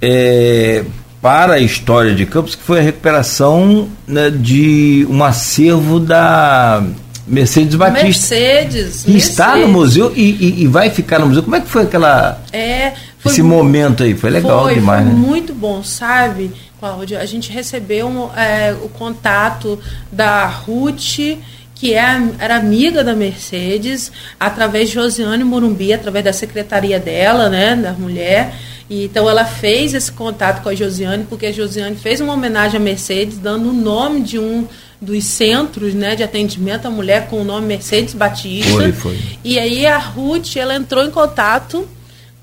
É, 0.00 0.84
para 1.22 1.54
a 1.54 1.60
história 1.60 2.12
de 2.12 2.26
Campos, 2.26 2.56
que 2.56 2.62
foi 2.64 2.80
a 2.80 2.82
recuperação 2.82 3.88
né, 4.06 4.28
de 4.28 5.06
um 5.08 5.22
acervo 5.22 6.00
da 6.00 6.84
Mercedes 7.24 7.76
Batista. 7.76 8.34
Mercedes. 8.34 9.04
Que 9.04 9.16
está 9.16 9.56
no 9.56 9.68
museu 9.68 10.12
e, 10.16 10.32
e, 10.32 10.62
e, 10.64 10.66
vai 10.66 10.90
ficar 10.90 11.20
no 11.20 11.28
museu. 11.28 11.44
Como 11.44 11.54
é 11.54 11.60
que 11.60 11.68
foi 11.68 11.84
aquela. 11.84 12.42
É, 12.52 12.92
foi 13.20 13.30
esse 13.30 13.40
muito, 13.40 13.64
momento 13.64 14.02
aí? 14.02 14.14
Foi 14.14 14.30
legal 14.30 14.64
foi, 14.64 14.74
demais, 14.74 15.04
foi 15.04 15.12
né? 15.12 15.18
Muito 15.18 15.54
bom, 15.54 15.84
sabe, 15.84 16.50
Cláudia? 16.80 17.20
A 17.20 17.26
gente 17.26 17.52
recebeu 17.52 18.30
é, 18.36 18.74
o 18.82 18.88
contato 18.88 19.78
da 20.10 20.44
Ruth 20.46 21.38
que 21.82 21.94
é, 21.94 22.22
era 22.38 22.56
amiga 22.56 23.02
da 23.02 23.12
Mercedes, 23.12 24.12
através 24.38 24.88
de 24.88 24.94
Josiane 24.94 25.42
Morumbi, 25.42 25.92
através 25.92 26.24
da 26.24 26.32
secretaria 26.32 27.00
dela, 27.00 27.48
né, 27.48 27.74
da 27.74 27.92
mulher. 27.92 28.54
E, 28.88 29.04
então 29.04 29.28
ela 29.28 29.44
fez 29.44 29.94
esse 29.94 30.10
contato 30.12 30.62
com 30.62 30.68
a 30.68 30.74
Josiane, 30.74 31.24
porque 31.28 31.46
a 31.46 31.52
Josiane 31.52 31.96
fez 31.96 32.20
uma 32.20 32.34
homenagem 32.34 32.78
à 32.78 32.82
Mercedes, 32.82 33.38
dando 33.38 33.70
o 33.70 33.72
nome 33.72 34.20
de 34.20 34.38
um 34.38 34.66
dos 35.00 35.24
centros 35.24 35.94
né, 35.94 36.14
de 36.14 36.22
atendimento 36.22 36.86
à 36.86 36.90
mulher 36.90 37.26
com 37.28 37.40
o 37.40 37.44
nome 37.44 37.66
Mercedes 37.66 38.14
Batista. 38.14 38.70
Foi, 38.70 38.92
foi. 38.92 39.18
E 39.42 39.58
aí 39.58 39.84
a 39.84 39.98
Ruth 39.98 40.56
ela 40.56 40.74
entrou 40.74 41.04
em 41.04 41.10
contato 41.10 41.88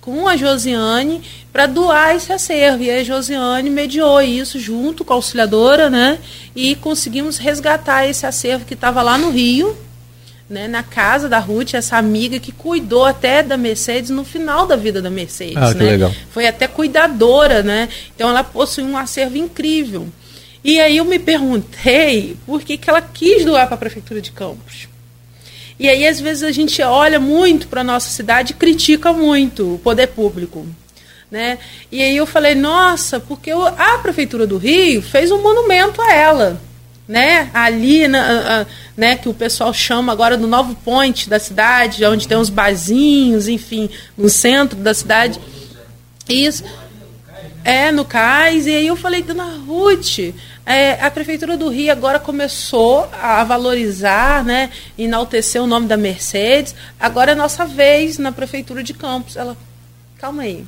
com 0.02 0.28
a 0.28 0.36
Josiane 0.36 1.22
para 1.53 1.66
doar 1.66 2.16
esse 2.16 2.34
acervo. 2.34 2.84
E 2.84 2.91
a 2.91 3.03
Josiane 3.03 3.70
mediou 3.70 4.22
isso 4.22 4.60
junto 4.60 5.06
com 5.06 5.14
a 5.14 5.16
auxiliadora, 5.16 5.90
né? 5.90 6.18
E 6.56 6.76
conseguimos 6.76 7.38
resgatar 7.38 8.07
esse 8.07 8.26
acervo 8.26 8.66
que 8.66 8.74
estava 8.74 9.02
lá 9.02 9.18
no 9.18 9.30
Rio, 9.30 9.76
né, 10.49 10.67
na 10.67 10.81
casa 10.81 11.30
da 11.30 11.38
Ruth, 11.38 11.76
essa 11.76 11.97
amiga 11.97 12.39
que 12.39 12.51
cuidou 12.51 13.05
até 13.05 13.43
da 13.43 13.55
Mercedes 13.55 14.09
no 14.09 14.26
final 14.26 14.65
da 14.65 14.76
vida 14.76 15.01
da 15.01 15.09
Mercedes. 15.09 15.57
Ah, 15.57 15.73
né? 15.73 15.91
legal. 15.91 16.11
Foi 16.31 16.47
até 16.47 16.67
cuidadora, 16.67 17.61
né? 17.61 17.88
Então 18.15 18.30
ela 18.30 18.43
possui 18.43 18.84
um 18.84 18.97
acervo 18.97 19.38
incrível. 19.38 20.07
E 20.63 20.80
aí 20.80 20.97
eu 20.97 21.05
me 21.05 21.19
perguntei 21.19 22.35
por 22.45 22.63
que, 22.63 22.77
que 22.77 22.89
ela 22.89 23.01
quis 23.01 23.45
doar 23.45 23.67
para 23.67 23.76
a 23.76 23.77
Prefeitura 23.77 24.19
de 24.19 24.31
Campos. 24.31 24.89
E 25.80 25.88
aí, 25.88 26.05
às 26.05 26.19
vezes, 26.19 26.43
a 26.43 26.51
gente 26.51 26.81
olha 26.81 27.21
muito 27.21 27.69
para 27.69 27.80
a 27.80 27.84
nossa 27.85 28.09
cidade 28.09 28.51
e 28.51 28.55
critica 28.55 29.13
muito 29.13 29.76
o 29.76 29.80
poder 29.80 30.07
público. 30.07 30.67
Né? 31.31 31.57
E 31.89 32.01
aí 32.01 32.17
eu 32.17 32.26
falei, 32.26 32.55
nossa, 32.55 33.19
porque 33.19 33.51
a 33.51 33.97
Prefeitura 33.99 34.45
do 34.45 34.57
Rio 34.57 35.01
fez 35.01 35.31
um 35.31 35.41
monumento 35.41 36.01
a 36.01 36.13
ela 36.13 36.59
né? 37.10 37.49
Ali, 37.56 38.07
na, 38.07 38.68
né, 38.95 39.15
que 39.15 39.27
o 39.27 39.34
pessoal 39.34 39.73
chama 39.73 40.14
agora 40.14 40.38
do 40.38 40.45
novo 40.45 40.76
point 40.76 41.27
da 41.27 41.40
cidade, 41.40 42.06
onde 42.06 42.27
tem 42.27 42.38
uns 42.38 42.52
barzinhos, 42.52 43.48
enfim, 43.48 43.90
no 44.15 44.30
centro 44.30 44.77
da 44.77 44.94
cidade. 44.94 45.40
Isso. 46.30 46.64
É, 47.64 47.91
no 47.91 48.06
cais. 48.06 48.68
E 48.68 48.76
aí 48.76 48.86
eu 48.86 48.95
falei, 48.95 49.23
dona 49.23 49.57
Ruth, 49.65 50.19
é, 50.64 51.03
a 51.03 51.10
Prefeitura 51.10 51.57
do 51.57 51.68
Rio 51.68 51.91
agora 51.91 52.19
começou 52.19 53.10
a 53.19 53.44
valorizar, 53.44 54.45
né, 54.45 54.69
enaltecer 54.95 55.64
o 55.64 55.68
nome 55.68 55.88
da 55.88 55.98
Mercedes. 55.98 56.76
Agora 56.99 57.31
é 57.31 57.36
nossa 57.36 57.65
vez 57.65 58.19
na 58.19 58.31
Prefeitura 58.31 58.84
de 58.84 58.94
Campos. 58.94 59.36
Ela, 59.36 59.57
calma 60.19 60.44
aí. 60.44 60.64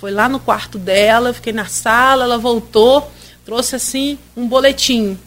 Foi 0.00 0.10
lá 0.10 0.30
no 0.30 0.40
quarto 0.40 0.78
dela, 0.78 1.34
fiquei 1.34 1.52
na 1.52 1.66
sala, 1.66 2.24
ela 2.24 2.38
voltou, 2.38 3.12
trouxe 3.44 3.76
assim 3.76 4.18
um 4.34 4.48
boletim 4.48 5.18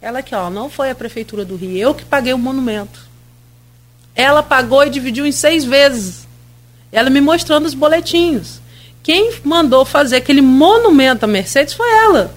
ela 0.00 0.20
aqui, 0.20 0.34
ó, 0.34 0.48
não 0.48 0.70
foi 0.70 0.90
a 0.90 0.94
prefeitura 0.94 1.44
do 1.44 1.56
Rio, 1.56 1.76
eu 1.76 1.94
que 1.94 2.04
paguei 2.04 2.32
o 2.32 2.38
monumento. 2.38 3.00
Ela 4.14 4.42
pagou 4.42 4.84
e 4.84 4.90
dividiu 4.90 5.26
em 5.26 5.32
seis 5.32 5.64
vezes. 5.64 6.26
Ela 6.90 7.10
me 7.10 7.20
mostrando 7.20 7.66
os 7.66 7.74
boletinhos. 7.74 8.60
Quem 9.02 9.32
mandou 9.44 9.84
fazer 9.84 10.16
aquele 10.16 10.40
monumento 10.40 11.24
à 11.24 11.28
Mercedes 11.28 11.74
foi 11.74 11.88
ela. 11.88 12.34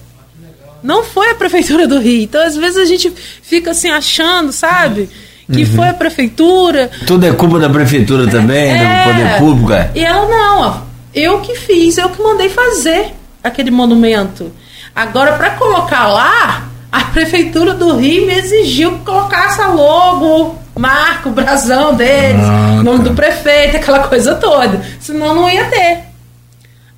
Não 0.82 1.04
foi 1.04 1.30
a 1.30 1.34
prefeitura 1.34 1.86
do 1.86 1.98
Rio. 1.98 2.22
Então, 2.22 2.44
às 2.44 2.56
vezes, 2.56 2.78
a 2.78 2.84
gente 2.84 3.12
fica 3.42 3.70
assim 3.70 3.90
achando, 3.90 4.52
sabe? 4.52 5.08
que 5.52 5.64
uhum. 5.64 5.76
foi 5.76 5.88
a 5.88 5.94
prefeitura. 5.94 6.90
Tudo 7.06 7.26
é 7.26 7.32
culpa 7.32 7.58
da 7.58 7.68
prefeitura 7.68 8.26
também, 8.28 8.70
é, 8.70 9.04
do 9.04 9.12
poder 9.12 9.38
público. 9.38 9.72
É. 9.72 9.90
E 9.94 10.00
ela 10.00 10.26
não, 10.26 10.60
ó, 10.60 10.80
eu 11.14 11.40
que 11.40 11.54
fiz, 11.54 11.98
eu 11.98 12.08
que 12.08 12.22
mandei 12.22 12.48
fazer 12.48 13.12
aquele 13.42 13.70
monumento. 13.70 14.50
Agora, 14.94 15.34
para 15.34 15.50
colocar 15.50 16.06
lá, 16.06 16.71
a 16.92 17.04
prefeitura 17.04 17.72
do 17.72 17.96
Rio 17.96 18.26
me 18.26 18.34
exigiu 18.34 18.98
que 18.98 19.04
colocasse 19.06 19.62
a 19.62 19.68
logo, 19.68 20.58
marco, 20.78 21.30
brasão 21.30 21.94
deles, 21.94 22.44
ah, 22.44 22.82
nome 22.82 23.02
do 23.02 23.14
prefeito, 23.14 23.78
aquela 23.80 24.06
coisa 24.08 24.34
toda. 24.34 24.84
Senão 25.00 25.34
não 25.34 25.48
ia 25.48 25.64
ter. 25.70 26.04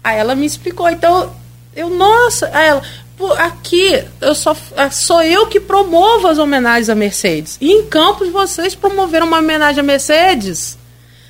Aí 0.03 0.19
ela 0.19 0.35
me 0.35 0.45
explicou, 0.45 0.91
então 0.91 1.31
eu, 1.77 1.89
nossa, 1.89 2.51
aí 2.53 2.69
ela, 2.69 2.83
aqui 3.39 4.05
eu 4.21 4.35
só 4.35 4.57
é, 4.77 4.91
sou 4.91 5.23
eu 5.23 5.47
que 5.47 5.61
promovo 5.61 6.27
as 6.27 6.39
homenagens 6.39 6.91
a 6.91 6.95
Mercedes. 6.97 7.57
E 7.61 7.71
em 7.71 7.87
Campos 7.87 8.29
vocês 8.31 8.75
promoveram 8.75 9.29
uma 9.29 9.39
homenagem 9.39 9.79
a 9.79 9.85
Mercedes? 9.85 10.77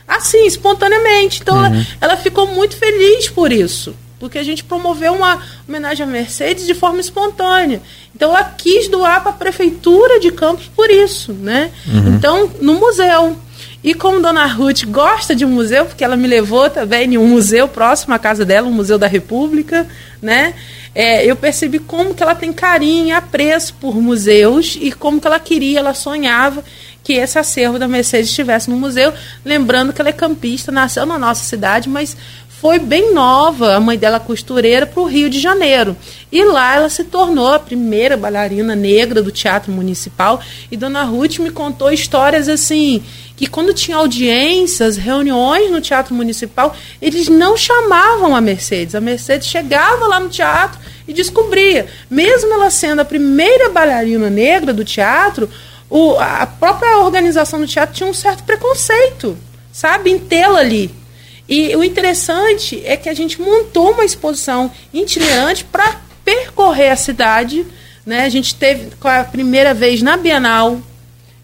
Assim, 0.08 0.46
espontaneamente. 0.46 1.42
Então 1.42 1.58
uhum. 1.58 1.66
ela, 1.66 1.86
ela 2.00 2.16
ficou 2.16 2.46
muito 2.46 2.76
feliz 2.78 3.28
por 3.28 3.52
isso 3.52 3.94
porque 4.18 4.38
a 4.38 4.42
gente 4.42 4.64
promoveu 4.64 5.14
uma 5.14 5.40
homenagem 5.68 6.06
à 6.06 6.08
Mercedes 6.08 6.66
de 6.66 6.74
forma 6.74 7.00
espontânea. 7.00 7.82
Então 8.14 8.30
ela 8.30 8.44
quis 8.44 8.88
doar 8.88 9.22
para 9.22 9.32
a 9.32 9.34
prefeitura 9.34 10.20
de 10.20 10.30
Campos 10.30 10.70
por 10.74 10.90
isso, 10.90 11.32
né? 11.32 11.70
Uhum. 11.86 12.14
Então 12.14 12.50
no 12.60 12.74
museu. 12.74 13.36
E 13.82 13.92
como 13.92 14.20
Dona 14.20 14.46
Ruth 14.46 14.84
gosta 14.86 15.34
de 15.34 15.44
museu, 15.44 15.84
porque 15.84 16.02
ela 16.02 16.16
me 16.16 16.26
levou 16.26 16.70
também 16.70 17.12
em 17.12 17.18
um 17.18 17.28
museu 17.28 17.68
próximo 17.68 18.14
à 18.14 18.18
casa 18.18 18.42
dela, 18.42 18.66
um 18.66 18.72
museu 18.72 18.98
da 18.98 19.06
República, 19.06 19.86
né? 20.22 20.54
É, 20.94 21.26
eu 21.26 21.36
percebi 21.36 21.78
como 21.78 22.14
que 22.14 22.22
ela 22.22 22.34
tem 22.34 22.52
carinho 22.52 23.08
e 23.08 23.12
apreço 23.12 23.74
por 23.74 24.00
museus 24.00 24.78
e 24.80 24.92
como 24.92 25.20
que 25.20 25.26
ela 25.26 25.40
queria, 25.40 25.80
ela 25.80 25.92
sonhava 25.92 26.64
que 27.02 27.12
esse 27.12 27.38
acervo 27.38 27.78
da 27.78 27.86
Mercedes 27.86 28.30
estivesse 28.30 28.70
no 28.70 28.76
museu. 28.76 29.12
Lembrando 29.44 29.92
que 29.92 30.00
ela 30.00 30.08
é 30.08 30.12
campista, 30.12 30.72
nasceu 30.72 31.04
na 31.04 31.18
nossa 31.18 31.44
cidade, 31.44 31.86
mas 31.88 32.16
foi 32.64 32.78
bem 32.78 33.12
nova, 33.12 33.74
a 33.74 33.78
mãe 33.78 33.98
dela 33.98 34.18
costureira, 34.18 34.86
para 34.86 35.02
o 35.02 35.04
Rio 35.04 35.28
de 35.28 35.38
Janeiro. 35.38 35.94
E 36.32 36.42
lá 36.42 36.76
ela 36.76 36.88
se 36.88 37.04
tornou 37.04 37.52
a 37.52 37.58
primeira 37.58 38.16
bailarina 38.16 38.74
negra 38.74 39.22
do 39.22 39.30
Teatro 39.30 39.70
Municipal. 39.70 40.40
E 40.70 40.76
Dona 40.78 41.02
Ruth 41.02 41.40
me 41.40 41.50
contou 41.50 41.92
histórias 41.92 42.48
assim, 42.48 43.04
que 43.36 43.46
quando 43.46 43.74
tinha 43.74 43.98
audiências, 43.98 44.96
reuniões 44.96 45.70
no 45.70 45.78
Teatro 45.82 46.14
Municipal, 46.14 46.74
eles 47.02 47.28
não 47.28 47.54
chamavam 47.54 48.34
a 48.34 48.40
Mercedes. 48.40 48.94
A 48.94 49.00
Mercedes 49.00 49.46
chegava 49.46 50.06
lá 50.06 50.18
no 50.18 50.30
teatro 50.30 50.80
e 51.06 51.12
descobria. 51.12 51.86
Mesmo 52.08 52.50
ela 52.54 52.70
sendo 52.70 53.00
a 53.00 53.04
primeira 53.04 53.68
bailarina 53.68 54.30
negra 54.30 54.72
do 54.72 54.86
teatro, 54.86 55.50
o, 55.90 56.16
a 56.18 56.46
própria 56.46 56.96
organização 57.00 57.60
do 57.60 57.66
teatro 57.66 57.94
tinha 57.94 58.08
um 58.08 58.14
certo 58.14 58.42
preconceito, 58.42 59.36
sabe, 59.70 60.10
em 60.10 60.18
tê-la 60.18 60.60
ali. 60.60 61.03
E 61.48 61.76
o 61.76 61.84
interessante 61.84 62.82
é 62.84 62.96
que 62.96 63.08
a 63.08 63.14
gente 63.14 63.40
montou 63.40 63.92
uma 63.92 64.04
exposição 64.04 64.70
itinerante 64.92 65.64
para 65.64 66.00
percorrer 66.24 66.90
a 66.90 66.96
cidade. 66.96 67.66
Né? 68.04 68.24
A 68.24 68.28
gente 68.28 68.54
teve 68.54 68.88
a 69.02 69.24
primeira 69.24 69.74
vez 69.74 70.00
na 70.00 70.16
Bienal 70.16 70.80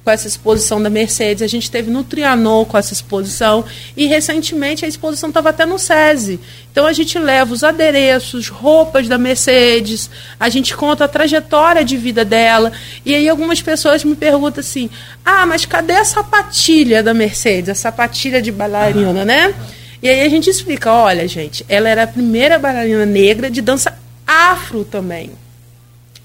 com 0.03 0.11
essa 0.11 0.27
exposição 0.27 0.83
da 0.83 0.89
Mercedes, 0.89 1.43
a 1.43 1.47
gente 1.47 1.71
teve 1.71 1.91
no 1.91 2.03
Trianon 2.03 2.65
com 2.65 2.79
essa 2.79 2.93
exposição 2.93 3.65
e 3.95 4.07
recentemente 4.07 4.83
a 4.85 4.89
exposição 4.89 5.29
estava 5.29 5.51
até 5.51 5.67
no 5.67 5.79
SESI. 5.79 6.41
Então 6.73 6.87
a 6.87 6.93
gente 6.93 7.19
leva 7.19 7.53
os 7.53 7.63
adereços, 7.63 8.49
roupas 8.49 9.09
da 9.09 9.19
Mercedes, 9.19 10.09
a 10.39 10.49
gente 10.49 10.75
conta 10.75 11.05
a 11.05 11.09
trajetória 11.09 11.85
de 11.85 11.99
vida 11.99 12.25
dela 12.25 12.73
e 13.05 13.15
aí 13.15 13.29
algumas 13.29 13.61
pessoas 13.61 14.03
me 14.03 14.17
perguntam 14.17 14.61
assim: 14.61 14.89
"Ah, 15.23 15.45
mas 15.45 15.67
cadê 15.67 15.95
a 15.95 16.05
sapatilha 16.05 17.03
da 17.03 17.13
Mercedes, 17.13 17.69
a 17.69 17.75
sapatilha 17.75 18.41
de 18.41 18.51
bailarina, 18.51 19.23
né?" 19.25 19.55
E 20.03 20.09
aí 20.09 20.23
a 20.23 20.29
gente 20.29 20.49
explica, 20.49 20.93
olha, 20.93 21.29
gente, 21.29 21.65
ela 21.69 21.89
era 21.89 22.05
a 22.05 22.07
primeira 22.07 22.59
bailarina 22.59 23.05
negra 23.05 23.51
de 23.51 23.61
dança 23.61 23.99
afro 24.27 24.85
também. 24.85 25.33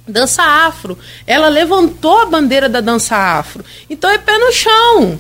Dança 0.08 0.44
afro. 0.44 0.98
Ela 1.26 1.48
levantou 1.48 2.22
a 2.22 2.26
bandeira 2.26 2.70
da 2.70 2.80
dança 2.80 3.16
afro. 3.16 3.66
Então 3.90 4.10
é 4.10 4.18
pé 4.18 4.38
no 4.38 4.52
chão. 4.52 5.20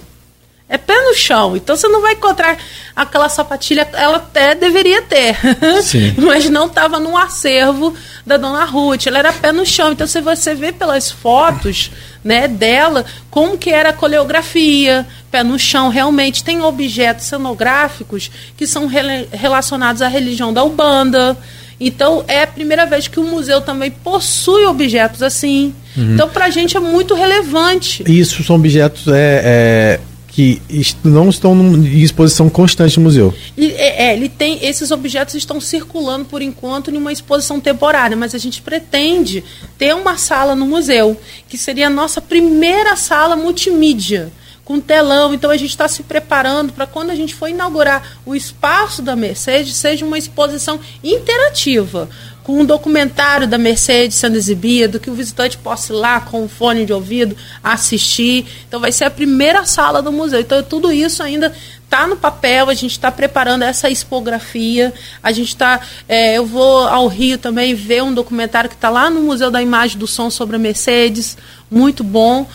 É 0.67 0.77
pé 0.77 0.99
no 1.01 1.13
chão. 1.13 1.55
Então 1.55 1.75
você 1.75 1.87
não 1.87 2.01
vai 2.01 2.13
encontrar 2.13 2.57
aquela 2.95 3.29
sapatilha, 3.29 3.87
ela 3.93 4.17
até 4.17 4.55
deveria 4.55 5.01
ter, 5.03 5.37
mas 6.17 6.49
não 6.49 6.65
estava 6.65 6.99
no 6.99 7.15
acervo 7.15 7.95
da 8.25 8.35
dona 8.35 8.65
Ruth. 8.65 9.05
Ela 9.05 9.19
era 9.19 9.33
pé 9.33 9.51
no 9.51 9.65
chão. 9.65 9.91
Então 9.91 10.07
se 10.07 10.21
você 10.21 10.55
vê 10.55 10.71
pelas 10.71 11.11
fotos 11.11 11.91
né, 12.23 12.47
dela 12.47 13.05
como 13.29 13.57
que 13.57 13.69
era 13.69 13.89
a 13.89 13.93
coreografia, 13.93 15.05
pé 15.35 15.43
no 15.43 15.59
chão. 15.59 15.89
Realmente 15.89 16.43
tem 16.43 16.61
objetos 16.61 17.25
cenográficos 17.25 18.31
que 18.55 18.65
são 18.65 18.87
re 18.87 19.27
relacionados 19.33 20.01
à 20.01 20.07
religião 20.07 20.53
da 20.53 20.63
Ubanda. 20.63 21.37
Então 21.77 22.23
é 22.25 22.43
a 22.43 22.47
primeira 22.47 22.85
vez 22.85 23.09
que 23.09 23.19
o 23.19 23.23
museu 23.23 23.59
também 23.59 23.91
possui 23.91 24.65
objetos 24.65 25.21
assim. 25.21 25.73
Uhum. 25.97 26.13
Então 26.13 26.29
para 26.29 26.45
a 26.45 26.49
gente 26.49 26.77
é 26.77 26.79
muito 26.79 27.13
relevante. 27.13 28.01
Isso 28.07 28.41
são 28.45 28.55
objetos 28.55 29.09
é, 29.09 29.99
é 29.99 29.99
que 30.29 30.61
não 31.03 31.29
estão 31.29 31.53
em 31.53 32.01
exposição 32.01 32.49
constante 32.49 32.97
no 32.97 33.03
museu. 33.05 33.33
É, 33.57 34.07
é, 34.07 34.13
ele 34.13 34.27
tem 34.29 34.65
esses 34.65 34.91
objetos 34.91 35.35
estão 35.35 35.59
circulando 35.59 36.25
por 36.25 36.41
enquanto 36.41 36.91
em 36.91 36.97
uma 36.97 37.11
exposição 37.11 37.59
temporária, 37.59 38.15
mas 38.15 38.33
a 38.33 38.37
gente 38.37 38.61
pretende 38.61 39.43
ter 39.77 39.93
uma 39.93 40.17
sala 40.17 40.55
no 40.55 40.65
museu 40.65 41.17
que 41.47 41.57
seria 41.57 41.87
a 41.87 41.89
nossa 41.89 42.21
primeira 42.21 42.95
sala 42.95 43.35
multimídia 43.35 44.31
com 44.65 44.81
telão. 44.81 45.33
Então 45.33 45.51
a 45.51 45.57
gente 45.57 45.69
está 45.69 45.87
se 45.87 46.03
preparando 46.03 46.73
para 46.73 46.87
quando 46.87 47.11
a 47.11 47.15
gente 47.15 47.33
for 47.33 47.47
inaugurar 47.47 48.17
o 48.25 48.35
espaço 48.35 49.01
da 49.01 49.15
Mercedes, 49.15 49.75
seja 49.75 50.03
uma 50.03 50.17
exposição 50.17 50.79
interativa 51.03 52.09
com 52.43 52.59
um 52.59 52.65
documentário 52.65 53.47
da 53.47 53.57
Mercedes 53.57 54.17
sendo 54.17 54.35
exibido, 54.35 54.99
que 54.99 55.09
o 55.09 55.15
visitante 55.15 55.57
possa 55.57 55.91
ir 55.91 55.95
lá 55.95 56.19
com 56.19 56.43
um 56.43 56.47
fone 56.47 56.85
de 56.85 56.93
ouvido 56.93 57.35
assistir. 57.63 58.45
Então 58.67 58.79
vai 58.79 58.91
ser 58.91 59.05
a 59.05 59.09
primeira 59.09 59.65
sala 59.65 60.01
do 60.01 60.11
museu. 60.11 60.39
Então 60.39 60.61
tudo 60.61 60.91
isso 60.91 61.23
ainda 61.23 61.51
está 61.83 62.05
no 62.05 62.15
papel, 62.15 62.69
a 62.69 62.73
gente 62.73 62.91
está 62.91 63.11
preparando 63.11 63.63
essa 63.63 63.89
expografia, 63.89 64.93
a 65.23 65.31
gente 65.31 65.49
está. 65.49 65.79
É, 66.07 66.37
eu 66.37 66.45
vou 66.45 66.87
ao 66.87 67.07
Rio 67.07 67.37
também 67.37 67.73
ver 67.73 68.03
um 68.03 68.13
documentário 68.13 68.69
que 68.69 68.75
está 68.75 68.89
lá 68.89 69.09
no 69.09 69.21
Museu 69.21 69.49
da 69.49 69.61
Imagem 69.61 69.97
do 69.97 70.05
Som 70.05 70.29
sobre 70.29 70.55
a 70.55 70.59
Mercedes, 70.59 71.37
muito 71.69 72.03
bom. 72.03 72.47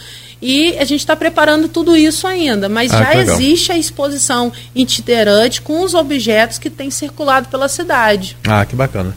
E 0.43 0.77
a 0.79 0.85
gente 0.85 1.01
está 1.01 1.15
preparando 1.15 1.69
tudo 1.69 1.97
isso 1.97 2.27
ainda, 2.27 2.69
mas 2.69 2.93
ah, 2.93 3.03
já 3.03 3.17
existe 3.17 3.73
a 3.73 3.79
exposição 3.79 4.51
itinerante 4.75 5.61
com 5.61 5.83
os 5.83 5.93
objetos 5.93 6.59
que 6.59 6.71
têm 6.71 6.91
circulado 6.91 7.49
pela 7.49 7.69
cidade. 7.69 8.37
Ah, 8.47 8.65
que 8.65 8.75
bacana. 8.75 9.15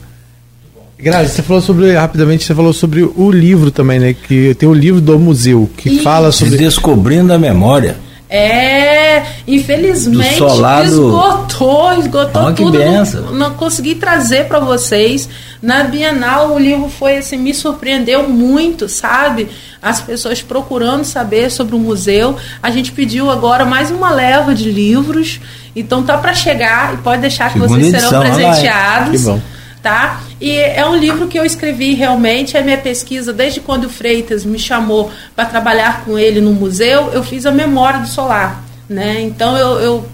Grazi, 0.99 1.31
você 1.31 1.41
falou 1.41 1.61
sobre, 1.61 1.93
rapidamente, 1.93 2.45
você 2.45 2.55
falou 2.55 2.71
sobre 2.71 3.03
o 3.03 3.31
livro 3.31 3.71
também, 3.71 3.99
né? 3.99 4.13
Que 4.13 4.53
tem 4.55 4.69
o 4.69 4.73
livro 4.73 5.01
do 5.01 5.19
museu, 5.19 5.69
que 5.75 5.89
e... 5.89 5.99
fala 5.99 6.31
sobre. 6.31 6.57
Descobrindo 6.57 7.33
a 7.33 7.37
memória. 7.37 7.97
É, 8.35 9.21
infelizmente 9.47 10.39
solado... 10.39 10.87
esgotou, 10.87 11.93
esgotou 11.99 12.47
oh, 12.47 12.53
tudo. 12.53 12.79
Não, 12.79 13.31
não, 13.33 13.53
consegui 13.53 13.93
trazer 13.93 14.47
para 14.47 14.59
vocês. 14.59 15.29
Na 15.61 15.83
Bienal 15.83 16.51
o 16.51 16.57
livro 16.57 16.89
foi 16.89 17.17
assim, 17.17 17.37
me 17.37 17.53
surpreendeu 17.53 18.27
muito, 18.27 18.89
sabe? 18.89 19.49
As 19.79 20.01
pessoas 20.01 20.41
procurando 20.41 21.03
saber 21.03 21.51
sobre 21.51 21.75
o 21.75 21.79
museu. 21.79 22.35
A 22.61 22.71
gente 22.71 22.91
pediu 22.91 23.29
agora 23.29 23.65
mais 23.65 23.91
uma 23.91 24.09
leva 24.09 24.55
de 24.55 24.71
livros. 24.71 25.39
Então 25.75 26.01
tá 26.01 26.17
para 26.17 26.33
chegar 26.33 26.95
e 26.95 26.97
pode 26.97 27.21
deixar 27.21 27.53
que 27.53 27.59
vocês 27.59 27.85
serão 27.85 27.99
edição, 27.99 28.21
presenteados. 28.21 29.21
Que 29.21 29.27
bom 29.27 29.41
tá? 29.83 30.21
E 30.39 30.55
é 30.57 30.83
um 30.87 30.95
livro 30.95 31.27
que 31.27 31.37
eu 31.37 31.45
escrevi 31.45 31.93
realmente, 31.93 32.55
é 32.55 32.63
minha 32.63 32.77
pesquisa, 32.77 33.33
desde 33.33 33.59
quando 33.59 33.83
o 33.83 33.89
Freitas 33.89 34.45
me 34.45 34.57
chamou 34.57 35.11
para 35.35 35.45
trabalhar 35.45 36.05
com 36.05 36.17
ele 36.17 36.39
no 36.39 36.53
museu, 36.53 37.11
eu 37.13 37.21
fiz 37.21 37.45
a 37.45 37.51
memória 37.51 37.99
do 37.99 38.07
solar. 38.07 38.63
Né? 38.89 39.21
Então 39.21 39.57
eu, 39.57 39.79
eu 39.79 40.05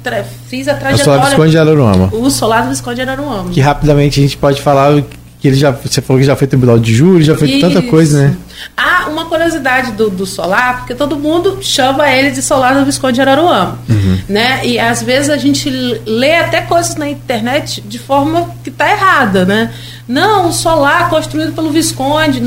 fiz 0.47 0.67
a 0.67 0.73
trajetória. 0.73 1.01
O 1.01 1.05
Solar 1.05 1.29
Visconde 1.29 1.51
de 1.51 1.57
Araruama. 1.57 2.09
O 2.13 2.29
Solar 2.29 2.69
Visconde 2.69 2.95
de 2.95 3.01
Araruama. 3.01 3.49
Que 3.49 3.59
rapidamente 3.59 4.19
a 4.19 4.23
gente 4.23 4.37
pode 4.37 4.61
falar 4.61 5.03
que 5.40 5.48
ele 5.48 5.56
já 5.56 5.72
você 5.72 6.02
falou 6.02 6.20
que 6.20 6.26
já 6.26 6.36
foi 6.36 6.48
tribunal 6.48 6.78
de 6.78 6.94
júri, 6.94 7.24
já 7.24 7.36
foi 7.36 7.60
tanta 7.60 7.82
coisa, 7.82 8.28
né? 8.28 8.38
Ah, 8.76 9.07
uma 9.10 9.26
curiosidade 9.26 9.94
do, 9.94 10.10
do 10.10 10.26
Solar, 10.26 10.80
porque 10.80 10.94
todo 10.94 11.16
mundo 11.16 11.60
chama 11.61 12.10
ele 12.10 12.32
de 12.32 12.41
Solar 12.41 12.76
do 12.78 12.86
Visconde 12.86 13.16
de 13.16 13.22
Araruama, 13.22 13.80
uhum. 13.88 14.20
né? 14.28 14.66
E 14.66 14.78
às 14.78 15.02
vezes 15.02 15.30
a 15.30 15.38
gente 15.38 15.70
lê 16.06 16.36
até 16.36 16.61
coisas 16.61 16.95
na 16.95 17.10
internet 17.10 17.80
de 17.82 17.98
forma 17.98 18.53
que 18.64 18.70
está 18.70 18.91
errada, 18.91 19.45
né? 19.45 19.74
Não, 20.06 20.49
o 20.49 20.53
Solar 20.53 21.10
construído 21.10 21.53
pelo 21.53 21.72
Visconde, 21.72 22.41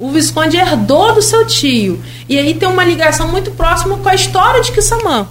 o 0.00 0.10
Visconde 0.10 0.56
herdou 0.56 1.14
do 1.14 1.22
seu 1.22 1.46
tio. 1.46 2.02
E 2.28 2.36
aí 2.38 2.54
tem 2.54 2.68
uma 2.68 2.84
ligação 2.84 3.28
muito 3.28 3.52
próxima 3.52 3.96
com 3.98 4.08
a 4.08 4.14
história 4.16 4.60
de 4.62 4.72
Quissamã, 4.72 5.28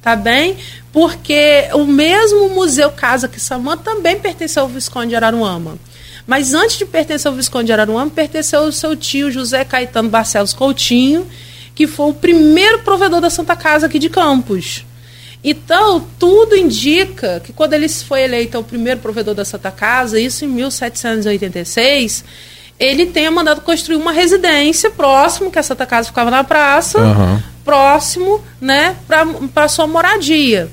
tá 0.00 0.14
bem? 0.14 0.56
Porque 0.92 1.68
o 1.74 1.84
mesmo 1.84 2.50
Museu 2.50 2.90
Casa 2.90 3.28
Quissamã 3.28 3.76
também 3.76 4.18
pertenceu 4.18 4.62
ao 4.62 4.68
Visconde 4.68 5.08
de 5.08 5.16
Araruama. 5.16 5.78
Mas 6.26 6.52
antes 6.54 6.76
de 6.76 6.84
pertencer 6.84 7.28
ao 7.28 7.34
Visconde 7.34 7.66
de 7.66 7.72
Araruama, 7.72 8.10
pertenceu 8.10 8.60
ao 8.60 8.72
seu 8.72 8.94
tio 8.94 9.30
José 9.30 9.64
Caetano 9.64 10.08
Barcelos 10.08 10.52
Coutinho, 10.52 11.26
que 11.74 11.86
foi 11.86 12.10
o 12.10 12.14
primeiro 12.14 12.80
provedor 12.80 13.20
da 13.20 13.30
Santa 13.30 13.56
Casa 13.56 13.86
aqui 13.86 13.98
de 13.98 14.10
Campos. 14.10 14.84
Então, 15.42 16.04
tudo 16.18 16.56
indica 16.56 17.40
que 17.40 17.52
quando 17.52 17.72
ele 17.72 17.88
foi 17.88 18.22
eleito 18.22 18.58
o 18.58 18.64
primeiro 18.64 19.00
provedor 19.00 19.34
da 19.34 19.44
Santa 19.44 19.70
Casa, 19.70 20.20
isso 20.20 20.44
em 20.44 20.48
1786, 20.48 22.24
ele 22.78 23.06
tenha 23.06 23.30
mandado 23.30 23.60
construir 23.60 23.96
uma 23.96 24.12
residência 24.12 24.90
próximo, 24.90 25.50
que 25.50 25.58
a 25.58 25.62
Santa 25.62 25.86
Casa 25.86 26.08
ficava 26.08 26.30
na 26.30 26.44
praça, 26.44 26.98
uhum. 26.98 27.42
próximo, 27.64 28.42
né, 28.60 28.96
para 29.54 29.68
sua 29.68 29.86
moradia. 29.86 30.68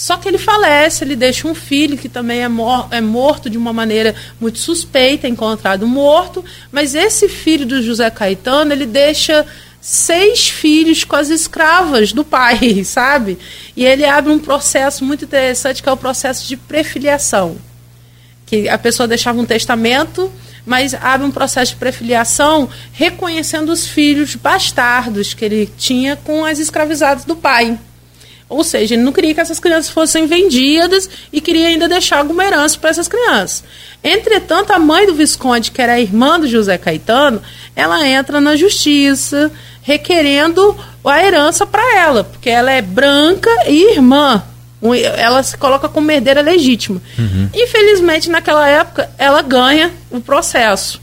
Só 0.00 0.16
que 0.16 0.26
ele 0.26 0.38
falece, 0.38 1.04
ele 1.04 1.14
deixa 1.14 1.46
um 1.46 1.54
filho 1.54 1.98
que 1.98 2.08
também 2.08 2.40
é, 2.40 2.48
mor 2.48 2.88
é 2.90 3.02
morto 3.02 3.50
de 3.50 3.58
uma 3.58 3.70
maneira 3.70 4.14
muito 4.40 4.58
suspeita, 4.58 5.28
encontrado 5.28 5.86
morto, 5.86 6.42
mas 6.72 6.94
esse 6.94 7.28
filho 7.28 7.66
do 7.66 7.82
José 7.82 8.08
Caetano, 8.08 8.72
ele 8.72 8.86
deixa 8.86 9.44
seis 9.78 10.48
filhos 10.48 11.04
com 11.04 11.16
as 11.16 11.28
escravas 11.28 12.14
do 12.14 12.24
pai, 12.24 12.80
sabe? 12.82 13.38
E 13.76 13.84
ele 13.84 14.06
abre 14.06 14.32
um 14.32 14.38
processo 14.38 15.04
muito 15.04 15.26
interessante 15.26 15.82
que 15.82 15.88
é 15.90 15.92
o 15.92 15.98
processo 15.98 16.48
de 16.48 16.56
prefiliação. 16.56 17.58
Que 18.46 18.70
a 18.70 18.78
pessoa 18.78 19.06
deixava 19.06 19.38
um 19.38 19.44
testamento, 19.44 20.32
mas 20.64 20.94
abre 20.94 21.26
um 21.26 21.30
processo 21.30 21.72
de 21.72 21.78
prefiliação 21.78 22.70
reconhecendo 22.90 23.68
os 23.68 23.86
filhos 23.86 24.34
bastardos 24.34 25.34
que 25.34 25.44
ele 25.44 25.70
tinha 25.76 26.16
com 26.16 26.42
as 26.42 26.58
escravizadas 26.58 27.26
do 27.26 27.36
pai. 27.36 27.78
Ou 28.50 28.64
seja, 28.64 28.94
ele 28.94 29.02
não 29.04 29.12
queria 29.12 29.32
que 29.32 29.40
essas 29.40 29.60
crianças 29.60 29.90
fossem 29.90 30.26
vendidas 30.26 31.08
e 31.32 31.40
queria 31.40 31.68
ainda 31.68 31.88
deixar 31.88 32.18
alguma 32.18 32.44
herança 32.44 32.76
para 32.76 32.90
essas 32.90 33.06
crianças. 33.06 33.62
Entretanto, 34.02 34.72
a 34.72 34.78
mãe 34.78 35.06
do 35.06 35.14
Visconde, 35.14 35.70
que 35.70 35.80
era 35.80 35.92
a 35.92 36.00
irmã 36.00 36.38
do 36.38 36.48
José 36.48 36.76
Caetano, 36.76 37.40
ela 37.76 38.04
entra 38.08 38.40
na 38.40 38.56
justiça 38.56 39.52
requerendo 39.82 40.76
a 41.04 41.24
herança 41.24 41.64
para 41.64 41.96
ela, 41.96 42.24
porque 42.24 42.50
ela 42.50 42.72
é 42.72 42.82
branca 42.82 43.50
e 43.68 43.92
irmã. 43.92 44.42
Ela 45.16 45.42
se 45.44 45.56
coloca 45.56 45.88
como 45.88 46.10
herdeira 46.10 46.40
legítima. 46.40 47.00
Uhum. 47.16 47.50
Infelizmente, 47.54 48.28
naquela 48.28 48.66
época, 48.66 49.10
ela 49.16 49.42
ganha 49.42 49.92
o 50.10 50.20
processo. 50.20 51.00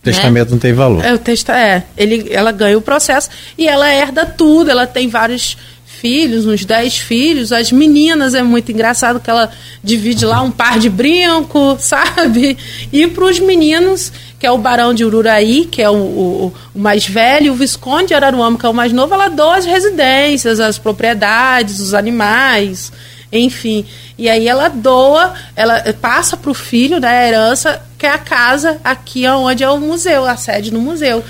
O 0.00 0.04
testamento 0.04 0.48
né? 0.48 0.52
não 0.52 0.58
tem 0.58 0.72
valor. 0.72 1.04
É, 1.04 1.12
o 1.12 1.18
testa 1.18 1.58
é 1.58 1.82
ele, 1.96 2.28
ela 2.30 2.52
ganha 2.52 2.78
o 2.78 2.80
processo 2.80 3.30
e 3.56 3.66
ela 3.66 3.92
herda 3.92 4.24
tudo. 4.24 4.70
Ela 4.70 4.86
tem 4.86 5.08
vários 5.08 5.56
filhos, 6.00 6.46
uns 6.46 6.64
10 6.64 6.98
filhos. 6.98 7.52
As 7.52 7.72
meninas 7.72 8.34
é 8.34 8.42
muito 8.42 8.70
engraçado 8.70 9.20
que 9.20 9.28
ela 9.28 9.50
divide 9.82 10.24
lá 10.24 10.40
um 10.42 10.50
par 10.50 10.78
de 10.78 10.88
brinco, 10.88 11.76
sabe? 11.80 12.56
E 12.92 13.06
para 13.06 13.24
os 13.24 13.38
meninos, 13.38 14.12
que 14.38 14.46
é 14.46 14.50
o 14.50 14.58
Barão 14.58 14.94
de 14.94 15.04
Ururaí, 15.04 15.66
que 15.66 15.82
é 15.82 15.90
o, 15.90 15.94
o, 15.94 16.54
o, 16.74 16.78
mais 16.78 17.06
velho, 17.06 17.52
o 17.52 17.56
Visconde 17.56 18.08
de 18.08 18.14
Araruama, 18.14 18.58
que 18.58 18.64
é 18.64 18.68
o 18.68 18.74
mais 18.74 18.92
novo, 18.92 19.12
ela 19.12 19.28
doa 19.28 19.56
as 19.56 19.66
residências, 19.66 20.60
as 20.60 20.78
propriedades, 20.78 21.80
os 21.80 21.92
animais, 21.92 22.92
enfim. 23.32 23.84
E 24.16 24.28
aí 24.28 24.46
ela 24.46 24.68
doa, 24.68 25.34
ela 25.56 25.82
passa 26.00 26.36
para 26.36 26.50
o 26.50 26.54
filho, 26.54 27.00
né, 27.00 27.08
a 27.08 27.28
herança, 27.28 27.82
que 27.98 28.06
é 28.06 28.10
a 28.10 28.18
casa 28.18 28.80
aqui 28.84 29.26
onde 29.26 29.64
é 29.64 29.70
o 29.70 29.78
museu, 29.78 30.24
a 30.24 30.36
sede 30.36 30.70
do 30.70 30.80
museu. 30.80 31.24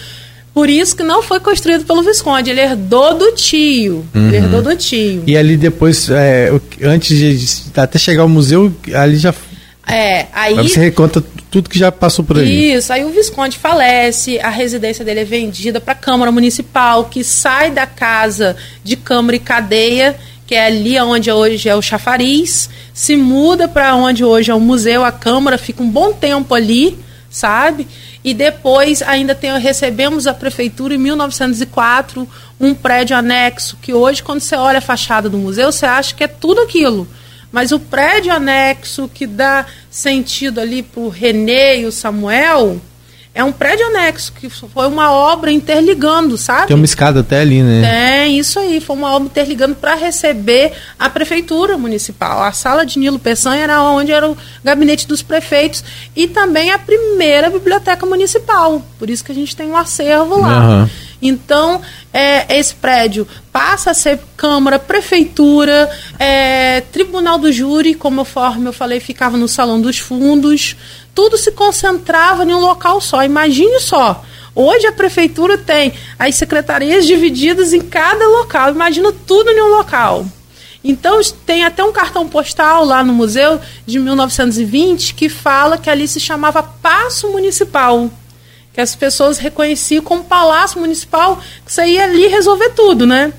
Por 0.53 0.69
isso 0.69 0.97
que 0.97 1.03
não 1.03 1.23
foi 1.23 1.39
construído 1.39 1.85
pelo 1.85 2.03
Visconde, 2.03 2.51
ele 2.51 2.61
herdou 2.61 3.17
do 3.17 3.33
tio. 3.33 4.05
Uhum. 4.15 4.29
Ele 4.29 4.37
herdou 4.39 4.63
do 4.63 4.75
tio. 4.75 5.23
E 5.27 5.37
ali 5.37 5.57
depois, 5.57 6.09
é, 6.11 6.51
antes 6.83 7.17
de 7.17 7.81
até 7.81 7.99
chegar 7.99 8.23
ao 8.23 8.29
museu, 8.29 8.73
ali 8.95 9.17
já. 9.17 9.33
É, 9.87 10.27
aí. 10.33 10.55
você 10.55 10.81
reconta 10.81 11.23
tudo 11.51 11.71
que 11.71 11.79
já 11.79 11.91
passou 11.91 12.25
por 12.25 12.39
aí. 12.39 12.75
Isso, 12.75 12.93
aí 12.93 13.05
o 13.05 13.11
Visconde 13.11 13.57
falece, 13.57 14.39
a 14.41 14.51
residência 14.51 15.05
dele 15.05 15.21
é 15.21 15.25
vendida 15.25 15.81
para 15.81 15.93
a 15.93 15.97
Câmara 15.97 16.31
Municipal, 16.31 17.05
que 17.05 17.25
sai 17.25 17.71
da 17.71 17.87
casa 17.87 18.57
de 18.85 18.97
Câmara 18.97 19.37
e 19.37 19.41
Cadeia, 19.41 20.17
que 20.47 20.55
é 20.55 20.67
ali 20.67 20.99
onde 21.01 21.31
hoje 21.31 21.69
é 21.69 21.75
o 21.75 21.83
chafariz, 21.83 22.69
se 22.93 23.17
muda 23.17 23.69
para 23.69 23.95
onde 23.95 24.25
hoje 24.25 24.51
é 24.51 24.55
o 24.55 24.61
museu, 24.61 25.05
a 25.05 25.13
Câmara 25.13 25.57
fica 25.57 25.83
um 25.83 25.91
bom 25.91 26.13
tempo 26.13 26.55
ali, 26.55 26.99
sabe? 27.31 27.87
E 28.29 28.35
depois 28.35 29.01
ainda 29.01 29.35
tem, 29.35 29.59
recebemos 29.59 30.27
a 30.27 30.35
prefeitura 30.35 30.95
em 30.95 30.99
1904 30.99 32.29
um 32.61 32.75
prédio 32.75 33.17
anexo 33.17 33.79
que 33.81 33.95
hoje 33.95 34.23
quando 34.23 34.41
você 34.41 34.55
olha 34.55 34.79
a 34.79 34.83
fachada 34.83 35.31
do 35.31 35.39
museu 35.39 35.73
você 35.73 35.87
acha 35.87 36.15
que 36.15 36.23
é 36.23 36.29
tudo 36.29 36.61
aquilo. 36.61 37.09
Mas 37.51 37.73
o 37.73 37.81
prédio 37.81 38.31
anexo 38.31 39.09
que 39.09 39.27
dá 39.27 39.65
sentido 39.91 40.61
ali 40.61 40.83
para 40.83 41.01
o 41.01 41.09
René 41.09 41.79
e 41.79 41.87
o 41.87 41.93
Samuel 41.93 42.79
é 43.39 43.45
um 43.45 43.53
prédio 43.53 43.87
anexo, 43.87 44.33
que 44.33 44.51
foi 44.51 44.89
uma 44.89 45.13
obra 45.13 45.53
interligando, 45.53 46.37
sabe? 46.37 46.67
Tem 46.67 46.75
uma 46.75 46.85
escada 46.85 47.21
até 47.21 47.41
ali, 47.41 47.63
né? 47.63 47.89
Tem, 47.89 48.37
isso 48.37 48.59
aí. 48.59 48.81
Foi 48.81 48.97
uma 48.97 49.15
obra 49.15 49.29
interligando 49.29 49.77
para 49.77 49.95
receber 49.95 50.73
a 50.99 51.09
prefeitura 51.09 51.79
municipal. 51.79 52.43
A 52.43 52.51
sala 52.51 52.85
de 52.85 52.99
Nilo 52.99 53.17
Peçanha 53.17 53.63
era 53.63 53.81
onde 53.81 54.11
era 54.11 54.29
o 54.29 54.37
gabinete 54.65 55.07
dos 55.07 55.23
prefeitos 55.23 55.85
e 56.17 56.27
também 56.27 56.73
a 56.73 56.81
primeira 56.81 57.49
biblioteca 57.49 58.05
municipal. 58.05 58.83
Por 58.99 59.09
isso 59.09 59.23
que 59.23 59.31
a 59.31 59.35
gente 59.37 59.55
tem 59.55 59.69
um 59.69 59.77
acervo 59.77 60.41
lá. 60.41 60.59
Uhum. 60.59 60.89
Então, 61.23 61.81
é, 62.13 62.59
esse 62.59 62.75
prédio 62.75 63.27
passa 63.53 63.91
a 63.91 63.95
ser 63.95 64.21
Câmara, 64.37 64.79
Prefeitura, 64.79 65.91
é, 66.19 66.81
Tribunal 66.93 67.39
do 67.39 67.53
Júri, 67.53 67.95
como 67.95 68.21
eu 68.21 68.73
falei, 68.73 69.01
ficava 69.01 69.37
no 69.37 69.49
Salão 69.49 69.81
dos 69.81 69.99
Fundos, 69.99 70.77
tudo 71.19 71.37
se 71.37 71.51
concentrava 71.51 72.45
em 72.45 72.55
um 72.55 72.61
local 72.61 73.01
só. 73.01 73.25
Imagine 73.25 73.81
só. 73.81 74.25
Hoje 74.55 74.87
a 74.87 74.93
prefeitura 74.93 75.59
tem 75.59 75.93
as 76.17 76.37
secretarias 76.37 77.09
divididas 77.09 77.73
em 77.73 77.81
cada 77.81 78.25
local. 78.29 78.71
Imagina 78.71 79.13
tudo 79.27 79.51
em 79.51 79.61
um 79.61 79.67
local. 79.67 80.25
Então 80.85 81.21
tem 81.45 81.65
até 81.65 81.83
um 81.83 81.91
cartão 81.91 82.29
postal 82.29 82.85
lá 82.85 83.03
no 83.03 83.13
museu 83.13 83.61
de 83.85 83.99
1920 83.99 85.15
que 85.15 85.29
fala 85.29 85.77
que 85.77 85.91
ali 85.91 86.07
se 86.07 86.21
chamava 86.21 86.63
Paço 86.63 87.29
Municipal. 87.33 88.09
Que 88.73 88.81
as 88.81 88.95
pessoas 88.95 89.39
reconheciam 89.39 90.05
como 90.05 90.23
Palácio 90.23 90.79
Municipal, 90.79 91.43
que 91.67 91.73
você 91.73 91.85
ia 91.85 92.05
ali 92.05 92.29
resolver 92.29 92.69
tudo, 92.77 93.05
né? 93.09 93.33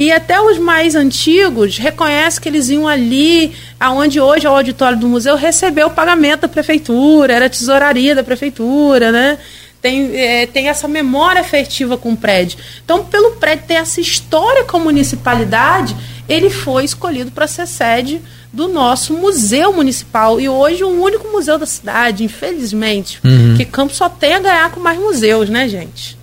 E 0.00 0.10
até 0.10 0.40
os 0.40 0.56
mais 0.56 0.94
antigos 0.94 1.76
reconhecem 1.76 2.40
que 2.40 2.48
eles 2.48 2.70
iam 2.70 2.88
ali, 2.88 3.52
aonde 3.78 4.18
hoje 4.18 4.46
é 4.46 4.50
o 4.50 4.54
auditório 4.54 4.96
do 4.96 5.06
museu, 5.06 5.36
receber 5.36 5.84
o 5.84 5.90
pagamento 5.90 6.40
da 6.40 6.48
prefeitura, 6.48 7.34
era 7.34 7.44
a 7.44 7.50
tesouraria 7.50 8.14
da 8.14 8.24
prefeitura, 8.24 9.12
né? 9.12 9.36
Tem, 9.82 10.16
é, 10.18 10.46
tem 10.46 10.68
essa 10.68 10.88
memória 10.88 11.42
afetiva 11.42 11.98
com 11.98 12.12
o 12.12 12.16
prédio. 12.16 12.58
Então, 12.82 13.04
pelo 13.04 13.32
prédio 13.32 13.66
ter 13.68 13.74
essa 13.74 14.00
história 14.00 14.64
com 14.64 14.78
a 14.78 14.80
municipalidade, 14.80 15.94
ele 16.26 16.48
foi 16.48 16.86
escolhido 16.86 17.30
para 17.30 17.46
ser 17.46 17.66
sede 17.66 18.22
do 18.50 18.68
nosso 18.68 19.12
museu 19.12 19.70
municipal. 19.70 20.40
E 20.40 20.48
hoje 20.48 20.82
o 20.82 20.88
único 20.88 21.28
museu 21.28 21.58
da 21.58 21.66
cidade, 21.66 22.24
infelizmente. 22.24 23.20
Uhum. 23.22 23.54
Que 23.54 23.66
Campos 23.66 23.98
só 23.98 24.08
tem 24.08 24.32
a 24.32 24.38
ganhar 24.40 24.70
com 24.70 24.80
mais 24.80 24.98
museus, 24.98 25.50
né, 25.50 25.68
gente? 25.68 26.16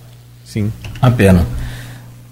Sim. 0.44 0.72
A 1.00 1.08
pena. 1.08 1.46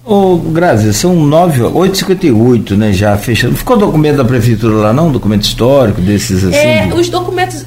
Ô, 0.06 0.36
Grazi, 0.36 0.94
são 0.94 1.16
9, 1.16 1.62
8h58, 1.62 2.76
né? 2.76 2.92
Já 2.92 3.18
fechando. 3.18 3.56
Ficou 3.56 3.76
documento 3.76 4.18
da 4.18 4.24
prefeitura 4.24 4.76
lá, 4.76 4.92
não? 4.92 5.10
Documento 5.10 5.42
histórico 5.42 6.00
desses 6.00 6.44
assim? 6.44 6.56
É, 6.56 6.94
os 6.94 7.08
documentos. 7.08 7.66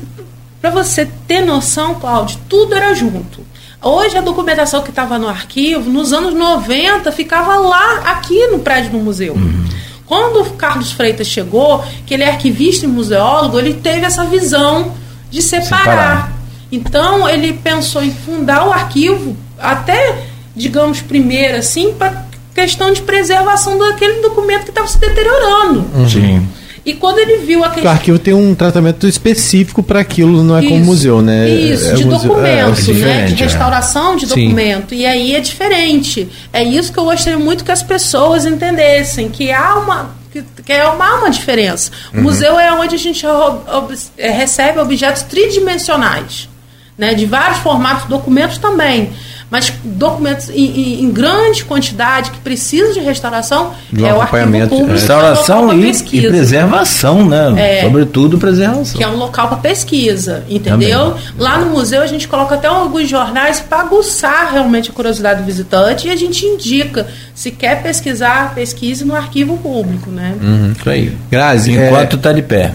Para 0.61 0.70
você 0.70 1.06
ter 1.28 1.41
noção, 1.41 1.95
Cláudio, 1.95 2.40
tudo 2.48 2.76
era 2.76 2.94
junto. 2.94 3.41
Hoje 3.82 4.18
a 4.18 4.22
documentação 4.22 4.82
que 4.82 4.90
estava 4.90 5.20
no 5.20 5.28
arquivo, 5.28 5.90
nos 5.90 6.14
anos 6.14 6.34
90, 6.34 7.11
ficava 7.11 7.56
lá, 7.57 7.99
aqui 8.06 8.48
no 8.48 8.60
prédio 8.60 8.91
do 8.91 8.99
museu. 8.99 9.34
Uhum. 9.34 9.66
Quando 10.06 10.41
o 10.41 10.53
Carlos 10.53 10.94
Freitas 10.94 11.28
chegou, 11.28 11.84
que 12.06 12.14
ele 12.14 12.24
é 12.24 12.30
arquivista 12.30 12.86
e 12.86 12.88
museólogo, 12.88 13.60
ele 13.60 13.74
teve 13.74 14.06
essa 14.06 14.24
visão 14.24 14.94
de 15.30 15.41
separar. 15.41 15.68
separar. 15.68 16.34
Então 16.72 17.28
ele 17.28 17.52
pensou 17.53 18.02
em 18.02 18.11
fundar 18.11 18.66
o 18.66 18.72
arquivo, 18.72 19.36
até, 19.57 20.24
digamos, 20.56 21.02
primeiro 21.02 21.57
assim, 21.57 21.94
para 21.94 22.28
questão 22.60 22.91
de 22.91 23.02
preservação 23.02 23.77
daquele 23.77 24.22
documento 24.22 24.64
que 24.64 24.69
estava 24.69 24.88
se 24.88 24.99
deteriorando. 24.99 25.86
Uhum. 25.95 26.10
Sim. 26.10 26.48
E 26.86 26.94
quando 26.94 27.19
ele 27.19 27.38
viu 27.38 27.64
aquele. 27.64 27.86
O 27.86 27.90
arquivo 27.90 28.18
tem 28.18 28.34
um 28.34 28.56
tratamento 28.56 29.07
específico 29.07 29.84
para 29.84 29.99
aquilo, 29.99 30.44
não 30.44 30.57
é 30.57 30.61
isso, 30.61 30.69
como 30.69 30.86
museu, 30.86 31.22
né? 31.22 31.49
Isso, 31.49 31.90
é, 31.90 31.94
de 31.94 32.06
museu, 32.06 32.30
documento, 32.30 32.91
é, 32.91 32.94
né? 32.94 33.26
De 33.27 33.44
é. 33.44 33.45
restauração 33.45 34.15
de 34.15 34.26
documento. 34.26 34.90
Sim. 34.90 34.95
E 34.95 35.06
aí 35.06 35.36
é 35.36 35.40
diferente. 35.40 36.27
É 36.52 36.64
isso 36.64 36.91
que 36.91 36.98
eu 36.98 37.06
gostaria 37.06 37.38
muito 37.38 37.64
que 37.64 37.72
as 37.72 37.84
pessoas 37.84 38.45
entendessem: 38.45 39.30
que 39.30 39.52
há 39.52 39.76
uma. 39.76 40.18
Que, 40.31 40.44
que 40.64 40.72
é 40.72 40.88
uma, 40.88 41.15
uma 41.15 41.30
diferença. 41.30 41.91
Uhum. 42.14 42.19
O 42.19 42.23
museu 42.23 42.60
é 42.60 42.72
onde 42.72 42.95
a 42.95 42.99
gente 42.99 43.26
ob, 43.26 43.61
ob, 43.68 43.95
recebe 44.18 44.80
objetos 44.80 45.23
tridimensionais, 45.23 46.48
né, 46.95 47.15
de 47.15 47.26
vários 47.26 47.60
formatos, 47.60 48.07
documentos 48.07 48.60
também 48.60 49.11
mas 49.51 49.73
documentos 49.84 50.49
em, 50.49 50.53
em, 50.65 51.03
em 51.03 51.11
grande 51.11 51.65
quantidade 51.65 52.31
que 52.31 52.38
precisam 52.39 52.93
de 52.93 52.99
restauração 52.99 53.73
Do 53.91 54.05
é 54.05 54.13
o 54.13 54.21
arquivo 54.21 54.38
acompanhamento, 54.38 54.69
público. 54.69 54.89
é. 54.89 54.93
é 54.93 54.97
Restauração 54.97 55.73
e, 55.73 55.80
e 55.80 55.84
pesquisa. 55.88 56.27
preservação, 56.27 57.26
né? 57.27 57.80
É. 57.80 57.81
Sobretudo 57.84 58.38
preservação. 58.38 58.97
Que 58.97 59.03
é 59.03 59.07
um 59.07 59.15
local 59.17 59.47
para 59.47 59.57
pesquisa, 59.57 60.43
entendeu? 60.49 61.15
Lá 61.38 61.57
no 61.57 61.71
museu 61.71 62.01
a 62.01 62.07
gente 62.07 62.27
coloca 62.27 62.55
até 62.55 62.67
alguns 62.67 63.09
jornais 63.09 63.59
para 63.59 63.80
aguçar 63.81 64.51
realmente 64.53 64.89
a 64.91 64.93
curiosidade 64.93 65.41
do 65.41 65.45
visitante 65.45 66.07
e 66.07 66.11
a 66.11 66.15
gente 66.15 66.45
indica 66.45 67.07
se 67.34 67.49
quer 67.51 67.81
pesquisar, 67.81 68.53
pesquise 68.53 69.03
no 69.03 69.15
arquivo 69.15 69.57
público, 69.57 70.09
né? 70.11 70.35
Isso 70.77 70.89
aí. 70.89 71.17
Grazi, 71.31 71.71
Enquanto 71.71 72.17
tá 72.17 72.31
de 72.34 72.41
pé. 72.43 72.73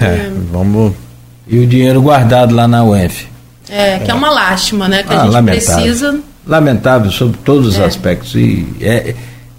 é, 0.00 0.30
vamos. 0.52 0.92
E 1.48 1.58
o 1.58 1.66
dinheiro 1.66 2.00
guardado 2.02 2.54
lá 2.54 2.68
na 2.68 2.84
UF. 2.84 3.29
É, 3.70 3.98
que 4.00 4.10
é 4.10 4.14
uma 4.14 4.30
lástima, 4.30 4.88
né? 4.88 5.02
Que 5.02 5.12
Ah, 5.12 5.20
a 5.20 5.24
gente 5.24 5.32
lamentável. 5.32 5.74
precisa. 5.82 6.20
Lamentável 6.46 7.10
sobre 7.10 7.38
todos 7.44 7.68
os 7.68 7.78
É. 7.78 7.84
aspectos. 7.84 8.34
E 8.34 8.66
é 8.80 9.14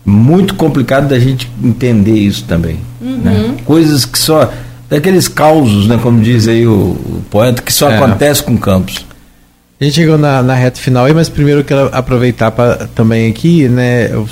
muito 0.05 0.55
complicado 0.55 1.07
da 1.07 1.19
gente 1.19 1.49
entender 1.63 2.15
isso 2.17 2.43
também. 2.45 2.79
Uhum. 3.01 3.17
né? 3.17 3.55
Coisas 3.65 4.05
que 4.05 4.17
só. 4.19 4.51
Daqueles 4.89 5.27
causos, 5.29 5.87
né? 5.87 5.97
Como 6.03 6.21
diz 6.21 6.47
aí 6.49 6.67
o, 6.67 6.73
o 6.73 7.23
poeta, 7.29 7.61
que 7.61 7.71
só 7.71 7.89
É. 7.89 7.95
acontece 7.95 8.43
com 8.43 8.57
campos. 8.57 9.05
A 9.79 9.83
gente 9.85 9.95
chegou 9.95 10.17
na, 10.17 10.43
na 10.43 10.53
reta 10.53 10.79
final 10.79 11.05
aí, 11.05 11.13
mas 11.13 11.29
primeiro 11.29 11.61
eu 11.61 11.63
quero 11.63 11.89
aproveitar 11.93 12.51
para 12.51 12.87
também 12.93 13.29
aqui, 13.31 13.67
né, 13.67 14.09
eu 14.11 14.27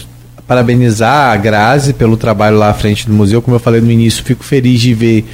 parabenizar 0.47 1.31
a 1.31 1.35
Grazi 1.37 1.93
pelo 1.93 2.17
trabalho 2.17 2.57
lá 2.57 2.69
à 2.69 2.73
frente 2.73 3.07
do 3.07 3.13
museu. 3.13 3.41
Como 3.41 3.55
eu 3.55 3.59
falei 3.59 3.81
no 3.81 3.89
início, 3.89 4.23
fico 4.23 4.43
feliz 4.43 4.79
de 4.81 4.93
ver 4.93 5.25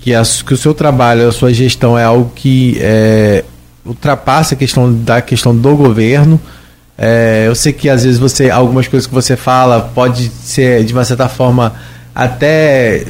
que, 0.00 0.14
as- 0.14 0.42
que 0.42 0.54
o 0.54 0.56
seu 0.56 0.72
trabalho, 0.74 1.28
a 1.28 1.32
sua 1.32 1.52
gestão 1.52 1.96
é 1.98 2.02
algo 2.04 2.32
que 2.34 2.78
é, 2.80 3.44
ultrapassa 3.84 4.54
a 4.54 4.58
questão 4.58 4.92
da 4.92 5.20
questão 5.20 5.56
do 5.56 5.76
governo. 5.76 6.40
É, 6.96 7.44
eu 7.46 7.54
sei 7.54 7.72
que 7.72 7.88
às 7.88 8.04
vezes 8.04 8.18
você 8.18 8.50
algumas 8.50 8.86
coisas 8.86 9.06
que 9.06 9.14
você 9.14 9.36
fala 9.36 9.90
pode 9.94 10.28
ser 10.28 10.84
de 10.84 10.92
uma 10.92 11.04
certa 11.04 11.28
forma 11.28 11.72
até 12.14 13.06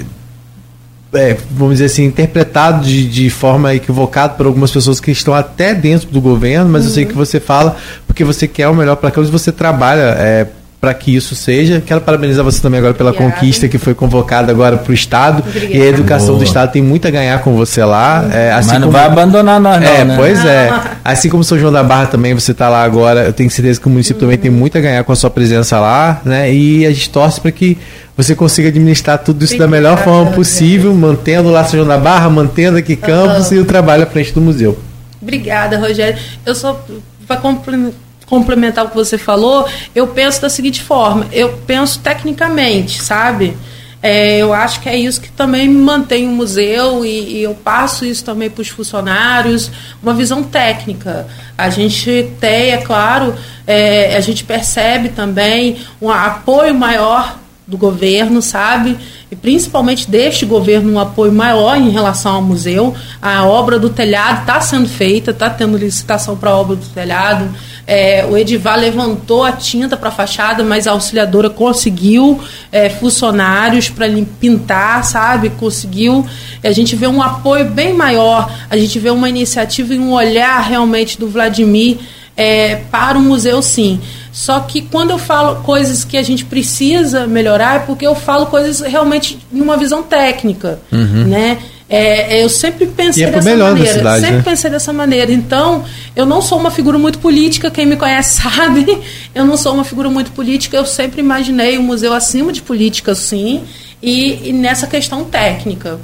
é, 1.12 1.36
vamos 1.51 1.74
dizer 1.74 1.86
assim, 1.86 2.05
interpretado 2.05 2.84
de, 2.84 3.09
de 3.09 3.28
forma 3.30 3.74
equivocada 3.74 4.34
por 4.34 4.47
algumas 4.47 4.70
pessoas 4.70 5.01
que 5.01 5.10
estão 5.10 5.34
até 5.34 5.74
dentro 5.74 6.09
do 6.09 6.20
governo, 6.20 6.70
mas 6.70 6.84
eu 6.84 6.90
sei 6.90 7.05
que 7.05 7.14
você 7.14 7.40
fala 7.40 7.76
porque 8.06 8.22
você 8.22 8.47
quer 8.47 8.68
o 8.68 8.74
melhor 8.74 8.97
para 8.97 9.09
aqueles 9.09 9.28
você 9.28 9.51
trabalha 9.51 10.14
é, 10.18 10.47
para 10.81 10.94
que 10.94 11.15
isso 11.15 11.35
seja. 11.35 11.82
Quero 11.85 12.01
parabenizar 12.01 12.43
você 12.43 12.59
também 12.62 12.78
agora 12.78 12.94
pela 12.94 13.11
Obrigada. 13.11 13.35
conquista 13.35 13.69
que 13.69 13.77
foi 13.77 13.93
convocada 13.94 14.51
agora 14.51 14.78
para 14.78 14.90
o 14.90 14.94
Estado. 14.94 15.44
Obrigada. 15.47 15.74
E 15.74 15.82
a 15.82 15.86
educação 15.86 16.28
Boa. 16.28 16.39
do 16.39 16.44
Estado 16.44 16.73
tem 16.73 16.81
muito 16.81 17.07
a 17.07 17.11
ganhar 17.11 17.39
com 17.43 17.55
você 17.55 17.85
lá. 17.85 18.27
É, 18.32 18.51
assim 18.52 18.70
Mas 18.70 18.81
não 18.81 18.89
como- 18.89 18.93
vai 18.93 19.05
abandonar 19.07 19.61
nós, 19.61 19.78
não, 19.81 19.86
é, 19.89 20.05
né? 20.07 20.16
pois 20.16 20.43
é. 20.43 20.73
Assim 21.05 21.28
como 21.28 21.44
São 21.44 21.59
João 21.59 21.70
da 21.73 21.82
Barra 21.82 22.07
também, 22.07 22.32
você 22.32 22.52
está 22.52 22.70
lá 22.70 22.82
agora, 22.82 23.24
eu 23.24 23.32
tenho 23.32 23.51
certeza 23.51 23.78
que 23.78 23.86
o 23.86 23.90
município 23.90 24.20
também 24.20 24.39
tem 24.39 24.51
muito 24.51 24.78
a 24.78 24.81
ganhar 24.81 25.05
com 25.05 25.12
a 25.12 25.16
sua 25.16 25.28
presença 25.28 25.78
lá, 25.78 26.23
né? 26.24 26.51
E 26.51 26.86
a 26.86 26.90
gente 26.90 27.11
torce 27.11 27.40
para 27.43 27.51
que 27.52 27.77
você 28.16 28.35
consiga 28.35 28.69
administrar 28.69 29.19
tudo 29.19 29.44
isso 29.44 29.59
da 29.59 29.69
melhor 29.69 29.93
Obrigada, 29.93 30.16
forma 30.16 30.32
possível, 30.32 30.94
mantendo 30.94 31.51
lá 31.51 31.62
São 31.65 31.73
João 31.78 31.89
da 31.89 31.98
Barra, 31.98 32.31
mantendo 32.31 32.78
aqui 32.78 32.97
Campos 32.97 33.52
e 33.52 33.59
o 33.59 33.66
trabalho 33.66 34.05
à 34.05 34.07
frente 34.07 34.32
do 34.32 34.40
museu. 34.40 34.78
Obrigada, 35.20 35.78
Rogério. 35.78 36.19
Eu 36.47 36.55
só 36.55 36.82
para 37.27 37.36
complementar 37.36 37.93
o 38.39 38.89
que 38.89 38.94
você 38.94 39.19
falou, 39.19 39.66
eu 39.94 40.09
penso 40.09 40.40
da 40.40 40.48
seguinte 40.48 40.82
forma: 40.82 41.27
eu 41.32 41.59
penso 41.66 42.01
tecnicamente, 42.01 43.02
sabe? 43.02 43.57
É, 44.02 44.39
eu 44.39 44.55
acho 44.55 44.81
que 44.81 44.89
é 44.89 44.97
isso 44.97 45.20
que 45.20 45.31
também 45.31 45.69
mantém 45.69 46.27
o 46.27 46.31
museu 46.31 47.05
e, 47.05 47.36
e 47.36 47.43
eu 47.43 47.55
passo 47.55 48.05
isso 48.05 48.24
também 48.24 48.48
para 48.48 48.62
os 48.62 48.69
funcionários, 48.69 49.70
uma 50.02 50.15
visão 50.15 50.43
técnica. 50.43 51.27
A 51.57 51.69
gente 51.69 52.31
tem, 52.40 52.70
é 52.70 52.78
claro, 52.78 53.35
é, 53.66 54.16
a 54.16 54.20
gente 54.20 54.43
percebe 54.43 55.11
também 55.11 55.77
um 56.01 56.09
apoio 56.09 56.74
maior 56.74 57.39
do 57.66 57.77
governo, 57.77 58.40
sabe? 58.40 58.98
E 59.31 59.36
principalmente 59.36 60.11
deste 60.11 60.44
governo 60.44 60.93
um 60.93 60.98
apoio 60.98 61.31
maior 61.31 61.77
em 61.77 61.90
relação 61.90 62.36
ao 62.36 62.43
museu. 62.43 62.94
A 63.20 63.44
obra 63.44 63.78
do 63.78 63.90
telhado 63.90 64.40
está 64.40 64.61
sendo 64.62 64.89
feita, 64.89 65.31
está 65.31 65.48
tendo 65.48 65.77
licitação 65.77 66.36
para 66.36 66.51
a 66.51 66.57
obra 66.57 66.74
do 66.74 66.86
telhado. 66.86 67.48
É, 67.86 68.24
o 68.24 68.36
Edivar 68.36 68.78
levantou 68.78 69.44
a 69.44 69.52
tinta 69.52 69.97
para 69.97 70.09
a 70.09 70.12
fachada, 70.12 70.62
mas 70.62 70.86
a 70.86 70.93
auxiliadora 70.93 71.51
conseguiu 71.51 72.40
é, 72.70 72.89
funcionários 72.89 73.89
para 73.89 74.07
pintar, 74.40 75.05
sabe? 75.05 75.51
Conseguiu. 75.51 76.27
A 76.62 76.73
gente 76.73 76.94
vê 76.94 77.07
um 77.07 77.23
apoio 77.23 77.65
bem 77.65 77.93
maior, 77.93 78.51
a 78.69 78.77
gente 78.77 78.98
vê 78.98 79.11
uma 79.11 79.28
iniciativa 79.28 79.94
e 79.94 79.98
um 79.98 80.12
olhar 80.12 80.61
realmente 80.61 81.19
do 81.19 81.28
Vladimir 81.28 81.98
é, 82.36 82.77
para 82.90 83.19
o 83.19 83.20
museu, 83.20 83.61
sim. 83.61 84.01
Só 84.32 84.61
que 84.61 84.82
quando 84.82 85.11
eu 85.11 85.19
falo 85.19 85.62
coisas 85.62 86.05
que 86.05 86.16
a 86.16 86.23
gente 86.23 86.44
precisa 86.44 87.27
melhorar, 87.27 87.77
é 87.77 87.78
porque 87.81 88.07
eu 88.07 88.15
falo 88.15 88.47
coisas 88.47 88.81
realmente 88.81 89.39
numa 89.51 89.77
visão 89.77 90.02
técnica, 90.02 90.81
né? 91.27 91.59
É, 91.92 92.44
eu 92.44 92.48
sempre 92.48 92.86
pensei 92.86 93.24
é 93.24 93.30
dessa 93.32 93.50
melhor 93.50 93.72
maneira. 93.72 93.98
cidade, 93.98 94.20
sempre 94.20 94.36
né? 94.36 94.42
pensei 94.44 94.70
dessa 94.70 94.92
maneira. 94.92 95.32
Então, 95.32 95.84
eu 96.14 96.24
não 96.24 96.40
sou 96.40 96.56
uma 96.56 96.70
figura 96.70 96.96
muito 96.96 97.18
política, 97.18 97.68
quem 97.68 97.84
me 97.84 97.96
conhece 97.96 98.40
sabe. 98.40 98.86
Eu 99.34 99.44
não 99.44 99.56
sou 99.56 99.74
uma 99.74 99.82
figura 99.82 100.08
muito 100.08 100.30
política, 100.30 100.76
eu 100.76 100.86
sempre 100.86 101.20
imaginei 101.20 101.76
o 101.76 101.82
museu 101.82 102.12
acima 102.12 102.52
de 102.52 102.62
política, 102.62 103.12
sim, 103.16 103.64
e, 104.00 104.50
e 104.50 104.52
nessa 104.52 104.86
questão 104.86 105.24
técnica. 105.24 105.98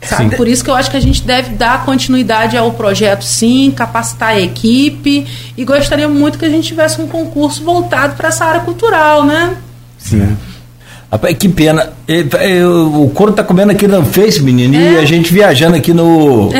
Sabe? 0.00 0.36
Por 0.36 0.46
isso 0.46 0.62
que 0.62 0.70
eu 0.70 0.76
acho 0.76 0.88
que 0.88 0.96
a 0.96 1.00
gente 1.00 1.22
deve 1.22 1.50
dar 1.56 1.84
continuidade 1.84 2.56
ao 2.56 2.72
projeto, 2.72 3.24
sim, 3.24 3.72
capacitar 3.74 4.28
a 4.28 4.40
equipe 4.40 5.26
e 5.56 5.64
gostaria 5.64 6.08
muito 6.08 6.38
que 6.38 6.44
a 6.44 6.48
gente 6.48 6.68
tivesse 6.68 7.00
um 7.00 7.08
concurso 7.08 7.64
voltado 7.64 8.14
para 8.14 8.28
essa 8.28 8.44
área 8.44 8.60
cultural, 8.60 9.24
né? 9.24 9.56
Sim. 9.98 10.36
Rapaz, 11.10 11.34
que 11.38 11.48
pena. 11.48 11.88
E, 12.06 12.22
e, 12.22 12.64
o 12.64 13.10
couro 13.14 13.32
tá 13.32 13.42
comendo 13.42 13.72
aqui 13.72 13.88
no 13.88 14.04
Face, 14.04 14.42
menino, 14.42 14.76
É. 14.76 14.92
e 14.92 14.98
a 14.98 15.04
gente 15.06 15.32
viajando 15.32 15.74
aqui 15.76 15.94
no. 15.94 16.50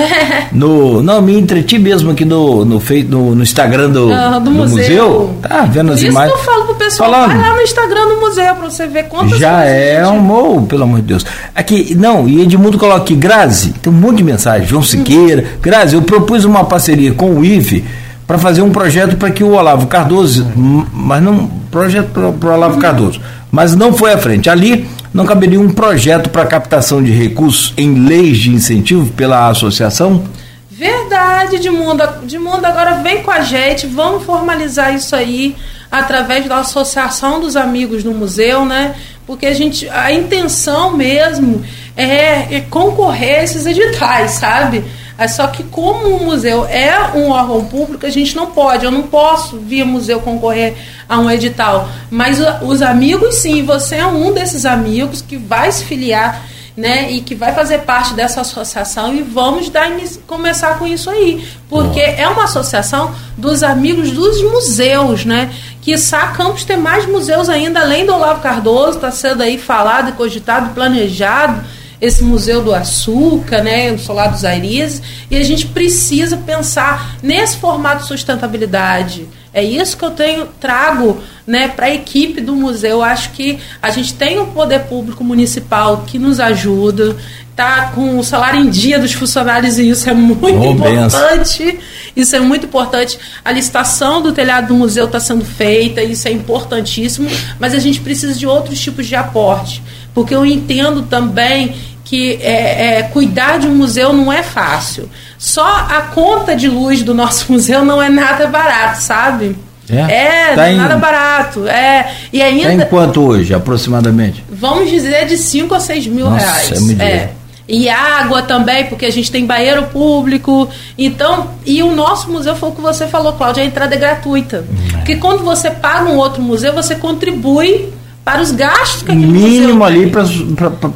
no 0.53 1.03
não, 1.03 1.21
me 1.21 1.39
entreti 1.39 1.79
mesmo 1.79 2.11
aqui 2.13 2.25
no, 2.25 2.65
no, 2.65 2.81
no, 3.09 3.35
no 3.35 3.43
Instagram 3.43 3.91
do, 3.91 4.11
Ah, 4.13 4.39
do 4.39 4.47
do 4.47 4.51
museu. 4.51 5.35
Tá 5.43 5.67
vendo 5.71 5.93
as 5.93 6.01
isso 6.01 6.11
imagens? 6.11 6.33
que 6.33 6.39
eu 6.41 6.45
falo 6.45 6.65
pro 6.65 6.75
pessoal, 6.77 7.11
Falando. 7.11 7.29
vai 7.39 7.51
lá 7.51 7.57
no 7.57 7.61
Instagram 7.63 8.09
do 8.09 8.21
museu 8.21 8.55
para 8.55 8.71
você 8.71 8.87
ver 8.87 9.03
quantas 9.05 9.39
Já 9.39 9.65
é 9.65 10.07
um. 10.07 10.65
Pelo 10.65 10.85
amor 10.85 11.01
de 11.01 11.07
Deus. 11.09 11.27
Aqui, 11.55 11.95
não, 11.95 12.27
e 12.29 12.41
Edmundo 12.43 12.79
coloca 12.79 13.03
aqui, 13.03 13.15
Grazi, 13.15 13.75
tem 13.83 13.93
um 13.93 13.97
monte 13.97 14.17
de 14.19 14.25
mensagem. 14.25 14.67
João 14.67 14.83
Siqueira. 14.83 15.45
Grazi, 15.61 15.95
eu 15.95 16.01
propus 16.03 16.45
uma 16.47 16.65
parceria 16.65 17.13
com 17.13 17.33
o 17.35 17.45
IFE 17.45 17.85
para 18.27 18.39
fazer 18.39 18.63
um 18.63 18.71
projeto 18.71 19.17
para 19.17 19.31
que 19.31 19.43
o 19.45 19.53
Olavo 19.53 19.87
Cardoso, 19.89 20.47
m- 20.57 20.87
mas 20.93 21.23
não. 21.23 21.59
Projeto 21.71 22.09
para 22.13 22.49
o 22.49 22.55
Olavo 22.55 22.79
Cardoso. 22.79 23.21
Mas 23.51 23.75
não 23.75 23.93
foi 23.93 24.13
à 24.13 24.19
frente. 24.19 24.51
Ali 24.51 24.89
não 25.13 25.25
caberia 25.25 25.61
um 25.61 25.71
projeto 25.71 26.31
para 26.31 26.47
captação 26.47 27.03
de 27.03 27.11
recursos 27.11 27.73
em 27.77 28.07
leis 28.07 28.39
de 28.39 28.51
incentivo 28.51 29.11
pela 29.13 29.49
associação? 29.49 30.25
Verdade, 30.71 31.57
Edmundo. 31.57 32.03
Edmundo, 32.23 32.67
agora 32.67 33.03
vem 33.03 33.23
com 33.23 33.31
a 33.31 33.41
gente, 33.41 33.87
vamos 33.87 34.25
formalizar 34.25 34.95
isso 34.95 35.17
aí 35.17 35.57
através 35.91 36.47
da 36.47 36.59
Associação 36.59 37.41
dos 37.41 37.57
Amigos 37.57 38.05
do 38.05 38.13
Museu, 38.13 38.65
né? 38.65 38.95
Porque 39.27 39.47
a 39.47 39.55
gente, 39.55 39.89
a 39.89 40.13
intenção 40.13 40.97
mesmo 40.97 41.65
é, 41.97 42.57
é 42.57 42.65
concorrer 42.69 43.43
esses 43.43 43.67
editais, 43.67 44.33
sabe? 44.33 44.85
É 45.19 45.27
só 45.27 45.49
que 45.49 45.65
como 45.65 46.15
o 46.15 46.25
museu 46.25 46.65
é 46.67 47.11
um 47.13 47.31
órgão 47.31 47.65
público, 47.65 48.07
a 48.07 48.11
gente 48.11 48.37
não 48.37 48.47
pode, 48.47 48.85
eu 48.85 48.91
não 48.93 49.03
posso 49.03 49.59
via 49.59 49.85
museu 49.85 50.21
concorrer 50.21 50.77
a 51.09 51.19
um 51.19 51.29
edital. 51.29 51.89
Mas 52.09 52.39
os 52.63 52.81
amigos 52.83 53.35
sim, 53.35 53.65
você 53.65 53.97
é 53.97 54.07
um 54.07 54.33
desses 54.33 54.65
amigos 54.65 55.21
que 55.21 55.37
vai 55.37 55.73
se 55.73 55.85
filiar 55.85 56.47
né, 56.77 57.11
e 57.11 57.21
que 57.21 57.35
vai 57.35 57.53
fazer 57.53 57.79
parte 57.79 58.15
dessa 58.15 58.43
associação 58.43 59.13
e 59.13 59.21
vamos 59.21 59.69
dar 59.69 59.91
começar 60.29 60.79
com 60.79 60.87
isso 60.87 61.11
aí, 61.11 61.45
porque 61.69 61.99
é 61.99 62.29
uma 62.29 62.45
associação 62.45 63.13
dos 63.37 63.65
amigos 63.65 64.13
dos 64.13 64.41
museus, 64.41 65.25
né? 65.25 65.53
Que 65.83 65.97
Campos 66.37 66.65
tem 66.65 66.77
mais 66.77 67.05
museus 67.07 67.49
ainda 67.49 67.81
além 67.81 68.07
do 68.07 68.15
Olavo 68.15 68.41
Cardoso, 68.41 68.99
está 68.99 69.11
sendo 69.11 69.43
aí 69.43 69.59
falado, 69.59 70.13
cogitado, 70.13 70.73
planejado 70.73 71.65
esse 72.01 72.23
museu 72.23 72.63
do 72.63 72.75
açúcar, 72.75 73.63
né, 73.63 73.93
o 73.93 73.99
solar 73.99 74.31
dos 74.31 74.45
Aires, 74.45 75.03
e 75.31 75.37
a 75.37 75.43
gente 75.43 75.67
precisa 75.67 76.37
pensar 76.37 77.17
nesse 77.23 77.57
formato 77.57 78.03
de 78.03 78.09
sustentabilidade. 78.09 79.27
É 79.53 79.63
isso 79.65 79.97
que 79.97 80.05
eu 80.05 80.11
tenho 80.11 80.47
trago, 80.61 81.21
né, 81.47 81.69
para 81.69 81.87
a 81.87 81.95
equipe 81.95 82.41
do 82.41 82.55
museu. 82.55 82.91
Eu 82.91 83.03
acho 83.03 83.31
que 83.31 83.59
a 83.83 83.91
gente 83.91 84.15
tem 84.15 84.39
um 84.39 84.47
poder 84.47 84.81
público 84.81 85.25
municipal 85.25 86.05
que 86.07 86.19
nos 86.19 86.39
ajuda, 86.39 87.17
tá 87.57 87.91
com 87.93 88.19
o 88.19 88.23
salário 88.23 88.61
em 88.61 88.71
dia 88.71 89.01
dos 89.01 89.13
funcionários 89.13 89.79
e 89.79 89.89
isso 89.89 90.09
é 90.09 90.15
muito 90.15 90.45
Oh, 90.47 90.75
benção. 90.75 91.21
importante. 91.21 91.79
Isso 92.15 92.37
é 92.37 92.41
muito 92.41 92.67
importante. 92.67 93.19
A 93.45 93.51
licitação 93.51 94.23
do 94.23 94.31
telhado 94.33 94.69
do 94.69 94.75
museu 94.75 95.07
está 95.07 95.19
sendo 95.19 95.45
feita, 95.45 96.01
isso 96.03 96.29
é 96.29 96.31
importantíssimo, 96.31 97.29
mas 97.59 97.75
a 97.75 97.81
gente 97.81 97.99
precisa 98.01 98.35
de 98.35 98.47
outros 98.47 98.79
tipos 98.79 99.07
de 99.07 99.17
aporte, 99.17 99.83
porque 100.19 100.35
eu 100.35 100.45
entendo 100.45 101.03
também 101.03 101.77
que 102.05 102.41
é, 102.43 102.99
é, 102.99 103.03
cuidar 103.05 103.59
de 103.61 103.69
um 103.69 103.75
museu 103.77 104.13
não 104.13 104.33
é 104.33 104.43
fácil. 104.43 105.09
Só 105.39 105.65
a 105.65 106.11
conta 106.13 106.57
de 106.57 106.67
luz 106.69 107.05
do 107.05 107.15
nosso 107.15 107.47
museu 107.53 107.85
não 107.85 108.03
é 108.03 108.09
nada 108.09 108.49
barato, 108.49 109.01
sabe? 109.01 109.57
É, 109.89 110.49
Tá 110.49 110.57
não 110.57 110.63
é 110.65 110.73
em- 110.73 110.77
nada 110.77 110.97
barato. 110.97 111.69
É, 111.69 112.13
e 112.33 112.41
Tá 112.41 112.45
ainda. 112.47 112.73
em 112.75 112.81
quanto 112.89 113.23
hoje, 113.23 113.55
aproximadamente? 113.55 114.45
vamos 114.51 114.91
dizer, 114.91 115.25
de 115.27 115.37
5 115.37 115.73
a 115.75 115.79
6 115.81 116.07
mil 116.09 116.29
Nossa, 116.29 116.45
reais. 116.45 116.73
é 116.73 116.75
dinheiro. 116.75 117.29
E 117.69 117.89
água 117.89 118.41
também, 118.43 118.87
porque 118.87 119.05
a 119.07 119.13
gente 119.13 119.31
tem 119.31 119.45
banheiro 119.47 119.85
público. 119.85 120.69
Então, 120.97 121.51
e 121.67 121.83
o 121.83 121.95
nosso 121.95 122.31
museu 122.33 122.57
foi 122.57 122.71
o 122.71 122.73
que 122.73 122.81
você 122.81 123.07
falou, 123.07 123.35
Cláudia, 123.35 123.63
a 123.63 123.67
entrada 123.67 123.95
é 123.95 123.99
gratuita. 123.99 124.65
Porque 124.93 125.17
quando 125.17 125.45
você 125.45 125.71
paga 125.71 126.09
um 126.11 126.17
outro 126.17 126.41
museu, 126.43 126.73
você 126.73 126.95
contribui 126.97 127.91
para 128.31 128.43
os 128.43 128.51
gastos 128.51 129.03
que 129.03 129.11
aquele 129.11 129.27
Mínimo 129.27 129.83
ali 129.83 130.11
para 130.11 130.23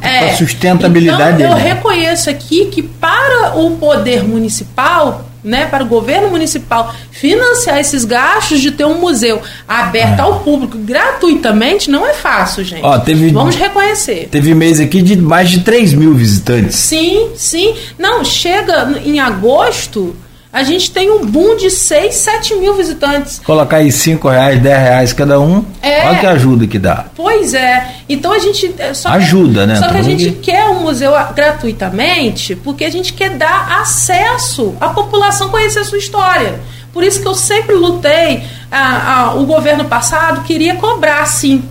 É. 0.03 0.35
sustentabilidade 0.35 1.41
então, 1.41 1.51
eu 1.51 1.55
dele. 1.57 1.67
reconheço 1.73 2.29
aqui 2.29 2.65
que 2.65 2.83
para 2.83 3.53
o 3.57 3.71
poder 3.77 4.23
municipal, 4.23 5.25
né, 5.43 5.65
para 5.65 5.83
o 5.83 5.87
governo 5.87 6.29
municipal 6.29 6.93
financiar 7.11 7.79
esses 7.79 8.05
gastos 8.05 8.61
de 8.61 8.69
ter 8.69 8.85
um 8.85 8.99
museu 8.99 9.41
aberto 9.67 10.19
ao 10.19 10.41
público 10.41 10.77
gratuitamente 10.77 11.89
não 11.89 12.05
é 12.07 12.13
fácil, 12.13 12.63
gente. 12.63 12.83
É. 12.83 12.85
Ó, 12.85 12.99
teve- 12.99 13.31
Vamos 13.31 13.55
reconhecer. 13.55 14.27
Teve 14.29 14.53
mês 14.53 14.79
aqui 14.79 15.01
de 15.01 15.17
mais 15.17 15.49
de 15.49 15.61
3 15.61 15.91
mil 15.93 16.13
visitantes. 16.13 16.75
Sim, 16.75 17.29
sim. 17.35 17.73
Não, 17.97 18.23
chega 18.23 18.93
em 19.03 19.19
agosto, 19.19 20.15
a 20.53 20.61
gente 20.63 20.91
tem 20.91 21.09
um 21.11 21.25
boom 21.25 21.57
de 21.57 21.69
6, 21.71 22.13
7 22.13 22.55
mil 22.55 22.75
visitantes. 22.75 23.39
Colocar 23.43 23.77
aí 23.77 23.91
5 23.91 24.29
reais, 24.29 24.61
10 24.61 24.79
reais 24.79 25.11
cada 25.13 25.39
um. 25.39 25.65
É. 25.81 26.07
Olha 26.07 26.19
que 26.19 26.25
ajuda 26.27 26.67
que 26.67 26.77
dá. 26.77 27.05
Pois 27.15 27.53
é. 27.55 27.87
Então 28.07 28.31
a 28.31 28.37
gente. 28.39 28.73
é, 28.77 28.93
Só 28.93 29.09
que- 29.09 29.15
Ajuda, 29.17 29.65
né? 29.65 29.75
Só 29.77 29.87
que 29.89 29.97
a 29.97 30.01
gente 30.03 30.31
quer 30.33 30.65
o 30.65 30.75
museu 30.75 31.15
a- 31.15 31.31
gratuitamente 31.31 32.55
porque 32.55 32.85
a 32.85 32.91
gente 32.91 33.13
quer 33.13 33.31
dar 33.31 33.81
acesso 33.81 34.75
à 34.79 34.89
população 34.89 35.49
conhecer 35.49 35.79
a 35.79 35.83
sua 35.83 35.97
história. 35.97 36.59
Por 36.93 37.03
isso 37.03 37.19
que 37.21 37.27
eu 37.27 37.33
sempre 37.35 37.75
lutei. 37.75 38.43
a- 38.71 39.13
a- 39.29 39.33
o 39.35 39.45
governo 39.45 39.85
passado 39.85 40.41
queria 40.43 40.75
cobrar, 40.75 41.23
sim. 41.27 41.63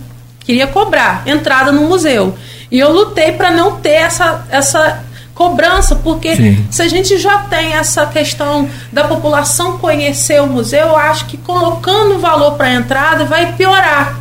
Queria 0.45 0.67
cobrar 0.67 1.23
entrada 1.25 1.69
no 1.71 1.81
museu. 1.81 2.33
E 2.71 2.79
eu 2.79 2.91
lutei 2.93 3.33
para 3.33 3.51
não 3.51 3.73
ter 3.73 3.89
essa, 4.07 4.45
essa 4.49 5.03
cobrança, 5.33 5.95
porque 5.95 6.35
Sim. 6.35 6.67
se 6.69 6.81
a 6.81 6.87
gente 6.87 7.17
já 7.17 7.39
tem 7.39 7.73
essa 7.73 8.05
questão 8.05 8.69
da 8.91 9.03
população 9.05 9.77
conhecer 9.77 10.41
o 10.41 10.47
museu, 10.47 10.87
eu 10.87 10.97
acho 10.97 11.25
que 11.25 11.37
colocando 11.37 12.19
valor 12.19 12.53
para 12.53 12.67
a 12.67 12.73
entrada 12.73 13.25
vai 13.25 13.53
piorar. 13.53 14.19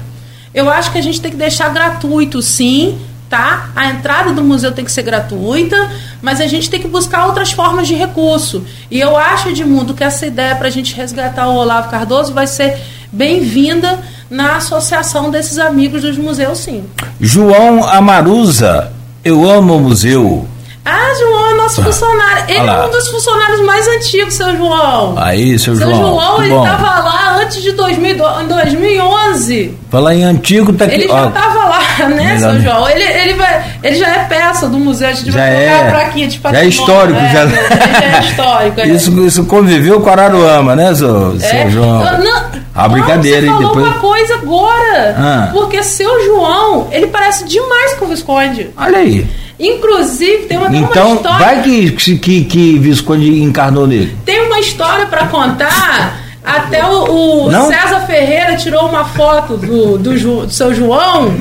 Eu 0.55 0.71
acho 0.71 0.91
que 0.91 0.99
a 0.99 1.03
gente 1.03 1.21
tem 1.21 1.31
que 1.31 1.37
deixar 1.37 1.69
gratuito, 1.71 2.41
sim, 2.43 2.99
tá? 3.29 3.71
A 3.75 3.87
entrada 3.87 4.33
do 4.33 4.43
museu 4.43 4.73
tem 4.73 4.85
que 4.85 4.93
ser 4.93 5.03
gratuita, 5.03 5.91
mas 6.21 6.41
a 6.41 6.47
gente 6.47 6.69
tem 6.69 6.81
que 6.81 6.89
buscar 6.89 7.27
outras 7.27 7.51
formas 7.51 7.89
de 7.89 7.95
recurso. 7.95 8.65
E 8.91 9.01
eu 9.01 9.17
acho, 9.17 9.49
Edmundo, 9.49 9.95
que 9.95 10.05
essa 10.05 10.27
ideia 10.27 10.55
para 10.55 10.69
a 10.69 10.71
gente 10.71 10.95
resgatar 10.95 11.49
o 11.49 11.57
Olavo 11.57 11.91
Cardoso 11.91 12.35
vai 12.35 12.47
ser 12.47 12.79
bem-vinda 13.11 14.01
na 14.29 14.57
associação 14.57 15.31
desses 15.31 15.59
amigos 15.59 16.03
dos 16.03 16.19
museus, 16.19 16.59
sim. 16.59 16.85
João 17.21 17.85
Amaruza, 17.85 18.93
eu 19.25 19.49
amo 19.49 19.77
o 19.77 19.81
museu. 19.81 20.47
Ah, 20.85 21.15
João 21.17 21.51
é 21.53 21.55
nosso 21.55 21.81
funcionário. 21.83 22.45
Ele 22.49 22.59
é 22.69 22.85
um 22.85 22.91
dos 22.91 23.09
funcionários 23.09 23.61
mais 23.61 23.87
antigos, 23.87 24.35
seu 24.35 24.57
João. 24.57 25.15
Aí, 25.17 25.57
seu, 25.59 25.77
seu 25.77 25.87
João. 25.89 26.01
João, 26.09 26.37
que 26.39 26.43
ele 26.47 26.55
estava 26.57 27.01
lá 27.05 27.37
antes 27.41 27.63
de 27.63 27.71
2000, 27.73 28.17
em 28.43 28.47
2011. 28.49 29.79
Falar 29.91 30.15
em 30.17 30.25
antigo, 30.25 30.73
tá 30.73 30.85
aqui. 30.87 30.95
Ele 30.95 31.09
já 31.09 31.29
estava 31.29 31.65
lá, 31.67 31.81
né, 32.09 32.35
Melhor, 32.35 32.39
seu 32.41 32.53
né? 32.55 32.61
João? 32.61 32.89
Ele, 32.89 33.03
ele, 33.05 33.35
vai, 33.35 33.65
ele 33.85 33.95
já 33.97 34.09
é 34.09 34.25
peça 34.25 34.69
do 34.69 34.79
museu, 34.79 35.09
a 35.09 35.13
gente 35.13 35.31
Já 35.31 35.39
vai 35.39 35.55
colocar 35.55 35.71
é. 35.71 35.89
a 35.89 35.91
plaquinha 35.93 36.29
de 36.29 36.41
Já 36.43 36.57
é 36.59 36.67
histórico, 36.67 37.19
é, 37.21 37.33
já. 37.33 37.43
Ele 37.43 37.53
já 37.53 38.17
é 38.17 38.21
histórico. 38.29 38.81
é. 38.81 38.89
Isso, 38.89 39.27
isso 39.27 39.45
conviveu 39.45 40.01
com 40.01 40.11
Araruama, 40.11 40.75
né, 40.75 40.93
seu, 40.95 41.39
seu 41.39 41.49
É. 41.49 41.71
João? 41.71 42.05
Eu- 42.05 42.19
não, 42.25 42.43
A 42.75 42.89
brincadeira, 42.89 43.47
não, 43.47 43.57
você 43.59 43.63
falou 43.63 43.75
Depois. 43.77 43.87
uma 43.87 44.01
coisa 44.01 44.35
agora. 44.35 45.17
Ah. 45.19 45.49
Porque 45.53 45.83
seu 45.85 46.25
João, 46.25 46.89
ele 46.91 47.07
parece 47.07 47.45
demais 47.45 47.95
com 47.95 48.07
o 48.07 48.09
Visconde. 48.09 48.71
Olha 48.77 48.99
aí. 48.99 49.27
Inclusive, 49.67 50.47
tem 50.47 50.59
uma, 50.59 50.69
tem 50.71 50.81
uma 50.81 50.89
Então, 50.91 51.15
história. 51.15 51.39
vai 51.47 51.63
que, 51.63 51.91
que, 52.19 52.45
que 52.45 52.79
Visconde 52.79 53.41
encarnou 53.43 53.87
nele. 53.87 54.17
Tem 54.25 54.41
uma 54.47 54.59
história 54.59 55.07
para 55.07 55.27
contar. 55.29 56.19
Até 56.45 56.85
o, 56.85 57.47
o? 57.47 57.51
César 57.69 58.01
Ferreira 58.07 58.57
tirou 58.57 58.89
uma 58.89 59.05
foto 59.05 59.57
do, 59.57 59.97
do, 59.97 60.13
do 60.47 60.51
seu 60.51 60.75
João 60.75 61.37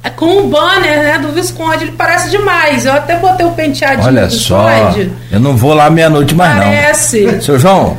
é, 0.00 0.08
com 0.10 0.38
o 0.38 0.48
banner 0.48 0.98
né, 1.02 1.18
do 1.18 1.32
Visconde. 1.32 1.84
Ele 1.84 1.94
parece 1.98 2.30
demais. 2.30 2.86
Eu 2.86 2.92
até 2.92 3.16
botei 3.16 3.44
o 3.44 3.50
penteadinho 3.50 4.06
Olha 4.06 4.26
do 4.28 4.32
só. 4.32 4.68
Visconde. 4.68 5.10
Eu 5.32 5.40
não 5.40 5.56
vou 5.56 5.74
lá 5.74 5.90
meia-noite 5.90 6.36
mais, 6.36 6.56
Parece. 6.56 7.22
não. 7.22 7.40
Seu 7.40 7.58
João, 7.58 7.96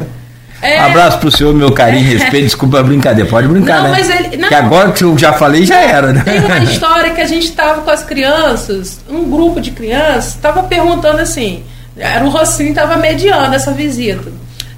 É. 0.62 0.80
abraço 0.80 1.20
pro 1.20 1.30
senhor, 1.30 1.54
meu 1.54 1.72
carinho, 1.72 2.08
respeito, 2.18 2.46
desculpa 2.46 2.80
a 2.80 2.84
brincadeira. 2.84 3.30
Pode 3.30 3.48
brincar, 3.48 3.84
Não, 3.84 3.92
né? 3.92 3.98
mas 4.00 4.10
ele- 4.10 4.38
não. 4.38 4.48
Que 4.50 4.56
agora 4.56 4.92
que 4.92 5.04
eu 5.04 5.18
já 5.18 5.34
falei, 5.34 5.66
já 5.66 5.80
era, 5.82 6.12
né? 6.14 6.22
Tem 6.26 6.40
uma 6.40 6.58
história 6.64 7.12
que 7.12 7.22
a 7.22 7.26
gente 7.26 7.46
estava 7.46 7.82
com 7.82 7.92
as 7.92 8.04
crianças, 8.04 9.00
um 9.10 9.30
grupo 9.30 9.60
de 9.62 9.72
crianças, 9.72 10.30
estava 10.36 10.64
perguntando 10.64 11.20
assim, 11.20 11.64
era 11.98 12.26
o 12.26 12.30
Rocinho 12.30 12.70
estava 12.70 12.98
mediando 12.98 13.54
essa 13.56 13.72
visita. 13.72 14.32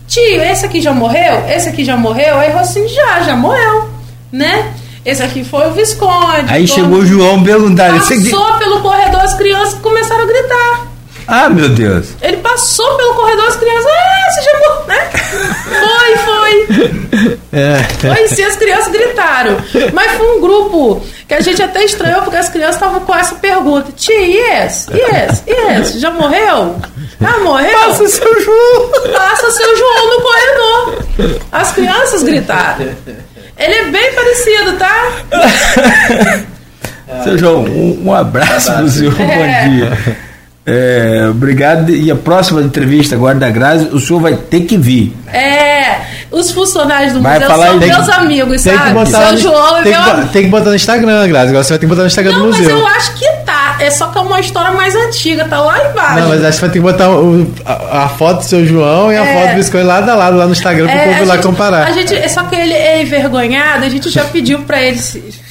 Tio, 0.07 0.41
esse 0.41 0.65
aqui 0.65 0.81
já 0.81 0.93
morreu? 0.93 1.43
Esse 1.49 1.69
aqui 1.69 1.83
já 1.85 1.95
morreu? 1.97 2.37
Aí 2.37 2.51
Rocinho 2.51 2.87
já, 2.89 3.21
já 3.21 3.35
morreu, 3.35 3.89
né? 4.31 4.71
Esse 5.05 5.23
aqui 5.23 5.43
foi 5.43 5.67
o 5.67 5.71
Visconde. 5.71 6.45
Aí 6.51 6.67
chegou 6.67 6.99
o 6.99 7.05
João 7.05 7.41
perguntando. 7.43 7.97
"Esse 7.97 8.13
aqui-" 8.13 8.29
Passou 8.29 8.53
pelo 8.57 8.81
corredor, 8.81 9.21
as 9.21 9.33
crianças 9.35 9.75
começaram 9.79 10.23
a 10.23 10.27
gritar. 10.27 10.86
Ah, 11.27 11.49
meu 11.49 11.67
Deus. 11.69 12.07
Ele 12.21 12.37
passou 12.37 12.95
pelo 12.95 13.13
corredor, 13.15 13.47
as 13.47 13.55
crianças, 13.57 13.85
ah, 13.85 14.31
você 14.31 14.41
já 14.41 14.59
morreu, 14.59 14.85
né? 14.87 15.09
Foi, 15.67 16.17
foi. 16.17 17.37
É. 17.51 17.83
Foi 18.15 18.27
sim, 18.29 18.43
as 18.43 18.55
crianças 18.55 18.87
gritaram. 18.91 19.57
Mas 19.93 20.11
foi 20.13 20.37
um 20.37 20.41
grupo 20.41 21.05
que 21.27 21.33
a 21.33 21.41
gente 21.41 21.61
até 21.61 21.83
estranhou, 21.83 22.21
porque 22.21 22.37
as 22.37 22.47
crianças 22.49 22.75
estavam 22.75 23.01
com 23.01 23.13
essa 23.15 23.35
pergunta: 23.35 23.91
Tia, 23.91 24.21
e 24.21 24.37
esse? 24.37 24.89
E 24.93 24.99
esse? 24.99 25.43
E 25.47 25.71
esse? 25.79 25.99
Já 25.99 26.11
morreu? 26.11 26.75
Ah, 27.21 27.39
morreu? 27.43 27.77
Passa 27.77 28.07
seu 28.07 28.41
João. 28.41 28.89
Passa 29.13 29.51
seu 29.51 29.77
João 29.77 30.09
no 30.09 30.21
corredor. 30.21 31.37
As 31.51 31.71
crianças 31.73 32.23
gritaram. 32.23 32.87
Ele 33.57 33.73
é 33.73 33.83
bem 33.85 34.13
parecido, 34.13 34.73
tá? 34.77 35.11
Seu 37.23 37.37
João, 37.37 37.63
um, 37.63 38.07
um 38.07 38.13
abraço 38.13 38.71
pro 38.73 38.89
senhor, 38.89 39.13
É. 39.19 39.25
bom 39.65 39.69
dia. 39.71 40.17
É, 40.69 41.27
obrigado. 41.31 41.89
E 41.91 42.11
a 42.11 42.15
próxima 42.15 42.61
entrevista 42.61 43.15
agora 43.15 43.35
da 43.35 43.49
Grazi, 43.49 43.85
o 43.85 43.99
senhor 44.01 44.19
vai 44.19 44.35
ter 44.35 44.61
que 44.61 44.77
vir. 44.77 45.15
É, 45.31 46.01
os 46.29 46.51
funcionários 46.51 47.13
do 47.13 47.21
Vai 47.21 47.35
museu 47.35 47.47
falar 47.49 47.67
são 47.67 47.77
meus 47.79 48.05
que- 48.05 48.11
amigos, 48.11 48.61
Tem 48.63 48.73
que 48.73 48.79
sabe? 48.79 48.93
botar, 48.93 49.27
Seu 49.29 49.37
João 49.37 49.77
é 49.77 49.83
tem, 49.83 49.91
meu 49.93 50.03
que, 50.03 50.09
amigo. 50.09 50.27
tem 50.27 50.43
que 50.43 50.49
botar 50.49 50.69
no 50.69 50.75
Instagram, 50.75 51.27
Grazi. 51.29 51.49
Agora 51.49 51.63
você 51.63 51.69
vai 51.69 51.79
ter 51.79 51.85
que 51.85 51.89
botar 51.89 52.01
no 52.01 52.07
Instagram 52.07 52.31
Não, 52.33 52.39
do 52.41 52.49
mas 52.49 52.57
museu. 52.59 52.77
eu 52.79 52.87
acho 52.87 53.13
que. 53.15 53.25
É 53.79 53.89
só 53.91 54.07
que 54.07 54.17
é 54.17 54.21
uma 54.21 54.39
história 54.39 54.71
mais 54.71 54.95
antiga, 54.95 55.45
tá 55.45 55.59
lá 55.61 55.77
embaixo. 55.89 56.19
Não, 56.19 56.29
mas 56.29 56.43
acho 56.43 56.57
que 56.57 56.61
vai 56.61 56.69
ter 56.71 56.79
que 56.79 56.83
botar 56.85 57.09
o- 57.09 57.47
a, 57.65 58.03
a 58.05 58.09
foto 58.09 58.39
do 58.39 58.43
seu 58.45 58.65
João 58.65 59.11
e 59.11 59.17
a 59.17 59.25
É. 59.25 59.33
foto 59.41 59.51
do 59.51 59.55
Visconde 59.57 59.83
lado 59.83 60.09
a 60.09 60.15
lado 60.15 60.37
lá 60.37 60.45
no 60.45 60.51
Instagram 60.51 60.87
pro 60.87 60.95
É, 60.97 61.05
povo 61.13 61.25
lá 61.25 61.35
gente- 61.35 61.45
comparar. 61.45 61.87
A 61.87 61.91
gente, 61.91 62.13
é 62.15 62.27
só 62.27 62.43
que 62.43 62.55
ele 62.55 62.73
é 62.73 63.01
envergonhado, 63.01 63.85
a 63.85 63.89
gente 63.89 64.09
já 64.09 64.23
pediu 64.31 64.59
pra 64.59 64.81
ele 64.81 64.99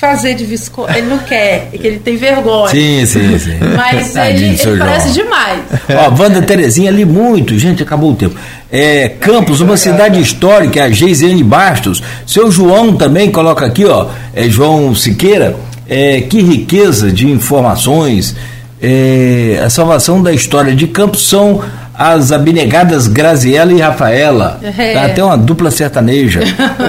fazer 0.01 0.35
de 0.35 0.45
Visconde. 0.45 0.99
Ele 0.99 1.07
não 1.09 1.19
quer, 1.19 1.69
é 1.73 1.79
que 1.79 1.87
ele 1.87 1.99
tem 1.99 2.17
vergonha. 2.17 2.69
Sim, 2.71 3.07
sim, 3.07 3.39
sim. 3.39 3.59
Mas 3.77 4.13
Tadinho 4.13 4.53
ele, 4.53 4.63
ele 4.63 4.79
parece 4.79 5.11
demais. 5.13 5.61
Ó, 5.91 6.23
Wanda 6.23 6.43
Terezinha 6.43 6.91
ali 6.91 7.05
muito, 7.05 7.59
gente, 7.59 7.83
acabou 7.83 8.13
o 8.13 8.15
tempo. 8.15 8.35
É, 8.71 9.09
Campos, 9.21 9.61
uma 9.61 9.77
cidade 9.77 10.21
histórica, 10.21 10.85
a 10.85 10.91
Geisiane 10.91 11.43
Bastos. 11.43 12.03
Seu 12.27 12.51
João 12.51 12.97
também 12.97 13.31
coloca 13.31 13.65
aqui, 13.65 13.85
ó, 13.85 14.09
é 14.35 14.45
João 14.49 14.95
Siqueira. 14.95 15.55
É, 15.89 16.21
que 16.21 16.43
riqueza 16.43 17.11
de 17.13 17.31
informações. 17.31 18.35
É, 18.81 19.63
a 19.65 19.71
salvação 19.71 20.23
da 20.23 20.33
história 20.33 20.75
de 20.75 20.87
Campos 20.87 21.29
são 21.29 21.63
as 21.95 22.31
abnegadas 22.31 23.07
Graziela 23.09 23.73
e 23.73 23.81
Rafaela. 23.81 24.61
É. 24.63 24.93
Tá 24.93 25.07
até 25.07 25.25
uma 25.25 25.39
dupla 25.39 25.71
sertaneja. 25.71 26.41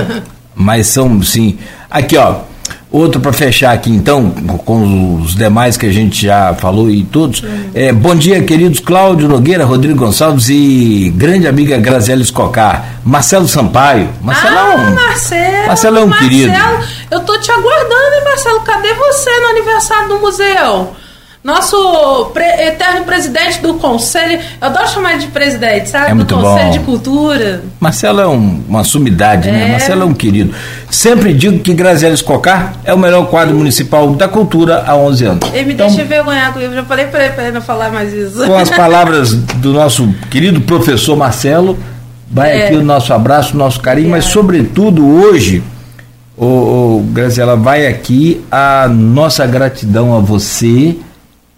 Mas 0.54 0.88
são, 0.88 1.22
sim. 1.22 1.58
Aqui, 1.90 2.18
ó. 2.18 2.42
Outro 2.90 3.20
para 3.20 3.34
fechar 3.34 3.74
aqui, 3.74 3.92
então, 3.92 4.32
com 4.66 5.20
os 5.22 5.36
demais 5.36 5.76
que 5.76 5.86
a 5.86 5.92
gente 5.92 6.26
já 6.26 6.54
falou 6.56 6.90
e 6.90 7.04
todos. 7.04 7.44
É, 7.74 7.92
bom 7.92 8.16
dia, 8.16 8.42
queridos 8.42 8.80
Cláudio 8.80 9.28
Nogueira, 9.28 9.66
Rodrigo 9.66 10.00
Gonçalves 10.00 10.48
e 10.48 11.14
grande 11.16 11.48
amiga 11.48 11.78
Graziela 11.78 12.22
Escocar. 12.22 13.00
Marcelo 13.04 13.46
Sampaio. 13.46 14.08
Marcelo 14.22 14.56
é 14.56 14.60
ah, 14.60 14.76
um- 14.78 14.96
Marcelo. 14.96 15.68
Marcelo 15.68 15.98
é 15.98 16.04
um 16.04 16.08
Marcelo, 16.08 16.30
querido. 16.30 16.54
Eu 17.10 17.22
tô 17.22 17.38
te 17.40 17.52
aguardando, 17.52 18.16
hein, 18.16 18.24
Marcelo? 18.26 18.62
Cadê 18.62 18.94
você 18.94 19.30
no 19.40 19.48
aniversário 19.48 20.10
do 20.10 20.20
museu? 20.20 20.94
Nosso 21.44 22.32
pre- 22.34 22.44
eterno 22.68 23.06
presidente 23.06 23.62
do 23.62 23.76
conselho. 23.76 24.38
Eu 24.60 24.68
adoro 24.68 24.90
chamar 24.90 25.12
ele 25.12 25.20
de 25.20 25.28
presidente, 25.28 25.88
sabe? 25.90 26.12
É 26.12 26.14
muito 26.14 26.36
do 26.36 26.42
Conselho 26.42 26.66
bom. 26.66 26.72
de 26.72 26.80
Cultura. 26.80 27.64
Marcelo 27.80 28.20
é 28.20 28.28
um- 28.28 28.64
uma 28.68 28.84
sumidade, 28.84 29.50
né? 29.50 29.68
É. 29.68 29.72
Marcelo 29.72 30.02
é 30.02 30.06
um 30.06 30.14
querido. 30.14 30.54
Sempre 30.90 31.34
digo 31.34 31.60
que 31.60 31.74
Graziela 31.74 32.14
Escocar 32.14 32.74
é 32.84 32.94
o 32.94 32.98
melhor 32.98 33.28
quadro 33.28 33.56
municipal 33.56 34.10
da 34.14 34.28
cultura 34.28 34.84
há 34.86 34.94
11 34.98 35.24
anos. 35.24 35.50
Ele 35.54 35.66
me 35.68 35.74
Então, 35.76 35.88
deixa 35.88 36.02
envergonhar 36.02 36.52
comigo. 36.52 36.74
Já 36.74 36.84
falei 36.84 37.06
pra 37.06 37.24
ele, 37.24 37.34
pra 37.34 37.44
ele 37.44 37.54
não 37.54 37.62
falar 37.62 37.92
mais 37.92 38.12
isso. 38.12 38.46
Com 38.46 38.58
as 38.58 38.70
palavras 38.76 39.34
do 39.34 39.72
nosso 39.72 40.14
querido 40.30 40.60
professor 40.60 41.16
Marcelo, 41.16 41.78
vai 42.30 42.60
É. 42.60 42.66
aqui 42.66 42.76
o 42.76 42.84
nosso 42.84 43.14
abraço, 43.14 43.54
o 43.54 43.58
nosso 43.58 43.80
carinho, 43.80 44.10
mas 44.10 44.26
Obrigada. 44.36 44.42
sobretudo 44.74 45.08
hoje 45.08 45.64
Ô, 46.38 46.46
ô, 46.46 47.04
Graziela, 47.12 47.56
vai 47.56 47.88
aqui 47.88 48.42
a 48.52 48.88
nossa 48.88 49.46
gratidão 49.48 50.16
a 50.16 50.20
você 50.20 50.96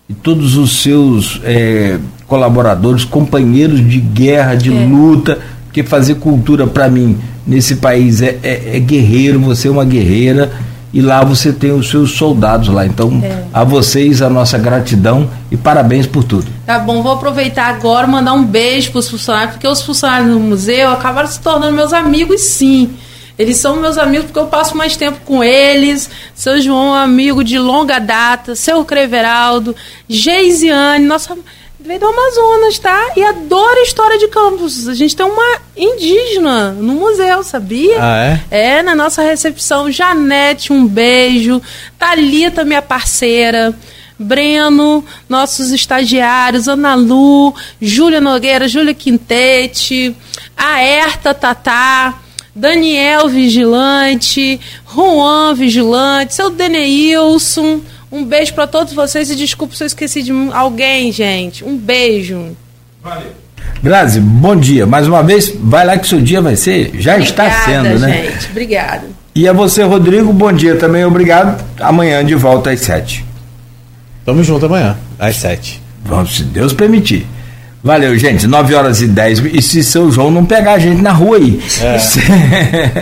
e 0.08 0.14
todos 0.14 0.56
os 0.56 0.82
seus 0.82 1.42
é, 1.44 2.00
colaboradores, 2.26 3.04
companheiros 3.04 3.86
de 3.86 4.00
guerra, 4.00 4.56
de 4.56 4.72
é. 4.72 4.86
luta, 4.86 5.38
porque 5.66 5.84
fazer 5.84 6.16
cultura 6.16 6.66
para 6.66 6.88
mim 6.88 7.18
nesse 7.46 7.76
país 7.76 8.22
é, 8.22 8.40
é, 8.42 8.78
é, 8.78 8.80
guerreiro, 8.80 9.40
você 9.42 9.68
é 9.68 9.72
uma 9.72 9.84
guerreira 9.84 10.50
e 10.94 11.02
lá 11.02 11.24
você 11.26 11.52
tem 11.52 11.72
os 11.72 11.90
seus 11.90 12.12
soldados 12.12 12.70
lá. 12.70 12.86
Então, 12.86 13.20
é. 13.22 13.44
a 13.54 13.66
vocês 13.66 14.22
a 14.22 14.30
nossa 14.30 14.58
gratidão 14.58 15.30
e 15.52 15.58
parabéns 15.58 16.08
por 16.08 16.24
tudo. 16.24 16.48
Tá 16.66 16.80
bom, 16.80 17.04
vou 17.04 17.12
aproveitar 17.12 17.68
agora 17.68 18.08
mandar 18.08 18.32
um 18.32 18.46
beijo 18.46 18.92
para 18.92 19.00
os 19.00 19.10
funcionários, 19.10 19.52
porque 19.52 19.68
os 19.68 19.82
funcionários 19.82 20.32
do 20.32 20.40
museu 20.40 20.90
acabaram 20.90 21.28
se 21.28 21.40
tornando 21.42 21.74
meus 21.74 21.92
amigos, 21.92 22.40
sim. 22.42 22.92
Eles 23.40 23.56
são 23.56 23.78
meus 23.78 23.98
amigos 23.98 24.26
porque 24.26 24.40
eu 24.40 24.48
passo 24.48 24.76
mais 24.76 24.98
tempo 24.98 25.22
com 25.24 25.42
eles. 25.42 26.10
Seu 26.36 26.60
João 26.60 26.94
amigo 26.94 27.42
de 27.42 27.58
longa 27.58 27.98
data, 27.98 28.54
seu 28.54 28.84
Creveraldo, 28.84 29.74
Geisiane, 30.10 31.06
nossa 31.06 31.38
veio 31.80 32.02
do 32.02 32.08
Amazonas, 32.08 32.78
tá? 32.78 33.14
E 33.16 33.24
adora 33.24 33.82
história 33.84 34.20
de 34.20 34.28
campos. 34.28 34.90
A 34.90 34.94
gente 34.94 35.16
tem 35.16 35.26
uma 35.26 35.58
indígena 35.78 36.72
no 36.74 36.96
museu, 36.96 37.42
sabia? 37.42 37.96
Ah, 37.98 38.40
é? 38.52 38.78
É, 38.78 38.84
na 38.84 38.94
nossa 38.94 39.22
recepção. 39.22 39.90
Janete, 39.90 40.74
um 40.74 40.86
beijo. 40.86 41.62
Talita, 41.98 42.66
minha 42.66 42.82
parceira. 42.82 43.74
Breno, 44.20 45.06
nossos 45.30 45.72
estagiários, 45.72 46.68
Ana 46.68 46.94
Lu, 46.94 47.56
Júlia 47.82 48.20
Nogueira, 48.20 48.68
Júlia 48.68 48.94
Quintete, 48.94 50.14
a 50.58 50.84
Erta 50.84 51.34
Tatá. 51.34 52.16
Daniel 52.60 53.30
Vigilante, 53.30 54.60
Juan 54.86 55.56
Vigilante, 55.56 56.34
seu 56.34 56.50
Deneilson. 56.50 57.80
Um 58.12 58.26
beijo 58.26 58.54
para 58.54 58.68
todos 58.68 58.92
vocês 58.92 59.32
e 59.32 59.36
desculpa 59.36 59.76
se 59.76 59.84
eu 59.84 59.88
esqueci 59.88 60.22
de 60.22 60.34
alguém, 60.52 61.10
gente. 61.10 61.64
Um 61.64 61.78
beijo. 61.78 62.58
Valeu. 63.02 63.32
Grazi, 63.82 64.20
bom 64.20 64.58
dia. 64.58 64.86
Mais 64.86 65.08
uma 65.08 65.24
vez, 65.24 65.54
vai 65.58 65.86
lá 65.86 65.98
que 65.98 66.06
seu 66.06 66.20
dia 66.20 66.42
vai 66.42 66.58
ser, 66.58 66.92
já 66.96 67.16
obrigada, 67.16 67.24
está 67.24 67.66
sendo, 67.66 68.00
né? 68.00 68.24
gente. 68.24 68.50
Obrigada. 68.50 69.08
E 69.34 69.48
a 69.48 69.54
você, 69.54 69.84
Rodrigo, 69.84 70.34
bom 70.34 70.52
dia 70.52 70.76
também, 70.76 71.06
obrigado. 71.06 71.64
Amanhã 71.80 72.26
de 72.26 72.36
volta 72.36 72.72
às 72.72 72.82
sete. 72.82 73.24
Tamo 74.26 74.44
junto 74.44 74.66
amanhã, 74.66 74.98
às 75.18 75.38
sete. 75.38 75.82
Vamos, 76.04 76.36
se 76.36 76.44
Deus 76.44 76.74
permitir. 76.74 77.26
Valeu, 77.82 78.18
gente. 78.18 78.46
9 78.46 78.76
horas 78.76 79.02
e 79.02 79.08
10. 79.08 79.44
E 79.54 79.62
se 79.62 79.84
seu 79.84 80.12
João 80.12 80.30
não 80.30 80.46
pegar 80.46 80.74
a 80.74 80.80
gente 80.80 81.02
na 81.02 81.12
rua 81.12 81.38
aí. 81.38 81.60
É. 81.82 81.98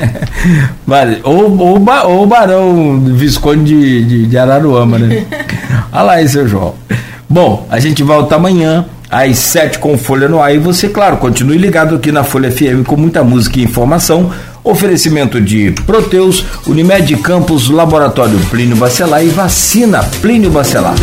vale. 0.86 1.20
Ou, 1.24 1.58
ou, 1.58 1.86
ou 2.06 2.24
o 2.24 2.28
Barão 2.28 3.00
Visconde 3.00 3.64
de, 3.64 4.06
de, 4.06 4.26
de 4.28 4.38
Araruama, 4.38 5.00
né? 5.00 5.26
Olha 5.92 6.02
lá 6.04 6.14
aí, 6.14 6.30
seu 6.30 6.48
João. 6.48 6.76
Bom, 7.28 7.66
a 7.70 7.80
gente 7.80 8.04
volta 8.04 8.36
amanhã 8.36 8.86
às 9.10 9.38
7 9.38 9.80
com 9.80 9.98
Folha 9.98 10.28
no 10.28 10.42
ar. 10.42 10.54
E 10.54 10.60
você, 10.60 10.90
claro, 10.90 11.18
continue 11.18 11.58
ligado 11.58 11.96
aqui 11.96 12.12
na 12.12 12.24
Folha 12.24 12.52
FM 12.52 12.86
com 12.86 12.96
muita 12.96 13.24
música 13.24 13.60
e 13.60 13.64
informação. 13.64 14.32
Oferecimento 14.64 15.42
de 15.42 15.72
Proteus, 15.86 16.46
Unimed 16.68 17.16
Campos, 17.18 17.70
Laboratório 17.70 18.40
Plínio 18.50 18.76
Bacelar 18.76 19.24
e 19.24 19.30
Vacina 19.30 20.04
Plínio 20.22 20.52
Bacelar. 20.52 20.96